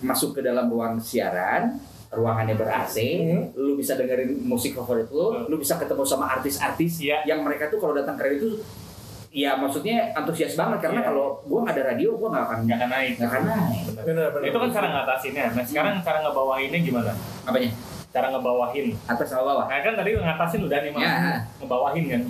masuk 0.00 0.30
ke 0.32 0.40
dalam 0.40 0.66
ruang 0.66 0.94
siaran 0.96 1.74
ruangannya 2.08 2.54
ber 2.54 2.70
AC, 2.70 2.96
Hmm. 3.20 3.52
lu 3.52 3.76
bisa 3.76 3.92
dengerin 3.92 4.40
musik 4.40 4.72
favorit 4.72 5.10
lu, 5.10 5.28
Hmm. 5.28 5.44
lu 5.44 5.58
bisa 5.58 5.76
ketemu 5.76 6.00
sama 6.02 6.30
artis-artis 6.32 7.02
Iya. 7.02 7.20
yang 7.26 7.42
mereka 7.42 7.68
tuh 7.68 7.76
kalau 7.76 7.92
datang 7.92 8.14
ke 8.14 8.24
radio 8.24 8.38
itu 8.38 8.50
ya 9.28 9.52
maksudnya 9.54 10.08
antusias 10.14 10.56
banget 10.56 10.80
karena 10.80 11.04
Iya. 11.04 11.06
kalau 11.06 11.44
gua 11.44 11.60
nggak 11.62 11.74
ada 11.74 11.84
radio 11.86 12.16
gua 12.16 12.32
nggak 12.32 12.44
akan 12.46 12.58
Nggak 12.64 12.78
akan 12.78 12.88
naik. 12.88 13.12
nggak 13.12 13.28
akan 13.28 13.42
naik 13.44 13.82
Benar, 13.98 14.26
benar. 14.32 14.46
Itu 14.46 14.56
kan 14.56 14.70
cara 14.72 14.86
ngatasinnya. 14.88 15.44
Nah, 15.52 15.64
sekarang 15.66 15.94
cara 16.00 16.18
ngebawahinnya 16.22 16.80
gimana? 16.80 17.12
apanya 17.44 17.70
Cara 18.18 18.28
ngebawahin. 18.30 18.86
atas 19.06 19.26
sama 19.26 19.42
bawah 19.46 19.64
Nah, 19.64 19.78
kan 19.78 19.94
tadi 19.94 20.10
ngatasin 20.12 20.60
udah 20.60 20.78
nih, 20.80 20.90
Mas. 20.90 21.02
Ya. 21.02 21.14
Ngebawahin 21.58 22.04
kan. 22.04 22.20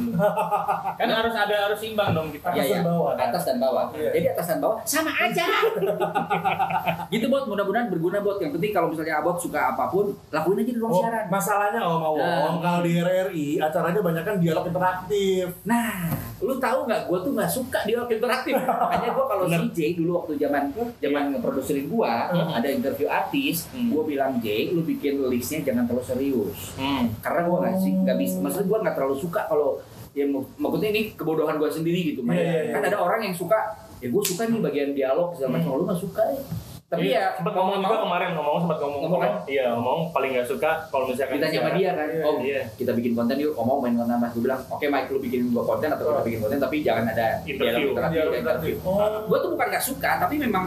kan 1.00 1.08
harus 1.10 1.34
ada 1.34 1.54
harus 1.64 1.80
imbang 1.82 2.12
dong 2.12 2.28
kita. 2.28 2.46
Atas 2.46 2.56
Iya, 2.58 2.64
dan 2.68 2.72
iya. 2.74 2.80
bawah. 2.84 3.12
atas 3.18 3.42
dan 3.44 3.56
bawah 3.58 3.84
Iya. 3.90 4.10
jadi 4.12 4.26
atas 4.30 4.46
dan 4.46 4.58
bawah 4.58 4.76
sama 4.84 5.12
aja 5.14 5.46
gitu 7.08 7.26
bot 7.26 7.44
mudah-mudahan 7.44 7.88
berguna 7.88 8.18
bot 8.18 8.38
yang 8.38 8.50
penting 8.50 8.70
kalau 8.70 8.88
misalnya 8.88 9.18
abot 9.18 9.36
suka 9.36 9.70
apa 9.70 9.88
pun 9.88 10.12
lakuin 10.30 10.58
aja 10.58 10.66
di 10.66 10.76
ruang 10.76 10.90
Oh, 10.90 11.00
siaran 11.00 11.24
masalahnya 11.28 11.80
oh 11.80 11.96
mau 11.96 12.14
Nah. 12.16 12.58
kalau 12.58 12.80
di 12.82 12.92
RRI 12.94 13.48
acaranya 13.58 14.00
banyak 14.00 14.24
kan 14.24 14.36
dialog 14.38 14.64
interaktif. 14.64 15.46
Nah, 15.64 16.10
lu 16.38 16.56
tahu 16.56 16.78
nggak? 16.84 17.06
Gue 17.06 17.18
tuh 17.20 17.32
nggak 17.32 17.50
suka 17.50 17.78
dialog 17.84 18.08
interaktif. 18.08 18.54
Makanya 18.56 19.10
gue 19.10 19.24
kalau 19.26 19.44
si 19.46 19.86
dulu 19.94 20.10
waktu 20.18 20.32
zaman 20.36 20.62
zaman 20.98 21.22
ngeproduserin 21.32 21.86
gue, 21.86 22.12
Hmm. 22.28 22.50
ada 22.50 22.68
interview 22.68 23.06
artis, 23.06 23.68
Hmm. 23.70 23.90
gue 23.90 24.02
bilang 24.06 24.32
J, 24.38 24.72
lu 24.72 24.82
bikin 24.82 25.20
listnya 25.24 25.60
jangan 25.62 25.77
terlalu 25.84 26.04
serius. 26.04 26.58
Hmm. 26.74 27.12
Karena 27.18 27.40
gue 27.44 27.56
nggak 27.56 27.74
sih, 27.76 27.92
nggak 27.94 28.16
bisa. 28.16 28.36
Maksudnya 28.38 28.66
gue 28.66 28.78
nggak 28.80 28.96
terlalu 28.96 29.16
suka 29.16 29.40
kalau 29.44 29.78
ya 30.10 30.24
mak- 30.24 30.50
maksudnya 30.56 30.90
ini 30.90 31.02
kebodohan 31.12 31.54
gue 31.54 31.68
sendiri 31.68 32.00
gitu. 32.08 32.20
Main. 32.20 32.34
Iya, 32.34 32.42
iya, 32.42 32.60
iya. 32.64 32.72
Kan 32.72 32.82
ada 32.84 32.98
orang 32.98 33.20
yang 33.22 33.34
suka, 33.34 33.58
ya 33.98 34.08
gue 34.08 34.22
suka 34.24 34.42
nih 34.44 34.58
bagian 34.58 34.90
dialog 34.90 35.30
segala 35.32 35.50
macam. 35.54 35.70
Lu 35.72 35.84
nggak 35.84 36.00
suka 36.00 36.22
ya. 36.26 36.42
Tapi 36.88 37.04
Iya, 37.04 37.20
ya 37.20 37.36
sempat 37.36 37.52
ngomong 37.52 37.84
juga 37.84 38.00
kemarin 38.00 38.32
ngomong 38.32 38.56
sempat 38.64 38.78
ngomong 38.80 39.00
Ngomong 39.04 39.20
kan? 39.20 39.32
iya 39.44 39.76
ngomong 39.76 40.08
paling 40.08 40.32
nggak 40.32 40.48
suka 40.48 40.88
kalau 40.88 41.04
misalkan 41.04 41.36
kita 41.36 41.52
sama 41.52 41.76
dia 41.76 41.92
kan, 41.92 42.08
Iya, 42.08 42.24
oh 42.24 42.34
iya. 42.40 42.62
kita 42.74 42.96
bikin 42.96 43.12
konten 43.12 43.36
yuk, 43.36 43.52
oh 43.52 43.60
mau 43.60 43.76
main 43.76 43.92
konten 43.92 44.16
mas, 44.16 44.32
gue 44.32 44.40
bilang, 44.40 44.56
oke 44.64 44.80
Mike 44.80 45.12
lu 45.12 45.20
bikin 45.20 45.52
gua 45.52 45.68
konten 45.68 45.92
atau 45.92 46.08
kita 46.08 46.24
bikin 46.24 46.40
konten, 46.40 46.56
tapi 46.56 46.80
jangan 46.80 47.04
ada 47.06 47.44
Interview. 47.44 47.60
dialog 47.60 47.92
interaktif, 47.92 48.16
Dialog 48.16 48.32
ya, 48.32 48.40
interview. 48.40 48.74
Oh. 48.80 48.96
gue 49.20 49.36
tuh 49.38 49.50
bukan 49.52 49.66
nggak 49.68 49.84
suka 49.84 50.10
tapi 50.16 50.34
memang 50.40 50.64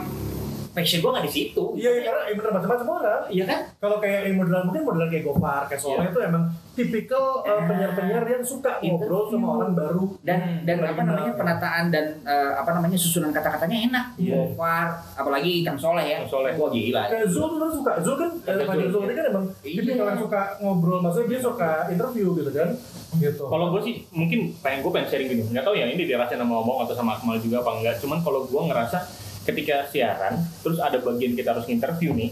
passion 0.72 1.00
gue 1.00 1.10
nggak 1.10 1.26
di 1.26 1.34
situ 1.34 1.64
Iya, 1.74 1.90
iya 1.92 2.02
karena 2.06 2.22
eh, 2.24 2.34
bener 2.34 2.52
macam-macam 2.52 2.88
orang. 2.90 3.22
iya 3.28 3.44
kan 3.44 3.60
Kalau 3.78 3.98
kayak 3.98 4.20
yang 4.24 4.36
modelan 4.38 4.64
mungkin 4.64 4.84
modelan 4.84 5.08
kayak 5.08 5.24
Gopar, 5.26 5.64
kayak 5.66 5.80
Soleh 5.80 6.06
itu 6.06 6.20
emang 6.20 6.44
tipikal 6.72 7.26
eh, 7.42 7.62
penyiar-penyiar 7.62 8.24
yang 8.26 8.44
suka 8.44 8.72
ngobrol 8.80 8.98
Interview. 9.26 9.34
sama 9.34 9.48
orang 9.54 9.72
baru. 9.74 10.04
dan 10.22 10.40
Hmm, 10.42 10.64
dan 10.64 10.78
apa 10.82 11.02
namanya 11.02 11.32
penataan 11.34 11.86
dan 11.88 12.06
eh, 12.22 12.52
apa 12.56 12.72
namanya 12.72 12.96
susunan 12.96 13.30
kata-katanya 13.30 13.78
enak 13.86 14.06
Iya. 14.18 14.34
Gofar 14.48 14.88
apalagi 15.14 15.62
Kang 15.62 15.76
Soleh 15.76 16.06
ya 16.06 16.18
Kang 16.20 16.32
Soleh. 16.32 16.54
wah 16.54 16.70
gila 16.70 17.04
Kayak 17.06 17.28
Zul 17.28 17.48
tuh 17.48 17.60
kan 17.60 17.72
suka, 17.72 17.92
Zul 18.00 18.16
kan, 18.16 18.30
eh, 18.38 18.50
Ada 18.50 18.64
Fajar 18.64 18.82
Zul. 18.82 18.92
Zul 18.94 19.04
ini 19.04 19.14
kan 19.14 19.26
emang 19.28 19.46
Iya. 19.62 19.76
tipikal 19.78 20.06
yang 20.08 20.20
suka 20.22 20.42
ngobrol, 20.58 21.00
maksudnya 21.00 21.28
dia 21.30 21.40
suka 21.42 21.70
interview 21.88 22.28
gitu 22.34 22.52
kan. 22.52 22.70
Gitu. 23.14 23.44
Kalau 23.44 23.66
gue 23.70 23.82
sih 23.82 23.96
mungkin 24.10 24.40
pengen 24.58 24.80
gue 24.80 24.90
pengen 24.90 25.08
sharing 25.08 25.28
gini, 25.28 25.44
nggak 25.46 25.62
tahu 25.62 25.76
ya 25.76 25.86
ini 25.86 26.00
dirasain 26.02 26.38
sama 26.38 26.54
ngomong 26.54 26.78
atau 26.82 26.94
sama 26.94 27.12
Akmal 27.14 27.36
juga 27.38 27.60
apa 27.60 27.76
enggak. 27.76 27.96
Cuman 27.98 28.20
kalau 28.20 28.44
gue 28.44 28.62
ngerasa 28.62 28.98
ketika 29.44 29.86
siaran, 29.86 30.34
terus 30.60 30.78
ada 30.78 30.98
bagian 30.98 31.34
kita 31.34 31.52
harus 31.52 31.66
interview 31.66 32.12
nih, 32.12 32.30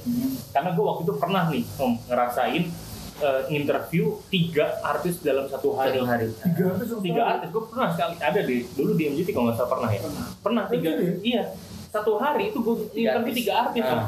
karena 0.49 0.69
gue 0.71 0.83
waktu 0.83 1.01
itu 1.03 1.13
pernah 1.15 1.43
nih 1.47 1.63
om 1.75 1.97
ngerasain 2.03 2.63
eh, 3.19 3.41
interview 3.49 4.03
tiga 4.27 4.77
artis 4.79 5.19
dalam 5.19 5.45
satu 5.45 5.73
hari. 5.73 5.95
satu 5.95 6.05
hari 6.05 6.25
tiga 6.31 6.63
artis 6.71 6.89
Tiga 6.99 7.21
artis, 7.27 7.47
gue 7.49 7.63
pernah 7.65 7.87
sekali 7.89 8.13
ada 8.15 8.41
di 8.41 8.57
dulu 8.69 8.91
di 8.93 9.03
MGT 9.07 9.27
kalau 9.29 9.45
nggak 9.47 9.57
salah 9.57 9.71
pernah 9.71 9.89
ya. 9.89 10.01
Pernah 10.39 10.63
tiga, 10.67 10.89
Really? 10.91 11.17
iya 11.25 11.43
satu 11.89 12.15
hari 12.15 12.49
itu 12.49 12.59
gue 12.59 12.75
Tiga 12.91 13.17
interview 13.17 13.33
tiga 13.35 13.53
artis. 13.63 13.81
Ah. 13.81 13.91
Om. 13.91 14.01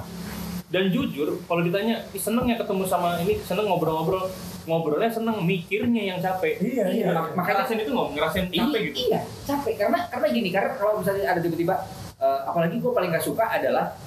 Dan 0.71 0.87
jujur, 0.87 1.35
kalau 1.43 1.61
ditanya 1.61 1.99
"Ih, 2.07 2.21
seneng 2.21 2.47
ya 2.47 2.55
ketemu 2.55 2.87
sama 2.87 3.19
ini, 3.19 3.35
seneng 3.37 3.67
ngobrol-ngobrol, 3.67 4.31
ngobrolnya 4.63 5.11
seneng, 5.11 5.43
mikirnya 5.43 5.99
yang 6.05 6.23
capek. 6.23 6.63
Iya, 6.63 6.85
iya. 6.87 7.05
Mak- 7.11 7.35
makanya 7.35 7.67
itu 7.75 7.91
nggak 7.91 8.07
ngerasain 8.15 8.45
Iya, 8.47 8.61
capek 8.63 8.81
gitu. 8.85 8.95
iya 9.03 9.19
capek 9.43 9.73
karena 9.75 9.99
karena 10.07 10.27
gini 10.31 10.47
karena 10.47 10.71
kalau 10.77 11.03
misalnya 11.03 11.27
ada 11.27 11.43
tiba-tiba 11.43 11.75
eh, 12.21 12.39
apalagi 12.43 12.77
gue 12.77 12.91
paling 12.91 13.09
gak 13.09 13.23
suka 13.23 13.49
adalah 13.49 13.97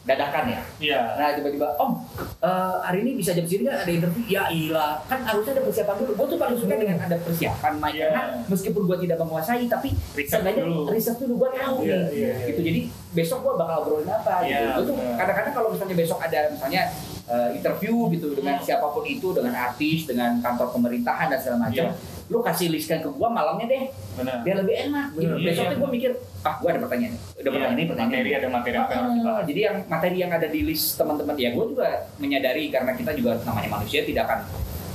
dadakan 0.00 0.44
ya 0.48 0.60
Iya. 0.80 1.00
Nah 1.14 1.28
tiba-tiba, 1.36 1.68
Om, 1.76 2.00
eh, 2.40 2.76
hari 2.80 3.04
ini 3.04 3.10
bisa 3.14 3.36
jam 3.36 3.44
segini 3.44 3.68
nggak 3.68 3.84
ada 3.84 3.92
interview? 3.92 4.24
Ya 4.26 4.48
ilah, 4.48 5.04
kan 5.04 5.20
harusnya 5.20 5.52
ada 5.52 5.62
persiapan 5.62 5.94
dulu. 5.98 6.12
Gue 6.16 6.26
tuh 6.26 6.38
paling 6.38 6.56
suka 6.56 6.74
dengan 6.74 6.96
ada 6.98 7.16
persiapan, 7.18 7.72
Mike. 7.76 7.92
Iya. 7.92 8.06
Karena 8.08 8.22
meskipun 8.48 8.82
gue 8.86 8.98
tidak 9.04 9.18
menguasai, 9.20 9.68
tapi 9.68 9.92
seenggaknya 10.16 10.64
dulu. 10.64 10.88
riset 10.88 11.16
dulu 11.18 11.34
gue 11.36 11.50
tahu 11.52 11.76
Iya, 11.82 11.92
nih. 11.92 12.08
iya, 12.10 12.30
iya. 12.32 12.46
Gitu. 12.48 12.60
Jadi 12.62 12.80
besok 13.12 13.38
gue 13.42 13.52
bakal 13.54 13.76
obrolin 13.82 14.08
apa 14.08 14.34
gitu. 14.40 14.56
Iya, 14.56 14.72
Gue 14.72 14.84
tuh 14.86 14.96
kadang-kadang 14.96 15.52
kalau 15.52 15.68
misalnya 15.76 15.96
besok 15.98 16.18
ada 16.18 16.38
misalnya 16.48 16.82
eh, 17.28 17.48
interview 17.52 17.94
gitu 18.08 18.32
dengan 18.32 18.56
Hmm. 18.56 18.64
siapa 18.64 18.88
pun 18.88 19.04
itu, 19.04 19.28
dengan 19.30 19.52
artis, 19.52 20.08
dengan 20.08 20.40
kantor 20.40 20.72
pemerintahan 20.72 21.28
dan 21.28 21.36
segala 21.36 21.68
macam. 21.68 21.84
Iya. 21.84 22.16
Lu 22.28 22.38
kasih 22.38 22.68
listkan 22.68 23.00
ke 23.00 23.08
gue 23.08 23.28
malamnya 23.28 23.64
deh, 23.64 23.82
Benar. 24.14 24.44
biar 24.44 24.56
lebih 24.58 24.74
enak. 24.86 25.06
Gitu. 25.12 25.24
Benar. 25.26 25.40
Besoknya 25.42 25.64
Iya. 25.66 25.80
gue 25.80 25.88
mikir, 25.90 26.10
ah 26.42 26.54
gue 26.54 26.68
ada 26.68 26.80
pertanyaan, 26.80 27.14
udah 27.16 27.24
Iya, 27.34 27.44
pertanyaan 27.46 27.72
ini, 27.72 27.84
pertanyaan 27.86 28.12
materi 28.12 28.28
ini. 28.28 28.38
ada 28.38 28.48
materi 28.50 28.76
apa 28.76 28.90
yang 28.90 29.00
harus 29.00 29.08
Ah, 29.08 29.18
dibahas. 29.18 29.44
jadi 29.46 29.60
yang 29.62 29.76
materi 29.86 30.16
yang 30.18 30.32
ada 30.34 30.46
di 30.46 30.60
list 30.62 30.86
teman-teman 30.94 31.34
ya 31.34 31.48
gue 31.50 31.64
juga 31.66 31.88
menyadari 32.16 32.64
karena 32.68 32.92
kita 32.92 33.10
juga 33.12 33.30
namanya 33.42 33.70
manusia 33.74 34.00
tidak 34.02 34.24
akan 34.24 34.40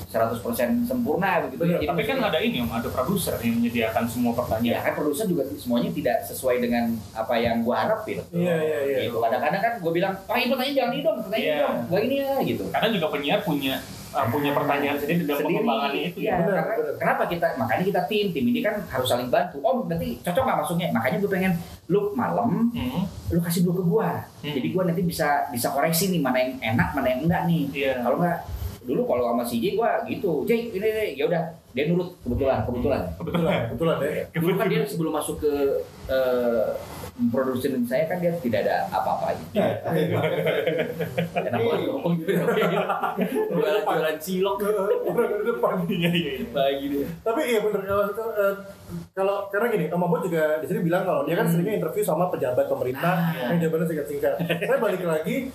100% 0.07 0.86
sempurna 0.86 1.41
begitu. 1.41 1.57
Bener, 1.59 1.73
Jadi 1.75 1.89
Tapi 1.89 2.01
kan 2.05 2.17
ada 2.21 2.38
ini 2.38 2.61
om, 2.61 2.69
ada 2.69 2.86
produser 2.86 3.34
yang 3.39 3.57
menyediakan 3.57 4.05
semua 4.05 4.29
Ya 4.29 4.38
pertanyaan. 4.38 4.81
kan 4.84 4.93
produser 4.93 5.25
juga 5.25 5.41
semuanya 5.51 5.89
tidak 5.89 6.17
sesuai 6.23 6.55
dengan 6.59 6.84
apa 7.11 7.34
yang 7.36 7.65
gua 7.65 7.81
harapin. 7.81 8.21
Iya, 8.29 8.55
iya, 8.55 8.77
iya. 8.84 8.97
Gitu. 9.03 9.17
Kadang-kadang 9.17 9.57
kan 9.59 9.73
gua 9.81 9.89
bilang, 9.91 10.13
Pak 10.21 10.38
ini 10.38 10.47
pertanyaan 10.47 10.75
jangan 10.77 10.91
ini 10.91 11.01
dong, 11.01 11.17
pertanyaan 11.19 11.41
ini 11.41 11.49
Iya. 11.49 11.65
dong, 11.65 11.77
gua 11.84 11.99
ini 11.99 12.15
ya 12.15 12.34
gitu. 12.45 12.63
Karena 12.69 12.88
juga 12.93 13.07
penyiar 13.09 13.39
punya 13.41 13.75
uh, 14.14 14.26
punya 14.28 14.51
pertanyaan 14.51 14.95
sendiri 14.95 15.24
dalam 15.24 15.39
Sendiri. 15.39 15.47
pengembangan 15.59 15.91
itu 15.91 16.18
Iya, 16.18 16.30
ya. 16.30 16.36
Benar, 16.39 16.53
karena- 16.55 16.78
benar. 16.78 16.95
kenapa 16.95 17.24
kita 17.26 17.47
makanya 17.55 17.84
kita 17.84 18.01
tim 18.05 18.26
tim 18.30 18.45
ini 18.47 18.59
kan 18.59 18.76
harus 18.86 19.07
saling 19.07 19.28
bantu. 19.28 19.57
Om 19.59 19.78
nanti 19.86 20.07
cocok 20.20 20.43
nggak 20.43 20.59
masuknya? 20.59 20.88
Makanya 20.89 21.18
gue 21.18 21.32
pengen 21.32 21.53
lu 21.86 22.14
malam 22.14 22.70
Hmm, 22.70 23.03
lu 23.30 23.39
kasih 23.39 23.61
dulu 23.61 23.74
ke 23.76 23.86
gua. 23.86 24.09
Hmm. 24.39 24.53
Jadi 24.53 24.68
gua 24.70 24.84
nanti 24.84 25.01
bisa 25.01 25.28
bisa 25.49 25.68
koreksi 25.70 26.09
nih 26.09 26.20
mana 26.20 26.38
yang 26.38 26.53
enak 26.72 26.88
mana 26.91 27.07
yang 27.07 27.22
enggak 27.24 27.41
nih. 27.45 27.64
Iya. 27.72 27.93
Kalau 27.99 28.18
nggak 28.18 28.38
dulu 28.84 29.01
kalau 29.05 29.24
sama 29.30 29.43
si 29.43 29.57
J 29.57 29.74
gua 29.74 30.03
gitu, 30.05 30.43
J 30.43 30.51
ini 30.70 30.84
ini 30.84 31.16
ya 31.16 31.26
udah 31.26 31.43
dia 31.72 31.88
nurut 31.88 32.14
kebetulan 32.20 32.61
kebetulan. 32.64 33.01
Kebetulan, 33.16 33.59
kebetulan 33.68 33.97
ya. 33.99 34.24
Dulu 34.32 34.53
kan 34.53 34.68
dia 34.68 34.82
sebelum 34.84 35.11
masuk 35.11 35.36
ke 35.39 35.51
eh, 36.05 36.68
produksi 37.30 37.70
saya 37.86 38.09
kan 38.09 38.18
dia 38.18 38.34
tidak 38.41 38.66
ada 38.66 38.89
apa-apa 38.89 39.38
gitu. 39.38 39.61
Iya. 39.61 40.18
Enak 41.45 41.59
banget 41.61 41.82
ngomong 41.93 42.14
gitu. 42.18 42.32
Jualan-jualan 43.53 44.18
cilok 44.18 44.57
Orang 45.05 45.30
di 45.30 45.45
depan. 45.45 45.74
Iya 45.86 46.09
iya. 46.09 46.32
iya. 46.41 47.05
Tapi 47.22 47.41
iya 47.53 47.59
bener 47.61 47.82
kalau 47.86 48.03
eh, 48.34 48.55
kalau 49.14 49.36
karena 49.53 49.68
gini, 49.70 49.86
Om 49.93 50.03
Abo 50.09 50.18
juga 50.26 50.57
di 50.57 50.66
sini 50.66 50.82
bilang 50.82 51.05
kalau 51.05 51.22
dia 51.22 51.38
kan 51.38 51.45
seringnya 51.45 51.78
interview 51.78 52.01
sama 52.01 52.34
pejabat 52.34 52.66
pemerintah 52.66 53.14
Ah, 53.14 53.53
yang 53.53 53.61
jawabannya 53.61 53.88
singkat-singkat. 53.93 54.34
Saya 54.66 54.80
balik 54.82 55.05
lagi 55.05 55.53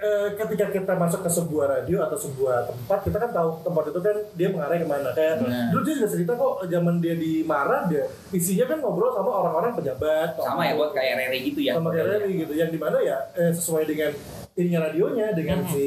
eh, 0.00 0.28
ketika 0.34 0.66
kita 0.68 0.92
masuk 0.94 1.20
ke 1.20 1.30
sebuah 1.30 1.66
radio 1.70 2.00
atau 2.00 2.16
sebuah 2.16 2.66
tempat, 2.66 2.98
kita 3.02 3.16
kan 3.18 3.30
tahu 3.30 3.48
tempat 3.60 3.84
itu 3.86 4.00
kan 4.00 4.16
dia 4.32 4.48
mengarah 4.48 4.74
ke 4.74 4.86
mana. 4.86 5.10
Kayak 5.12 5.34
Benar. 5.40 5.64
dulu 5.70 5.80
dia 5.82 5.94
juga 5.94 6.08
cerita 6.08 6.32
kok 6.34 6.52
zaman 6.64 6.94
dia 6.98 7.14
di 7.14 7.32
Marah 7.42 7.84
dia 7.84 8.04
isinya 8.30 8.64
kan 8.66 8.78
ngobrol 8.78 9.10
sama 9.10 9.30
orang-orang 9.30 9.72
pejabat. 9.74 10.28
Sama 10.34 10.62
ya 10.62 10.72
buat 10.74 10.90
kayak 10.90 11.14
Rere 11.18 11.38
gitu 11.42 11.60
ya. 11.60 11.72
sama 11.74 11.88
kayak 11.90 12.06
Rally 12.10 12.32
gitu 12.38 12.52
yang 12.54 12.68
di 12.68 12.78
mana 12.78 12.96
ya 12.98 13.16
eh, 13.34 13.50
sesuai 13.50 13.84
dengan 13.84 14.10
ininya 14.52 14.80
radionya 14.82 15.26
dengan 15.32 15.58
Hmm. 15.60 15.70
si 15.70 15.84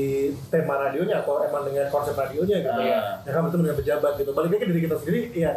tema 0.48 0.80
radionya 0.80 1.20
atau 1.20 1.42
emang 1.42 1.64
dengan 1.64 1.86
konsep 1.90 2.14
radionya 2.14 2.58
gitu 2.60 2.82
Ah. 2.82 3.20
ya 3.20 3.30
kan 3.30 3.42
betul 3.44 3.60
dengan 3.60 3.76
pejabat 3.76 4.14
gitu 4.16 4.32
balik 4.32 4.50
lagi 4.50 4.62
ke 4.62 4.68
diri 4.68 4.82
kita 4.82 4.96
sendiri 4.96 5.22
ya 5.36 5.52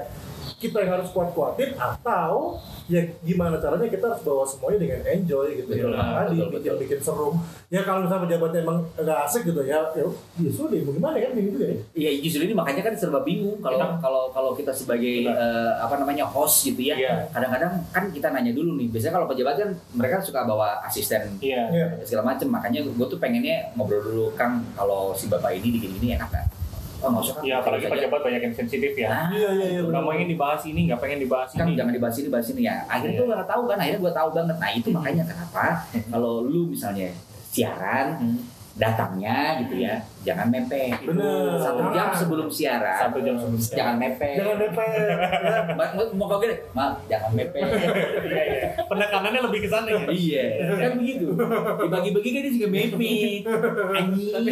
kita 0.57 0.81
yang 0.81 0.97
harus 0.97 1.13
kuat-kuatin 1.13 1.77
atau 1.77 2.57
ya 2.87 3.03
gimana 3.21 3.59
caranya 3.59 3.87
kita 3.87 4.09
harus 4.09 4.23
bawa 4.23 4.41
semuanya 4.43 4.79
dengan 4.79 5.01
enjoy 5.05 5.53
gitu 5.53 5.69
Betul, 5.69 5.93
ya 5.93 6.01
tadi 6.17 6.33
betul, 6.33 6.49
bikin 6.49 6.63
betul. 6.65 6.77
bikin 6.81 6.99
seru 7.03 7.29
ya 7.67 7.81
kalau 7.83 8.01
misalnya 8.01 8.25
pejabatnya 8.25 8.61
emang 8.63 8.79
nggak 8.97 9.19
asik 9.27 9.43
gitu 9.45 9.61
ya 9.61 9.83
ya 9.93 10.07
ya 10.39 10.51
sudah 10.51 10.79
mau 10.81 10.95
gimana 10.95 11.17
kan 11.19 11.31
gitu 11.35 11.59
ya 11.61 11.75
Iya 11.93 12.11
justru 12.23 12.41
ini 12.43 12.55
makanya 12.55 12.83
kan 12.83 12.95
serba 12.95 13.21
bingung 13.21 13.59
kalau 13.59 13.77
Kita- 13.77 13.99
kalau 14.01 14.23
kalau 14.31 14.51
kita 14.53 14.73
sebagai 14.73 15.27
eh, 15.27 15.73
apa 15.77 15.95
namanya 15.97 16.25
host 16.25 16.65
gitu 16.65 16.81
ya. 16.83 16.95
Iya. 16.95 17.15
Kadang-kadang 17.29 17.73
kan 17.91 18.05
kita 18.09 18.29
nanya 18.31 18.53
dulu 18.53 18.77
nih. 18.77 18.89
Biasanya 18.89 19.15
kalau 19.15 19.27
pejabat 19.27 19.55
kan 19.57 19.71
mereka 19.93 20.21
suka 20.21 20.41
bawa 20.43 20.81
asisten 20.83 21.37
Iya. 21.39 21.63
ya 21.69 21.87
segala 22.01 22.33
macem. 22.33 22.47
Makanya 22.47 22.81
gue 22.81 23.07
tuh 23.07 23.19
pengennya 23.19 23.73
ngobrol 23.75 24.01
dulu 24.01 24.25
Kang 24.33 24.65
kalau 24.73 25.13
si 25.13 25.27
bapak 25.27 25.53
ini 25.55 25.69
bikin 25.75 25.97
ini 25.99 26.15
enak 26.15 26.29
nggak? 26.29 26.47
Oh 26.99 27.13
Kang. 27.13 27.43
Iya, 27.43 27.55
apalagi 27.61 27.85
pejabat 27.87 28.21
banyak 28.23 28.41
yang 28.43 28.55
sensitif 28.55 28.93
ya. 28.95 29.09
Nah, 29.09 29.29
iya 29.31 29.51
iya 29.53 29.67
iya 29.71 29.81
Nggak 29.83 30.01
mau 30.01 30.13
ingin 30.13 30.31
dibahas 30.33 30.63
ini, 30.65 30.81
nggak 30.87 30.97
pengen 30.99 31.19
dibahas 31.21 31.51
kan 31.51 31.67
ini. 31.67 31.77
jangan 31.77 31.93
dibahas 31.93 32.17
ini 32.17 32.29
bahas 32.29 32.49
ini 32.49 32.63
ya. 32.63 32.75
Akhirnya 32.87 33.13
Iya. 33.13 33.21
gue 33.21 33.27
nggak 33.31 33.49
tahu 33.49 33.63
kan. 33.67 33.77
Akhirnya 33.79 34.01
gue 34.01 34.13
tahu 34.15 34.29
banget. 34.33 34.57
Nah 34.57 34.71
itu 34.71 34.89
makanya 34.91 35.25
kenapa 35.25 35.65
kalau 36.09 36.33
lu 36.43 36.61
misalnya 36.67 37.09
siaran 37.47 38.07
Hmm. 38.17 38.39
datangnya 38.77 39.37
gitu 39.61 39.75
ya 39.79 39.97
jangan 40.27 40.47
mepet. 40.49 40.99
Bener. 41.01 41.55
Satu 41.57 41.83
jam 41.89 42.09
sebelum 42.11 42.49
siaran. 42.49 42.99
Satu 42.99 43.19
jam 43.23 43.35
sebelum 43.35 43.57
siaran. 43.57 43.79
Jangan 43.79 43.95
mepet. 43.97 44.35
jangan 44.35 44.57
mepet 44.59 44.91
Ma- 45.73 45.93
ma- 45.95 46.13
mau 46.13 46.27
kau 46.27 46.39
gini, 46.39 46.57
ma 46.73 46.99
jangan 47.07 47.31
mepet. 47.33 47.63
Iya 48.27 48.43
iya. 48.45 48.69
Penekanannya 48.83 49.41
lebih 49.43 49.61
ke 49.63 49.69
sana 49.69 49.87
ya. 49.87 49.99
iya, 50.09 50.45
kan 50.67 50.93
begitu. 51.01 51.27
Dibagi-bagi 51.79 52.29
kan 52.29 52.41
dia 52.43 52.53
juga 52.53 52.69
mepet. 52.69 52.91
tapi, 53.47 54.51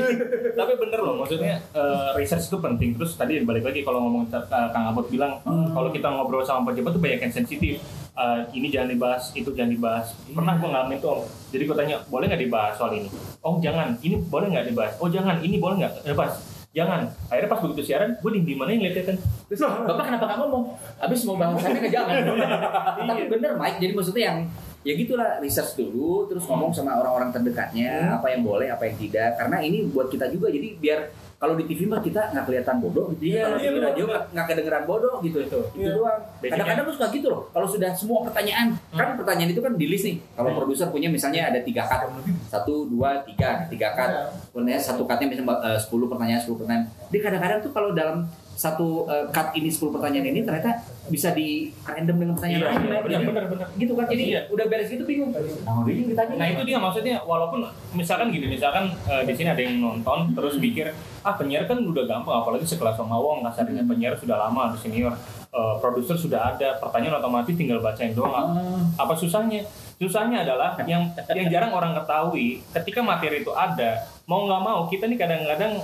tapi 0.54 0.72
bener 0.78 1.00
loh 1.00 1.14
maksudnya 1.16 1.58
eh, 1.68 2.08
research 2.14 2.46
itu 2.46 2.58
penting 2.58 2.94
terus 2.94 3.14
tadi 3.14 3.42
balik 3.42 3.64
lagi 3.64 3.82
kalau 3.82 4.00
ngomong 4.00 4.28
eh, 4.28 4.40
Kang 4.70 4.86
Abot 4.86 5.06
bilang 5.06 5.36
Hmm. 5.44 5.72
kalau 5.72 5.90
kita 5.90 6.06
ngobrol 6.06 6.40
sama 6.40 6.70
pejabat 6.70 6.94
tuh 6.94 7.02
banyak 7.02 7.20
yang 7.20 7.34
sensitif 7.34 7.82
Eh, 8.14 8.40
ini 8.54 8.70
jangan 8.70 8.94
dibahas 8.94 9.34
itu 9.34 9.50
jangan 9.50 9.74
dibahas 9.74 10.14
pernah 10.28 10.54
gue 10.54 10.70
ngalamin 10.70 11.02
tuh 11.02 11.26
jadi 11.50 11.66
gue 11.66 11.74
tanya 11.74 11.96
boleh 12.06 12.30
nggak 12.30 12.38
dibahas 12.40 12.78
soal 12.78 12.94
ini 12.94 13.10
oh 13.42 13.58
jangan 13.58 13.98
ini 13.98 14.22
boleh 14.22 14.54
nggak 14.54 14.70
dibahas 14.70 14.94
oh 15.02 15.10
jangan 15.10 15.42
ini 15.42 15.58
boleh 15.64 15.76
nggak? 15.80 16.04
Dibahas 16.04 16.54
jangan. 16.74 17.06
Akhirnya 17.30 17.48
pas 17.48 17.60
begitu 17.62 17.82
siaran 17.86 18.10
gue 18.18 18.30
di 18.34 18.54
mana 18.58 18.74
yang 18.74 18.82
ngeliatin 18.82 19.16
Terus 19.46 19.60
bapak 19.62 20.04
kenapa 20.10 20.24
nggak 20.26 20.38
ngomong? 20.42 20.64
Habis 20.98 21.20
mau 21.24 21.38
bahasannya 21.38 21.80
ke 21.86 21.90
jangan. 21.94 22.34
Tapi 23.08 23.22
bener 23.30 23.54
Mike, 23.54 23.78
jadi 23.78 23.92
maksudnya 23.94 24.22
yang 24.34 24.38
ya 24.84 24.92
gitulah 24.98 25.40
research 25.40 25.80
dulu, 25.80 26.28
terus 26.28 26.44
ngomong 26.44 26.74
sama 26.74 27.00
orang-orang 27.00 27.32
terdekatnya 27.32 28.20
apa 28.20 28.28
yang 28.34 28.44
boleh, 28.44 28.68
apa 28.68 28.84
yang 28.84 28.98
tidak. 29.00 29.38
Karena 29.40 29.62
ini 29.62 29.88
buat 29.88 30.10
kita 30.10 30.28
juga, 30.28 30.50
jadi 30.50 30.76
biar 30.76 31.00
kalau 31.36 31.54
di 31.54 31.64
TV 31.64 31.84
mah 31.84 32.00
kita 32.00 32.30
nggak 32.30 32.44
kelihatan 32.44 32.76
bodoh 32.78 33.12
gitu 33.12 33.24
ya. 33.30 33.44
Kalau 33.44 33.56
iya, 33.56 33.68
di 33.68 33.76
benar, 33.76 33.88
radio 33.90 34.04
nggak 34.06 34.22
nggak 34.32 34.46
kedengeran 34.46 34.84
bodoh 34.84 35.14
gitu 35.20 35.38
itu. 35.40 35.60
Itu 35.70 35.80
Iya. 35.80 35.92
doang. 35.92 36.20
Kadang-kadang 36.40 36.84
tuh 36.84 36.94
suka 36.94 37.06
gitu 37.10 37.26
loh. 37.28 37.42
Kalau 37.50 37.66
sudah 37.66 37.90
semua 37.92 38.18
pertanyaan, 38.22 38.66
kan 38.90 39.08
pertanyaan 39.14 39.50
itu 39.50 39.60
kan 39.60 39.72
di 39.74 39.86
list 39.86 40.04
nih. 40.04 40.16
Kalau 40.32 40.50
Hmm. 40.50 40.58
produser 40.58 40.88
punya 40.88 41.08
misalnya 41.08 41.48
ada 41.48 41.60
tiga 41.60 41.82
cut, 41.84 42.00
satu, 42.46 42.86
dua, 42.86 43.20
tiga, 43.22 43.66
tiga 43.66 43.88
cut. 43.92 44.10
Kemudian 44.50 44.78
satu 44.78 45.04
cutnya 45.04 45.26
misalnya 45.26 45.56
eh, 45.64 45.78
10 45.78 46.06
pertanyaan, 46.06 46.40
10 46.40 46.56
pertanyaan. 46.56 46.84
Jadi 47.10 47.18
kadang-kadang 47.20 47.58
tuh 47.60 47.72
kalau 47.72 47.90
dalam 47.92 48.24
satu 48.54 49.04
eh, 49.06 49.26
cut 49.28 49.50
ini 49.52 49.66
10 49.66 49.90
pertanyaan 49.90 50.26
ini 50.26 50.40
ternyata 50.40 50.70
bisa 51.04 51.30
di 51.30 51.48
random 51.82 52.16
dengan 52.16 52.32
pertanyaan 52.34 52.60
Iya, 52.60 52.66
lain. 52.66 52.78
iya, 52.78 52.88
Mike. 52.88 53.04
benar, 53.04 53.22
benar, 53.26 53.44
benar. 53.50 53.66
Gitu 53.74 53.92
kan. 53.92 54.06
Jadi 54.06 54.22
Iya. 54.24 54.40
udah 54.48 54.64
beres 54.64 54.88
gitu 54.88 55.04
bingung. 55.04 55.30
Nah, 55.30 55.40
udah 55.76 55.90
yang 55.90 56.08
ditanya. 56.08 56.34
Nah 56.34 56.46
itu 56.48 56.62
dia 56.64 56.78
maksudnya 56.78 57.16
walaupun 57.20 57.60
misalkan 57.92 58.28
gini 58.28 58.46
misalkan 58.48 58.84
eh, 59.04 59.22
di 59.22 59.32
sini 59.32 59.48
ada 59.48 59.60
yang 59.60 59.76
nonton 59.78 60.32
terus 60.32 60.56
pikir 60.56 60.88
ah 61.20 61.34
penyiar 61.34 61.64
kan 61.64 61.76
udah 61.76 62.04
gampang 62.04 62.36
apalagi 62.36 62.64
sekelas 62.64 62.96
Om 62.96 63.10
Awong 63.10 63.38
kasarnya 63.42 63.82
penyiar 63.82 64.14
sudah 64.14 64.36
lama 64.38 64.70
udah 64.70 64.78
senior 64.78 65.12
eh, 65.48 65.74
produser 65.78 66.14
sudah 66.14 66.52
ada 66.52 66.76
pertanyaan 66.78 67.18
otomatis 67.18 67.52
tinggal 67.52 67.78
bacain 67.78 68.12
doang 68.12 68.54
Ah, 68.54 68.80
apa 68.98 69.12
susahnya 69.12 69.64
susahnya 69.94 70.42
adalah 70.42 70.74
yang 70.82 71.06
yang 71.28 71.48
jarang 71.48 71.70
orang 71.70 71.94
ketahui 71.94 72.60
ketika 72.72 73.00
materi 73.00 73.40
itu 73.40 73.50
ada 73.50 73.96
mau 74.24 74.42
nggak 74.42 74.60
mau 74.60 74.84
kita 74.84 75.06
nih 75.06 75.16
kadang-kadang 75.16 75.80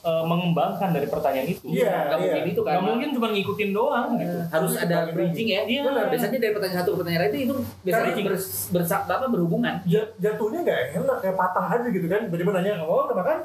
eh, 0.00 0.24
mengembangkan 0.24 0.90
dari 0.90 1.04
pertanyaan 1.04 1.44
itu 1.46 1.64
Iya, 1.66 2.08
nggak 2.08 2.18
mungkin 2.18 2.44
itu 2.46 2.60
kan. 2.60 2.72
nggak 2.72 2.84
mungkin 2.86 3.08
cuma 3.12 3.26
ngikutin 3.30 3.70
doang 3.70 4.08
gitu 4.16 4.38
harus 4.46 4.72
ada 4.74 4.96
bridging 5.08 5.48
ya. 5.50 5.60
Iya. 5.62 5.82
Benar. 5.84 6.04
Biasanya 6.08 6.38
dari 6.38 6.52
pertanyaan 6.52 6.78
satu 6.78 6.90
ke 6.90 6.98
pertanyaan 6.98 7.22
lain 7.22 7.32
itu, 7.32 7.42
itu 7.42 7.54
biasanya 7.82 8.12
bers, 8.24 8.44
bersa- 8.70 9.04
apa, 9.04 9.26
berhubungan. 9.26 9.74
Ja- 9.84 10.08
jatuhnya 10.16 10.60
nggak 10.62 10.80
enak 10.96 11.16
kayak 11.20 11.36
patah 11.36 11.66
aja 11.70 11.86
gitu 11.86 12.06
kan 12.06 12.20
tiba-tiba 12.26 12.50
nanya 12.52 12.80
oh 12.80 13.04
udah 13.04 13.16
makan 13.16 13.38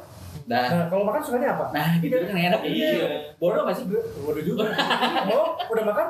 Nah, 0.45 0.61
nah 0.69 0.85
kalau 0.85 1.01
makan 1.03 1.21
sukanya 1.21 1.57
apa 1.57 1.73
nah 1.73 1.97
gitu 1.97 2.13
kan 2.13 2.31
enak. 2.31 2.61
Iya. 2.61 3.33
Bodoh 3.35 3.65
nggak 3.65 3.75
sih? 3.75 3.85
Waduh 4.21 4.43
juga. 4.43 4.63
Oh, 5.33 5.57
udah 5.67 5.83
makan? 5.83 6.07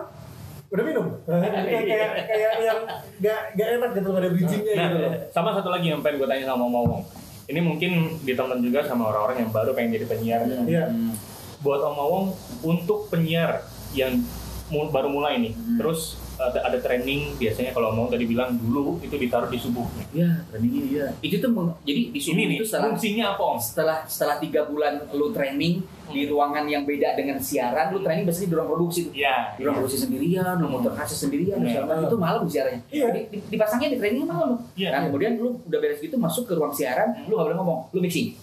Udah 0.67 0.83
minum? 0.83 1.05
kayak 1.25 1.85
kayak 1.87 2.09
kayak 2.27 2.51
yang 2.59 2.79
gak, 3.17 3.39
gak 3.53 3.69
enak 3.71 3.89
gitu 3.93 4.07
nggak 4.07 4.19
ada 4.19 4.29
bridgingnya 4.29 4.73
Nah, 4.75 4.83
gitu 4.83 4.97
loh. 4.99 5.11
sama 5.31 5.49
satu 5.53 5.69
lagi 5.69 5.87
yang 5.87 6.03
pengen 6.03 6.19
gue 6.19 6.27
tanya 6.27 6.45
sama 6.45 6.63
Om 6.63 6.75
Awong 6.75 7.03
ini 7.45 7.59
mungkin 7.59 7.91
ditonton 8.21 8.59
juga 8.59 8.81
sama 8.83 9.07
orang-orang 9.07 9.37
yang 9.39 9.51
baru 9.51 9.71
pengen 9.71 9.93
jadi 9.93 10.05
penyiar 10.07 10.39
Iya. 10.65 10.85
Hmm. 10.87 11.13
buat 11.59 11.81
Om 11.83 11.97
Awong 11.99 12.25
untuk 12.63 13.07
penyiar 13.07 13.61
yang 13.91 14.21
mu- 14.67 14.89
baru 14.89 15.07
mulai 15.07 15.37
nih 15.39 15.53
Hmm. 15.53 15.77
terus 15.77 16.17
ada, 16.37 16.59
ada 16.61 16.77
training 16.77 17.35
biasanya 17.35 17.71
kalau 17.71 17.89
mau 17.89 18.05
tadi 18.05 18.23
bilang 18.23 18.53
dulu 18.53 18.99
itu 18.99 19.15
ditaruh 19.15 19.47
di 19.47 19.55
subuh 19.55 19.87
Ya, 20.11 20.43
trainingnya 20.45 20.83
iya. 20.85 21.05
Itu 21.19 21.39
tuh 21.39 21.49
meng- 21.49 21.75
jadi 21.81 22.01
di 22.09 22.19
subuh 22.19 22.35
ini 22.35 22.43
nih 22.45 22.57
itu 22.57 22.65
setelah 22.65 22.91
fungsinya 22.91 23.25
apa 23.31 23.43
Om? 23.45 23.57
setelah 23.57 23.97
setelah 24.05 24.35
tiga 24.37 24.61
bulan 24.63 24.93
lu 25.09 25.29
training 25.29 25.79
di 26.05 26.21
ruangan 26.25 26.63
yang 26.63 26.83
beda 26.83 27.13
dengan 27.13 27.35
siaran, 27.37 27.89
lu 27.89 27.99
training 27.99 28.23
biasanya 28.23 28.45
di 28.45 28.55
ruang 28.55 28.69
produksi 28.69 28.99
tuh. 29.01 29.11
Ya, 29.11 29.51
Di 29.51 29.61
ruang 29.61 29.75
produksi 29.75 29.97
sendirian, 29.99 30.53
lu 30.55 30.67
motor 30.69 30.93
kasus 30.93 31.17
sendirian, 31.19 31.57
Iya. 31.57 31.81
segala 31.81 31.87
macam. 31.89 32.05
itu 32.05 32.17
malam 32.19 32.41
siarannya. 32.45 32.81
Iya. 32.87 33.05
Di- 33.09 33.27
di- 33.27 33.43
dipasangnya 33.49 33.89
di 33.89 33.97
trainingnya 33.97 34.27
malam. 34.27 34.49
Iya. 34.75 34.89
Nah, 34.91 34.99
kemudian 35.09 35.31
lu 35.35 35.57
udah 35.59 35.79
beres 35.79 35.97
gitu 35.97 36.15
masuk 36.15 36.45
ke 36.45 36.53
ruang 36.53 36.69
siaran, 36.69 37.25
lu 37.25 37.33
gak 37.33 37.45
boleh 37.45 37.57
ngomong, 37.57 37.79
lu 37.89 37.99
mixing. 37.99 38.37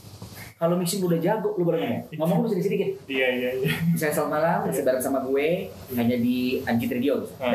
Kalau 0.56 0.74
mixing 0.76 0.98
lu 0.98 1.10
udah 1.10 1.18
jago, 1.18 1.54
lu 1.54 1.62
boleh 1.64 1.78
ngomong. 1.80 2.02
Ngomong 2.16 2.36
lu 2.40 2.46
sedikit-sedikit. 2.48 2.88
iya, 3.06 3.28
iya, 3.30 3.50
iya. 3.56 3.70
Misalnya 3.88 4.14
selamat 4.16 4.30
malam, 4.32 4.58
masih 4.64 4.82
bareng 4.82 5.02
sama 5.02 5.18
gue, 5.20 5.48
hanya 5.92 6.16
di 6.16 6.36
Anjit 6.62 6.86
Radio. 6.88 7.14
gitu. 7.20 7.30
Hmm. 7.40 7.50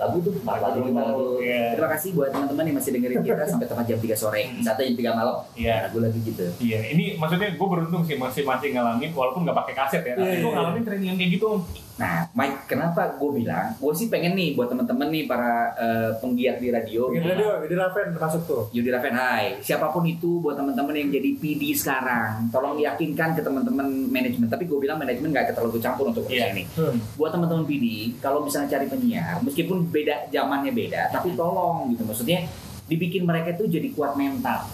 Lagu 0.00 0.16
tuh, 0.24 0.32
lagu, 0.48 0.80
lagu. 0.88 1.26
Iya. 1.44 1.76
Terima 1.76 1.90
kasih 1.92 2.08
buat 2.16 2.32
teman-teman 2.32 2.64
yang 2.64 2.76
masih 2.80 2.90
dengerin 2.96 3.20
kita 3.20 3.44
sampai 3.44 3.68
tepat 3.68 3.84
jam 3.84 3.98
3 4.00 4.16
sore. 4.16 4.42
Satu 4.64 4.80
jam 4.80 4.96
3 4.96 5.12
malam. 5.12 5.36
Iya. 5.52 5.76
Lagu 5.92 5.98
lagi 6.00 6.18
gitu. 6.24 6.44
Iya, 6.56 6.80
ini 6.96 7.20
maksudnya 7.20 7.52
gue 7.52 7.68
beruntung 7.68 8.02
sih 8.08 8.16
masih 8.16 8.48
masih 8.48 8.72
ngalamin 8.72 9.12
walaupun 9.12 9.44
nggak 9.44 9.58
pakai 9.60 9.74
kaset 9.76 10.02
ya. 10.08 10.16
Iya, 10.16 10.24
Tapi 10.24 10.36
gue 10.40 10.48
iya. 10.48 10.56
ngalamin 10.56 10.82
training 10.88 11.08
yang 11.12 11.18
kayak 11.20 11.32
gitu. 11.36 11.46
Om. 11.52 11.60
Nah, 12.00 12.24
Mike, 12.32 12.64
kenapa 12.64 13.12
gue 13.12 13.30
bilang? 13.36 13.76
Gue 13.76 13.92
sih 13.92 14.08
pengen 14.08 14.32
nih 14.32 14.56
buat 14.56 14.72
temen-temen 14.72 15.12
nih 15.12 15.28
para 15.28 15.68
eh, 15.76 16.10
penggiat 16.16 16.56
di 16.56 16.72
radio. 16.72 17.12
Bikin 17.12 17.28
radio, 17.28 17.60
jadi 17.60 17.74
Raven 17.76 18.08
masuk 18.16 18.42
tuh. 18.48 18.62
Yudi 18.72 18.88
Raven, 18.88 19.12
hai. 19.12 19.60
Siapa 19.60 19.92
pun 19.92 20.08
itu 20.08 20.40
buat 20.40 20.56
teman-teman 20.56 20.96
yang 20.96 21.12
jadi 21.12 21.36
PD 21.36 21.76
sekarang, 21.76 22.48
tolong 22.48 22.80
yakinkan 22.80 23.36
ke 23.36 23.44
teman-teman 23.44 23.84
manajemen. 24.08 24.48
Tapi 24.48 24.64
gue 24.64 24.80
bilang 24.80 24.96
manajemen 24.96 25.28
nggak 25.28 25.52
terlalu 25.52 25.76
campur 25.76 26.08
untuk 26.08 26.24
urusan 26.24 26.40
Iya. 26.40 26.56
ini. 26.56 26.64
Hmm. 26.72 26.96
Buat 27.20 27.36
teman-teman 27.36 27.68
PD, 27.68 28.16
kalau 28.18 28.40
misalnya 28.40 28.72
cari 28.72 28.88
penyiar, 28.88 29.36
meskipun 29.44 29.84
beda 29.86 30.32
zamannya 30.32 30.72
beda, 30.72 31.12
tapi 31.12 31.36
tolong 31.36 31.92
gitu. 31.92 32.08
Maksudnya 32.08 32.48
dibikin 32.88 33.28
mereka 33.28 33.52
itu 33.52 33.68
jadi 33.68 33.92
kuat 33.92 34.16
mental. 34.16 34.64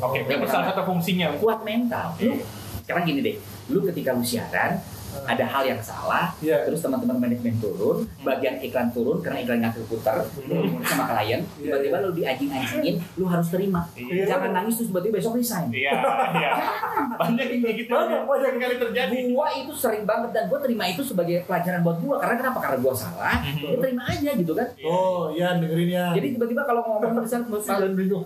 Oke, 0.00 0.24
berarti 0.24 0.48
salah 0.48 0.72
satu 0.72 0.88
fungsinya. 0.88 1.36
Kuat 1.36 1.60
mental. 1.60 2.16
Lu, 2.24 2.40
sekarang 2.80 3.04
gini 3.04 3.20
deh, 3.20 3.36
lu 3.68 3.84
ketika 3.84 4.16
lu 4.16 4.24
siaran, 4.24 4.80
ada 5.22 5.44
hal 5.46 5.62
yang 5.62 5.80
salah, 5.80 6.34
Iya. 6.42 6.66
terus 6.66 6.82
teman-teman 6.82 7.16
manajemen 7.22 7.54
turun, 7.62 8.02
bagian 8.26 8.58
iklan 8.58 8.90
turun 8.90 9.22
karena 9.22 9.38
iklan 9.46 9.58
nggak 9.62 9.74
terputar, 9.78 10.16
lu 10.50 10.82
sama 10.82 11.04
klien, 11.06 11.40
tiba-tiba 11.56 11.96
lu 12.02 12.10
dianjing-anjingin, 12.12 12.94
lu 13.16 13.24
harus 13.30 13.48
terima. 13.54 13.86
Iya. 13.94 14.26
Jangan 14.28 14.50
nangis 14.50 14.74
terus 14.80 14.88
tiba-tiba 14.90 15.22
besok 15.22 15.38
resign. 15.38 15.70
Iya, 15.70 15.94
iya. 16.34 16.52
Banyak 17.20 17.46
yang 17.46 17.76
gitu. 17.78 17.94
Banyak, 17.94 18.26
banyak. 18.26 18.52
kali 18.58 18.76
terjadi. 18.80 19.16
Gua 19.30 19.48
itu 19.54 19.72
sering 19.74 20.02
banget 20.02 20.34
dan 20.34 20.50
gua 20.50 20.58
terima 20.58 20.84
itu 20.90 21.02
sebagai 21.06 21.46
pelajaran 21.46 21.80
buat 21.86 21.98
gua 22.02 22.16
karena 22.18 22.34
kenapa? 22.42 22.58
Karena 22.58 22.78
gua 22.82 22.94
salah, 22.94 23.38
gua 23.62 23.78
terima 23.78 24.02
aja 24.10 24.30
gitu 24.34 24.52
kan. 24.52 24.68
Oh, 24.82 25.30
iya 25.30 25.54
dengerin 25.58 25.90
ya. 25.94 26.06
Jadi 26.16 26.26
tiba-tiba 26.34 26.62
kalau 26.66 26.82
ngomong 26.82 27.22
misalnya 27.22 27.46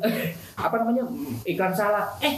apa 0.67 0.75
namanya 0.83 1.05
iklan 1.45 1.73
salah, 1.75 2.09
eh 2.23 2.35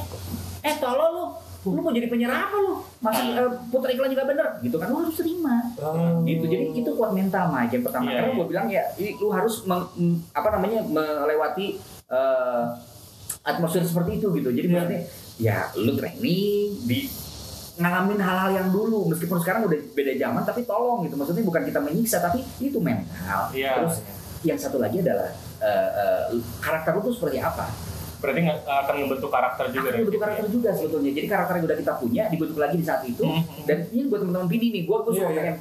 eh 0.60 0.74
tolong 0.80 1.10
lu 1.14 1.24
lu 1.60 1.76
mau 1.76 1.92
jadi 1.92 2.08
penyiar 2.08 2.32
apa 2.32 2.56
lu? 2.56 2.80
Masih 3.04 3.36
eh, 3.36 3.50
putar 3.68 3.92
iklan 3.92 4.08
juga 4.08 4.24
bener. 4.24 4.46
Gitu 4.64 4.76
kan 4.80 4.88
lu 4.88 5.04
harus 5.04 5.16
terima. 5.16 5.56
Oh. 5.76 6.24
gitu. 6.24 6.44
Jadi 6.48 6.64
itu 6.72 6.90
kuat 6.96 7.12
mental 7.12 7.52
mah 7.52 7.68
yang 7.68 7.84
pertama. 7.84 8.08
Iya, 8.08 8.16
karena 8.16 8.30
iya. 8.32 8.38
gue 8.40 8.46
bilang 8.48 8.66
ya 8.68 8.84
lu 9.20 9.28
harus 9.28 9.54
meng- 9.68 9.92
apa 10.32 10.48
namanya 10.56 10.80
melewati 10.88 11.76
eh, 12.08 12.64
atmosfer 13.44 13.84
seperti 13.84 14.20
itu 14.20 14.26
gitu. 14.34 14.48
Jadi 14.48 14.66
Iya. 14.66 14.74
maksudnya 14.74 15.02
ya 15.36 15.56
lu 15.76 15.92
training 15.96 16.68
di 16.88 16.98
ngalamin 17.76 18.20
hal-hal 18.20 18.50
yang 18.56 18.68
dulu. 18.72 19.12
Meskipun 19.12 19.40
sekarang 19.40 19.68
udah 19.68 19.78
beda 19.92 20.12
zaman 20.16 20.42
tapi 20.48 20.64
tolong 20.64 21.04
gitu. 21.04 21.16
Maksudnya 21.20 21.44
bukan 21.44 21.62
kita 21.68 21.80
menyiksa 21.80 22.24
tapi 22.24 22.40
itu 22.56 22.80
mental. 22.80 23.52
Iya. 23.52 23.84
terus 23.84 24.00
yang 24.40 24.56
satu 24.56 24.80
lagi 24.80 25.04
adalah 25.04 25.28
eh, 25.60 25.90
eh, 25.92 26.22
karakter 26.64 26.96
lu 26.96 27.04
tuh 27.04 27.12
seperti 27.12 27.36
apa 27.36 27.68
Berarti 28.20 28.40
nggak 28.42 28.58
akan 28.62 28.94
membentuk 28.98 29.28
karakter 29.28 29.64
juga. 29.66 29.80
akan 29.80 29.86
dari 29.86 29.96
bentuk 29.98 30.12
situ, 30.12 30.22
karakter 30.22 30.44
ya? 30.44 30.50
juga 30.50 30.70
sebetulnya 30.72 31.10
jadi 31.10 31.26
karakter 31.26 31.52
yang 31.52 31.64
udah 31.64 31.78
kita 31.78 31.92
punya 31.96 32.22
dibentuk 32.28 32.58
lagi 32.58 32.76
di 32.76 32.84
saat 32.84 33.02
itu 33.02 33.22
Hmm. 33.22 33.42
dan 33.64 33.78
ini 33.88 34.02
buat 34.06 34.20
teman-teman 34.20 34.46
PD 34.46 34.64
nih 34.70 34.82
gue 34.84 34.96
gue 34.98 35.10
Iya, 35.10 35.18
suka 35.18 35.26
iya. 35.26 35.38
pengen 35.38 35.56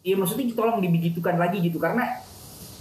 Iya 0.00 0.14
maksudnya 0.14 0.44
tolong 0.52 0.78
dibegitukan 0.78 1.34
lagi 1.36 1.58
gitu 1.60 1.76
karena 1.76 2.04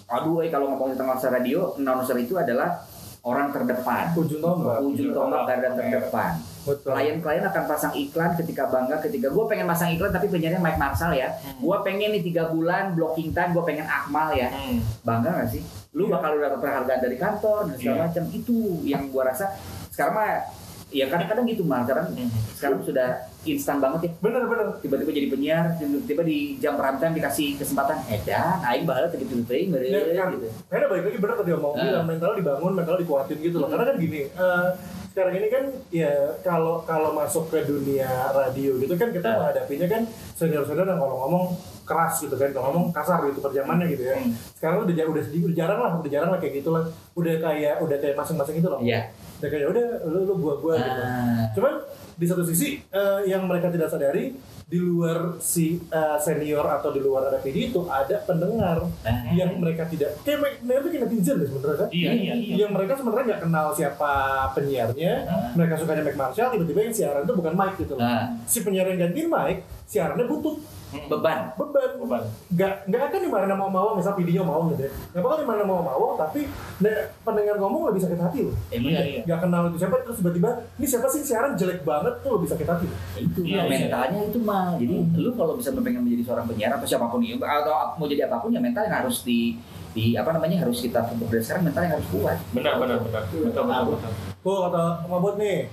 aduh 0.07 0.39
eh 0.39 0.47
kalau 0.47 0.69
ngomongin 0.69 0.93
tentang 0.93 1.11
announcer 1.11 1.27
radio 1.29 1.75
announcer 1.75 2.15
itu 2.15 2.33
adalah 2.33 2.85
orang 3.21 3.49
terdepan 3.49 4.13
Ujung 4.13 4.39
tombak. 4.39 4.79
ujung 4.79 5.11
tombak 5.11 5.43
garda 5.43 5.69
terdepan 5.73 6.31
klien-klien 6.63 7.43
akan 7.43 7.63
pasang 7.65 7.93
iklan 7.93 8.31
ketika 8.35 8.67
bangga 8.67 8.99
ketika 9.01 9.27
gue 9.27 9.43
pengen 9.45 9.65
pasang 9.65 9.89
iklan 9.89 10.07
tapi 10.09 10.27
penyiarnya 10.27 10.59
Mike 10.59 10.77
Marshall 10.77 11.11
ya 11.11 11.27
gue 11.57 11.77
pengen 11.81 12.11
nih 12.11 12.23
tiga 12.23 12.47
bulan 12.47 12.91
blocking 12.91 13.31
time 13.31 13.51
gue 13.51 13.63
pengen 13.65 13.83
Akmal 13.83 14.31
ya 14.31 14.47
Hmm. 14.47 14.79
bangga 15.01 15.31
gak 15.37 15.49
sih? 15.49 15.63
Lu 15.97 16.05
bakal 16.05 16.37
dapat 16.37 16.59
penghargaan 16.59 17.01
dari 17.01 17.17
kantor 17.17 17.59
dan 17.65 17.75
segala 17.75 17.95
Iya. 17.95 18.03
macam 18.05 18.23
itu 18.31 18.57
yang 18.83 19.09
gua 19.09 19.23
rasa 19.27 19.49
sekarang 19.89 20.13
mah 20.13 20.45
ya 20.87 21.03
kadang-kadang 21.05 21.43
gitu 21.45 21.65
mah 21.65 21.83
sekarang 21.83 22.05
Hmm. 22.13 22.29
sekarang 22.53 22.79
sudah 22.79 23.07
instan 23.43 23.77
banget 23.77 23.99
ya 24.03 24.11
Bener 24.21 24.45
bener. 24.45 24.67
tiba-tiba 24.77 25.11
jadi 25.11 25.27
penyiar 25.27 25.65
tiba-tiba 25.73 26.21
di 26.21 26.37
jam 26.57 26.77
prime 26.77 26.95
time 26.95 27.11
dikasih 27.13 27.57
kesempatan 27.57 27.97
edan 28.07 28.61
aing 28.63 28.85
bahala 28.85 29.09
gitu 29.09 29.41
teuing 29.43 29.67
Ya, 29.67 29.73
meureun 29.73 30.15
kan. 30.15 30.27
gitu 30.31 30.47
Karena 30.69 30.85
balik 30.87 31.03
lagi 31.03 31.17
bener 31.17 31.35
tadi 31.35 31.51
omong 31.51 31.73
Ah. 31.73 31.83
bilang 31.83 32.05
mental 32.07 32.31
dibangun, 32.35 32.71
mental 32.73 32.95
dikuatin 32.95 33.37
gitu 33.41 33.57
loh. 33.57 33.67
Karena 33.67 33.83
kan 33.85 33.95
gini, 33.97 34.21
eh, 34.27 34.67
sekarang 35.09 35.33
ini 35.35 35.47
kan 35.49 35.63
ya 35.91 36.11
kalau 36.39 36.79
kalau 36.83 37.09
masuk 37.11 37.49
ke 37.49 37.65
dunia 37.65 38.07
radio 38.31 38.77
gitu 38.77 38.93
kan 38.93 39.09
kita 39.09 39.27
Ah. 39.27 39.35
menghadapinya 39.41 39.87
kan 39.89 40.01
senior-senior 40.35 40.85
yang 40.85 41.01
kalau 41.01 41.15
ngomong 41.19 41.45
keras 41.87 42.19
gitu 42.19 42.35
kan, 42.35 42.51
kalau 42.51 42.65
ngomong 42.69 42.91
kasar 42.91 43.23
gitu 43.25 43.39
perjamannya 43.39 43.87
gitu 43.87 44.03
ya. 44.05 44.19
Hmm. 44.19 44.35
Sekarang 44.53 44.83
udah 44.83 44.93
udah 45.07 45.23
sedikit 45.23 45.47
udah 45.47 45.57
jarang 45.57 45.79
lah, 45.79 45.91
udah 45.95 46.11
jarang 46.11 46.29
lah 46.29 46.37
kayak 46.37 46.59
gitu 46.59 46.69
lah. 46.69 46.83
Udah 47.15 47.33
kayak 47.39 47.79
udah 47.79 47.97
kayak 47.97 48.15
masing-masing 48.15 48.55
itu 48.57 48.67
loh. 48.67 48.79
iya 48.79 49.07
Udah 49.37 49.49
kayak 49.49 49.67
udah 49.69 49.85
lu 50.05 50.19
lu 50.23 50.33
gua 50.35 50.53
gua 50.57 50.73
gitu. 50.75 50.99
Ah. 50.99 51.45
Cuman 51.53 51.73
di 52.13 52.25
satu 52.25 52.43
sisi 52.43 52.81
eh, 52.83 53.19
yang 53.25 53.45
mereka 53.45 53.69
tidak 53.69 53.87
sadari 53.87 54.33
di 54.65 54.77
luar 54.77 55.37
si 55.37 55.77
eh, 55.79 56.17
senior 56.19 56.65
atau 56.67 56.89
di 56.89 56.99
luar 56.99 57.29
ada 57.29 57.37
PD 57.37 57.69
itu 57.69 57.85
ada 57.85 58.19
pendengar 58.25 58.83
Ah. 59.01 59.29
yang 59.31 59.55
mereka 59.55 59.85
tidak 59.85 60.17
kayak 60.21 60.59
mereka 60.59 60.89
kayak 60.89 61.03
netizen 61.05 61.37
deh 61.37 61.47
sebenarnya 61.47 61.77
kan 61.77 61.89
Iya, 61.89 62.11
iya, 62.11 62.33
iya. 62.35 62.53
yang 62.57 62.71
mereka 62.73 62.97
sebenarnya 62.97 63.23
nggak 63.29 63.41
kenal 63.43 63.67
siapa 63.71 64.11
penyiarnya 64.51 65.13
mereka 65.53 65.73
sukanya 65.77 66.03
Mike 66.03 66.17
Marshall 66.17 66.49
tiba-tiba 66.51 66.79
yang 66.81 66.91
siaran 66.91 67.21
itu 67.23 67.33
bukan 67.33 67.53
Mike 67.53 67.77
gitu 67.77 67.93
loh 67.93 68.03
Ah. 68.03 68.27
si 68.43 68.57
penyiar 68.59 68.87
yang 68.87 68.99
gantiin 68.99 69.29
Mike 69.29 69.61
siarannya 69.85 70.25
butut 70.25 70.57
beban 70.87 71.51
beban 71.59 71.89
Beban. 71.99 72.21
nggak 72.55 72.73
nggak 72.87 73.01
akan 73.11 73.19
dimarahin 73.19 73.51
sama 73.51 73.67
mau 73.67 73.91
misal 73.91 74.15
video 74.15 74.41
mau 74.41 74.71
gitu 74.71 74.87
ya 74.87 74.91
nggak 75.11 75.21
bakal 75.21 75.37
dimarahin 75.43 75.63
sama 75.67 75.83
mau 75.83 76.05
tapi 76.15 76.39
nah, 76.79 76.95
pendengar 77.27 77.55
ngomong 77.59 77.81
lebih 77.91 78.01
sakit 78.07 78.19
hati 78.19 78.39
loh 78.47 78.55
eh, 78.71 78.79
Iya, 78.79 78.79
bener. 78.79 79.03
iya. 79.03 79.21
nggak 79.27 79.39
kenal 79.43 79.61
itu 79.67 79.77
siapa 79.77 79.95
terus 80.01 80.17
tiba-tiba 80.23 80.49
ini 80.79 80.85
siapa 80.87 81.07
sih 81.11 81.21
siaran 81.21 81.51
jelek 81.53 81.83
banget 81.83 82.13
tuh 82.23 82.31
lebih 82.39 82.47
sakit 82.47 82.67
hati 82.67 82.87
itu 83.19 83.39
Iya, 83.43 83.59
iya. 83.59 83.61
mentalnya 83.67 84.19
itu 84.23 84.39
mah 84.39 84.79
jadi 84.79 84.95
lu 85.13 85.29
kalau 85.35 85.53
bisa 85.59 85.75
pengen 85.75 86.01
menjadi 86.01 86.23
seorang 86.23 86.45
penyiar 86.47 86.71
apa 86.71 86.85
siapa 86.87 87.05
pun 87.05 87.19
itu 87.19 87.35
atau 87.39 87.73
mau 87.99 88.07
jadi 88.07 88.31
apa 88.31 88.39
pun 88.39 88.55
ya 88.55 88.63
mental 88.63 88.87
yang 88.87 88.95
harus 89.03 89.27
di 89.27 89.59
di 89.91 90.13
apa 90.13 90.29
namanya 90.29 90.61
harus 90.61 90.79
kita 90.79 91.03
sekarang 91.41 91.67
mental 91.67 91.81
yang 91.83 91.93
harus 91.97 92.07
kuat 92.13 92.37
Benar, 92.53 92.77
benar, 92.77 92.97
benar. 93.01 93.21
Betul, 93.25 93.49
betul, 93.49 93.65
betul. 93.65 94.11
Tuh 94.39 94.57
kata 94.69 94.83
Mabot 95.09 95.35
nih. 95.35 95.67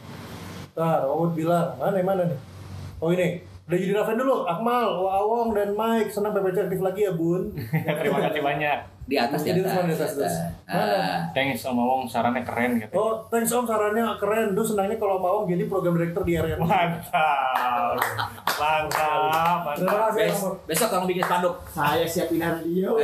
Ntar 0.72 1.04
Mabot 1.04 1.30
bilang, 1.36 1.76
mana 1.76 2.00
mana 2.00 2.22
nih? 2.26 2.38
Oh 2.98 3.12
ini, 3.12 3.44
udah 3.64 3.76
jadi 3.76 3.92
Raven 3.94 4.16
dulu. 4.16 4.36
Akmal, 4.44 4.86
Wawong, 4.98 5.48
dan 5.52 5.72
Mike. 5.72 6.08
Senang 6.08 6.32
PPC 6.32 6.56
aktif 6.62 6.80
lagi 6.80 7.00
ya 7.02 7.12
bun. 7.12 7.48
Terima 8.00 8.20
kasih 8.22 8.40
banyak. 8.40 8.78
di 9.04 9.20
atas 9.20 9.44
di 9.44 9.52
Jadi 9.52 9.60
atas, 9.60 9.72
di 9.76 9.92
atas, 9.92 10.10
di 10.10 10.24
atas. 10.24 10.34
Ah. 10.64 11.28
Thanks 11.30 11.60
sama 11.60 11.84
Wong 11.84 12.08
sarannya 12.08 12.40
keren 12.40 12.80
gitu. 12.80 12.92
Oh, 12.94 13.20
thanks 13.26 13.52
om 13.52 13.62
sarannya 13.62 14.00
keren. 14.16 14.52
Duh 14.52 14.64
senangnya 14.64 14.96
kalau 14.96 15.20
Mawong 15.20 15.44
jadi 15.46 15.68
program 15.68 15.92
director 15.94 16.24
di 16.24 16.32
area. 16.34 16.56
Mantap. 16.56 18.00
Mantap, 18.54 19.60
Terima 19.76 19.92
mantap. 19.92 20.08
kasih 20.08 20.22
ya, 20.22 20.28
Bes- 20.30 20.56
besok 20.64 20.88
tolong 20.88 21.04
bikin 21.04 21.20
spanduk 21.22 21.54
Saya 21.68 22.04
siapin 22.06 22.40
radio. 22.40 22.96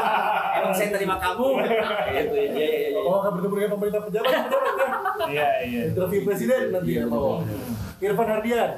emang 0.58 0.70
saya 0.70 0.88
terima 0.92 1.16
kamu 1.16 1.46
gitu 1.58 2.34
ya 2.34 2.46
iya 2.46 2.46
iya 2.46 2.88
iya 2.88 2.98
Oh, 2.98 3.18
akan 3.18 3.30
bertemu 3.34 3.54
dengan 3.56 3.70
pemerintah 3.72 4.02
pejabat, 4.04 4.30
pejabat 4.30 4.72
ya. 4.76 4.88
Iya, 5.26 5.48
iya. 5.64 5.82
Interview 5.90 6.20
presiden 6.22 6.62
nanti 6.70 6.92
ya. 6.92 7.04
Irfan 8.00 8.28
Hardian. 8.28 8.70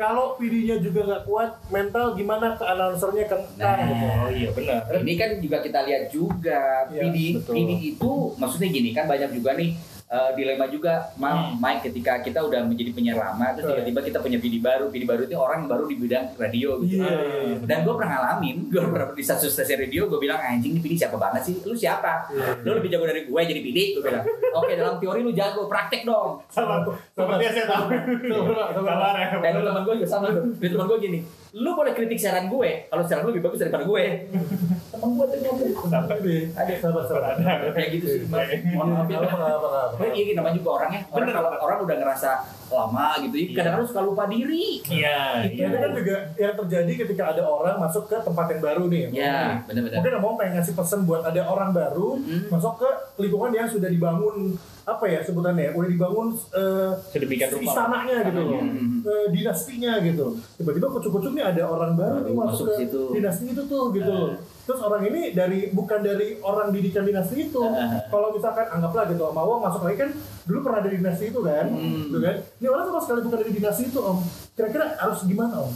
Kalau 0.00 0.32
PD-nya 0.34 0.80
juga 0.80 1.04
nggak 1.04 1.22
kuat, 1.22 1.60
mental 1.68 2.16
gimana 2.16 2.56
ke 2.56 2.64
announcernya 2.64 3.28
kentang 3.28 3.76
Nah. 3.76 3.84
gitu. 3.84 4.06
Oh 4.08 4.28
iya 4.32 4.48
benar. 4.50 4.80
ini 4.96 5.12
kan 5.14 5.30
juga 5.36 5.60
kita 5.60 5.84
lihat 5.84 6.08
juga 6.08 6.88
PD 6.88 7.36
betul. 7.36 7.52
PD 7.52 7.70
itu 7.92 8.10
maksudnya 8.34 8.68
gini 8.70 8.90
kan 8.90 9.04
banyak 9.04 9.28
juga 9.30 9.52
nih 9.52 9.76
eh, 10.10 10.30
dilema 10.34 10.66
juga 10.66 11.14
Mam, 11.14 11.30
Hmm. 11.30 11.54
Mike 11.56 11.86
ketika 11.86 12.18
kita 12.20 12.42
udah 12.42 12.66
menjadi 12.66 12.90
penyiar 12.90 13.16
lama 13.16 13.54
terus 13.54 13.70
tiba-tiba 13.70 14.00
kita 14.02 14.18
punya 14.18 14.36
PD 14.36 14.58
baru 14.58 14.90
PD 14.90 15.06
baru 15.06 15.22
itu 15.24 15.38
orang 15.38 15.70
baru 15.70 15.86
di 15.86 15.96
bidang 15.96 16.34
radio 16.34 16.82
gitu. 16.82 17.00
Iya, 17.00 17.06
iya, 17.06 17.40
iya. 17.46 17.56
dan 17.64 17.78
gue 17.86 17.94
pernah 17.94 18.10
ngalamin 18.12 18.56
gue 18.72 18.80
pernah 18.82 19.06
di 19.14 19.24
satu 19.24 19.46
stasiun 19.46 19.86
radio 19.86 20.10
gue 20.10 20.18
bilang 20.18 20.42
anjing 20.42 20.74
ini 20.74 20.80
PD 20.82 20.94
siapa 20.98 21.14
banget 21.14 21.42
sih? 21.46 21.54
Lu 21.62 21.72
siapa? 21.72 22.26
Iya, 22.28 22.60
lu 22.66 22.70
lebih 22.76 22.90
jago 22.90 23.06
dari 23.06 23.22
gue 23.24 23.40
jadi 23.40 23.60
PD 23.62 23.78
gue 23.96 24.02
bilang. 24.02 24.24
Oke 24.50 24.72
dalam 24.74 24.98
teori 24.98 25.20
lu 25.22 25.30
jago 25.30 25.70
praktek 25.70 26.02
dong. 26.02 26.42
Sabar. 26.50 26.82
Sepertinya 27.14 27.52
saya 27.54 27.66
tahu. 27.70 27.84
Ya. 27.90 29.38
dan 29.38 29.52
teman 29.62 29.82
gue 29.86 29.94
juga 30.02 30.08
sama 30.08 30.26
tuh. 30.34 30.44
Teman 30.58 30.86
gue 30.90 30.98
gini 30.98 31.20
lu 31.50 31.74
boleh 31.74 31.90
kritik 31.90 32.14
siaran 32.14 32.46
gue 32.46 32.86
kalau 32.86 33.02
siaran 33.02 33.26
lu 33.26 33.34
lebih 33.34 33.50
bagus 33.50 33.58
daripada 33.58 33.82
gue 33.82 34.04
teman 35.00 35.16
gue 35.16 35.26
tuh 35.26 35.38
Sampai 35.82 36.16
deh. 36.20 36.42
Ada. 36.52 36.72
Sabar, 36.78 37.02
sabar. 37.04 37.32
kayak 37.72 37.88
gitu 37.96 38.06
sih 38.06 38.20
Mas. 38.26 38.46
mohon 38.70 38.92
maaf 38.92 39.06
ya 39.06 39.16
Apa, 39.16 39.26
apa, 39.26 39.46
apa, 39.50 39.68
apa. 39.82 39.96
Tapi 39.96 40.06
iya 40.14 40.32
namanya 40.32 40.54
juga 40.54 40.70
orangnya 40.76 41.00
orang 41.06 41.24
Bener. 41.24 41.34
kalau 41.34 41.50
orang 41.58 41.78
udah 41.80 41.96
ngerasa 41.96 42.30
lama 42.70 43.06
gitu 43.20 43.34
Iya. 43.34 43.50
kadang-kadang 43.56 43.88
suka 43.88 44.02
lupa 44.02 44.24
diri 44.26 44.66
Iya, 44.84 45.20
iya. 45.44 45.64
Itu 45.66 45.76
kan 45.76 45.90
juga 45.92 46.16
yang 46.36 46.54
terjadi 46.56 46.92
ketika 47.00 47.22
ada 47.30 47.42
orang 47.42 47.76
masuk 47.78 48.04
ke 48.06 48.16
tempat 48.16 48.46
yang 48.48 48.60
baru 48.60 48.82
nih. 48.86 49.02
ya 49.10 49.38
benar-benar 49.64 49.96
Mungkin 49.96 50.12
ngomong 50.16 50.34
pengen 50.36 50.52
ngasih 50.54 50.74
pesan 50.74 51.00
buat 51.02 51.22
ada 51.22 51.42
orang 51.42 51.70
baru 51.70 52.08
Hmm. 52.12 52.46
masuk 52.48 52.74
ke 52.76 52.88
lingkungan 53.18 53.50
yang 53.50 53.66
sudah 53.66 53.88
dibangun 53.88 54.54
apa 54.90 55.04
ya 55.06 55.20
sebutannya, 55.20 55.70
udah 55.70 55.88
dibangun 55.88 56.28
eh, 56.50 56.90
Sedemikian 57.08 57.50
rupa. 57.52 57.64
istananya 57.64 58.16
gitu 58.24 58.40
loh, 58.42 58.60
Hmm. 58.60 59.00
eh, 59.00 59.26
dinastinya 59.30 59.92
gitu. 60.00 60.26
Tiba-tiba 60.54 60.86
kucuk-kucuk 60.88 61.32
nih 61.32 61.44
ada 61.46 61.62
orang 61.64 61.94
baru 61.94 62.18
nih 62.20 62.32
masuk, 62.32 62.44
masuk 62.44 62.66
ke 62.66 62.74
situ. 62.80 63.02
dinasti 63.12 63.44
itu 63.48 63.62
tuh 63.64 63.84
gitu. 63.90 64.18
Terus 64.60 64.80
orang 64.80 65.02
ini 65.04 65.30
dari 65.30 65.68
bukan 65.68 65.98
dari 66.00 66.38
orang 66.38 66.70
didikan 66.70 67.02
dinasti 67.02 67.34
itu. 67.44 67.58
Ah. 67.60 68.06
Kalau 68.06 68.30
misalkan 68.30 68.66
anggaplah 68.68 69.06
gitu 69.06 69.22
Om 69.24 69.36
Awang 69.36 69.60
masuk 69.64 69.82
lagi 69.82 69.96
kan 69.98 70.10
dulu 70.44 70.58
pernah 70.60 70.80
dari 70.80 70.96
dinasti 70.96 71.24
itu 71.26 71.40
kan, 71.40 71.66
Hmm. 71.66 72.06
gitu 72.06 72.18
kan. 72.18 72.34
Ini 72.56 72.66
orang 72.66 72.84
sama 72.84 73.00
sekali 73.00 73.20
bukan 73.20 73.38
dari 73.40 73.52
dinasti 73.52 73.82
itu 73.84 73.98
Om. 73.98 74.18
Kira-kira 74.52 74.94
harus 74.96 75.18
gimana 75.24 75.54
Om? 75.60 75.72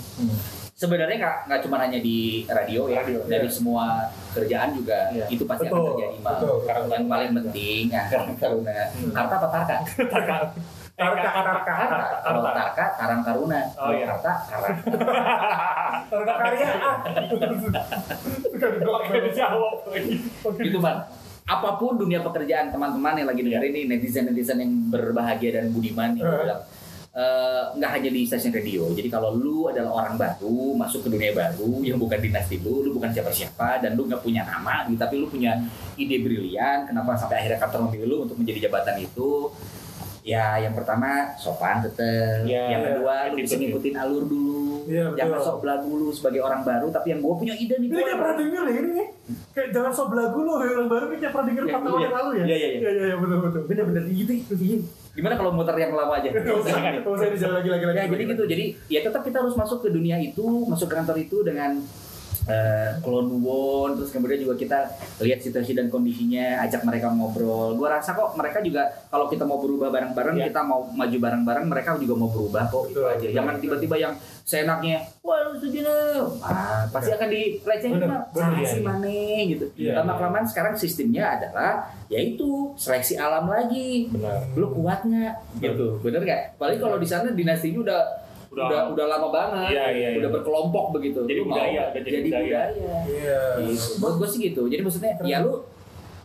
Sebenarnya 0.74 1.16
nggak 1.16 1.36
nggak 1.46 1.60
cuma 1.62 1.76
hanya 1.78 1.98
di 1.98 2.18
radio 2.44 2.86
ya 2.86 3.00
Radio, 3.00 3.22
dari 3.24 3.46
iya. 3.46 3.54
semua 3.54 3.86
kerjaan 4.30 4.74
juga 4.74 4.98
Iya. 5.08 5.26
itu 5.28 5.44
pasti 5.44 5.64
Betul, 5.64 5.78
akan 5.78 5.86
terjadi 5.92 6.16
mal 6.18 6.34
betul. 6.34 6.56
yang 6.90 7.06
paling 7.06 7.32
penting 7.36 7.82
ya 7.88 8.02
karang 8.08 8.34
taruna 8.34 8.74
karta 9.14 9.34
apa 9.36 9.46
tarka 9.48 9.76
Tarka. 10.04 10.36
Tarka, 10.94 11.26
Tarka. 11.26 11.72
karta 11.74 12.06
kalau 12.20 12.40
Tarka. 12.42 12.52
tarka 12.60 12.84
karang 12.96 13.20
taruna 13.22 13.60
Oh, 13.76 13.90
iya. 13.90 14.06
karta 14.08 14.32
karang 14.44 14.76
Karena 16.04 16.32
karya 16.36 16.68
dijawab 19.24 19.76
lagi. 19.86 20.14
gitu 20.60 20.78
bang 20.78 20.98
apa 21.44 21.76
pun 21.76 21.94
dunia 21.94 22.18
pekerjaan 22.18 22.72
teman-teman 22.72 23.14
yang 23.14 23.28
lagi 23.28 23.42
dengerin 23.42 23.70
nih 23.70 23.84
netizen 23.86 24.24
netizen 24.26 24.58
yang 24.58 24.72
berbahagia 24.88 25.50
dan 25.54 25.70
budiman 25.70 26.16
yang 26.16 26.24
Eh. 26.24 26.38
bilang 26.40 26.60
eh, 27.14 27.62
nggak 27.78 27.90
hanya 27.94 28.10
di 28.10 28.26
stasiun 28.26 28.52
radio. 28.52 28.90
Jadi 28.90 29.08
kalau 29.08 29.32
lu 29.38 29.70
adalah 29.70 30.04
orang 30.04 30.18
baru 30.18 30.74
masuk 30.74 31.06
ke 31.06 31.08
dunia 31.14 31.32
baru 31.32 31.80
yang 31.86 31.96
bukan 31.96 32.18
dinasti 32.20 32.60
lu 32.60 32.84
lu 32.84 32.90
bukan 32.94 33.10
siapa-siapa 33.14 33.80
dan 33.80 33.94
lu 33.94 34.10
nggak 34.10 34.20
punya 34.20 34.42
nama 34.44 34.84
gitu 34.90 35.00
tapi 35.00 35.14
lu 35.22 35.26
punya 35.30 35.56
ide 35.94 36.20
brilian 36.20 36.84
kenapa 36.84 37.14
sampai 37.14 37.40
akhirnya 37.40 37.58
kantor 37.62 37.80
memilih 37.88 38.06
lu 38.10 38.16
untuk 38.28 38.36
menjadi 38.36 38.68
jabatan 38.68 39.00
itu 39.00 39.48
ya 40.24 40.56
yang 40.56 40.72
pertama 40.72 41.06
sopan 41.36 41.84
tetep 41.84 42.42
Ya, 42.42 42.64
yang 42.70 42.82
kedua 42.82 43.28
lu 43.28 43.36
bisa 43.38 43.54
ngikutin 43.54 43.94
alur 43.94 44.24
dulu 44.24 44.64
Iya, 44.84 45.04
betul. 45.06 45.16
jangan 45.18 45.38
sok 45.38 45.58
belagu 45.60 45.90
lu 45.90 46.08
sebagai 46.08 46.40
orang 46.40 46.60
baru 46.60 46.88
tapi 46.88 47.08
yang 47.08 47.20
gue 47.20 47.34
punya 47.34 47.54
ide 47.54 47.74
nih 47.74 47.88
Ini 47.88 47.92
gua- 47.94 48.04
kayak 48.04 48.18
pernah 48.18 48.36
denger 48.36 48.62
ya 48.62 48.74
ini 48.74 48.90
nih. 48.90 49.06
Kayak 49.50 49.68
jangan 49.70 49.92
sok 49.92 50.08
belagu 50.10 50.38
lo 50.38 50.52
kayak 50.54 50.72
orang 50.74 50.88
baru 50.90 51.04
kayak 51.10 51.32
pernah 51.32 51.46
denger 51.46 51.62
Iya, 51.62 51.70
4 51.70 51.80
tahun 51.80 51.94
iya. 51.94 52.04
yang 52.04 52.14
lalu 52.14 52.30
ya. 52.30 52.44
Iya, 52.44 52.44
iya, 52.54 52.56
iya. 52.58 52.68
Iya 52.74 52.90
iya 52.90 53.04
iya 53.06 53.16
betul 53.16 53.38
betul. 53.38 53.62
bener-bener 53.64 54.02
gitu 54.06 54.32
iya. 54.54 54.78
gimana 55.14 55.34
kalau 55.36 55.50
muter 55.52 55.76
yang 55.78 55.92
lama 55.94 56.12
aja 56.12 56.26
Enggak 56.28 56.56
usah, 56.58 56.74
enggak 56.74 57.06
usah 57.06 57.28
dijalan 57.30 57.54
lagi 57.54 57.68
lagi 57.70 57.84
lagi. 57.86 57.96
ya 57.96 58.04
jadi 58.10 58.22
gitu 58.26 58.42
jadi 58.44 58.64
ya 58.90 59.00
tetap 59.00 59.22
kita 59.22 59.36
harus 59.38 59.54
masuk 59.54 59.78
ke 59.78 59.88
dunia 59.88 60.16
itu 60.18 60.42
masuk 60.66 60.84
ke 60.84 60.94
kantor 60.94 61.16
itu 61.16 61.36
dengan 61.40 61.70
eh 62.44 62.90
kelonduwon 63.00 63.96
terus 63.96 64.12
kemudian 64.12 64.36
juga 64.36 64.54
kita 64.54 64.78
lihat 65.24 65.40
situasi 65.40 65.72
dan 65.72 65.88
kondisinya 65.88 66.60
ajak 66.60 66.84
mereka 66.84 67.08
ngobrol. 67.08 67.72
Gua 67.74 67.96
rasa 67.96 68.12
kok 68.12 68.36
mereka 68.36 68.60
juga 68.60 68.84
kalau 69.08 69.32
kita 69.32 69.48
mau 69.48 69.56
berubah 69.56 69.88
bareng-bareng 69.88 70.36
Iya. 70.36 70.52
kita 70.52 70.60
mau 70.60 70.84
maju 70.84 71.16
bareng-bareng 71.16 71.64
mereka 71.64 71.96
juga 71.96 72.14
mau 72.14 72.28
berubah 72.28 72.68
kok 72.68 72.92
itu 72.92 73.00
aja. 73.00 73.16
betul, 73.16 73.32
jangan 73.32 73.54
tiba-tiba 73.56 73.96
yang 73.96 74.12
seenaknya 74.44 75.00
wah 75.24 75.40
lu 75.40 75.56
setuju 75.56 75.88
nih. 75.88 76.20
Ah, 76.44 76.84
pasti 76.92 77.10
akan 77.16 77.28
dilecehkan 77.32 78.08
Bener, 78.28 78.52
iya, 78.60 78.68
sih 78.68 78.80
iya. 78.80 78.84
mana 78.84 79.18
gitu. 79.48 79.66
Iya, 79.80 79.92
lama 79.96 80.12
iya. 80.12 80.18
kelamaan 80.20 80.46
sekarang 80.46 80.74
sistemnya 80.76 81.24
adalah 81.40 81.88
yaitu 82.12 82.76
seleksi 82.76 83.16
alam 83.16 83.48
lagi. 83.48 84.12
Benar. 84.12 84.52
lu 84.52 84.68
kuat 84.68 85.00
nggak? 85.00 85.34
Gitu 85.64 85.86
bener 86.04 86.20
nggak? 86.20 86.42
Paling 86.60 86.76
kalau 86.76 87.00
di 87.00 87.08
sana 87.08 87.32
dinastinya 87.32 87.80
udah 87.80 88.00
Udah- 88.54 88.68
udah 88.68 88.80
udah, 88.90 89.06
lama 89.08 89.28
banget 89.28 89.70
Iya, 89.70 89.84
iya, 89.90 90.08
iya. 90.10 90.18
udah 90.18 90.30
berkelompok 90.32 90.84
begitu 90.92 91.20
Jadi 91.22 91.36
Lu 91.36 91.44
mau 91.44 91.58
budaya, 91.58 91.82
udah 91.90 92.00
jadi 92.00 92.18
budaya. 92.24 92.60
Iya. 93.04 93.40
Gitu. 93.60 93.88
buat 93.98 94.14
gue 94.16 94.28
sih 94.28 94.40
gitu 94.44 94.62
jadi 94.64 94.80
maksudnya 94.80 95.12
ya 95.20 95.38
lu 95.40 95.52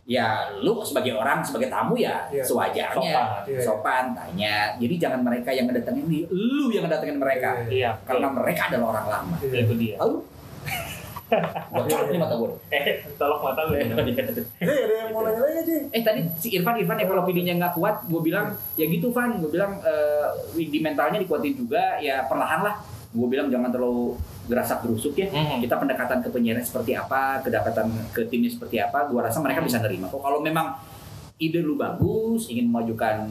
ya 0.06 0.28
lu 0.58 0.82
sebagai 0.82 1.14
orang 1.14 1.40
sebagai 1.40 1.68
tamu 1.68 1.94
ya 1.94 2.26
Iya. 2.28 2.42
sewajarnya 2.42 3.14
Sopan. 3.14 3.46
Iya. 3.46 3.60
sopan 3.62 4.06
tanya 4.12 4.56
jadi 4.76 4.94
jangan 5.00 5.22
mereka 5.22 5.50
yang 5.50 5.66
ngedatengin 5.66 6.06
nih 6.06 6.24
lu 6.30 6.70
yang 6.70 6.82
ngedatengin 6.84 7.18
mereka 7.18 7.62
Iya. 7.66 7.94
karena 8.04 8.28
mereka 8.28 8.62
adalah 8.68 8.88
orang 8.92 9.08
lama 9.08 9.36
Iya. 9.40 9.62
itu 9.64 9.74
dia. 9.76 9.96
tahu 9.98 10.14
gua 11.70 11.84
colok 11.86 12.08
nih 12.10 12.20
mata 12.20 12.36
gue 12.36 12.50
Eh, 12.70 12.86
tolong 13.16 13.42
mata 13.42 13.62
lu. 13.66 13.72
ya. 13.78 13.86
Jadi 13.86 14.12
ada 14.60 14.94
yang 15.06 15.10
mau 15.14 15.22
nanya 15.22 15.42
lagi 15.42 15.62
sih? 15.64 15.80
Eh 15.90 16.02
tadi 16.02 16.20
si 16.38 16.48
Irfan 16.54 16.76
Irfan 16.78 16.98
ya 16.98 17.06
kalau 17.06 17.24
videonya 17.24 17.56
nggak 17.58 17.74
kuat, 17.78 17.96
gue 18.06 18.22
bilang 18.22 18.54
ya 18.76 18.86
gitu 18.86 19.10
Van, 19.10 19.38
gue 19.38 19.50
bilang 19.50 19.78
eh, 19.82 20.26
di 20.56 20.80
mentalnya 20.82 21.18
dikuatin 21.18 21.54
juga, 21.56 21.98
ya 22.02 22.26
perlahan 22.26 22.62
lah. 22.66 22.76
Gue 23.10 23.26
bilang 23.26 23.50
jangan 23.50 23.74
terlalu 23.74 24.18
gerasak 24.46 24.82
gerusuk 24.82 25.14
ya. 25.14 25.30
Mhm. 25.30 25.62
Kita 25.62 25.78
pendekatan 25.78 26.26
ke 26.26 26.30
penyiaran 26.30 26.66
seperti 26.66 26.94
apa, 26.94 27.42
kedekatan 27.42 27.90
ke 28.14 28.26
timnya 28.30 28.50
seperti 28.50 28.82
apa, 28.82 29.06
gue 29.10 29.18
rasa 29.22 29.42
mereka 29.42 29.62
bisa 29.62 29.78
nerima. 29.82 30.10
Kok 30.10 30.22
kalau 30.22 30.42
memang 30.42 30.74
ide 31.40 31.64
lu 31.64 31.74
bagus, 31.74 32.52
ingin 32.52 32.68
memajukan 32.68 33.24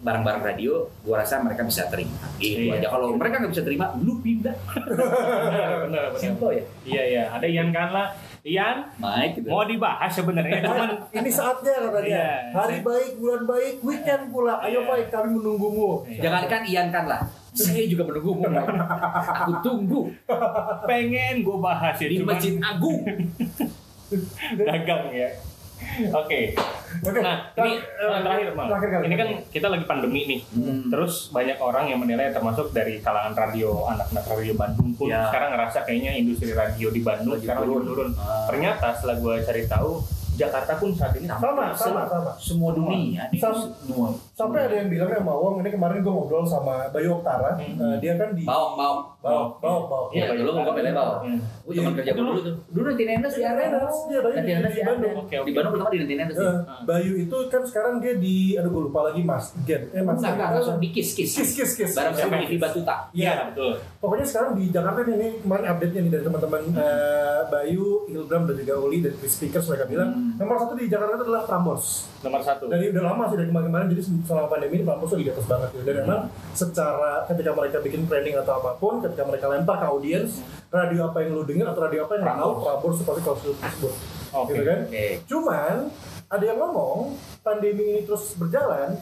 barang-barang 0.00 0.42
radio, 0.42 0.80
gue 1.04 1.12
rasa 1.12 1.44
mereka 1.44 1.60
bisa 1.62 1.84
terima. 1.86 2.16
Gitu 2.34 2.66
Iya. 2.66 2.80
aja. 2.80 2.88
Kalau 2.88 3.12
mereka 3.12 3.36
nggak 3.36 3.52
bisa 3.52 3.62
terima, 3.62 3.92
lu 4.00 4.16
pindah. 4.18 4.56
Benar, 4.64 5.08
benar, 5.44 5.68
benar. 5.84 6.04
Simple 6.16 6.50
ya. 6.50 6.64
Iya, 6.82 7.02
iya. 7.06 7.22
Ada 7.30 7.44
Ian 7.46 7.68
Kanla. 7.68 8.04
Ian, 8.40 8.88
Mike 8.96 9.36
gitu. 9.36 9.52
mau 9.52 9.68
dibahas 9.68 10.08
sebenarnya, 10.08 10.64
cuman 10.64 10.88
Ini 11.12 11.28
saatnya 11.28 11.76
katanya. 11.84 12.08
Iya. 12.08 12.28
Hari 12.50 12.76
baik, 12.80 13.12
bulan 13.20 13.42
baik, 13.44 13.74
weekend 13.84 14.32
pula. 14.32 14.56
Ayo 14.58 14.80
Iya. 14.80 14.88
baik, 14.88 15.06
kami 15.12 15.28
menunggumu. 15.30 16.08
Jangankan 16.08 16.64
Ian 16.64 16.88
kan 16.88 17.04
lah. 17.04 17.20
Saya 17.52 17.84
juga 17.84 18.08
menunggumu. 18.08 18.48
Aku 19.36 19.52
tunggu 19.60 20.08
pengen 20.88 21.44
gue 21.44 21.58
bahas 21.60 22.00
ya, 22.00 22.08
di 22.08 22.16
cuman 22.16 22.32
Masjid 22.32 22.56
Agung. 22.56 23.00
dagang 24.64 25.04
ya. 25.12 25.28
Oke. 26.20 26.40
Oke. 27.00 27.20
Nah, 27.20 27.50
ini 27.56 27.72
eh, 27.78 28.20
terakhir, 28.20 28.48
Bang. 28.52 28.68
Terakhir 28.68 28.88
kali. 28.90 29.02
Ini 29.06 29.16
kan 29.16 29.28
kita 29.48 29.66
lagi 29.66 29.84
pandemi 29.84 30.20
nih. 30.26 30.40
Hmm. 30.52 30.88
Terus 30.88 31.30
banyak 31.30 31.58
orang 31.58 31.84
yang 31.86 31.98
menilai 31.98 32.30
termasuk 32.30 32.70
dari 32.70 32.98
kalangan 32.98 33.32
radio, 33.32 33.86
anak-anak 33.86 34.24
radio 34.26 34.54
Bandung 34.54 34.90
pun 34.94 35.08
Ya. 35.08 35.26
sekarang 35.26 35.54
ngerasa 35.54 35.78
kayaknya 35.82 36.12
industri 36.14 36.52
radio 36.52 36.88
di 36.88 37.00
Bandung 37.00 37.34
Lagi 37.34 37.44
sekarang 37.46 37.62
turun. 37.64 37.82
turun. 37.84 38.10
Ah. 38.16 38.46
Ternyata 38.46 38.92
setelah 38.92 39.16
gue 39.18 39.34
cari 39.40 39.62
tahu, 39.66 39.90
Jakarta 40.32 40.72
pun 40.74 40.90
saat 40.90 41.12
ini 41.14 41.26
Sama, 41.26 41.70
sama, 41.72 42.02
sama. 42.04 42.32
semua 42.36 42.70
dunia 42.70 43.28
nih 43.28 43.36
Sama. 43.36 43.56
semua 43.78 44.08
Sampai 44.32 44.64
ada 44.64 44.74
yang 44.74 44.88
bilang 44.88 45.10
sama 45.10 45.32
Wong, 45.32 45.60
ini 45.60 45.70
kemarin 45.70 46.00
gue 46.00 46.08
ngobrol 46.08 46.42
sama 46.42 46.88
Bayu 46.88 47.12
Oktara. 47.14 47.60
Hmm. 47.60 47.76
Eh, 47.76 47.96
dia 47.98 48.16
kan 48.16 48.32
di 48.32 48.42
bau 48.42 48.72
bau 48.72 48.96
Bau, 49.20 49.52
bau, 49.60 49.84
bau. 49.84 50.04
Iya, 50.10 50.32
dulu 50.32 50.56
gua 50.56 50.72
pilih 50.72 50.96
bau. 50.96 51.20
Hmm. 51.20 51.36
gue 51.60 51.72
teman 51.76 51.92
kerja 51.92 52.10
gua 52.10 52.24
dulu 52.24 52.40
tuh 52.40 52.54
dulu 52.72 52.84
nanti 52.88 53.04
nenes 53.04 53.32
di 53.32 53.44
arena 53.44 53.78
Iya, 54.08 54.18
Bayu 54.18 54.32
nanti 54.32 54.48
di, 54.48 54.54
nenes 54.56 54.72
di 54.72 54.80
di 54.80 54.82
Bandung. 54.82 55.12
Di 55.28 55.52
Bandung 55.52 55.72
pertama 55.76 55.88
di 55.90 55.98
nanti 56.00 56.14
ya 56.16 56.52
Bayu 56.82 57.12
itu 57.18 57.36
kan 57.46 57.62
sekarang 57.62 57.94
dia 58.00 58.14
di, 58.16 58.36
aduh 58.56 58.70
gue 58.70 58.82
lupa 58.88 59.00
lagi 59.06 59.20
Mas 59.20 59.52
Gen. 59.62 59.82
Eh, 59.92 60.00
Mas 60.00 60.16
enggak 60.16 60.32
enggak 60.34 60.48
langsung 60.56 60.80
di 60.80 60.88
kiss 60.88 61.12
kiss 61.12 61.36
Kis, 61.36 61.52
kis, 61.52 61.72
kis. 61.76 61.92
bareng 61.92 62.16
Siapa 62.16 62.32
sama 62.32 62.48
kiss? 62.48 62.56
Batuta 62.58 62.96
Iya, 63.12 63.32
betul. 63.52 63.72
Pokoknya 64.00 64.24
sekarang 64.24 64.50
di 64.56 64.64
Jakarta 64.68 64.98
ini 65.04 65.28
kemarin 65.38 65.66
update-nya 65.68 66.00
nih 66.00 66.10
dari 66.10 66.24
teman-teman 66.24 66.62
eh, 66.72 67.40
Bayu, 67.46 67.86
Hilbram, 68.06 68.42
dan 68.44 68.56
juga 68.56 68.74
Uli 68.78 68.98
dari 69.00 69.14
Chris 69.14 69.36
Speakers 69.36 69.68
mereka 69.68 69.84
bilang 69.86 70.10
Hmm. 70.10 70.29
Nomor 70.36 70.56
satu 70.60 70.72
di 70.76 70.86
Jakarta 70.86 71.18
itu 71.18 71.24
adalah 71.26 71.42
Prambors. 71.48 72.06
Nomor 72.20 72.40
satu. 72.44 72.68
Dari 72.68 72.92
udah 72.92 73.02
lama 73.02 73.22
sih 73.32 73.36
dari 73.40 73.48
kemarin-kemarin 73.48 73.86
jadi 73.90 74.02
selama 74.26 74.46
pandemi 74.52 74.74
ini 74.78 74.84
Prambors 74.84 75.10
tuh 75.10 75.18
di 75.18 75.30
atas 75.32 75.46
banget 75.48 75.68
gitu. 75.74 75.82
Dan 75.88 75.96
memang 76.04 76.22
secara 76.52 77.24
ketika 77.26 77.50
mereka 77.56 77.76
bikin 77.80 78.02
training 78.06 78.36
atau 78.38 78.52
apa 78.60 78.70
pun, 78.76 79.00
ketika 79.02 79.22
mereka 79.24 79.46
lempar 79.50 79.76
ke 79.82 79.86
audiens, 79.88 80.44
radio 80.68 81.10
apa 81.10 81.18
yang 81.24 81.30
lu 81.34 81.42
dengar 81.42 81.72
atau 81.72 81.82
radio 81.88 82.06
apa 82.06 82.12
yang 82.20 82.24
lu 82.28 82.34
tahu, 82.36 82.52
Prambors 82.62 82.96
seperti 83.00 83.20
kalau 83.24 83.36
tersebut. 83.40 83.94
Oke. 84.30 84.52
Gitu 84.54 84.62
kan? 84.62 84.78
oke 84.86 85.06
Cuman 85.26 85.74
ada 86.30 86.44
yang 86.46 86.58
ngomong 86.62 87.18
pandemi 87.42 87.82
ini 87.90 88.00
terus 88.06 88.38
berjalan 88.38 88.94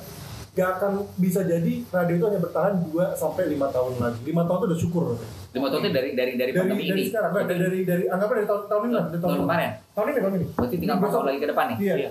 gak 0.59 0.71
akan 0.77 0.93
bisa 1.15 1.41
jadi 1.43 1.73
radio 1.87 2.15
itu 2.19 2.25
hanya 2.27 2.41
bertahan 2.43 2.75
2 2.83 3.15
sampai 3.15 3.47
5 3.47 3.71
tahun 3.71 3.93
lagi. 3.97 4.21
5 4.27 4.35
tahun 4.43 4.59
itu 4.59 4.67
udah 4.67 4.81
syukur. 4.81 5.05
lima 5.49 5.67
tahun 5.71 5.81
itu 5.81 5.91
dari 5.91 6.11
dari 6.13 6.33
dari 6.35 6.51
Dari 6.53 6.61
pandemi 6.61 6.85
dari 6.85 6.93
ini 6.93 7.03
sekarang, 7.09 7.31
nah, 7.33 7.43
dari 7.43 7.61
dari 7.63 7.81
dari 7.83 8.05
anggapnya 8.05 8.37
dari 8.37 8.47
tahun 8.47 8.63
tahun 8.69 8.83
ini 8.85 8.93
lah, 8.93 9.05
dari 9.09 9.21
tahun 9.23 9.37
kemarin 9.41 9.71
Tahun 9.89 10.07
ini 10.07 10.19
tahun 10.19 10.35
ini. 10.37 10.47
berarti 10.53 10.77
tinggal 10.77 10.97
empat 10.99 11.11
tahun 11.11 11.25
lagi 11.25 11.39
ke 11.39 11.49
depan 11.49 11.65
nih 11.65 11.77
Iya. 11.79 11.95
Iya. 11.97 12.11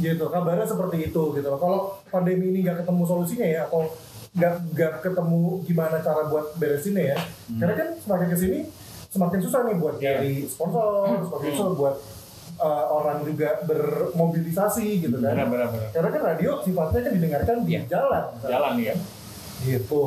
Gitu, 0.00 0.24
kabarnya 0.26 0.66
seperti 0.66 0.96
itu 1.06 1.22
gitu 1.30 1.46
loh. 1.46 1.58
Kalau 1.58 1.78
pandemi 2.06 2.44
ini 2.48 2.58
nggak 2.60 2.76
ketemu 2.82 3.02
solusinya 3.04 3.46
ya 3.46 3.60
atau 3.64 3.80
nggak 4.30 4.52
nggak 4.70 4.92
ketemu 5.00 5.40
gimana 5.64 5.96
cara 5.98 6.22
buat 6.26 6.46
beresinnya 6.56 7.04
ya. 7.12 7.18
Karena 7.56 7.74
kan 7.74 7.88
semakin 7.96 8.26
ke 8.28 8.36
sini 8.36 8.58
semakin 9.08 9.38
susah 9.40 9.60
nih 9.64 9.74
buat 9.76 9.94
Iya. 9.96 10.12
cari 10.20 10.32
sponsor, 10.44 10.86
semakin 11.24 11.48
susah 11.50 11.68
buat 11.74 11.94
uh, 12.60 12.84
orang 12.92 13.24
juga 13.24 13.58
bermobilisasi 13.64 15.00
gitu 15.00 15.16
kan. 15.18 15.32
Benar, 15.34 15.48
benar, 15.48 15.68
benar. 15.72 15.88
Karena 15.90 16.08
kan 16.12 16.22
radio 16.36 16.50
sifatnya 16.60 17.00
kan 17.02 17.12
didengarkan 17.16 17.56
di 17.64 17.72
Iya. 17.74 17.82
jalan. 17.88 18.24
Jalan 18.44 18.74
ya. 18.78 18.94
Gitu. 19.60 20.04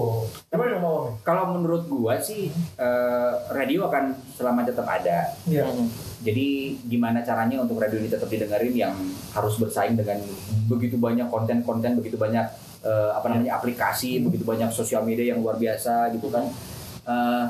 Apa 0.49 0.63
yang 0.65 0.81
mau 0.81 0.97
nih? 1.05 1.21
kalau 1.21 1.53
menurut 1.53 1.85
gua 1.85 2.17
sih 2.17 2.49
eh, 2.77 3.31
radio 3.53 3.85
akan 3.85 4.17
selama 4.33 4.65
tetap 4.65 4.85
ada 4.85 5.29
Iya. 5.45 5.69
Jadi 6.23 6.79
gimana 6.87 7.19
caranya 7.19 7.59
untuk 7.61 7.77
radio 7.77 7.99
ini 7.99 8.07
tetap 8.07 8.31
didengerin 8.31 8.73
yang 8.73 8.95
harus 9.35 9.59
bersaing 9.59 9.99
dengan 9.99 10.23
begitu 10.71 10.95
banyak 10.95 11.27
konten-konten, 11.27 11.99
begitu 11.99 12.15
banyak 12.17 12.47
eh, 12.81 13.11
apa 13.13 13.29
namanya 13.29 13.59
aplikasi, 13.59 14.23
begitu 14.25 14.41
banyak 14.41 14.71
sosial 14.73 15.05
media 15.05 15.35
yang 15.35 15.43
luar 15.43 15.59
biasa 15.59 16.09
gitu 16.15 16.33
kan. 16.33 16.47
Eh, 17.05 17.45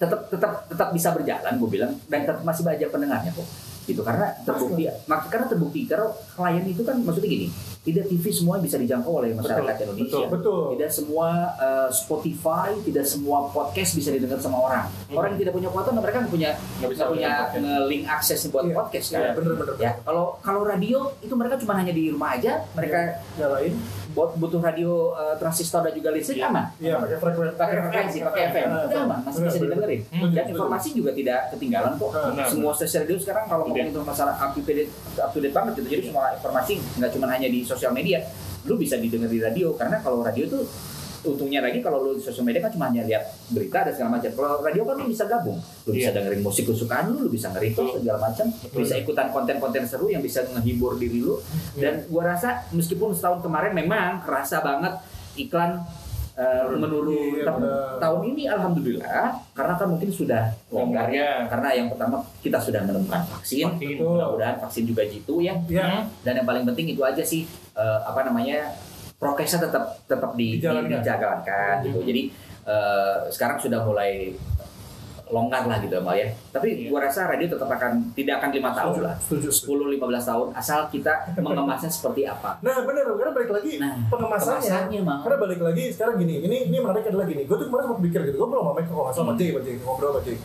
tetap 0.00 0.32
tetap 0.32 0.64
tetap 0.72 0.88
bisa 0.96 1.12
berjalan 1.12 1.60
gue 1.60 1.68
bilang 1.68 1.92
dan 2.08 2.24
tetap 2.24 2.40
masih 2.40 2.64
banyak 2.64 2.88
pendengarnya 2.88 3.36
kok 3.36 3.44
gitu. 3.90 4.00
Karena 4.00 4.30
terbukti 4.40 4.82
mak- 5.04 5.28
karena 5.28 5.46
terbukti 5.46 5.80
karena 5.84 6.06
klien 6.30 6.64
itu 6.64 6.80
kan 6.80 6.96
maksudnya 6.98 7.26
gini 7.28 7.48
tidak 7.80 8.04
TV 8.06 8.28
semua 8.28 8.60
bisa 8.60 8.76
dijangkau 8.76 9.08
oleh 9.16 9.32
masyarakat 9.32 9.72
Betul, 9.72 9.84
Indonesia. 9.88 10.26
Betul. 10.28 10.60
tidak 10.76 10.90
semua 10.90 11.28
eh, 11.56 11.88
Spotify 11.90 12.68
tidak 12.80 13.04
semua 13.04 13.48
podcast 13.48 13.90
bisa 13.94 14.10
didengar 14.10 14.36
sama 14.36 14.58
orang. 14.60 14.84
Orang 15.08 15.32
yang 15.32 15.40
tidak 15.40 15.54
punya 15.54 15.68
kuota 15.68 15.90
mereka 15.90 16.16
nggak 16.20 16.28
punya 16.30 16.50
Nggak 16.76 16.90
bisa 16.90 17.04
punya 17.06 17.30
nge-link 17.50 18.04
akses 18.04 18.40
buat 18.46 18.62
Iya, 18.62 18.74
podcast 18.74 19.06
kan? 19.10 19.20
Iya, 19.22 19.30
bener-bener. 19.32 19.74
ya 19.78 19.90
kalau 20.00 20.36
kalau 20.40 20.60
radio 20.62 21.08
itu 21.20 21.32
mereka 21.32 21.56
cuma 21.56 21.72
hanya 21.74 21.90
di 21.90 22.08
rumah 22.08 22.36
aja 22.36 22.60
mereka 22.72 22.98
nyalain. 23.34 23.72
buat 23.72 23.99
butuh 24.12 24.58
radio 24.58 24.90
eh, 25.12 25.34
transistor 25.36 25.80
dan 25.80 25.92
juga 25.92 26.10
listrik 26.10 26.36
Iya. 26.36 26.48
aman. 26.48 26.64
Iya, 26.76 26.94
pakai 26.98 27.16
frekuensi. 27.16 27.54
Pakai 27.54 27.74
frekuensi, 27.76 28.18
pakai 28.20 28.42
FM, 28.50 28.68
udah 28.68 29.00
aman, 29.02 29.18
masih 29.22 29.40
bisa 29.42 29.58
didengerin. 29.58 30.00
Dan 30.30 30.44
informasi 30.48 30.88
juga 30.92 31.10
tidak 31.12 31.40
ketinggalan 31.50 31.92
kok. 31.96 32.10
Semua 32.46 32.72
stasiun 32.72 33.00
radio 33.02 33.16
sekarang 33.16 33.44
kalau 33.46 33.62
ngomongin 33.64 33.90
tentang 33.90 34.06
masalah 34.06 34.34
up 34.34 34.50
to 34.52 34.62
date, 34.62 34.88
up 35.16 35.30
to 35.30 35.38
date 35.38 35.52
banget 35.52 35.72
gitu. 35.76 35.88
Jadi 35.90 36.02
semua 36.08 36.24
informasi 36.32 36.72
nggak 36.96 37.10
cuma 37.12 37.26
hanya 37.28 37.46
di 37.46 37.60
sosial 37.62 37.90
media, 37.90 38.18
lu 38.62 38.76
bisa 38.76 38.96
didengar 38.96 39.26
di 39.26 39.38
radio 39.38 39.72
karena 39.72 39.96
kalau 39.98 40.20
radio 40.20 40.44
tuh 40.46 40.64
untungnya 41.20 41.60
lagi 41.60 41.78
kalau 41.78 42.00
lu 42.00 42.10
di 42.14 42.22
sosial 42.22 42.42
media 42.42 42.60
kan 42.60 42.72
cuma 42.72 42.88
hanya 42.88 43.04
lihat 43.04 43.20
berita 43.48 43.84
dan 43.84 43.92
segala 43.92 44.16
macam. 44.16 44.30
Kalau 44.30 44.60
radio 44.60 44.82
kan 44.82 44.94
lu 44.96 45.06
bisa 45.06 45.24
gabung, 45.24 45.58
lu 45.84 45.90
bisa 45.90 46.08
Iya. 46.08 46.16
dengerin 46.16 46.40
musik 46.40 46.64
kesukaan 46.64 47.12
lu, 47.12 47.26
lu 47.26 47.30
bisa 47.30 47.48
nge-repost 47.48 48.00
segala 48.00 48.18
macam, 48.22 48.46
bisa 48.70 48.94
ikutan 48.96 49.28
konten-konten 49.28 49.84
seru 49.84 50.06
yang 50.06 50.20
bisa 50.20 50.40
menghibur 50.48 50.96
diri 50.96 51.20
lu. 51.20 51.36
Dan 51.74 52.08
gua 52.08 52.32
rasa 52.32 52.64
meskipun 52.70 53.12
setahun 53.12 53.40
kemarin 53.40 53.72
memang 53.72 54.20
kerasa 54.20 54.60
banget 54.60 54.96
iklan 55.36 55.80
eh, 56.34 56.64
menurun. 56.72 57.36
Iya, 57.36 57.44
Tapi 57.44 57.60
benar. 57.60 58.00
tahun 58.00 58.20
ini 58.32 58.42
alhamdulillah 58.48 59.24
karena 59.52 59.74
kan 59.76 59.86
mungkin 59.92 60.08
sudah 60.08 60.42
longgar 60.68 61.12
ya. 61.12 61.44
Karena 61.44 61.68
yang 61.74 61.92
pertama 61.92 62.16
kita 62.40 62.56
sudah 62.56 62.80
menemukan 62.80 63.20
vaksin. 63.28 63.68
Mudah-mudahan 64.00 64.56
vaksin 64.56 64.88
juga 64.88 65.04
jitu 65.04 65.44
ya. 65.44 65.52
Iya. 65.68 66.08
Dan 66.24 66.40
yang 66.40 66.46
paling 66.48 66.64
penting 66.64 66.96
itu 66.96 67.02
aja 67.04 67.20
sih 67.20 67.44
eh, 67.76 68.00
apa 68.00 68.24
namanya 68.24 68.72
prokesnya 69.20 69.60
tetap 69.62 69.84
tetap 70.02 70.32
di, 70.32 70.56
di- 70.56 70.64
Dijalankan. 70.64 70.98
dijalankan 70.98 71.74
gitu. 71.84 72.00
Jadi 72.02 72.22
eh, 72.64 73.16
sekarang 73.28 73.56
sudah 73.56 73.80
mulai 73.82 74.32
longgar 75.30 75.62
lah 75.62 75.78
gitu 75.78 75.94
Mbak 75.94 76.16
ya. 76.16 76.26
Tapi 76.50 76.68
Iya. 76.74 76.90
gua 76.90 77.06
rasa 77.06 77.30
radio 77.30 77.46
tetap 77.46 77.70
akan 77.70 78.02
tidak 78.12 78.42
akan 78.42 78.50
lima 78.50 78.70
tahun 78.72 78.96
lah. 79.00 79.14
Setuju. 79.14 79.46
setuju. 79.46 80.02
10-15 80.02 80.26
tahun 80.26 80.46
asal 80.52 80.80
kita 80.90 81.14
mengemasnya 81.46 81.86
seperti 81.86 82.26
apa. 82.26 82.58
Nah 82.58 82.82
benar, 82.82 83.06
karena 83.06 83.30
balik 83.30 83.50
lagi 83.52 83.78
Nah, 83.78 83.94
pengemasannya. 84.10 84.90
Karena 85.06 85.36
balik 85.38 85.60
lagi 85.62 85.84
sekarang 85.88 86.18
gini, 86.18 86.42
ini 86.42 86.56
ini 86.66 86.76
menarik 86.82 87.06
adalah 87.06 87.22
gini. 87.24 87.46
Gue 87.46 87.56
tuh 87.56 87.70
kemarin 87.70 87.84
sempat 87.86 88.02
pikir 88.02 88.20
gitu, 88.26 88.36
gue 88.36 88.48
belum 88.48 88.64
sama 88.64 88.80
kalau 88.82 89.02
nggak 89.06 89.14
salah 89.14 89.26
sama 89.28 89.32
Jay, 89.38 89.48
sama 89.48 89.60
Jay 89.62 89.74
ngobrol 89.78 90.10
sama 90.10 90.20
Jay. 90.26 90.36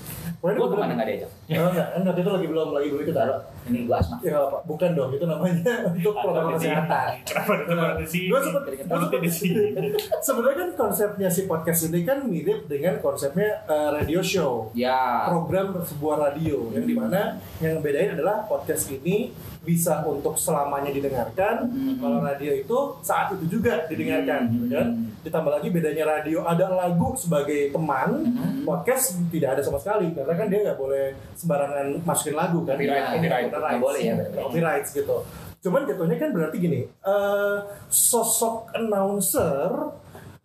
Gua 0.54 0.68
ke 0.68 0.78
mana 0.78 0.94
nggak 0.94 1.08
diajak? 1.08 1.32
Oh, 1.56 1.68
enggak, 1.68 1.88
enggak, 1.96 2.14
itu 2.16 2.30
lagi 2.30 2.46
belum 2.46 2.70
lagi 2.70 2.88
belum 2.88 3.02
ikut 3.02 3.16
ada. 3.16 3.36
Ini 3.66 3.80
gua 3.84 3.98
asma. 3.98 4.16
Ya 4.22 4.38
apa, 4.38 4.58
bukan 4.62 4.90
dong, 4.92 5.10
itu 5.12 5.26
namanya 5.26 5.74
untuk 5.90 6.14
protokol 6.14 6.54
sih? 6.54 6.70
kesehatan. 6.70 7.08
Kenapa 7.24 7.52
teman 7.64 7.90
di 7.96 8.06
sini? 8.06 8.28
Gue 8.28 8.40
Mulutnya 8.86 9.20
di 9.20 9.32
sini. 9.32 9.64
sebenarnya 10.28 10.58
kan 10.60 10.72
konsepnya 10.78 11.28
si 11.28 11.42
podcast 11.44 11.82
ini 11.86 12.00
kan 12.02 12.18
mirip 12.24 12.60
dengan 12.66 13.00
konsepnya 13.00 13.66
eh, 13.66 13.90
radio 13.92 14.22
show. 14.22 14.70
Ya. 14.72 15.26
program 15.26 15.74
sebuah 15.78 16.16
radio 16.22 16.70
yang 16.72 16.84
di 16.84 16.94
mana 16.94 17.22
yang 17.58 17.80
bedain 17.80 18.14
adalah 18.14 18.44
podcast 18.44 18.90
ini 18.90 19.32
bisa 19.62 20.04
untuk 20.04 20.36
selamanya 20.36 20.92
didengarkan 20.92 21.66
Mhm. 21.66 21.98
kalau 21.98 22.22
radio 22.22 22.54
itu 22.54 22.78
saat 23.02 23.34
itu 23.34 23.58
juga 23.58 23.88
didengarkan 23.88 24.46
Mhm. 24.46 24.52
gitu 24.54 24.66
kan 24.70 24.88
ditambah 25.22 25.52
lagi 25.52 25.68
bedanya 25.70 26.06
radio 26.08 26.46
ada 26.46 26.70
lagu 26.70 27.16
sebagai 27.16 27.72
teman 27.72 28.10
Mhm. 28.24 28.62
podcast 28.64 29.18
tidak 29.28 29.58
ada 29.58 29.62
sama 29.62 29.78
sekali 29.78 30.14
karena 30.14 30.34
kan 30.36 30.48
dia 30.48 30.60
nggak 30.62 30.78
boleh 30.78 31.06
sembarangan 31.34 31.88
masukin 32.02 32.36
lagu 32.36 32.60
kan 32.62 32.76
Copyright, 32.76 33.04
Ini 33.06 33.16
copyright. 33.18 33.46
Nggak 33.50 33.80
boleh 33.80 34.02
ya, 34.02 34.14
copyright 34.34 34.86
gitu 34.86 35.18
cuman 35.58 35.82
jatuhnya 35.84 36.16
kan 36.16 36.30
berarti 36.30 36.58
gini 36.60 36.80
eh, 36.86 37.58
sosok 37.90 38.70
announcer 38.72 39.72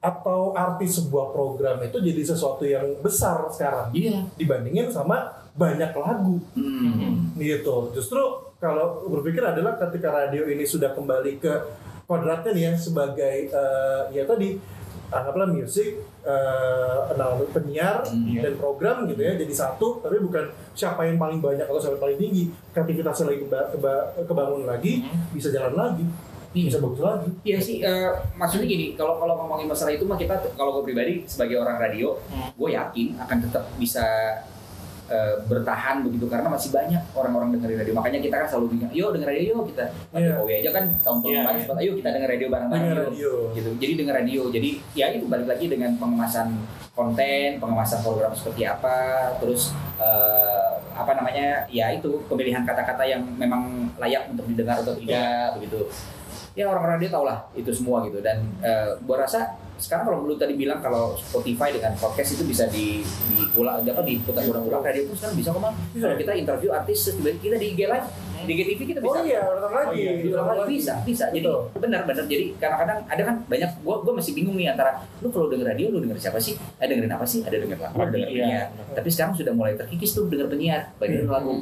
atau 0.00 0.56
artis 0.56 0.96
sebuah 0.96 1.28
program 1.28 1.76
itu 1.84 2.00
jadi 2.00 2.22
sesuatu 2.24 2.64
yang 2.64 2.96
besar 2.98 3.44
sekarang 3.52 3.92
Iya. 3.92 4.24
dibandingin 4.32 4.88
sama 4.88 5.28
banyak 5.52 5.92
lagu 5.92 6.40
Hmm. 6.56 7.36
gitu. 7.36 7.92
Justru 7.92 8.16
kalau 8.56 9.04
berpikir 9.08 9.44
adalah 9.44 9.76
ketika 9.76 10.08
radio 10.08 10.48
ini 10.48 10.64
sudah 10.64 10.96
kembali 10.96 11.36
ke 11.36 11.52
kodratnya 12.08 12.50
nih 12.50 12.64
ya 12.64 12.72
sebagai 12.74 13.36
eh, 13.46 14.02
ya 14.10 14.24
tadi 14.24 14.56
anggaplah 15.10 15.46
musik, 15.46 15.90
eh, 16.22 16.98
announcer, 17.08 17.50
penyiar 17.50 18.00
Hmm. 18.02 18.38
dan 18.38 18.54
program 18.54 19.04
gitu 19.04 19.18
ya 19.18 19.34
jadi 19.34 19.50
satu 19.50 19.98
tapi 19.98 20.18
bukan 20.18 20.46
siapa 20.72 21.02
yang 21.02 21.16
paling 21.16 21.38
banyak 21.38 21.62
atau 21.62 21.76
siapa 21.76 21.94
yang 21.94 22.04
paling 22.06 22.18
tinggi 22.20 22.44
aktivitasnya 22.72 23.26
lagi 23.26 23.38
keba- 23.42 23.68
keba- 23.70 24.06
kebangun 24.22 24.62
lagi 24.64 25.04
bisa 25.30 25.50
jalan 25.50 25.74
lagi 25.74 26.06
bisa 26.52 26.78
bagus 26.78 26.98
lagi 27.00 27.30
Iya 27.44 27.58
sih, 27.58 27.76
eh, 27.78 28.10
maksudnya 28.34 28.66
gini, 28.66 28.94
kalau 28.94 29.16
kalau 29.16 29.34
ngomongin 29.36 29.66
masalah 29.66 29.90
itu 29.90 30.02
mah 30.02 30.14
kita, 30.14 30.34
kalau 30.54 30.74
gue 30.74 30.84
pribadi 30.84 31.22
sebagai 31.24 31.54
orang 31.56 31.78
radio, 31.78 32.18
Hmm. 32.26 32.50
gue 32.50 32.70
yakin 32.72 33.14
akan 33.16 33.38
tetap 33.40 33.70
bisa 33.76 34.02
eh, 35.10 35.34
bertahan 35.44 36.06
begitu 36.06 36.30
karena 36.30 36.46
masih 36.46 36.70
banyak 36.70 37.02
orang-orang 37.12 37.50
dengerin 37.52 37.82
radio. 37.82 37.94
Makanya 37.98 38.18
kita 38.22 38.34
kan 38.38 38.46
selalu 38.46 38.66
bilang, 38.72 38.90
yuk 38.94 39.10
denger 39.10 39.28
radio 39.28 39.42
yuk 39.52 39.66
kita. 39.68 39.84
Pak 39.90 40.16
Iya. 40.16 40.28
Jokowi 40.32 40.52
aja 40.56 40.70
kan 40.70 40.84
tahun-tahun 41.02 41.30
Iya, 41.30 41.40
kemarin 41.42 41.54
iya. 41.54 41.62
sempat, 41.66 41.76
ayo 41.82 41.90
kita 41.98 42.08
denger 42.10 42.30
radio 42.30 42.46
bareng-bareng 42.48 42.82
dengan 42.82 42.96
yuk." 42.96 43.10
radio 43.10 43.32
gitu. 43.52 43.70
Jadi 43.76 43.92
denger 43.98 44.14
radio. 44.16 44.40
Jadi 44.48 44.70
ya 44.94 45.06
itu 45.10 45.24
balik 45.26 45.48
lagi 45.50 45.66
dengan 45.66 45.90
pengemasan 45.98 46.48
konten, 46.90 47.48
pengemasan 47.58 47.98
program 48.00 48.32
seperti 48.32 48.62
apa, 48.64 48.98
terus 49.36 49.74
eh, 49.98 50.70
apa 50.94 51.12
namanya? 51.12 51.66
Ya 51.68 51.90
itu 51.90 52.22
pemilihan 52.26 52.62
kata-kata 52.62 53.02
yang 53.02 53.26
memang 53.34 53.90
layak 53.98 54.30
untuk 54.30 54.46
didengar 54.46 54.78
atau 54.78 54.94
tidak 54.94 55.58
begitu. 55.58 55.90
Ya 56.54 56.66
orang 56.66 56.98
radio 56.98 57.08
tau 57.08 57.24
lah 57.24 57.46
itu 57.52 57.70
semua 57.70 58.02
gitu 58.06 58.18
dan 58.20 58.42
eh, 58.60 58.94
gua 59.06 59.22
rasa 59.22 59.54
sekarang 59.80 60.04
kalau 60.06 60.28
lu 60.28 60.36
tadi 60.36 60.54
bilang 60.54 60.78
kalau 60.84 61.16
Spotify 61.16 61.72
dengan 61.72 61.96
podcast 61.96 62.36
itu 62.36 62.44
bisa 62.44 62.68
di 62.68 63.00
diulang 63.32 63.80
apa 63.82 64.04
diputar 64.04 64.44
ulang-ulang 64.44 64.84
radio 64.84 65.08
pun 65.08 65.16
sekarang 65.16 65.36
bisa 65.40 65.48
kok 65.56 65.62
Kalau 65.64 66.14
ya? 66.14 66.20
kita 66.20 66.32
interview 66.36 66.70
artis 66.70 67.10
tiba-tiba 67.16 67.40
kita 67.40 67.56
di 67.56 67.66
IG 67.74 67.80
live 67.88 68.08
di 68.40 68.52
GTV 68.54 68.80
kita 68.86 68.98
oh 68.98 69.04
bisa 69.06 69.18
iya 69.22 69.40
ulang 69.46 69.70
lagi 69.70 69.88
Oh 69.90 69.94
iya, 69.94 70.40
lagi 70.40 70.64
bisa 70.70 70.92
bisa 71.02 71.24
jadi 71.28 71.42
Betul. 71.42 71.60
benar 71.78 72.00
benar 72.02 72.24
jadi 72.24 72.44
kadang-kadang 72.56 72.98
ada 73.04 73.22
kan 73.22 73.36
banyak 73.44 73.70
gua 73.80 73.96
gua 74.00 74.12
masih 74.12 74.32
bingung 74.32 74.54
nih 74.54 74.68
antara 74.68 74.90
lu 75.18 75.28
kalau 75.28 75.46
denger 75.46 75.66
radio 75.66 75.86
lu 75.88 75.98
denger 76.00 76.18
siapa 76.20 76.36
sih 76.36 76.52
ada 76.76 76.88
dengerin 76.88 77.10
apa 77.10 77.24
sih 77.24 77.40
ada 77.40 77.56
denger 77.56 77.78
lagu 77.78 77.96
ada 77.96 78.10
denger 78.10 78.28
Iya. 78.28 78.38
penyiar 78.40 78.66
tapi 78.92 79.08
sekarang 79.08 79.32
sudah 79.32 79.52
mulai 79.52 79.72
terkikis 79.74 80.10
tuh 80.12 80.26
denger 80.26 80.46
penyiar 80.46 80.80
bagian 80.96 81.22
Iya. 81.22 81.30
lagu 81.30 81.52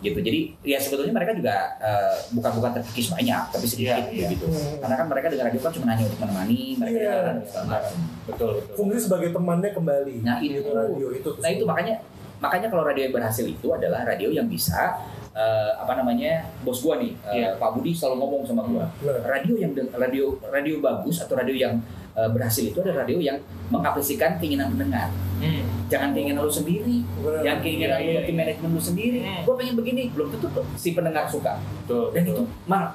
gitu 0.00 0.18
jadi 0.18 0.40
ya 0.62 0.78
sebetulnya 0.78 1.12
mereka 1.12 1.32
juga 1.32 1.54
eh, 1.78 2.14
bukan 2.30 2.50
bukan 2.54 2.70
terkikis 2.76 3.08
banyak 3.10 3.42
tapi 3.48 3.66
sedikit 3.66 4.04
Iya, 4.04 4.08
iya. 4.10 4.26
gitu 4.30 4.46
Hmm. 4.46 4.78
karena 4.78 4.94
kan 4.96 5.06
mereka 5.08 5.26
denger 5.28 5.46
radio 5.46 5.60
kan 5.60 5.72
cuma 5.72 5.86
hanya 5.88 6.04
untuk 6.04 6.20
menemani 6.20 6.60
mereka 6.76 6.98
Iya. 6.98 7.12
jalan 7.12 7.36
segala 7.42 7.66
macam. 7.68 7.96
Betul, 8.22 8.50
betul. 8.56 8.74
fungsi 8.74 8.98
sebagai 9.00 9.28
temannya 9.30 9.70
kembali 9.70 10.14
Nah, 10.20 10.38
itu. 10.38 10.70
radio 10.70 11.08
itu 11.10 11.30
Nah 11.34 11.48
itu 11.48 11.64
makanya 11.64 11.94
makanya 12.38 12.66
kalau 12.66 12.82
radio 12.82 13.02
yang 13.02 13.14
berhasil 13.14 13.44
itu 13.44 13.66
adalah 13.68 14.02
radio 14.02 14.28
yang 14.28 14.46
bisa 14.46 14.98
eh, 15.32 15.70
apa 15.74 15.92
namanya 15.94 16.32
bos 16.60 16.78
gua 16.78 16.96
nih 16.96 17.12
eh, 17.24 17.34
Iya. 17.38 17.48
Pak 17.56 17.70
Budi 17.72 17.90
selalu 17.90 18.16
ngomong 18.18 18.42
sama 18.44 18.62
gua 18.62 18.84
Benar. 18.96 19.20
radio 19.26 19.54
yang 19.56 19.72
radio 19.90 20.24
radio 20.46 20.74
bagus 20.78 21.18
atau 21.18 21.34
radio 21.34 21.54
yang 21.54 21.74
eh, 22.12 22.28
berhasil 22.28 22.64
itu 22.64 22.78
adalah 22.78 23.02
radio 23.02 23.18
yang 23.18 23.36
mengapresiasikan 23.68 24.36
keinginan 24.36 24.68
pendengar 24.70 25.08
Hmm. 25.34 25.58
jangan 25.88 26.12
keinginan 26.12 26.38
lu 26.40 26.52
sendiri 26.52 27.02
Benar. 27.18 27.42
jangan 27.42 27.58
keinginan 27.60 27.98
Iya, 27.98 28.06
lu 28.06 28.12
iya, 28.12 28.20
tim 28.22 28.36
manajemen 28.36 28.70
lu 28.70 28.82
sendiri 28.82 29.18
Hmm. 29.20 29.42
gua 29.42 29.54
pengen 29.56 29.74
begini 29.74 30.02
belum 30.08 30.28
tentu 30.30 30.46
si 30.76 30.88
pendengar 30.92 31.26
suka 31.26 31.58
Betul. 31.82 32.12
dan 32.12 32.22
itu 32.24 32.42
mal 32.64 32.94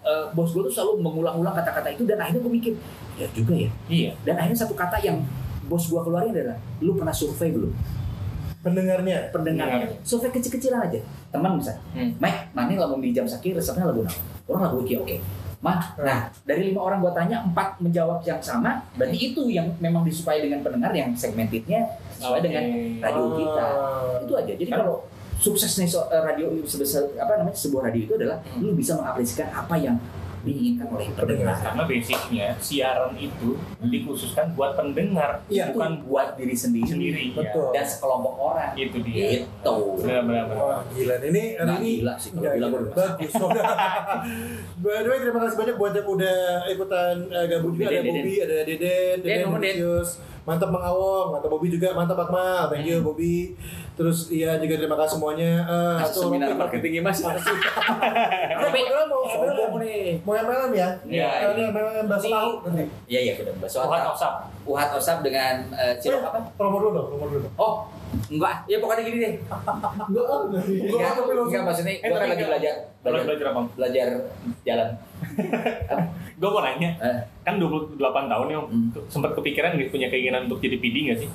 eh, 0.00 0.24
bos 0.32 0.50
gua 0.50 0.62
tuh 0.62 0.72
selalu 0.72 0.92
mengulang-ulang 1.00 1.54
kata-kata 1.54 1.88
itu 1.90 2.02
dan 2.02 2.18
akhirnya 2.18 2.40
gua 2.40 2.52
mikir 2.52 2.72
ya 3.14 3.28
juga 3.30 3.54
ya 3.54 3.70
Iya. 3.86 4.10
dan 4.22 4.34
akhirnya 4.36 4.58
satu 4.58 4.74
kata 4.74 4.98
yang 4.98 5.22
bos 5.64 5.86
gua 5.86 6.00
keluarin 6.00 6.28
adalah 6.30 6.58
lu 6.78 6.92
pernah 6.92 7.12
survei 7.12 7.48
belum 7.48 7.70
pendengarnya? 8.64 9.28
Pendengarnya. 9.30 9.86
Survei 10.00 10.32
kecil-kecilan 10.32 10.88
aja. 10.88 10.98
Teman 11.28 11.60
misalnya 11.60 11.78
Hmm. 11.92 12.10
Mike 12.16 12.40
mana 12.50 12.68
yang 12.68 12.82
lagu 12.82 12.96
di 12.98 13.12
jam 13.12 13.22
sakit 13.22 13.52
resepnya 13.52 13.84
lagu 13.84 14.00
naon 14.00 14.16
orang 14.48 14.62
lagu 14.66 14.78
iki 14.82 14.96
oke. 14.96 15.16
Mah, 15.60 15.96
nah. 15.96 16.28
dari 16.44 16.68
lima 16.68 16.80
orang 16.82 17.00
gua 17.00 17.12
tanya 17.12 17.40
empat 17.40 17.80
menjawab 17.80 18.20
yang 18.20 18.36
sama 18.36 18.84
berarti 18.96 19.32
itu 19.32 19.48
yang 19.48 19.64
memang 19.80 20.04
disukai 20.04 20.40
dengan 20.40 20.60
pendengar 20.60 20.92
yang 20.92 21.08
segmentednya 21.14 21.88
sesuai 22.14 22.36
Oke. 22.36 22.44
dengan 22.44 22.64
radio 23.00 23.24
kita. 23.32 23.66
Itu 24.24 24.32
aja. 24.36 24.52
Jadi 24.52 24.68
Kan- 24.68 24.80
kalau 24.84 24.94
suksesnya 25.34 25.84
eh, 25.88 26.20
radio 26.22 26.52
sebesar 26.62 27.08
apa 27.16 27.36
namanya 27.36 27.56
sebuah 27.56 27.88
radio 27.88 28.00
itu 28.02 28.14
adalah 28.14 28.38
Hmm. 28.44 28.60
lu 28.60 28.76
bisa 28.76 28.92
mengapresiasikan 28.94 29.48
apa 29.50 29.74
yang 29.76 29.96
diinginkan 30.44 30.86
oleh 30.88 31.08
pendengar 31.10 31.56
Karena 31.56 31.82
basicnya 31.82 32.46
siaran 32.58 33.12
itu 33.16 33.56
dikhususkan 33.82 34.52
buat 34.52 34.72
pendengar, 34.74 35.40
Iya. 35.46 35.72
bukan 35.72 36.04
buat 36.04 36.34
diri 36.34 36.52
sendiri, 36.52 36.86
sendiri. 36.86 37.24
Betul. 37.32 37.72
dan 37.72 37.82
sekelompok 37.82 38.34
orang 38.36 38.70
Ya. 38.72 38.84
Itu 38.84 38.98
dia. 39.00 39.26
itu 39.42 39.76
Benar-benar. 39.98 40.44
Wah 40.50 40.80
gila 40.86 41.14
ini 41.22 41.44
Nggak 41.54 41.78
ini 41.78 41.90
gila 41.98 42.14
sih, 42.14 42.28
kalau 42.30 42.40
Nggak 42.40 42.54
gila 42.54 42.68
bagus. 42.92 43.32
By 44.84 45.00
the 45.00 45.08
way 45.08 45.18
terima 45.18 45.38
kasih 45.40 45.56
banyak 45.56 45.76
buat 45.76 45.92
yang 45.92 46.06
udah 46.06 46.38
ikutan 46.68 47.16
uh, 47.26 47.46
gabung 47.46 47.72
juga 47.72 47.86
ada 47.86 47.96
Deden, 47.96 48.14
Bobby, 48.14 48.34
ada 48.38 48.56
Deden, 48.60 48.78
Den, 48.78 49.16
Deden, 49.20 49.44
nuhun, 49.46 49.60
Den. 49.60 49.74
Lucius. 49.76 50.10
Mantap 50.44 50.68
Mang 50.68 50.84
Awong, 50.84 51.32
mantap 51.32 51.48
Bobby 51.48 51.68
juga, 51.68 51.88
mantap 51.90 52.20
Akmal, 52.20 52.68
thank 52.68 52.84
you 52.84 53.00
Bobby. 53.00 53.56
Terus 53.94 54.28
iya 54.28 54.58
juga 54.58 54.76
terima 54.76 54.92
kasih 54.94 55.16
semuanya. 55.16 55.64
Eh, 55.64 55.96
atur- 56.02 56.28
seminar 56.28 56.52
marketing 56.52 57.00
mas 57.00 57.16
Makasih. 57.18 57.56
Tapi 58.50 58.78
Padahal 58.84 59.06
mau 59.06 59.22
sombong 59.24 59.72
nih. 59.80 60.20
mau 60.20 60.34
MLM 60.34 60.72
ya? 60.74 60.88
Iya, 61.02 61.28
Eh, 61.40 61.50
ini. 61.54 61.62
MLM 61.70 62.04
bahasa 62.04 62.26
tahu 62.28 62.50
nanti. 62.62 62.84
Iya 63.06 63.20
iya 63.22 63.32
kita 63.34 63.56
bahas 63.56 63.70
soal 63.70 63.86
Tuhan 63.86 64.04
Osap. 64.06 64.34
Uhat 64.64 64.88
Osap 64.92 65.18
dengan 65.20 65.54
eh, 65.72 65.94
cilok 65.96 66.20
apa? 66.22 66.38
Promo 66.52 66.76
dulu 66.76 66.90
dong, 66.92 67.06
promo 67.08 67.26
dulu. 67.26 67.48
Oh 67.54 67.74
enggak, 68.26 68.66
ya 68.66 68.76
pokoknya 68.78 69.02
gini 69.02 69.18
deh. 69.20 69.32
Enggak, 69.40 69.72
enggak. 69.72 69.92
Enggak, 70.04 71.10
tapi 71.10 71.30
langsung. 71.30 71.46
enggak 71.46 71.62
maksudnya 71.64 71.92
Eh, 71.94 71.96
gue 71.96 72.04
kan 72.04 72.12
tapi 72.12 72.26
lagi 72.26 72.34
enggak. 72.36 72.50
belajar 72.50 72.74
belajar 73.00 73.24
belajar 73.24 73.46
belajar 73.72 74.06
jalan. 74.60 74.88
Gue 76.34 76.48
mau 76.48 76.60
nanya, 76.60 76.90
Eh. 76.98 77.20
kan 77.42 77.54
28 77.56 78.26
tahun 78.26 78.46
ya, 78.50 78.58
Om. 78.58 78.66
Hmm. 78.66 78.88
sempat 79.06 79.32
kepikiran 79.34 79.78
nggak 79.78 79.88
punya 79.88 80.08
keinginan 80.08 80.46
untuk 80.46 80.58
jadi 80.58 80.76
PD 80.76 80.96
nggak 81.06 81.18
sih? 81.22 81.30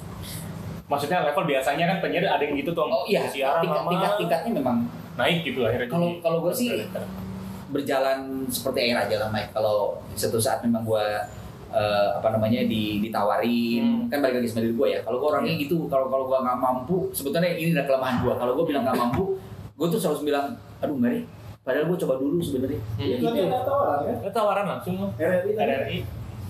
Maksudnya 0.86 1.22
level 1.24 1.46
biasanya 1.46 1.86
kan 1.86 1.98
penyiar 2.02 2.26
ada 2.28 2.42
yang 2.42 2.58
gitu 2.58 2.74
tuh. 2.74 2.84
Oh 2.84 3.06
iya, 3.06 3.24
siaran 3.24 3.62
tingkat, 3.62 3.80
lama, 3.80 3.90
tingkat 3.94 4.12
tingkatnya 4.18 4.52
memang 4.60 4.78
naik 5.16 5.46
gitu 5.46 5.62
akhirnya. 5.62 5.88
Kalau- 5.88 6.20
kalau 6.20 6.38
gua 6.42 6.52
sih- 6.52 6.84
berjalan 7.70 8.50
seperti 8.50 8.90
air 8.90 8.98
aja 8.98 9.16
lah 9.22 9.30
Mike. 9.30 9.54
Kalau 9.54 9.94
suatu 10.18 10.42
saat 10.42 10.60
memang 10.60 10.82
gue 10.82 11.06
apa 11.70 12.34
namanya 12.34 12.66
di, 12.66 12.98
ditawarin 12.98 14.10
Hmm. 14.10 14.10
kan 14.10 14.26
balik 14.26 14.42
lagi 14.42 14.50
sama 14.50 14.66
diri 14.66 14.74
gue 14.74 14.88
ya. 14.90 15.00
Kalau 15.06 15.22
gue 15.22 15.30
orangnya 15.30 15.54
gitu, 15.54 15.86
kalau 15.86 16.10
kalau 16.10 16.26
gue 16.26 16.38
nggak 16.42 16.58
mampu, 16.58 17.14
sebetulnya 17.14 17.46
ini 17.54 17.70
adalah 17.70 17.86
kelemahan 17.86 18.16
gue. 18.20 18.34
Kalau 18.34 18.52
gue 18.58 18.66
bilang 18.66 18.82
nggak 18.82 18.98
mampu, 18.98 19.38
gue 19.78 19.88
tuh 19.88 20.02
selalu 20.02 20.26
bilang, 20.26 20.50
aduh 20.82 20.98
nggak 20.98 21.12
deh. 21.14 21.24
Padahal 21.70 21.86
gue 21.86 21.98
coba 22.02 22.14
dulu 22.18 22.42
sebenarnya. 22.42 22.82
Hmm. 22.98 23.06
Ya, 23.06 23.16
gitu. 23.16 23.30
Tadi 23.30 23.40
ada 23.46 23.62
tawaran 23.62 24.00
kan? 24.02 24.16
Itu 24.18 24.32
tawaran 24.34 24.66
langsung 24.66 24.94
Om. 24.98 25.12
RRI. 25.22 25.52
RRI. 25.54 25.98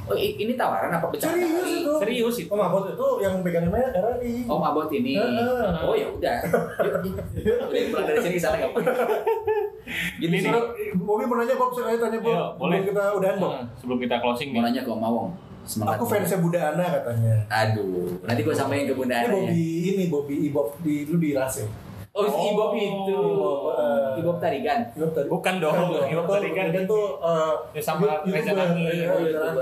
Oh 0.10 0.18
ini 0.18 0.58
tawaran 0.58 0.90
apa 0.90 1.06
bercanda? 1.06 1.38
Serius 1.38 1.70
itu. 1.70 1.92
Serius 2.00 2.36
itu. 2.42 2.50
Oh, 2.50 2.58
mabot 2.58 2.88
itu 2.88 3.08
yang 3.22 3.44
pegang 3.44 3.68
namanya 3.68 3.94
RRI. 3.94 4.48
Oh 4.48 4.58
abot 4.58 4.88
ini. 4.90 5.20
Oh 5.84 5.94
ya 5.94 6.08
udah. 6.08 6.38
Udah 7.70 7.82
pulang 7.92 8.06
dari 8.08 8.20
sini 8.24 8.36
ke 8.36 8.42
sana 8.42 8.56
nggak 8.58 8.72
apa-apa. 8.74 8.92
Gitu 10.18 10.30
Ini 10.30 10.38
sih. 10.40 10.50
nih. 10.50 10.62
Bobby 10.98 11.26
mau 11.26 11.38
nanya 11.38 11.56
Bob, 11.58 11.74
saya 11.74 11.94
tanya 11.94 12.20
Bob. 12.22 12.32
Iya, 12.32 12.46
boleh. 12.56 12.78
Kita 12.86 13.04
udahan 13.14 13.38
Bob. 13.38 13.52
Nah, 13.54 13.66
sebelum 13.76 13.98
kita 14.00 14.16
closing 14.18 14.50
Mau 14.50 14.62
nih. 14.62 14.64
nanya 14.70 14.82
ke 14.82 14.90
Om 14.90 15.02
Mawong. 15.02 15.30
Semangat. 15.66 15.98
Aku 15.98 16.04
fansnya 16.10 16.38
Bunda 16.42 16.60
Ana 16.74 16.86
katanya. 16.90 17.36
Aduh, 17.46 18.18
nanti 18.26 18.42
gue 18.42 18.56
samain 18.56 18.90
ke 18.90 18.94
Bunda 18.96 19.14
Ini 19.14 19.22
Ana 19.22 19.30
ya. 19.30 19.34
Bobby 19.38 19.62
ini 19.86 20.04
Bobby 20.10 20.36
Ibob 20.50 20.68
di 20.82 21.06
dulu 21.06 21.18
di 21.20 21.30
Rase. 21.34 21.89
Oh, 22.10 22.26
si 22.26 22.34
Oh. 22.34 22.52
Ibob 22.52 22.72
itu. 22.74 23.16
Ibob, 23.16 23.62
eh. 23.70 24.20
Ibob 24.20 24.38
Tarigan. 24.38 24.82
Ibob 24.92 25.12
tadi. 25.14 25.28
Bukan 25.30 25.54
dong, 25.58 25.76
Ibob 26.04 26.26
tadi 26.26 26.50
kan. 26.52 26.66
Dia 26.70 26.84
tuh 26.84 27.06
eh, 27.22 27.54
Ya, 27.72 27.82
sama 27.82 28.26
Reza 28.26 28.52
Oh. 28.52 28.66
YouTuber. 28.76 29.54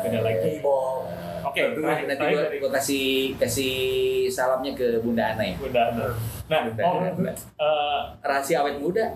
Beda 0.00 0.18
lagi. 0.20 0.50
Ibob. 0.58 1.04
Oke, 1.46 1.62
Nanti, 1.62 1.78
terakhir 1.78 2.06
nanti 2.10 2.58
gue 2.58 2.70
kasih 2.70 3.06
kasih 3.38 3.74
salamnya 4.26 4.74
ke 4.74 4.98
Bunda 4.98 5.24
Ana 5.30 5.46
ya. 5.46 5.54
Bunda. 5.56 5.82
Nah, 6.50 6.60
Bunda 6.66 6.84
Ana. 6.84 7.08
eh, 7.32 8.00
Rahasia 8.18 8.60
awet 8.60 8.76
muda, 8.76 9.14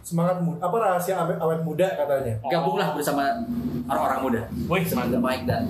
Semangat 0.00 0.40
muda. 0.40 0.58
Apa 0.60 0.76
rahasia 0.78 1.14
awet, 1.16 1.36
awet 1.36 1.60
muda 1.60 1.86
katanya? 1.94 2.34
gabunglah 2.44 2.88
bersama 2.92 3.22
orang-orang 3.84 4.20
muda. 4.20 4.40
wih 4.66 4.82
Semangat. 4.82 5.18
Mike 5.18 5.44
dan 5.44 5.64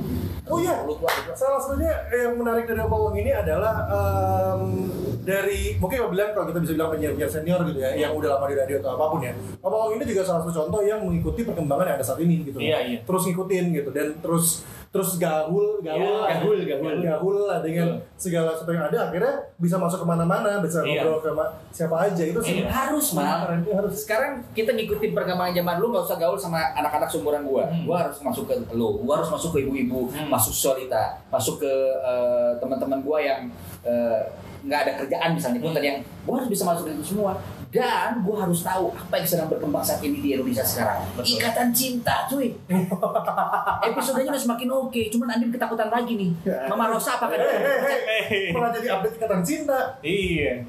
Oh 0.45 0.59
iya, 0.59 0.83
salah 1.31 1.63
satunya 1.63 1.95
yang 2.11 2.35
menarik 2.35 2.67
dari 2.67 2.83
Opawong 2.83 3.15
ini 3.15 3.31
adalah 3.31 3.87
em, 3.87 4.91
dari 5.23 5.79
mungkin 5.79 6.03
Bapak 6.03 6.11
bilang 6.11 6.31
kalau 6.35 6.47
kita 6.51 6.59
bisa 6.59 6.73
bilang 6.75 6.91
penyiar-penyiar 6.91 7.31
senior 7.31 7.61
gitu 7.71 7.79
ya, 7.79 7.95
yang 7.95 8.11
udah 8.11 8.35
lama 8.35 8.51
di 8.51 8.59
radio 8.59 8.83
atau 8.83 8.99
apa 8.99 9.05
pun 9.15 9.21
ya. 9.23 9.31
Opawong 9.63 9.95
ini 9.95 10.11
juga 10.11 10.27
salah 10.27 10.43
satu 10.43 10.51
contoh 10.57 10.83
yang 10.83 10.99
mengikuti 11.01 11.47
perkembangan 11.47 11.87
yang 11.87 11.97
ada 11.97 12.07
saat 12.07 12.19
ini 12.19 12.43
gitu. 12.43 12.59
Iya, 12.59 12.79
iya. 12.83 12.99
Terus 13.07 13.23
ngikutin 13.31 13.65
gitu 13.71 13.91
dan 13.95 14.07
terus 14.19 14.67
terus 14.91 15.23
gaul, 15.23 15.79
gaul, 15.79 16.03
Iya, 16.27 16.43
gahul, 16.43 16.59
gahul. 16.67 16.99
gaul 16.99 17.37
lah 17.47 17.63
dengan 17.63 18.03
segala 18.19 18.51
sesuatu 18.51 18.75
yang 18.75 18.91
ada 18.91 19.07
akhirnya 19.07 19.35
bisa 19.55 19.79
masuk 19.79 20.03
ke 20.03 20.07
mana-mana, 20.09 20.59
bisa 20.59 20.83
Iya. 20.83 21.07
ngobrol 21.07 21.23
sama 21.23 21.45
siapa 21.71 21.97
aja 22.11 22.23
itu 22.27 22.41
sih. 22.43 22.55
Iya, 22.59 22.67
harus, 22.67 23.15
Mal. 23.15 23.55
Harus. 23.55 24.03
Sekarang 24.03 24.20
kita 24.51 24.71
ngikutin 24.71 25.13
perkembangan 25.13 25.53
zaman 25.53 25.75
dulu 25.77 25.87
nggak 25.93 26.05
usah 26.05 26.17
gaul 26.17 26.35
sama 26.35 26.61
anak-anak 26.73 27.07
seumuran 27.07 27.43
gua. 27.43 27.65
Hmm. 27.67 27.85
Gua 27.85 27.97
harus 28.03 28.17
masuk 28.21 28.45
ke 28.45 28.55
lo, 28.73 29.01
gua 29.01 29.21
harus 29.21 29.31
masuk 29.31 29.51
ke 29.53 29.59
ibu-ibu, 29.63 30.09
Hmm. 30.09 30.29
masuk 30.29 30.53
solita, 30.53 31.19
masuk 31.29 31.61
ke 31.61 31.73
eh, 32.01 32.51
teman-teman 32.59 33.01
gua 33.01 33.19
yang 33.19 33.47
eh, 33.83 34.21
nggak 34.61 34.81
ada 34.85 34.93
kerjaan 34.99 35.31
misalnya 35.33 35.59
pun 35.59 35.73
Hmm. 35.73 35.79
tadi 35.79 35.87
yang 35.89 35.99
gua 36.23 36.35
harus 36.39 36.49
bisa 36.49 36.65
masuk 36.65 36.85
ke 36.87 36.93
itu 36.93 37.05
semua. 37.07 37.33
Dan 37.71 38.27
gua 38.27 38.43
harus 38.43 38.67
tahu 38.67 38.91
apa 38.91 39.15
yang 39.15 39.23
sedang 39.25 39.47
berkembang 39.47 39.79
saat 39.79 40.03
ini 40.03 40.19
di 40.19 40.35
Indonesia 40.35 40.67
sekarang. 40.67 41.07
Betul. 41.15 41.39
Ikatan 41.39 41.69
cinta, 41.71 42.27
cuy. 42.27 42.51
Episodenya 43.87 44.35
udah 44.35 44.43
semakin 44.43 44.69
oke, 44.69 45.03
cuman 45.09 45.39
Andin 45.39 45.55
ketakutan 45.55 45.87
lagi 45.87 46.19
nih. 46.19 46.31
Mama 46.67 46.91
Rosa 46.91 47.15
Hei, 47.15 47.39
hei, 47.39 47.47
hei. 47.63 48.01
Hei. 48.27 48.45
Pernah 48.51 48.75
jadi 48.75 48.89
update 48.91 49.23
ikatan 49.23 49.41
cinta. 49.47 49.79
Iya. 50.03 50.67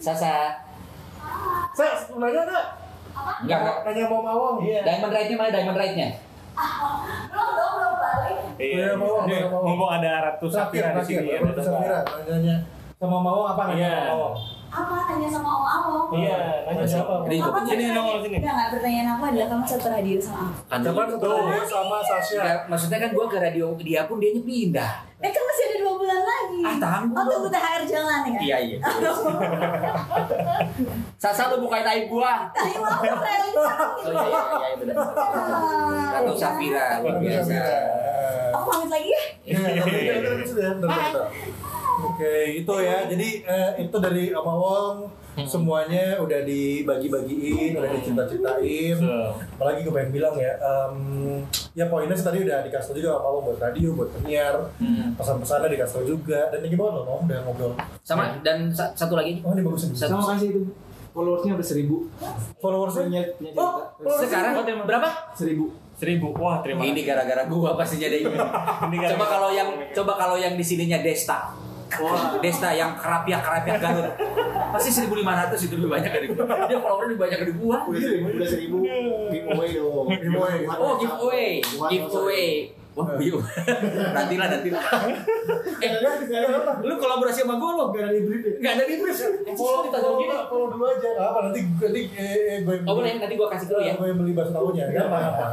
Sasa? 0.00 0.56
Saya 1.72 1.92
nanya 2.14 2.40
enggak? 2.44 2.66
Enggak, 3.42 3.58
enggak. 3.60 3.76
Nanya 3.84 4.04
mau 4.08 4.20
mawang. 4.20 4.56
Diamond 4.62 5.12
Ride-nya 5.12 5.36
mana 5.36 5.50
Diamond 5.50 5.78
Ride-nya? 5.78 6.08
Belum 7.32 7.48
dong, 7.56 7.72
belum 7.80 7.94
balik. 7.96 8.36
Iya. 8.60 8.76
Iya, 8.76 8.88
mau, 8.94 9.24
Nih, 9.24 9.40
mau, 9.48 9.64
mau. 9.64 9.72
Mumpung 9.72 9.90
ada 9.90 10.10
Ratu 10.28 10.46
Safira 10.48 10.92
di 10.92 11.02
sini 11.02 11.32
ya. 11.32 11.40
Nanya 12.28 12.56
sama 13.00 13.18
Mawang 13.18 13.56
apa 13.56 13.62
nanya 13.72 13.80
Iya. 13.82 13.92
sama 14.04 14.12
Mawang? 14.12 14.36
Apa 14.72 15.04
tanya 15.04 15.28
sama 15.28 15.48
Om 15.52 15.64
Awong? 15.68 16.08
Iya, 16.16 16.64
nanya 16.64 16.84
siapa? 16.88 17.28
Ini 17.28 17.44
Apa 17.44 17.60
Sini 17.60 17.84
nongol 17.92 18.24
sini. 18.24 18.36
Enggak, 18.40 18.54
enggak, 18.56 18.68
pertanyaan 18.72 19.08
aku 19.12 19.22
adalah 19.28 19.48
kamu 19.52 19.64
satu 19.68 19.86
radio 19.92 20.16
sama 20.16 20.44
aku. 20.48 20.60
Kan 20.64 20.80
satu 20.80 21.28
radio 21.28 21.64
sama 21.68 21.96
Sasha? 22.00 22.40
Enggak, 22.40 22.60
maksudnya 22.72 22.98
kan 23.04 23.10
gua 23.12 23.26
ke 23.28 23.36
radio 23.36 23.66
dia 23.76 24.00
pun 24.08 24.16
dia 24.16 24.32
pindah. 24.32 24.92
Eh 25.20 25.28
kan 25.28 25.42
masih 25.44 25.61
ada 25.61 25.61
bulan 26.02 26.22
lagi. 26.26 26.60
Ah, 26.66 26.76
tanggung 26.82 27.14
Oh, 27.14 27.24
tunggu 27.30 27.48
THR 27.54 27.82
jalan 27.86 28.20
ya? 28.26 28.40
Iya 28.42 28.56
iya. 28.66 28.78
Sasa 31.22 31.54
lu 31.54 31.62
bukain 31.62 31.86
aib 31.86 32.10
gua. 32.10 32.50
Ayo 32.50 32.82
aku 32.82 33.06
Relisa. 33.06 33.74
Oh 33.78 34.02
iya 34.02 34.22
iya 34.26 34.40
iya 34.42 34.76
benar. 34.82 34.98
Ratu 36.18 36.34
Safira 36.34 36.86
luar 36.98 37.16
biasa. 37.22 37.54
Aku 38.52 38.64
pamit 38.66 38.88
lagi 38.90 39.08
ya. 39.14 39.22
Iya, 39.46 40.42
sudah, 40.42 40.70
bentar. 40.82 41.14
Oke, 42.02 42.34
itu 42.58 42.74
ya. 42.82 43.06
Jadi 43.06 43.28
eh, 43.46 43.70
itu 43.78 43.96
dari 44.02 44.34
Amawong 45.32 45.48
semuanya 45.48 46.18
udah 46.18 46.40
dibagi-bagiin, 46.42 47.72
udah 47.74 47.90
dicinta-cintain. 47.90 48.94
So, 48.94 49.08
Apalagi 49.54 49.80
gue 49.80 49.90
pengen 49.90 50.12
bilang 50.12 50.34
ya, 50.34 50.52
em, 50.54 50.96
ya 51.72 51.86
poinnya 51.86 52.12
sih 52.12 52.22
tadi 52.22 52.40
udah 52.40 52.60
dikasih 52.62 52.88
tau 52.88 52.96
juga 52.96 53.10
Amawong 53.16 53.42
buat 53.46 53.58
radio, 53.58 53.88
buat 53.92 54.12
penyiar, 54.12 54.56
Hmm. 54.76 55.16
pesan-pesannya 55.16 55.68
dikasih 55.70 55.94
tau 55.94 56.06
juga. 56.06 56.40
Dan 56.48 56.60
tinggi 56.60 56.76
banget 56.76 56.94
loh, 56.98 57.18
udah 57.18 57.38
ngobrol. 57.42 57.72
Sama 58.02 58.36
dan 58.40 58.68
sa- 58.68 58.92
satu 58.92 59.14
lagi. 59.14 59.40
Oh 59.40 59.50
ini 59.50 59.62
bagus. 59.62 59.88
Satu- 59.88 60.12
Sama 60.12 60.36
kasih 60.36 60.48
itu 60.50 60.60
followersnya 61.12 61.52
udah 61.54 61.66
seribu 61.66 61.96
Followersnya? 62.56 63.04
punya 63.04 63.22
punya 63.34 63.50
Oh, 63.54 64.16
Sekarang 64.16 64.52
berapa? 64.84 65.08
seribu 65.32 65.72
seribu. 65.92 66.34
Wah, 66.34 66.58
terima 66.60 66.82
Ini 66.82 67.04
gara-gara 67.04 67.46
gua 67.46 67.72
pastinya 67.72 68.10
deh. 68.12 68.20
Ini 68.20 68.34
gara-gara- 68.92 69.12
Coba 69.12 69.24
kalau 69.28 69.50
yang 69.50 69.68
coba 69.92 70.12
kalau 70.18 70.36
yang 70.36 70.56
di 70.56 70.64
sininya 70.64 70.98
Desta. 70.98 71.52
Desta 72.40 72.70
yang 72.72 72.96
kerapiak 72.96 73.40
kerapiak 73.44 73.78
Garut. 73.80 74.12
Pasti 74.72 74.90
1500 75.04 75.68
itu 75.68 75.74
lebih 75.76 75.90
banyak 75.92 76.10
dari 76.10 76.26
gua. 76.32 76.44
Dia 76.64 76.78
follower 76.80 77.04
lebih 77.12 77.20
banyak 77.20 77.38
dari 77.44 77.52
gua. 77.56 77.76
Udah 77.84 78.00
seribu, 78.00 78.26
udah 78.32 78.48
seribu 78.48 78.76
giveaway 79.28 79.68
dong. 79.76 80.06
Giveaway. 80.08 80.58
Oh 80.68 80.94
giveaway, 80.96 81.50
giveaway. 81.62 82.81
Wah, 82.92 83.16
bio. 83.16 83.40
nantilah, 84.12 84.46
nantilah. 84.52 84.84
Eh, 85.80 85.90
lu 86.84 86.94
kolaborasi 87.00 87.40
sama 87.42 87.56
gue 87.56 87.70
lo? 87.72 87.84
Gak 87.88 88.04
ada 88.04 88.12
ya? 88.12 88.52
Gak 88.60 88.72
ada 88.76 88.84
di 88.84 88.94
bus. 89.00 89.18
Follow, 89.56 89.88
follow, 89.88 90.20
follow 90.46 90.66
dulu 90.76 90.84
aja, 90.88 91.08
nggak 91.16 91.26
apa 91.32 91.38
nanti 91.48 91.60
nanti 91.64 92.02
eh, 92.16 92.36
eh, 92.52 92.58
gue 92.64 92.74
Oh 92.84 92.94
boleh, 92.96 93.16
nanti 93.16 93.34
gue 93.34 93.48
kasih 93.48 93.66
dulu 93.72 93.80
ya. 93.80 93.92
gue 93.96 94.08
beli 94.12 94.32
bakso 94.36 94.52
tahunya, 94.52 94.84
gampang 94.92 95.22
gampang, 95.24 95.50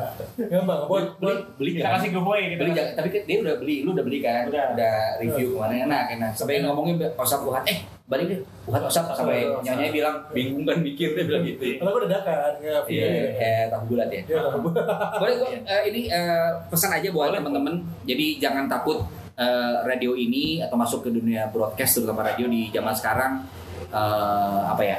gampang. 0.52 0.80
Buat 0.92 1.06
Beli, 1.20 1.24
buat 1.24 1.40
beli 1.56 1.72
Kita 1.80 1.90
kasih 1.96 2.10
giveaway 2.12 2.42
kita. 2.52 2.62
Beli 2.62 2.72
jangan, 2.76 2.94
tapi 3.00 3.08
kan 3.12 3.22
dia 3.24 3.38
udah 3.40 3.56
beli, 3.60 3.76
lu 3.88 3.90
udah 3.96 4.06
beli 4.06 4.20
kan? 4.20 4.44
Udah. 4.52 5.06
review 5.20 5.48
kemarin 5.56 5.88
enak 5.88 6.06
enak. 6.20 6.32
Sampai 6.36 6.60
ngomongin 6.64 7.00
Osap 7.16 7.48
Uhat, 7.48 7.64
eh 7.68 7.99
balik 8.10 8.26
deh, 8.26 8.40
Uhat 8.66 8.82
Osap 8.90 9.14
sampai 9.14 9.46
nyonya 9.62 9.94
bilang 9.94 10.18
bingung 10.34 10.66
kan 10.66 10.82
mikir 10.82 11.14
dia 11.14 11.30
bilang 11.30 11.46
gitu. 11.46 11.78
Kalau 11.78 11.94
gue 11.94 12.10
dadakan 12.10 12.58
nggak 12.58 12.90
Iya, 12.90 13.08
eh 13.38 13.64
tahu 13.70 13.94
bulat 13.94 14.10
ya. 14.10 14.22
Iya, 14.26 14.40
tahu. 14.50 14.74
Boleh 15.22 15.36
gue 15.38 15.50
ini 15.94 16.10
eh, 16.10 16.50
pesan 16.74 16.90
aja 16.98 17.06
buat 17.14 17.30
teman-teman. 17.38 17.86
Jadi 18.10 18.42
jangan 18.42 18.66
takut 18.66 19.06
eh, 19.38 19.76
radio 19.86 20.18
ini 20.18 20.58
atau 20.58 20.74
masuk 20.74 21.06
ke 21.06 21.10
dunia 21.14 21.54
broadcast 21.54 22.02
terutama 22.02 22.26
radio 22.26 22.50
di 22.50 22.74
zaman 22.74 22.98
sekarang 22.98 23.46
eh, 23.94 24.62
apa 24.66 24.82
ya 24.82 24.98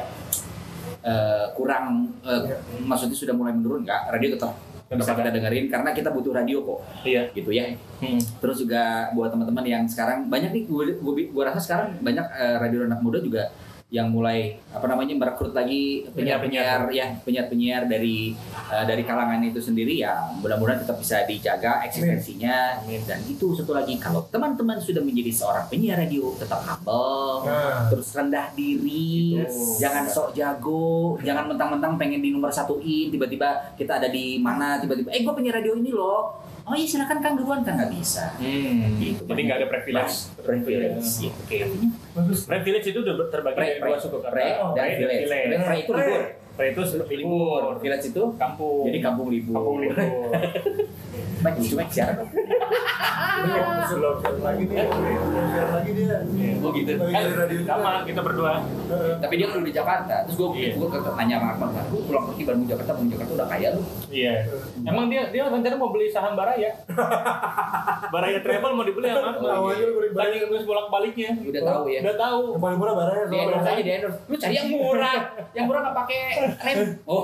eh, 1.03 1.47
kurang 1.59 2.15
eh, 2.23 2.63
maksudnya 2.87 3.19
sudah 3.19 3.35
mulai 3.35 3.51
menurun 3.51 3.83
nggak? 3.83 4.15
Radio 4.15 4.39
tetap 4.39 4.55
bisa 4.91 5.15
kita 5.15 5.31
dengerin 5.31 5.71
karena 5.71 5.95
kita 5.95 6.11
butuh 6.11 6.35
radio 6.35 6.67
kok 6.67 6.83
Iya. 7.07 7.31
gitu 7.31 7.55
ya. 7.55 7.71
Hmm. 8.03 8.19
Terus 8.43 8.67
juga 8.67 9.07
buat 9.15 9.31
teman-teman 9.31 9.63
yang 9.63 9.85
sekarang 9.87 10.27
banyak 10.27 10.51
nih 10.51 10.63
gue 10.67 10.99
gue 11.31 11.45
rasa 11.47 11.63
sekarang 11.63 12.03
banyak 12.03 12.27
eh, 12.27 12.57
radio 12.59 12.91
anak 12.91 12.99
muda 12.99 13.23
juga 13.23 13.55
yang 13.91 14.07
mulai 14.07 14.55
apa 14.71 14.87
namanya 14.87 15.19
merekrut 15.19 15.51
lagi 15.51 16.07
penyiar-penyiar 16.15 16.87
ya 16.89 17.11
penyiar-penyiar 17.21 17.85
dari 17.85 18.39
eh, 18.71 18.85
dari 18.87 19.03
kalangan 19.03 19.43
itu 19.43 19.59
sendiri 19.59 19.99
ya 19.99 20.15
mudah-mudahan 20.39 20.79
tetap 20.81 20.95
bisa 20.97 21.27
dijaga 21.27 21.83
eksistensinya 21.85 22.79
Amin. 22.79 23.03
dan 23.03 23.19
itu 23.25 23.51
satu 23.53 23.75
lagi 23.75 23.99
kalau 23.99 24.23
teman-teman 24.25 24.79
sudah 24.79 25.03
menjadi 25.03 25.35
seorang 25.35 25.67
penyiar 25.67 25.99
radio 25.99 26.31
tetap 26.37 26.63
humble 26.63 27.43
Nah. 27.43 27.89
terus 27.89 28.13
rendah 28.13 28.53
diri 28.53 29.35
Yes. 29.37 29.81
jangan 29.81 30.05
sok 30.05 30.33
jago 30.33 31.19
jangan 31.21 31.49
mentang-mentang 31.49 31.97
pengen 31.97 32.21
di 32.21 32.31
nomor 32.31 32.49
satuin 32.49 33.11
tiba-tiba 33.11 33.75
kita 33.75 33.99
ada 33.99 34.07
di 34.07 34.39
mana 34.39 34.79
tiba-tiba 34.79 35.11
eh 35.11 35.21
gue 35.21 35.35
penyiar 35.35 35.59
radio 35.59 35.75
ini 35.75 35.91
loh 35.91 36.39
oh 36.63 36.75
iya 36.75 36.87
silakan 36.87 37.19
kang 37.19 37.35
duluan 37.35 37.61
kan 37.61 37.75
nggak 37.75 37.93
bisa 37.93 38.33
Hmm. 38.37 38.97
Gitu. 38.97 39.23
Jadi 39.23 39.41
nggak 39.43 39.59
ada 39.59 39.69
privilege. 39.69 40.15
privilege 40.41 41.07
gitu. 41.19 41.37
Oke. 41.41 41.59
Privilege 42.43 42.87
itu 42.87 42.99
udah 43.01 43.15
terbagi 43.29 43.57
Pre, 43.57 43.67
dari 43.67 43.81
dua 43.83 43.97
suku 43.97 44.17
kata. 44.19 44.31
pre 44.31 44.47
Oh, 44.59 44.71
dan 44.73 44.83
pre 44.83 44.95
village. 44.97 45.23
village. 45.25 45.49
Pre 45.61 45.77
itu 45.77 45.93
libur. 45.95 46.23
Pre 46.61 46.77
itu 46.77 46.83
libur. 46.85 47.09
libur. 47.09 47.63
Village 47.81 48.13
itu 48.13 48.23
Kampung. 48.37 48.85
jadi 48.85 49.01
kampung 49.01 49.33
libur. 49.33 49.57
Kampung 49.57 49.81
libur. 49.81 50.29
Baik, 51.41 51.57
cuma 51.73 51.89
siaran. 51.89 52.21
Belum 53.41 54.17
lagi 54.45 54.65
siaran 54.69 55.73
lagi 55.73 55.91
dia. 55.97 56.17
Oh 56.61 56.71
gitu. 56.77 56.93
Kan, 57.01 57.25
juga. 57.49 57.65
Sama 57.65 57.91
kita 58.05 58.21
berdua. 58.21 58.61
Tapi 59.25 59.35
dia 59.41 59.47
udah 59.49 59.65
di 59.65 59.73
Jakarta. 59.73 60.15
Terus 60.29 60.37
gue 60.37 60.49
Iya. 60.61 60.77
gue 60.77 60.89
tanya 60.93 61.35
sama 61.41 61.49
Akmal, 61.57 61.69
kan, 61.73 61.85
lu 61.89 62.05
pulang 62.05 62.25
pergi 62.29 62.43
Bandung 62.45 62.69
Jakarta, 62.69 62.93
Bandung 62.93 63.13
Jakarta 63.17 63.33
udah 63.41 63.49
kaya 63.49 63.69
lu. 63.73 63.83
Iya. 64.13 64.35
Emang 64.85 65.07
dia 65.09 65.23
dia 65.33 65.43
rencana 65.49 65.77
mau 65.81 65.89
beli 65.89 66.13
saham 66.13 66.37
Baraya. 66.37 66.71
Baraya 68.13 68.39
Travel 68.45 68.73
mau 68.77 68.85
dibeli 68.85 69.09
sama 69.09 69.33
beli 69.33 69.49
Baraya. 69.49 69.87
Lagi 70.13 70.37
terus 70.45 70.65
bolak-baliknya. 70.69 71.31
Udah 71.41 71.63
tahu 71.65 71.83
ya. 71.89 72.01
Udah 72.05 72.17
tahu. 72.21 72.41
Yang 72.53 72.61
paling 72.61 72.79
murah 72.85 72.95
barangnya 73.01 73.25
Di 73.25 73.37
endorse 73.41 73.69
aja 73.73 73.81
di 73.81 73.93
endorse. 73.97 74.19
Lu 74.29 74.37
cari 74.37 74.55
yang 74.61 74.69
murah, 74.69 75.19
yang 75.57 75.65
murah 75.65 75.81
nggak 75.89 75.97
pakai 76.05 76.21
rem. 76.59 76.99
Oh, 77.07 77.23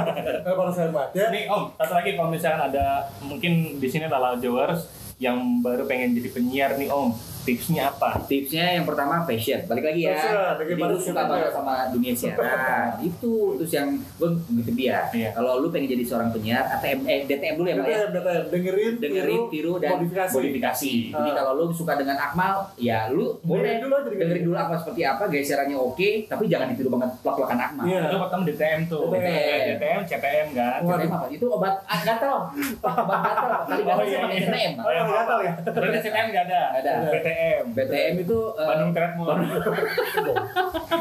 para 0.58 0.72
sahabat 0.72 1.14
ya. 1.14 1.30
Nih 1.30 1.46
Om, 1.46 1.74
satu 1.78 1.92
lagi 1.94 2.18
kalau 2.18 2.28
misalkan 2.32 2.72
ada 2.72 3.06
mungkin 3.22 3.78
di 3.78 3.88
sini 3.90 4.10
Lala 4.10 4.40
Jowers 4.40 4.88
yang 5.22 5.62
baru 5.62 5.88
pengen 5.88 6.16
jadi 6.16 6.28
penyiar 6.32 6.70
nih 6.76 6.90
Om, 6.90 7.14
tipsnya 7.46 7.82
apa? 7.88 8.18
tipsnya 8.26 8.74
yang 8.74 8.84
pertama 8.84 9.22
passion. 9.22 9.62
Balik 9.64 9.84
lagi 9.86 10.00
ya. 10.02 10.12
Passion, 10.12 10.54
Jadi 10.58 10.82
lu 10.82 10.98
suka 10.98 11.22
banget 11.24 11.50
sama 11.50 11.74
dunia 11.88 12.12
siaran. 12.12 12.88
Itu 13.08 13.32
terus 13.56 13.72
yang 13.72 13.88
gue 14.18 14.28
gitu 14.58 14.70
dia. 14.74 15.06
Iya. 15.08 15.30
Kalau 15.32 15.62
lu 15.62 15.70
pengen 15.70 15.88
jadi 15.88 16.02
seorang 16.02 16.28
penyiar, 16.28 16.66
ATM 16.68 17.06
eh 17.06 17.18
DTM 17.24 17.54
dulu 17.54 17.66
ya, 17.66 17.76
Pak 17.76 17.86
ya. 17.86 17.96
DTM, 17.96 18.10
DTM, 18.12 18.44
dengerin, 18.50 18.94
dengerin, 18.98 19.40
tiru, 19.48 19.72
dan 19.78 19.90
modifikasi. 19.96 20.34
modifikasi. 20.34 20.92
Jadi 21.08 21.30
Ah. 21.30 21.34
kalau 21.36 21.52
lu 21.56 21.70
suka 21.70 21.94
dengan 21.94 22.16
Akmal, 22.16 22.54
ya 22.76 23.06
lu 23.08 23.38
boleh 23.40 23.62
Dengerin 23.62 23.80
dulu 23.80 23.94
aja, 23.94 24.02
dengerin. 24.04 24.20
dengerin 24.20 24.44
dulu 24.44 24.56
Akmal 24.56 24.78
seperti 24.78 25.02
apa, 25.02 25.22
geserannya 25.28 25.76
oke, 25.76 26.08
tapi 26.26 26.44
jangan 26.46 26.66
ditiru 26.68 26.88
banget 26.90 27.10
plak-plakan 27.20 27.58
Akmal. 27.62 27.84
Iya. 27.86 28.00
Itu 28.02 28.16
pertama 28.18 28.42
DTM 28.44 28.80
tuh. 28.86 29.04
DTM. 29.08 29.62
DTM, 29.72 30.00
CTM 30.04 30.46
kan. 30.52 30.78
Waduh. 30.82 30.98
CTM 30.98 31.12
apa? 31.12 31.26
Itu 31.28 31.46
obat 31.48 31.74
ah, 31.84 32.00
gatal. 32.02 32.36
obat 32.80 33.20
gatal. 33.22 33.60
Kali 33.66 33.82
gatal 33.82 33.94
Oh, 33.96 34.04
iya, 34.04 34.18
pakai 34.20 34.38
iya. 34.38 34.70
Oh, 34.76 34.92
yang 34.92 35.06
gatal 35.06 35.38
ya? 35.40 35.52
Berarti 35.62 35.98
CTM 36.00 36.26
nggak 36.28 36.44
ada. 36.46 36.62
Ada. 36.74 36.92
BTM. 37.36 37.64
BTM 37.76 38.14
itu 38.18 38.38
eh, 38.50 38.66
Bandung 38.66 38.92
Treadmill. 38.92 39.28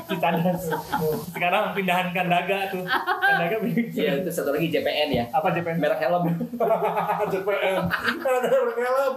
Cicadas. 0.06 0.62
Sekarang 1.28 1.64
pindahan 1.72 2.07
Kandaga 2.12 2.70
tuh. 2.70 2.84
Kandaga 2.86 3.56
Iya, 3.66 4.12
itu 4.20 4.30
satu 4.30 4.52
lagi 4.52 4.68
JPN 4.70 5.10
ya. 5.12 5.24
apa 5.30 5.48
JPN? 5.49 5.78
Merek 5.78 5.99
helm. 6.02 6.24
JPM. 7.32 7.82
Ada 8.20 8.57
berkelem. 8.62 9.14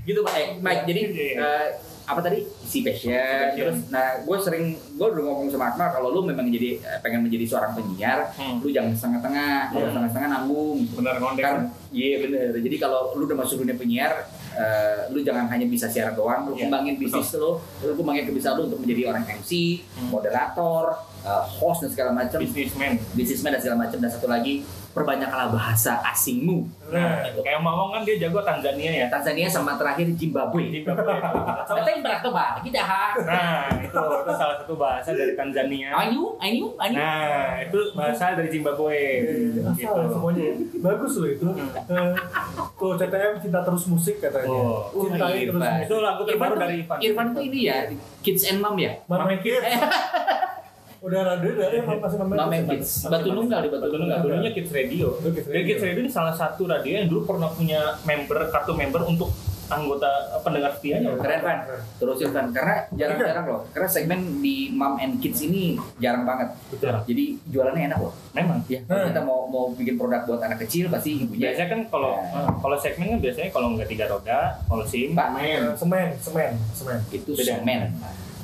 gitu 0.00 0.24
Pak. 0.24 0.32
Eh, 0.34 0.48
Mike, 0.58 0.84
jadi 0.86 1.00
Iya. 1.06 1.34
eh, 1.36 1.66
apa 2.08 2.24
tadi 2.24 2.40
si 2.58 2.80
passion, 2.80 3.12
passion. 3.12 3.52
terus 3.54 3.78
nah 3.92 4.16
gue 4.18 4.36
sering 4.40 4.64
gue 4.72 5.06
udah 5.06 5.20
ngomong 5.20 5.52
sama 5.52 5.68
Akmal 5.68 5.92
kalau 5.92 6.08
lu 6.08 6.24
memang 6.24 6.48
jadi 6.48 6.80
eh, 6.80 6.98
pengen 6.98 7.20
menjadi 7.20 7.44
seorang 7.46 7.76
penyiar 7.76 8.32
Hmm. 8.32 8.64
lu 8.64 8.72
jangan 8.72 8.96
setengah-tengah 8.96 9.52
kalau 9.68 9.84
Hmm. 9.84 9.92
setengah-tengah 9.92 10.28
nanggung 10.30 10.88
Bener 10.90 11.20
ngondek. 11.20 11.44
kan 11.44 11.56
iya 11.90 12.16
bener 12.18 12.56
jadi 12.56 12.76
kalau 12.78 13.12
lu 13.12 13.28
udah 13.28 13.36
masuk 13.36 13.60
dunia 13.60 13.76
penyiar 13.76 14.24
eh, 14.58 15.06
lu 15.08 15.22
jangan 15.22 15.46
hanya 15.46 15.64
bisa 15.64 15.86
siaran 15.86 16.12
doang 16.12 16.44
lu 16.44 16.52
Iya, 16.52 16.66
kembangin 16.66 16.98
bisnis 16.98 17.30
lu 17.34 17.56
lu 17.80 17.92
kembangin 17.94 18.26
kebiasaan 18.26 18.54
lu 18.56 18.62
untuk 18.66 18.80
menjadi 18.80 19.02
orang 19.06 19.24
MC 19.32 19.50
Hmm. 19.94 20.10
moderator 20.10 20.84
eh, 21.20 21.42
host 21.52 21.78
dan 21.80 21.90
segala 21.90 22.10
macam 22.12 22.38
Businessman. 22.40 22.98
businessman 23.12 23.50
dan 23.52 23.60
segala 23.60 23.76
macam 23.80 23.98
dan 23.98 24.10
satu 24.10 24.26
lagi 24.26 24.66
perbanyaklah 24.98 25.46
bahasa 25.48 26.02
asingmu 26.04 26.66
Nah, 26.88 27.20
Kayak 27.44 27.60
Mamong 27.60 27.92
kan 27.92 28.00
dia 28.00 28.16
jago 28.16 28.40
Tanzania 28.40 28.88
ya. 28.88 29.06
Tanzania 29.08 29.44
sama 29.44 29.76
terakhir 29.76 30.08
Zimbabwe 30.10 30.72
Zimbabwe. 30.72 31.20
Kita 31.68 31.84
yang 31.86 32.00
berat 32.00 32.20
tuh 32.20 32.32
pak, 32.32 32.64
kita 32.64 32.80
ha. 32.80 33.12
Nah, 33.20 33.68
itu, 33.76 33.92
itu 33.92 34.32
salah 34.32 34.56
satu 34.56 34.72
bahasa 34.72 35.12
dari 35.12 35.36
Tanzania. 35.36 35.92
Ayu, 35.92 36.32
ayu, 36.38 36.72
ayu. 36.80 36.96
Nah, 36.96 37.60
itu 37.60 37.92
bahasa 37.92 38.32
dari 38.32 38.48
Zimbabwe. 38.48 38.96
Asal 39.60 39.76
Gitu. 39.76 40.00
semuanya 40.08 40.42
ya. 40.42 40.54
Bagus 40.80 41.12
loh 41.14 41.28
itu. 41.28 41.48
Eh, 41.84 42.12
Tuh 42.72 42.92
CTM 42.96 43.36
cinta 43.38 43.60
terus 43.60 43.84
musik 43.84 44.16
katanya. 44.18 44.48
Oh. 44.48 44.88
Cintai 45.04 45.44
terus 45.44 45.44
Irfan. 45.44 45.60
musik. 45.60 45.84
Itu 45.84 45.96
lagu 46.00 46.22
terbaru 46.24 46.54
dari 46.56 46.76
Ivan. 46.80 46.98
Irfan 46.98 47.26
tuh 47.30 47.42
ini 47.44 47.60
ya, 47.62 47.76
Kids 48.24 48.48
and 48.48 48.64
Mom 48.64 48.80
ya. 48.80 48.96
Mama 49.04 49.36
Kids. 49.36 49.60
Udah 50.98 51.20
radio 51.24 51.50
dari 51.54 51.78
emang 51.78 52.02
masih 52.02 52.18
Mama 52.18 52.34
Mama 52.36 52.54
Kids. 52.58 52.66
Kids. 52.68 52.90
Batu 53.06 53.30
Nunggal 53.30 53.60
di 53.62 53.70
Batu 53.70 53.86
Nunggal. 53.92 54.18
Dulunya 54.20 54.50
Kids 54.50 54.70
Radio. 54.72 55.08
Dan 55.16 55.30
Radio. 55.30 55.62
Kids 55.64 55.80
Radio 55.80 56.00
ini 56.00 56.10
salah 56.10 56.34
satu 56.34 56.66
radio 56.66 56.92
yang 56.92 57.06
dulu 57.06 57.20
pernah 57.24 57.48
punya 57.48 57.80
member, 58.02 58.50
kartu 58.50 58.74
member 58.74 59.06
untuk 59.06 59.30
anggota 59.68 60.08
eh, 60.32 60.40
pendengar 60.40 60.74
setianya. 60.74 61.14
Keren 61.14 61.40
Van. 61.40 61.58
Terus 61.98 62.18
Irfan, 62.18 62.46
karena 62.50 62.74
jarang-jarang 62.90 63.44
loh. 63.46 63.60
Karena 63.70 63.86
segmen 63.86 64.40
di 64.40 64.72
Mom 64.72 64.96
and 64.96 65.20
Kids 65.20 65.38
ini 65.40 65.76
jarang 65.96 66.24
banget. 66.24 66.50
Betul. 66.66 66.90
Jadi 67.06 67.24
jualannya 67.46 67.82
enak 67.86 67.98
loh. 68.00 68.12
Memang. 68.32 68.58
Ya, 68.66 68.82
kalau 68.82 69.06
kita 69.06 69.22
mau 69.22 69.46
mau 69.46 69.64
bikin 69.70 69.94
produk 69.94 70.26
buat 70.26 70.42
anak 70.42 70.66
kecil 70.66 70.88
pasti 70.88 71.22
ibunya. 71.22 71.54
Biasanya 71.54 71.68
kan 71.68 71.80
kalau 71.86 72.12
Ya. 72.18 72.42
eh, 72.42 72.50
kalau 72.58 72.76
segmen 72.76 73.06
kan 73.08 73.18
biasanya 73.22 73.48
kalau 73.52 73.68
nggak 73.72 73.86
tiga 73.86 74.04
roda, 74.08 74.38
kalau 74.66 74.82
SIM, 74.82 75.14
Pak, 75.14 75.26
Eh, 75.38 75.62
Semen, 75.76 76.08
semen, 76.18 76.50
semen. 76.74 76.98
itu 77.12 77.30
Beda. 77.32 77.54
semen. 77.54 77.94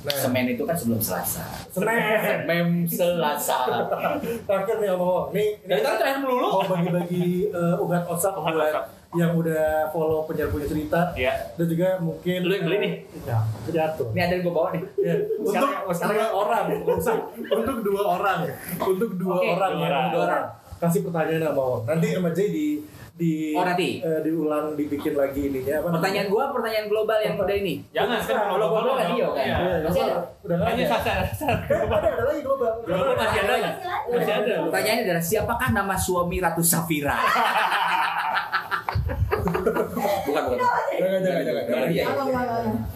Nah. 0.05 0.13
Semen 0.15 0.45
itu 0.47 0.63
kan 0.63 0.77
sebelum 0.77 1.01
Selasa. 1.01 1.41
Semen. 1.69 2.45
Mem 2.45 2.69
Selasa. 2.85 3.65
Terakhir 4.47 4.77
nih 4.77 4.89
ngomong, 4.93 5.33
nih 5.33 5.57
Dari 5.65 5.81
tadi 5.81 5.97
terakhir 5.97 6.19
melulu. 6.21 6.49
mau 6.53 6.65
bagi-bagi 6.67 7.25
eh, 7.49 7.75
ugat 7.79 8.05
osak 8.05 8.37
buat 8.37 8.85
yang 9.15 9.31
udah 9.33 9.89
follow 9.89 10.27
penyiar 10.27 10.51
punya 10.51 10.67
cerita 10.67 11.15
ya 11.15 11.31
dan 11.55 11.71
juga 11.71 12.03
mungkin 12.03 12.43
Lu 12.43 12.51
yang 12.51 12.67
beli 12.67 12.79
nih? 12.83 12.93
ya 13.23 13.39
jatuh 13.65 14.11
Ini 14.11 14.21
ada 14.21 14.33
yang 14.35 14.43
gue 14.43 14.53
bawa 14.53 14.69
nih. 14.75 14.83
Ya, 14.99 15.15
untuk 15.39 15.55
Sekarang- 15.55 15.87
sekarang- 15.89 16.19
dua 16.19 16.29
orang, 16.35 16.65
untuk 17.55 17.79
dua 17.81 18.03
orang, 18.11 18.39
untuk 18.83 19.11
dua 19.15 19.37
orang, 19.39 19.71
dua 19.71 19.81
ya, 19.81 19.89
orang. 19.89 20.07
dua 20.11 20.23
orang. 20.27 20.45
Kasih 20.85 21.01
pertanyaan 21.03 21.43
sama 21.45 21.63
Om. 21.63 21.81
Nanti 21.87 22.07
sama 22.11 22.31
Jay 22.31 22.49
di 22.49 22.67
di 23.15 23.55
Oh, 23.55 23.63
nanti? 23.63 24.03
eh, 24.03 24.21
diulang 24.21 24.75
dibikin 24.75 25.15
lagi 25.15 25.47
ininya 25.47 25.79
apa 25.79 25.87
Pertanyaan 25.95 26.27
gua 26.29 26.51
pertanyaan 26.51 26.87
global 26.87 27.15
yang 27.17 27.35
udah 27.37 27.57
ini. 27.57 27.75
jangan 27.89 28.19
kan 28.19 28.27
Kalau 28.27 28.67
kalau 28.67 28.67
global 28.75 28.95
kan 28.97 29.07
iya, 29.09 29.27
kan? 29.29 29.39
Iya. 29.39 29.57
Masih 29.81 30.03
ada? 30.03 30.17
udah 30.41 30.57
Hanya 30.61 30.75
ada. 30.77 30.91
sasar 30.91 31.17
sasar. 31.25 31.55
Eh, 31.65 31.79
ada 31.87 32.23
lagi 32.25 32.43
global. 32.43 32.73
Global 32.83 33.15
masih 33.15 33.39
ada? 33.41 33.55
Masih 34.11 34.35
ada. 34.35 34.55
Pertanyaannya 34.67 35.03
adalah 35.07 35.23
siapakah 35.23 35.69
nama 35.71 35.95
suami 35.97 36.37
Ratu 36.39 36.59
Safira? 36.61 37.15
bukan 40.25 40.43
bukan. 40.45 40.59
Jangan 40.95 41.21
jangan 41.21 41.43
jangan. 41.45 41.65
Global 41.65 41.87
aja. 41.87 42.03
Apa. 42.05 42.25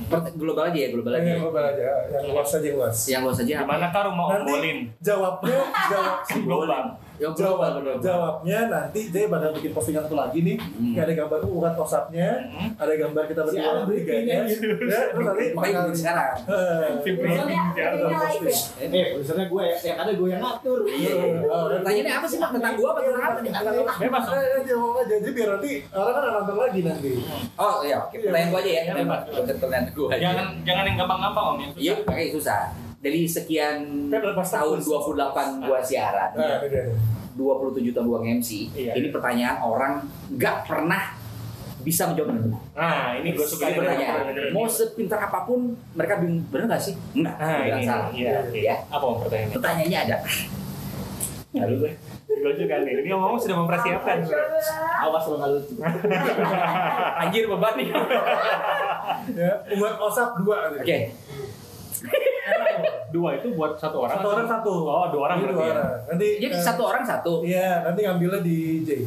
Pert- 0.09 0.35
Global 0.35 0.65
aja 0.66 0.78
ya, 0.78 0.89
global 0.90 1.12
aja. 1.12 1.28
Yang 1.28 1.40
global 1.40 1.65
aja, 1.65 1.89
yang 2.10 2.24
luas 2.28 2.51
aja 2.51 2.69
luas. 2.73 2.97
Yang 3.06 3.20
luas 3.23 3.39
aja. 3.39 3.55
Di 3.55 3.66
mana 3.66 3.86
kah 3.89 4.02
rumah 4.05 4.24
Om 4.24 4.32
Nanti 4.35 4.51
Bolin? 4.51 4.78
jawabnya 4.98 5.59
jawab 5.86 6.15
Global. 6.43 6.85
Yang 7.19 7.32
jawab 7.36 7.59
global. 7.77 7.99
jawabnya 7.99 8.59
nanti 8.66 9.01
Jay 9.09 9.27
bakal 9.27 9.51
bikin 9.53 9.73
postingan 9.73 10.03
satu 10.03 10.15
lagi 10.15 10.39
nih 10.40 10.57
Hmm. 10.57 10.95
kayak 10.95 11.05
ada 11.05 11.15
gambar 11.16 11.39
urat 11.45 11.74
osapnya 11.74 12.28
Hmm. 12.49 12.70
ada 12.74 12.95
gambar 12.95 13.23
kita 13.27 13.40
berdua 13.43 13.70
bertiganya 13.82 14.36
ya 14.40 14.55
terus 14.55 14.95
nanti 15.19 15.45
Makanya 15.51 15.55
bakal 15.74 15.82
bikin 15.85 15.99
sekarang. 15.99 16.32
Eh, 16.49 16.89
live 16.99 18.45
ya. 18.45 18.57
Eh, 18.81 19.07
tulisannya 19.12 19.47
gue 19.47 19.62
ya, 19.65 19.77
yang 19.85 19.99
ada 19.99 20.12
gue 20.12 20.28
yang 20.28 20.40
ngatur. 20.40 20.78
Oh, 20.81 20.89
nanti- 21.66 21.77
Pertanyaannya 21.78 22.15
apa 22.15 22.27
sih 22.27 22.39
Pak? 22.39 22.51
Tentang 22.51 22.74
gua 22.74 22.89
apa 22.90 23.01
tentang 23.01 23.24
apa 23.24 23.39
nih? 23.40 23.53
Bebas. 23.99 24.24
Om. 24.24 24.35
Eh, 24.35 24.47
eh, 24.49 24.62
jawab 24.65 24.93
aja 24.97 25.15
jadi 25.16 25.31
biar 25.32 25.49
nanti 25.51 25.73
orang 25.90 26.15
kan 26.15 26.23
nonton 26.32 26.57
lagi 26.57 26.81
nanti 26.82 27.11
Oh 27.57 27.77
iya, 27.82 27.99
pertanyaan 28.05 28.49
gua 28.49 28.61
aja 28.61 28.70
ya. 28.70 28.82
Bebas. 28.95 29.20
Pertanyaan 29.27 29.85
gua 29.90 30.07
aja. 30.09 30.20
Jangan 30.20 30.47
jangan 30.62 30.85
yang 30.85 30.97
gampang-gampang 30.97 31.45
Om 31.49 31.59
Iya, 31.74 31.95
makanya 32.05 32.31
susah. 32.32 32.62
Dari 32.99 33.23
sekian 33.25 34.09
Kan 34.09 34.20
lepas 34.25 34.49
tahun 34.49 34.83
tahun. 34.83 35.15
28 35.15 35.62
gua 35.62 35.79
siaran, 35.79 36.31
ini 36.35 36.66
dia 36.66 36.83
27 37.33 37.95
tahun 37.95 38.07
gua 38.07 38.20
MC, 38.25 38.49
Iya. 38.75 38.93
ini 38.93 39.09
pertanyaan 39.09 39.62
orang 39.62 40.03
nggak 40.29 40.66
pernah 40.66 41.15
bisa 41.79 42.11
menjawab 42.11 42.35
benar. 42.35 42.59
Nah, 42.75 43.15
ini 43.15 43.33
gue 43.33 43.47
suka 43.47 43.65
Ini 43.65 43.70
nih, 43.70 43.79
pertanyaan. 43.79 44.19
bener-bener. 44.27 44.51
Mau 44.51 44.66
sepintar 44.66 45.20
apa 45.23 45.47
pun, 45.47 45.73
mereka 45.95 46.19
bingung 46.19 46.43
bener 46.51 46.66
nggak 46.66 46.83
sih? 46.83 46.95
Enggak. 47.15 47.39
Nah, 47.39 47.62
ini. 47.62 47.83
salah. 47.87 48.09
Iya, 48.11 48.33
oke. 48.43 48.59
Ya. 48.59 48.77
Apa 48.91 49.05
pertanyaannya? 49.23 49.55
Pertanyaannya 49.55 49.99
ada. 50.05 50.16
Lalu 51.55 51.75
gue. 51.79 51.93
Gue 52.29 52.53
juga 52.55 52.75
nih. 52.83 52.93
Ini 52.99 53.09
ngomong 53.09 53.39
sudah 53.41 53.57
mempersiapkan. 53.57 54.19
Awas 55.01 55.25
lo 55.25 55.35
nggak 55.39 55.51
lucu. 55.55 55.75
Anjir 57.23 57.45
beban 57.47 57.73
nih. 57.75 57.89
ya 59.39 59.53
umat 59.73 59.95
osap 59.99 60.35
dua. 60.37 60.75
Oke. 60.75 60.99
Dua 63.09 63.31
itu 63.35 63.49
buat 63.53 63.73
satu 63.75 64.05
orang. 64.05 64.15
satu 64.15 64.29
orang 64.31 64.47
satu 64.47 64.73
Oh, 64.85 65.07
dua 65.09 65.23
orang 65.27 65.37
Ini 65.39 65.45
berarti 65.45 65.57
dua 65.57 65.65
ya. 65.65 65.73
orang 65.75 65.91
nanti 66.07 66.29
Jadi 66.39 66.55
eh, 66.55 66.61
satu 66.61 66.83
orang 66.85 67.03
satu. 67.03 67.33
iya 67.43 67.81
nanti 67.83 68.01
ngambilnya 68.03 68.41
di 68.41 68.57
Jay 68.83 69.03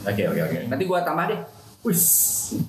Oke 0.00 0.22
oke 0.24 0.40
oke. 0.40 0.58
Nanti 0.66 0.84
gua 0.84 1.00
tambah 1.02 1.26
deh. 1.26 1.40
wis 1.80 2.02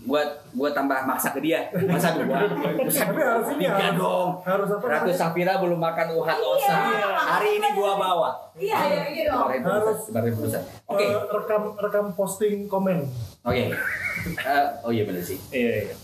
Gua 0.04 0.22
gua 0.52 0.70
tambah 0.70 1.02
maksa 1.04 1.32
ke 1.32 1.40
dia. 1.40 1.66
Masa 1.84 2.14
dua. 2.14 2.46
Masa 2.76 3.06
tapi 3.06 3.22
harus 3.22 3.48
ini 3.54 3.66
harus 3.66 3.96
dong. 3.96 4.30
harus 4.44 4.70
apa 4.70 4.86
Ratu? 4.86 5.10
Safira 5.12 5.54
belum 5.58 5.78
makan 5.78 6.08
uhat 6.16 6.38
osa. 6.38 6.76
Iya. 6.90 7.08
Hari 7.16 7.50
ini 7.58 7.70
gua 7.72 7.96
bawa. 7.96 8.30
Iya, 8.54 8.76
iya, 8.84 9.04
gitu 9.10 9.30
dong. 9.30 9.48
Kemarin 9.48 9.62
Harus. 9.64 9.98
pusat, 10.00 10.12
kemarin 10.12 10.34
pusat. 10.36 10.64
Oke. 10.86 11.06
Eh, 11.06 11.16
rekam 11.32 11.62
rekam 11.76 12.06
posting 12.12 12.66
komen 12.66 13.08
Oke. 13.42 13.64
Eh, 14.36 14.66
oh 14.84 14.92
iya 14.92 15.04
benar 15.04 15.24
sih. 15.24 15.40
Iya, 15.48 15.88
iya. 15.88 15.96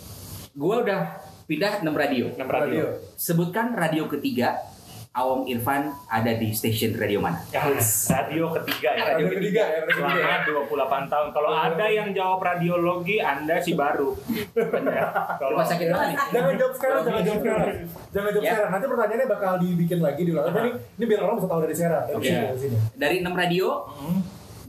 Gua 0.54 0.80
udah 0.80 1.02
pindah 1.46 1.82
6 1.82 1.90
radio. 1.94 2.26
Enam 2.34 2.50
radio. 2.50 2.82
radio 2.84 2.86
Sebutkan 3.16 3.74
radio 3.74 4.10
ketiga 4.10 4.58
Awong 5.16 5.48
Irfan 5.48 5.96
ada 6.12 6.28
di 6.36 6.52
stasiun 6.52 7.00
radio 7.00 7.24
mana? 7.24 7.40
Ya, 7.48 7.64
radio 8.12 8.52
ketiga 8.52 8.90
ya. 8.92 9.16
Radio 9.16 9.32
ketiga 9.32 9.64
ya, 9.64 9.80
radio 9.88 10.04
ketiga. 10.04 10.44
Selama 10.44 11.08
28 11.08 11.08
tahun. 11.08 11.28
Kalau 11.32 11.52
ada 11.56 11.86
yang 11.88 12.10
jawab 12.12 12.44
radiologi, 12.44 13.24
Anda 13.24 13.56
sih 13.64 13.80
baru. 13.80 14.12
Kalau 14.52 15.56
Rumah 15.56 15.64
sakit 15.64 15.88
mana 15.88 16.12
nih? 16.12 16.18
Jangan 16.36 16.54
jawab 16.60 16.74
sekarang, 16.76 17.02
jangan 17.08 17.24
jawab 17.24 17.40
sekarang. 17.40 17.68
Jangan 18.12 18.30
jawab 18.36 18.44
Ya. 18.44 18.52
sekarang. 18.52 18.70
Nanti 18.76 18.86
pertanyaannya 18.92 19.28
bakal 19.32 19.54
dibikin 19.56 20.00
lagi 20.04 20.22
diulang. 20.28 20.46
Ini, 20.52 20.72
ini 21.00 21.06
biar 21.08 21.22
orang 21.24 21.36
bisa 21.40 21.48
tahu 21.48 21.60
dari 21.64 21.76
Sera. 21.80 22.00
Dari 22.04 22.16
Oke. 22.20 22.28
sini, 22.28 22.44
dari 22.44 22.60
sini. 22.60 22.78
Dari 23.00 23.16
6 23.24 23.32
radio, 23.32 23.68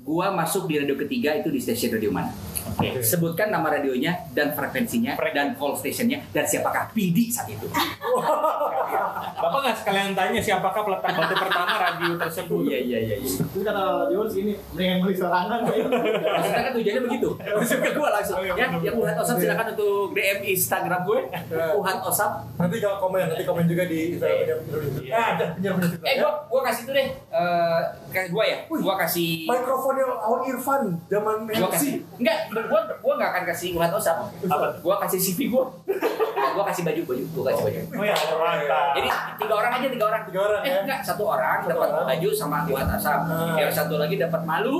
gua 0.07 0.27
masuk 0.31 0.70
di 0.70 0.78
radio 0.78 0.94
ketiga 0.94 1.35
itu 1.35 1.51
di 1.51 1.59
stasiun 1.59 1.98
radio 1.98 2.15
mana? 2.15 2.31
Oke. 2.74 2.98
Sebutkan 3.05 3.55
nama 3.55 3.70
radionya 3.70 4.26
dan 4.34 4.51
frekuensinya 4.52 5.14
Frek- 5.14 5.34
dan 5.36 5.55
call 5.55 5.76
stationnya 5.78 6.18
dan 6.34 6.44
siapakah 6.48 6.90
PD 6.90 7.30
saat 7.30 7.52
itu. 7.52 7.66
Bapak 9.43 9.59
nggak 9.62 9.76
sekalian 9.84 10.16
tanya 10.16 10.40
siapakah 10.40 10.82
peletak 10.82 11.12
batu 11.12 11.34
pertama 11.36 11.74
radio 11.76 12.12
tersebut? 12.16 12.62
Iya 12.66 12.78
iya 12.80 12.98
iya. 13.05 13.16
iya. 13.20 13.30
Terus 13.52 13.64
kata 13.68 13.84
Dion 14.09 14.28
sini, 14.28 14.52
mendingan 14.72 14.98
beli 15.05 15.14
serangan 15.14 15.60
Maksudnya 15.66 16.62
kan 16.64 16.72
tujuannya 16.72 17.02
begitu. 17.05 17.28
Masuk 17.60 17.78
ke 17.84 17.90
gua 17.93 18.09
langsung. 18.16 18.36
Ya, 18.43 18.55
yang 18.56 18.97
Uhat 18.97 19.16
Osap 19.20 19.36
silakan 19.36 19.66
untuk 19.76 20.16
DM 20.16 20.38
Instagram 20.56 21.01
gue. 21.05 21.20
Uhat 21.52 21.98
Osap. 22.01 22.32
Nanti 22.56 22.76
kalau 22.80 22.97
komen, 23.05 23.28
nanti 23.28 23.44
komen 23.44 23.68
juga 23.68 23.84
di 23.84 24.16
Instagram. 24.16 24.59
Iya. 25.05 25.36
Ah. 25.36 26.09
Eh 26.09 26.14
gua 26.18 26.32
gua 26.48 26.60
kasih 26.72 26.82
tuh 26.88 26.94
deh. 26.97 27.09
Eh 27.12 27.80
kayak 28.16 28.28
gua 28.32 28.44
ya. 28.44 28.59
Gua 28.66 28.94
kasih 28.97 29.44
Mikrofonnya 29.44 30.05
Awang 30.09 30.43
Irfan 30.47 30.82
zaman 31.06 31.36
gua 31.44 31.68
kasih 31.68 32.01
enggak 32.16 32.38
gua 32.64 32.80
gua 32.97 33.12
enggak 33.14 33.30
akan 33.30 33.43
kasih 33.47 33.68
Uhat 33.76 33.93
Osap. 33.93 34.16
Apa? 34.43 34.66
Gua 34.80 34.97
kasih 34.97 35.20
CV 35.20 35.52
gua. 35.52 35.68
Nah, 35.84 36.51
gua 36.56 36.64
kasih 36.64 36.82
baju 36.82 37.01
baju, 37.05 37.24
gua 37.30 37.44
kasih 37.51 37.62
baju. 37.66 37.78
Oh 37.93 38.05
ya, 38.05 38.16
mantap. 38.16 38.86
Jadi 38.97 39.09
tiga 39.36 39.55
orang 39.55 39.72
aja 39.72 39.86
tiga 39.86 40.05
orang. 40.06 40.22
Tiga 40.24 40.40
orang, 40.43 40.60
eh, 40.60 40.68
ya? 40.68 40.78
enggak 40.82 41.01
satu 41.05 41.22
orang 41.22 41.59
Satu 41.60 41.70
dapat 41.70 41.88
orang. 41.93 42.06
baju 42.09 42.28
sama 42.32 42.56
Uhat 42.66 42.88
Osap. 42.97 43.20
Ah. 43.26 43.56
Yang 43.56 43.72
satu 43.74 43.94
lagi 43.97 44.16
dapat 44.16 44.40
malu. 44.43 44.78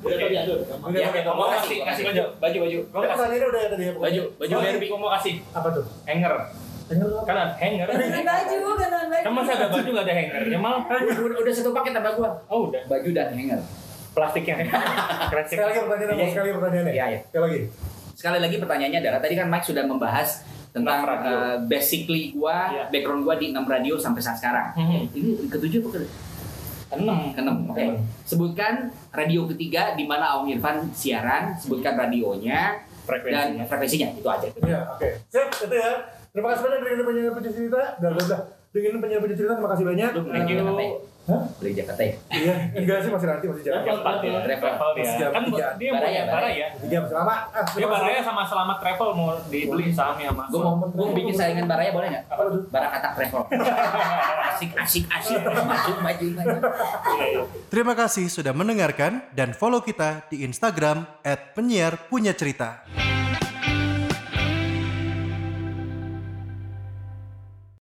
Udah 0.00 0.16
tadi 0.16 0.34
ada. 0.34 0.52
Udah, 0.54 0.90
Ya, 0.92 1.08
udah. 1.10 1.46
kasih 1.60 1.78
kasih 1.84 2.02
baju 2.08 2.22
baju 2.38 2.56
baju. 2.62 2.78
Gua 2.82 2.98
Ini 2.98 3.06
kasih 3.06 3.18
pertanyaannya 3.18 3.48
udah 3.48 3.60
tadi 3.68 3.84
ya. 3.84 3.92
Baju 3.92 4.22
baju 4.40 4.52
Oh, 4.52 4.62
derby. 4.62 4.86
gua 4.88 4.98
mau 4.98 5.10
kasih 5.12 5.34
Apa 5.52 5.68
tuh? 5.68 5.84
Hanger. 6.88 7.08
Kan 7.22 7.36
ada 7.36 7.54
hanger. 7.54 7.86
Ganti 7.86 8.20
baju, 8.22 8.56
ganti 8.74 9.06
baju. 9.06 9.22
Kan 9.22 9.32
ada 9.48 9.66
baju 9.68 9.88
nggak 9.90 10.04
ada 10.04 10.14
hangernya 10.14 10.58
mal? 10.58 10.76
Udah, 10.82 11.38
udah 11.38 11.52
satu 11.52 11.70
paket 11.72 11.92
tambah 11.92 12.12
gua. 12.16 12.30
Oh 12.46 12.68
udah. 12.68 12.82
Baju 12.86 13.08
dan 13.10 13.30
hanger. 13.30 13.60
Plastiknya. 14.12 14.54
Kresek. 15.30 15.56
Sekali 15.56 15.66
lagi 15.68 15.80
pertanyaannya, 15.82 16.16
Iya. 16.18 16.28
sekali 16.28 16.44
lagi 16.44 16.56
pertanyaannya. 16.56 16.92
Iya, 16.92 17.04
iya. 17.08 17.18
Sekali 17.24 17.42
lagi. 17.42 17.60
Sekali 18.12 18.38
lagi 18.38 18.56
pertanyaannya 18.60 18.98
adalah 19.00 19.20
tadi 19.20 19.34
kan 19.34 19.46
Mike 19.48 19.66
sudah 19.66 19.84
membahas 19.84 20.28
tentang 20.72 20.98
Enam 21.04 21.20
eh, 21.22 21.56
basically 21.66 22.22
gua, 22.32 22.58
Iya. 22.68 22.84
background 22.88 23.22
gua 23.22 23.34
di 23.36 23.46
6 23.50 23.64
radio 23.64 23.94
sampai 23.96 24.20
saat 24.20 24.36
sekarang. 24.36 24.68
Mhm. 24.74 25.00
Ini 25.10 25.30
ketujuh 25.48 25.80
apa 25.80 25.88
ke 25.90 26.00
Enam. 26.92 27.18
keenam? 27.32 27.56
Oke. 27.66 27.84
Sebutkan 28.22 28.72
radio 29.10 29.48
ketiga 29.48 29.96
di 29.96 30.04
mana 30.04 30.36
Aung 30.36 30.44
Irfan 30.46 30.92
siaran, 30.92 31.56
sebutkan 31.56 31.96
radionya 31.96 32.84
Frekuensinya. 33.02 33.58
dan 33.58 33.66
frekuensinya 33.66 34.08
itu 34.12 34.28
aja. 34.28 34.48
Iya, 34.60 34.80
oke. 34.92 35.08
Siap, 35.26 35.48
itu 35.66 35.72
ya. 35.74 35.92
Terima 36.32 36.48
kasih 36.48 36.62
banyak 36.64 36.78
dengan 36.80 37.04
penyiar 37.04 37.32
penyiar 37.36 37.52
cerita. 37.52 37.80
Dan 38.00 38.10
udah 38.16 38.40
dengan 38.72 38.98
penyiar 39.04 39.20
penyiar 39.20 39.36
cerita, 39.36 39.52
terima 39.52 39.70
kasih 39.76 39.84
banyak. 39.84 40.10
Lu 40.16 40.22
beli 40.24 40.40
Eh, 40.42 40.48
Jakarta 40.48 40.82
ya? 40.82 40.92
Hah? 41.22 41.42
Beli 41.54 41.70
Jakarta 41.76 42.02
ya? 42.02 42.14
Iya, 42.32 42.54
enggak 42.74 42.98
sih 42.98 43.10
masih 43.12 43.26
nanti 43.28 43.46
masih 43.46 43.62
jalan. 43.62 43.80
Empat 43.84 44.16
ya. 44.18 44.30
Travel 44.42 44.90
jam 44.96 45.30
Kan 45.30 45.42
tiga. 45.46 45.66
dia 45.76 45.90
mau 45.92 46.00
Baraya, 46.00 46.22
baraya. 46.26 46.66
Tiga 46.80 46.96
masih 46.98 47.14
lama. 47.14 47.34
Ah, 47.52 47.66
Dia 47.68 47.86
baraya 47.86 48.20
sama 48.24 48.42
selamat 48.42 48.76
travel 48.80 49.08
mau 49.12 49.28
dibeli 49.46 49.86
sahamnya 49.92 50.32
sama. 50.32 50.44
Gue 50.48 50.60
mau, 50.64 50.74
mau 50.82 51.12
bikin 51.12 51.34
saingan 51.36 51.68
Baraya 51.68 51.90
boleh 51.92 52.08
nggak? 52.10 52.24
Apa 52.26 52.42
tuh? 52.48 52.62
Barakata 52.72 53.08
Travel. 53.12 53.42
asik, 54.50 54.70
asik, 54.74 55.04
asik. 55.06 55.38
Maju, 55.44 55.92
maju, 56.00 56.26
maju. 56.34 56.58
Terima 57.68 57.92
kasih 57.92 58.26
sudah 58.26 58.50
mendengarkan 58.50 59.20
dan 59.30 59.52
follow 59.52 59.78
kita 59.78 60.26
di 60.26 60.42
Instagram 60.42 61.04
@penyiar 61.54 62.08
punya 62.10 62.32
cerita. 62.32 62.82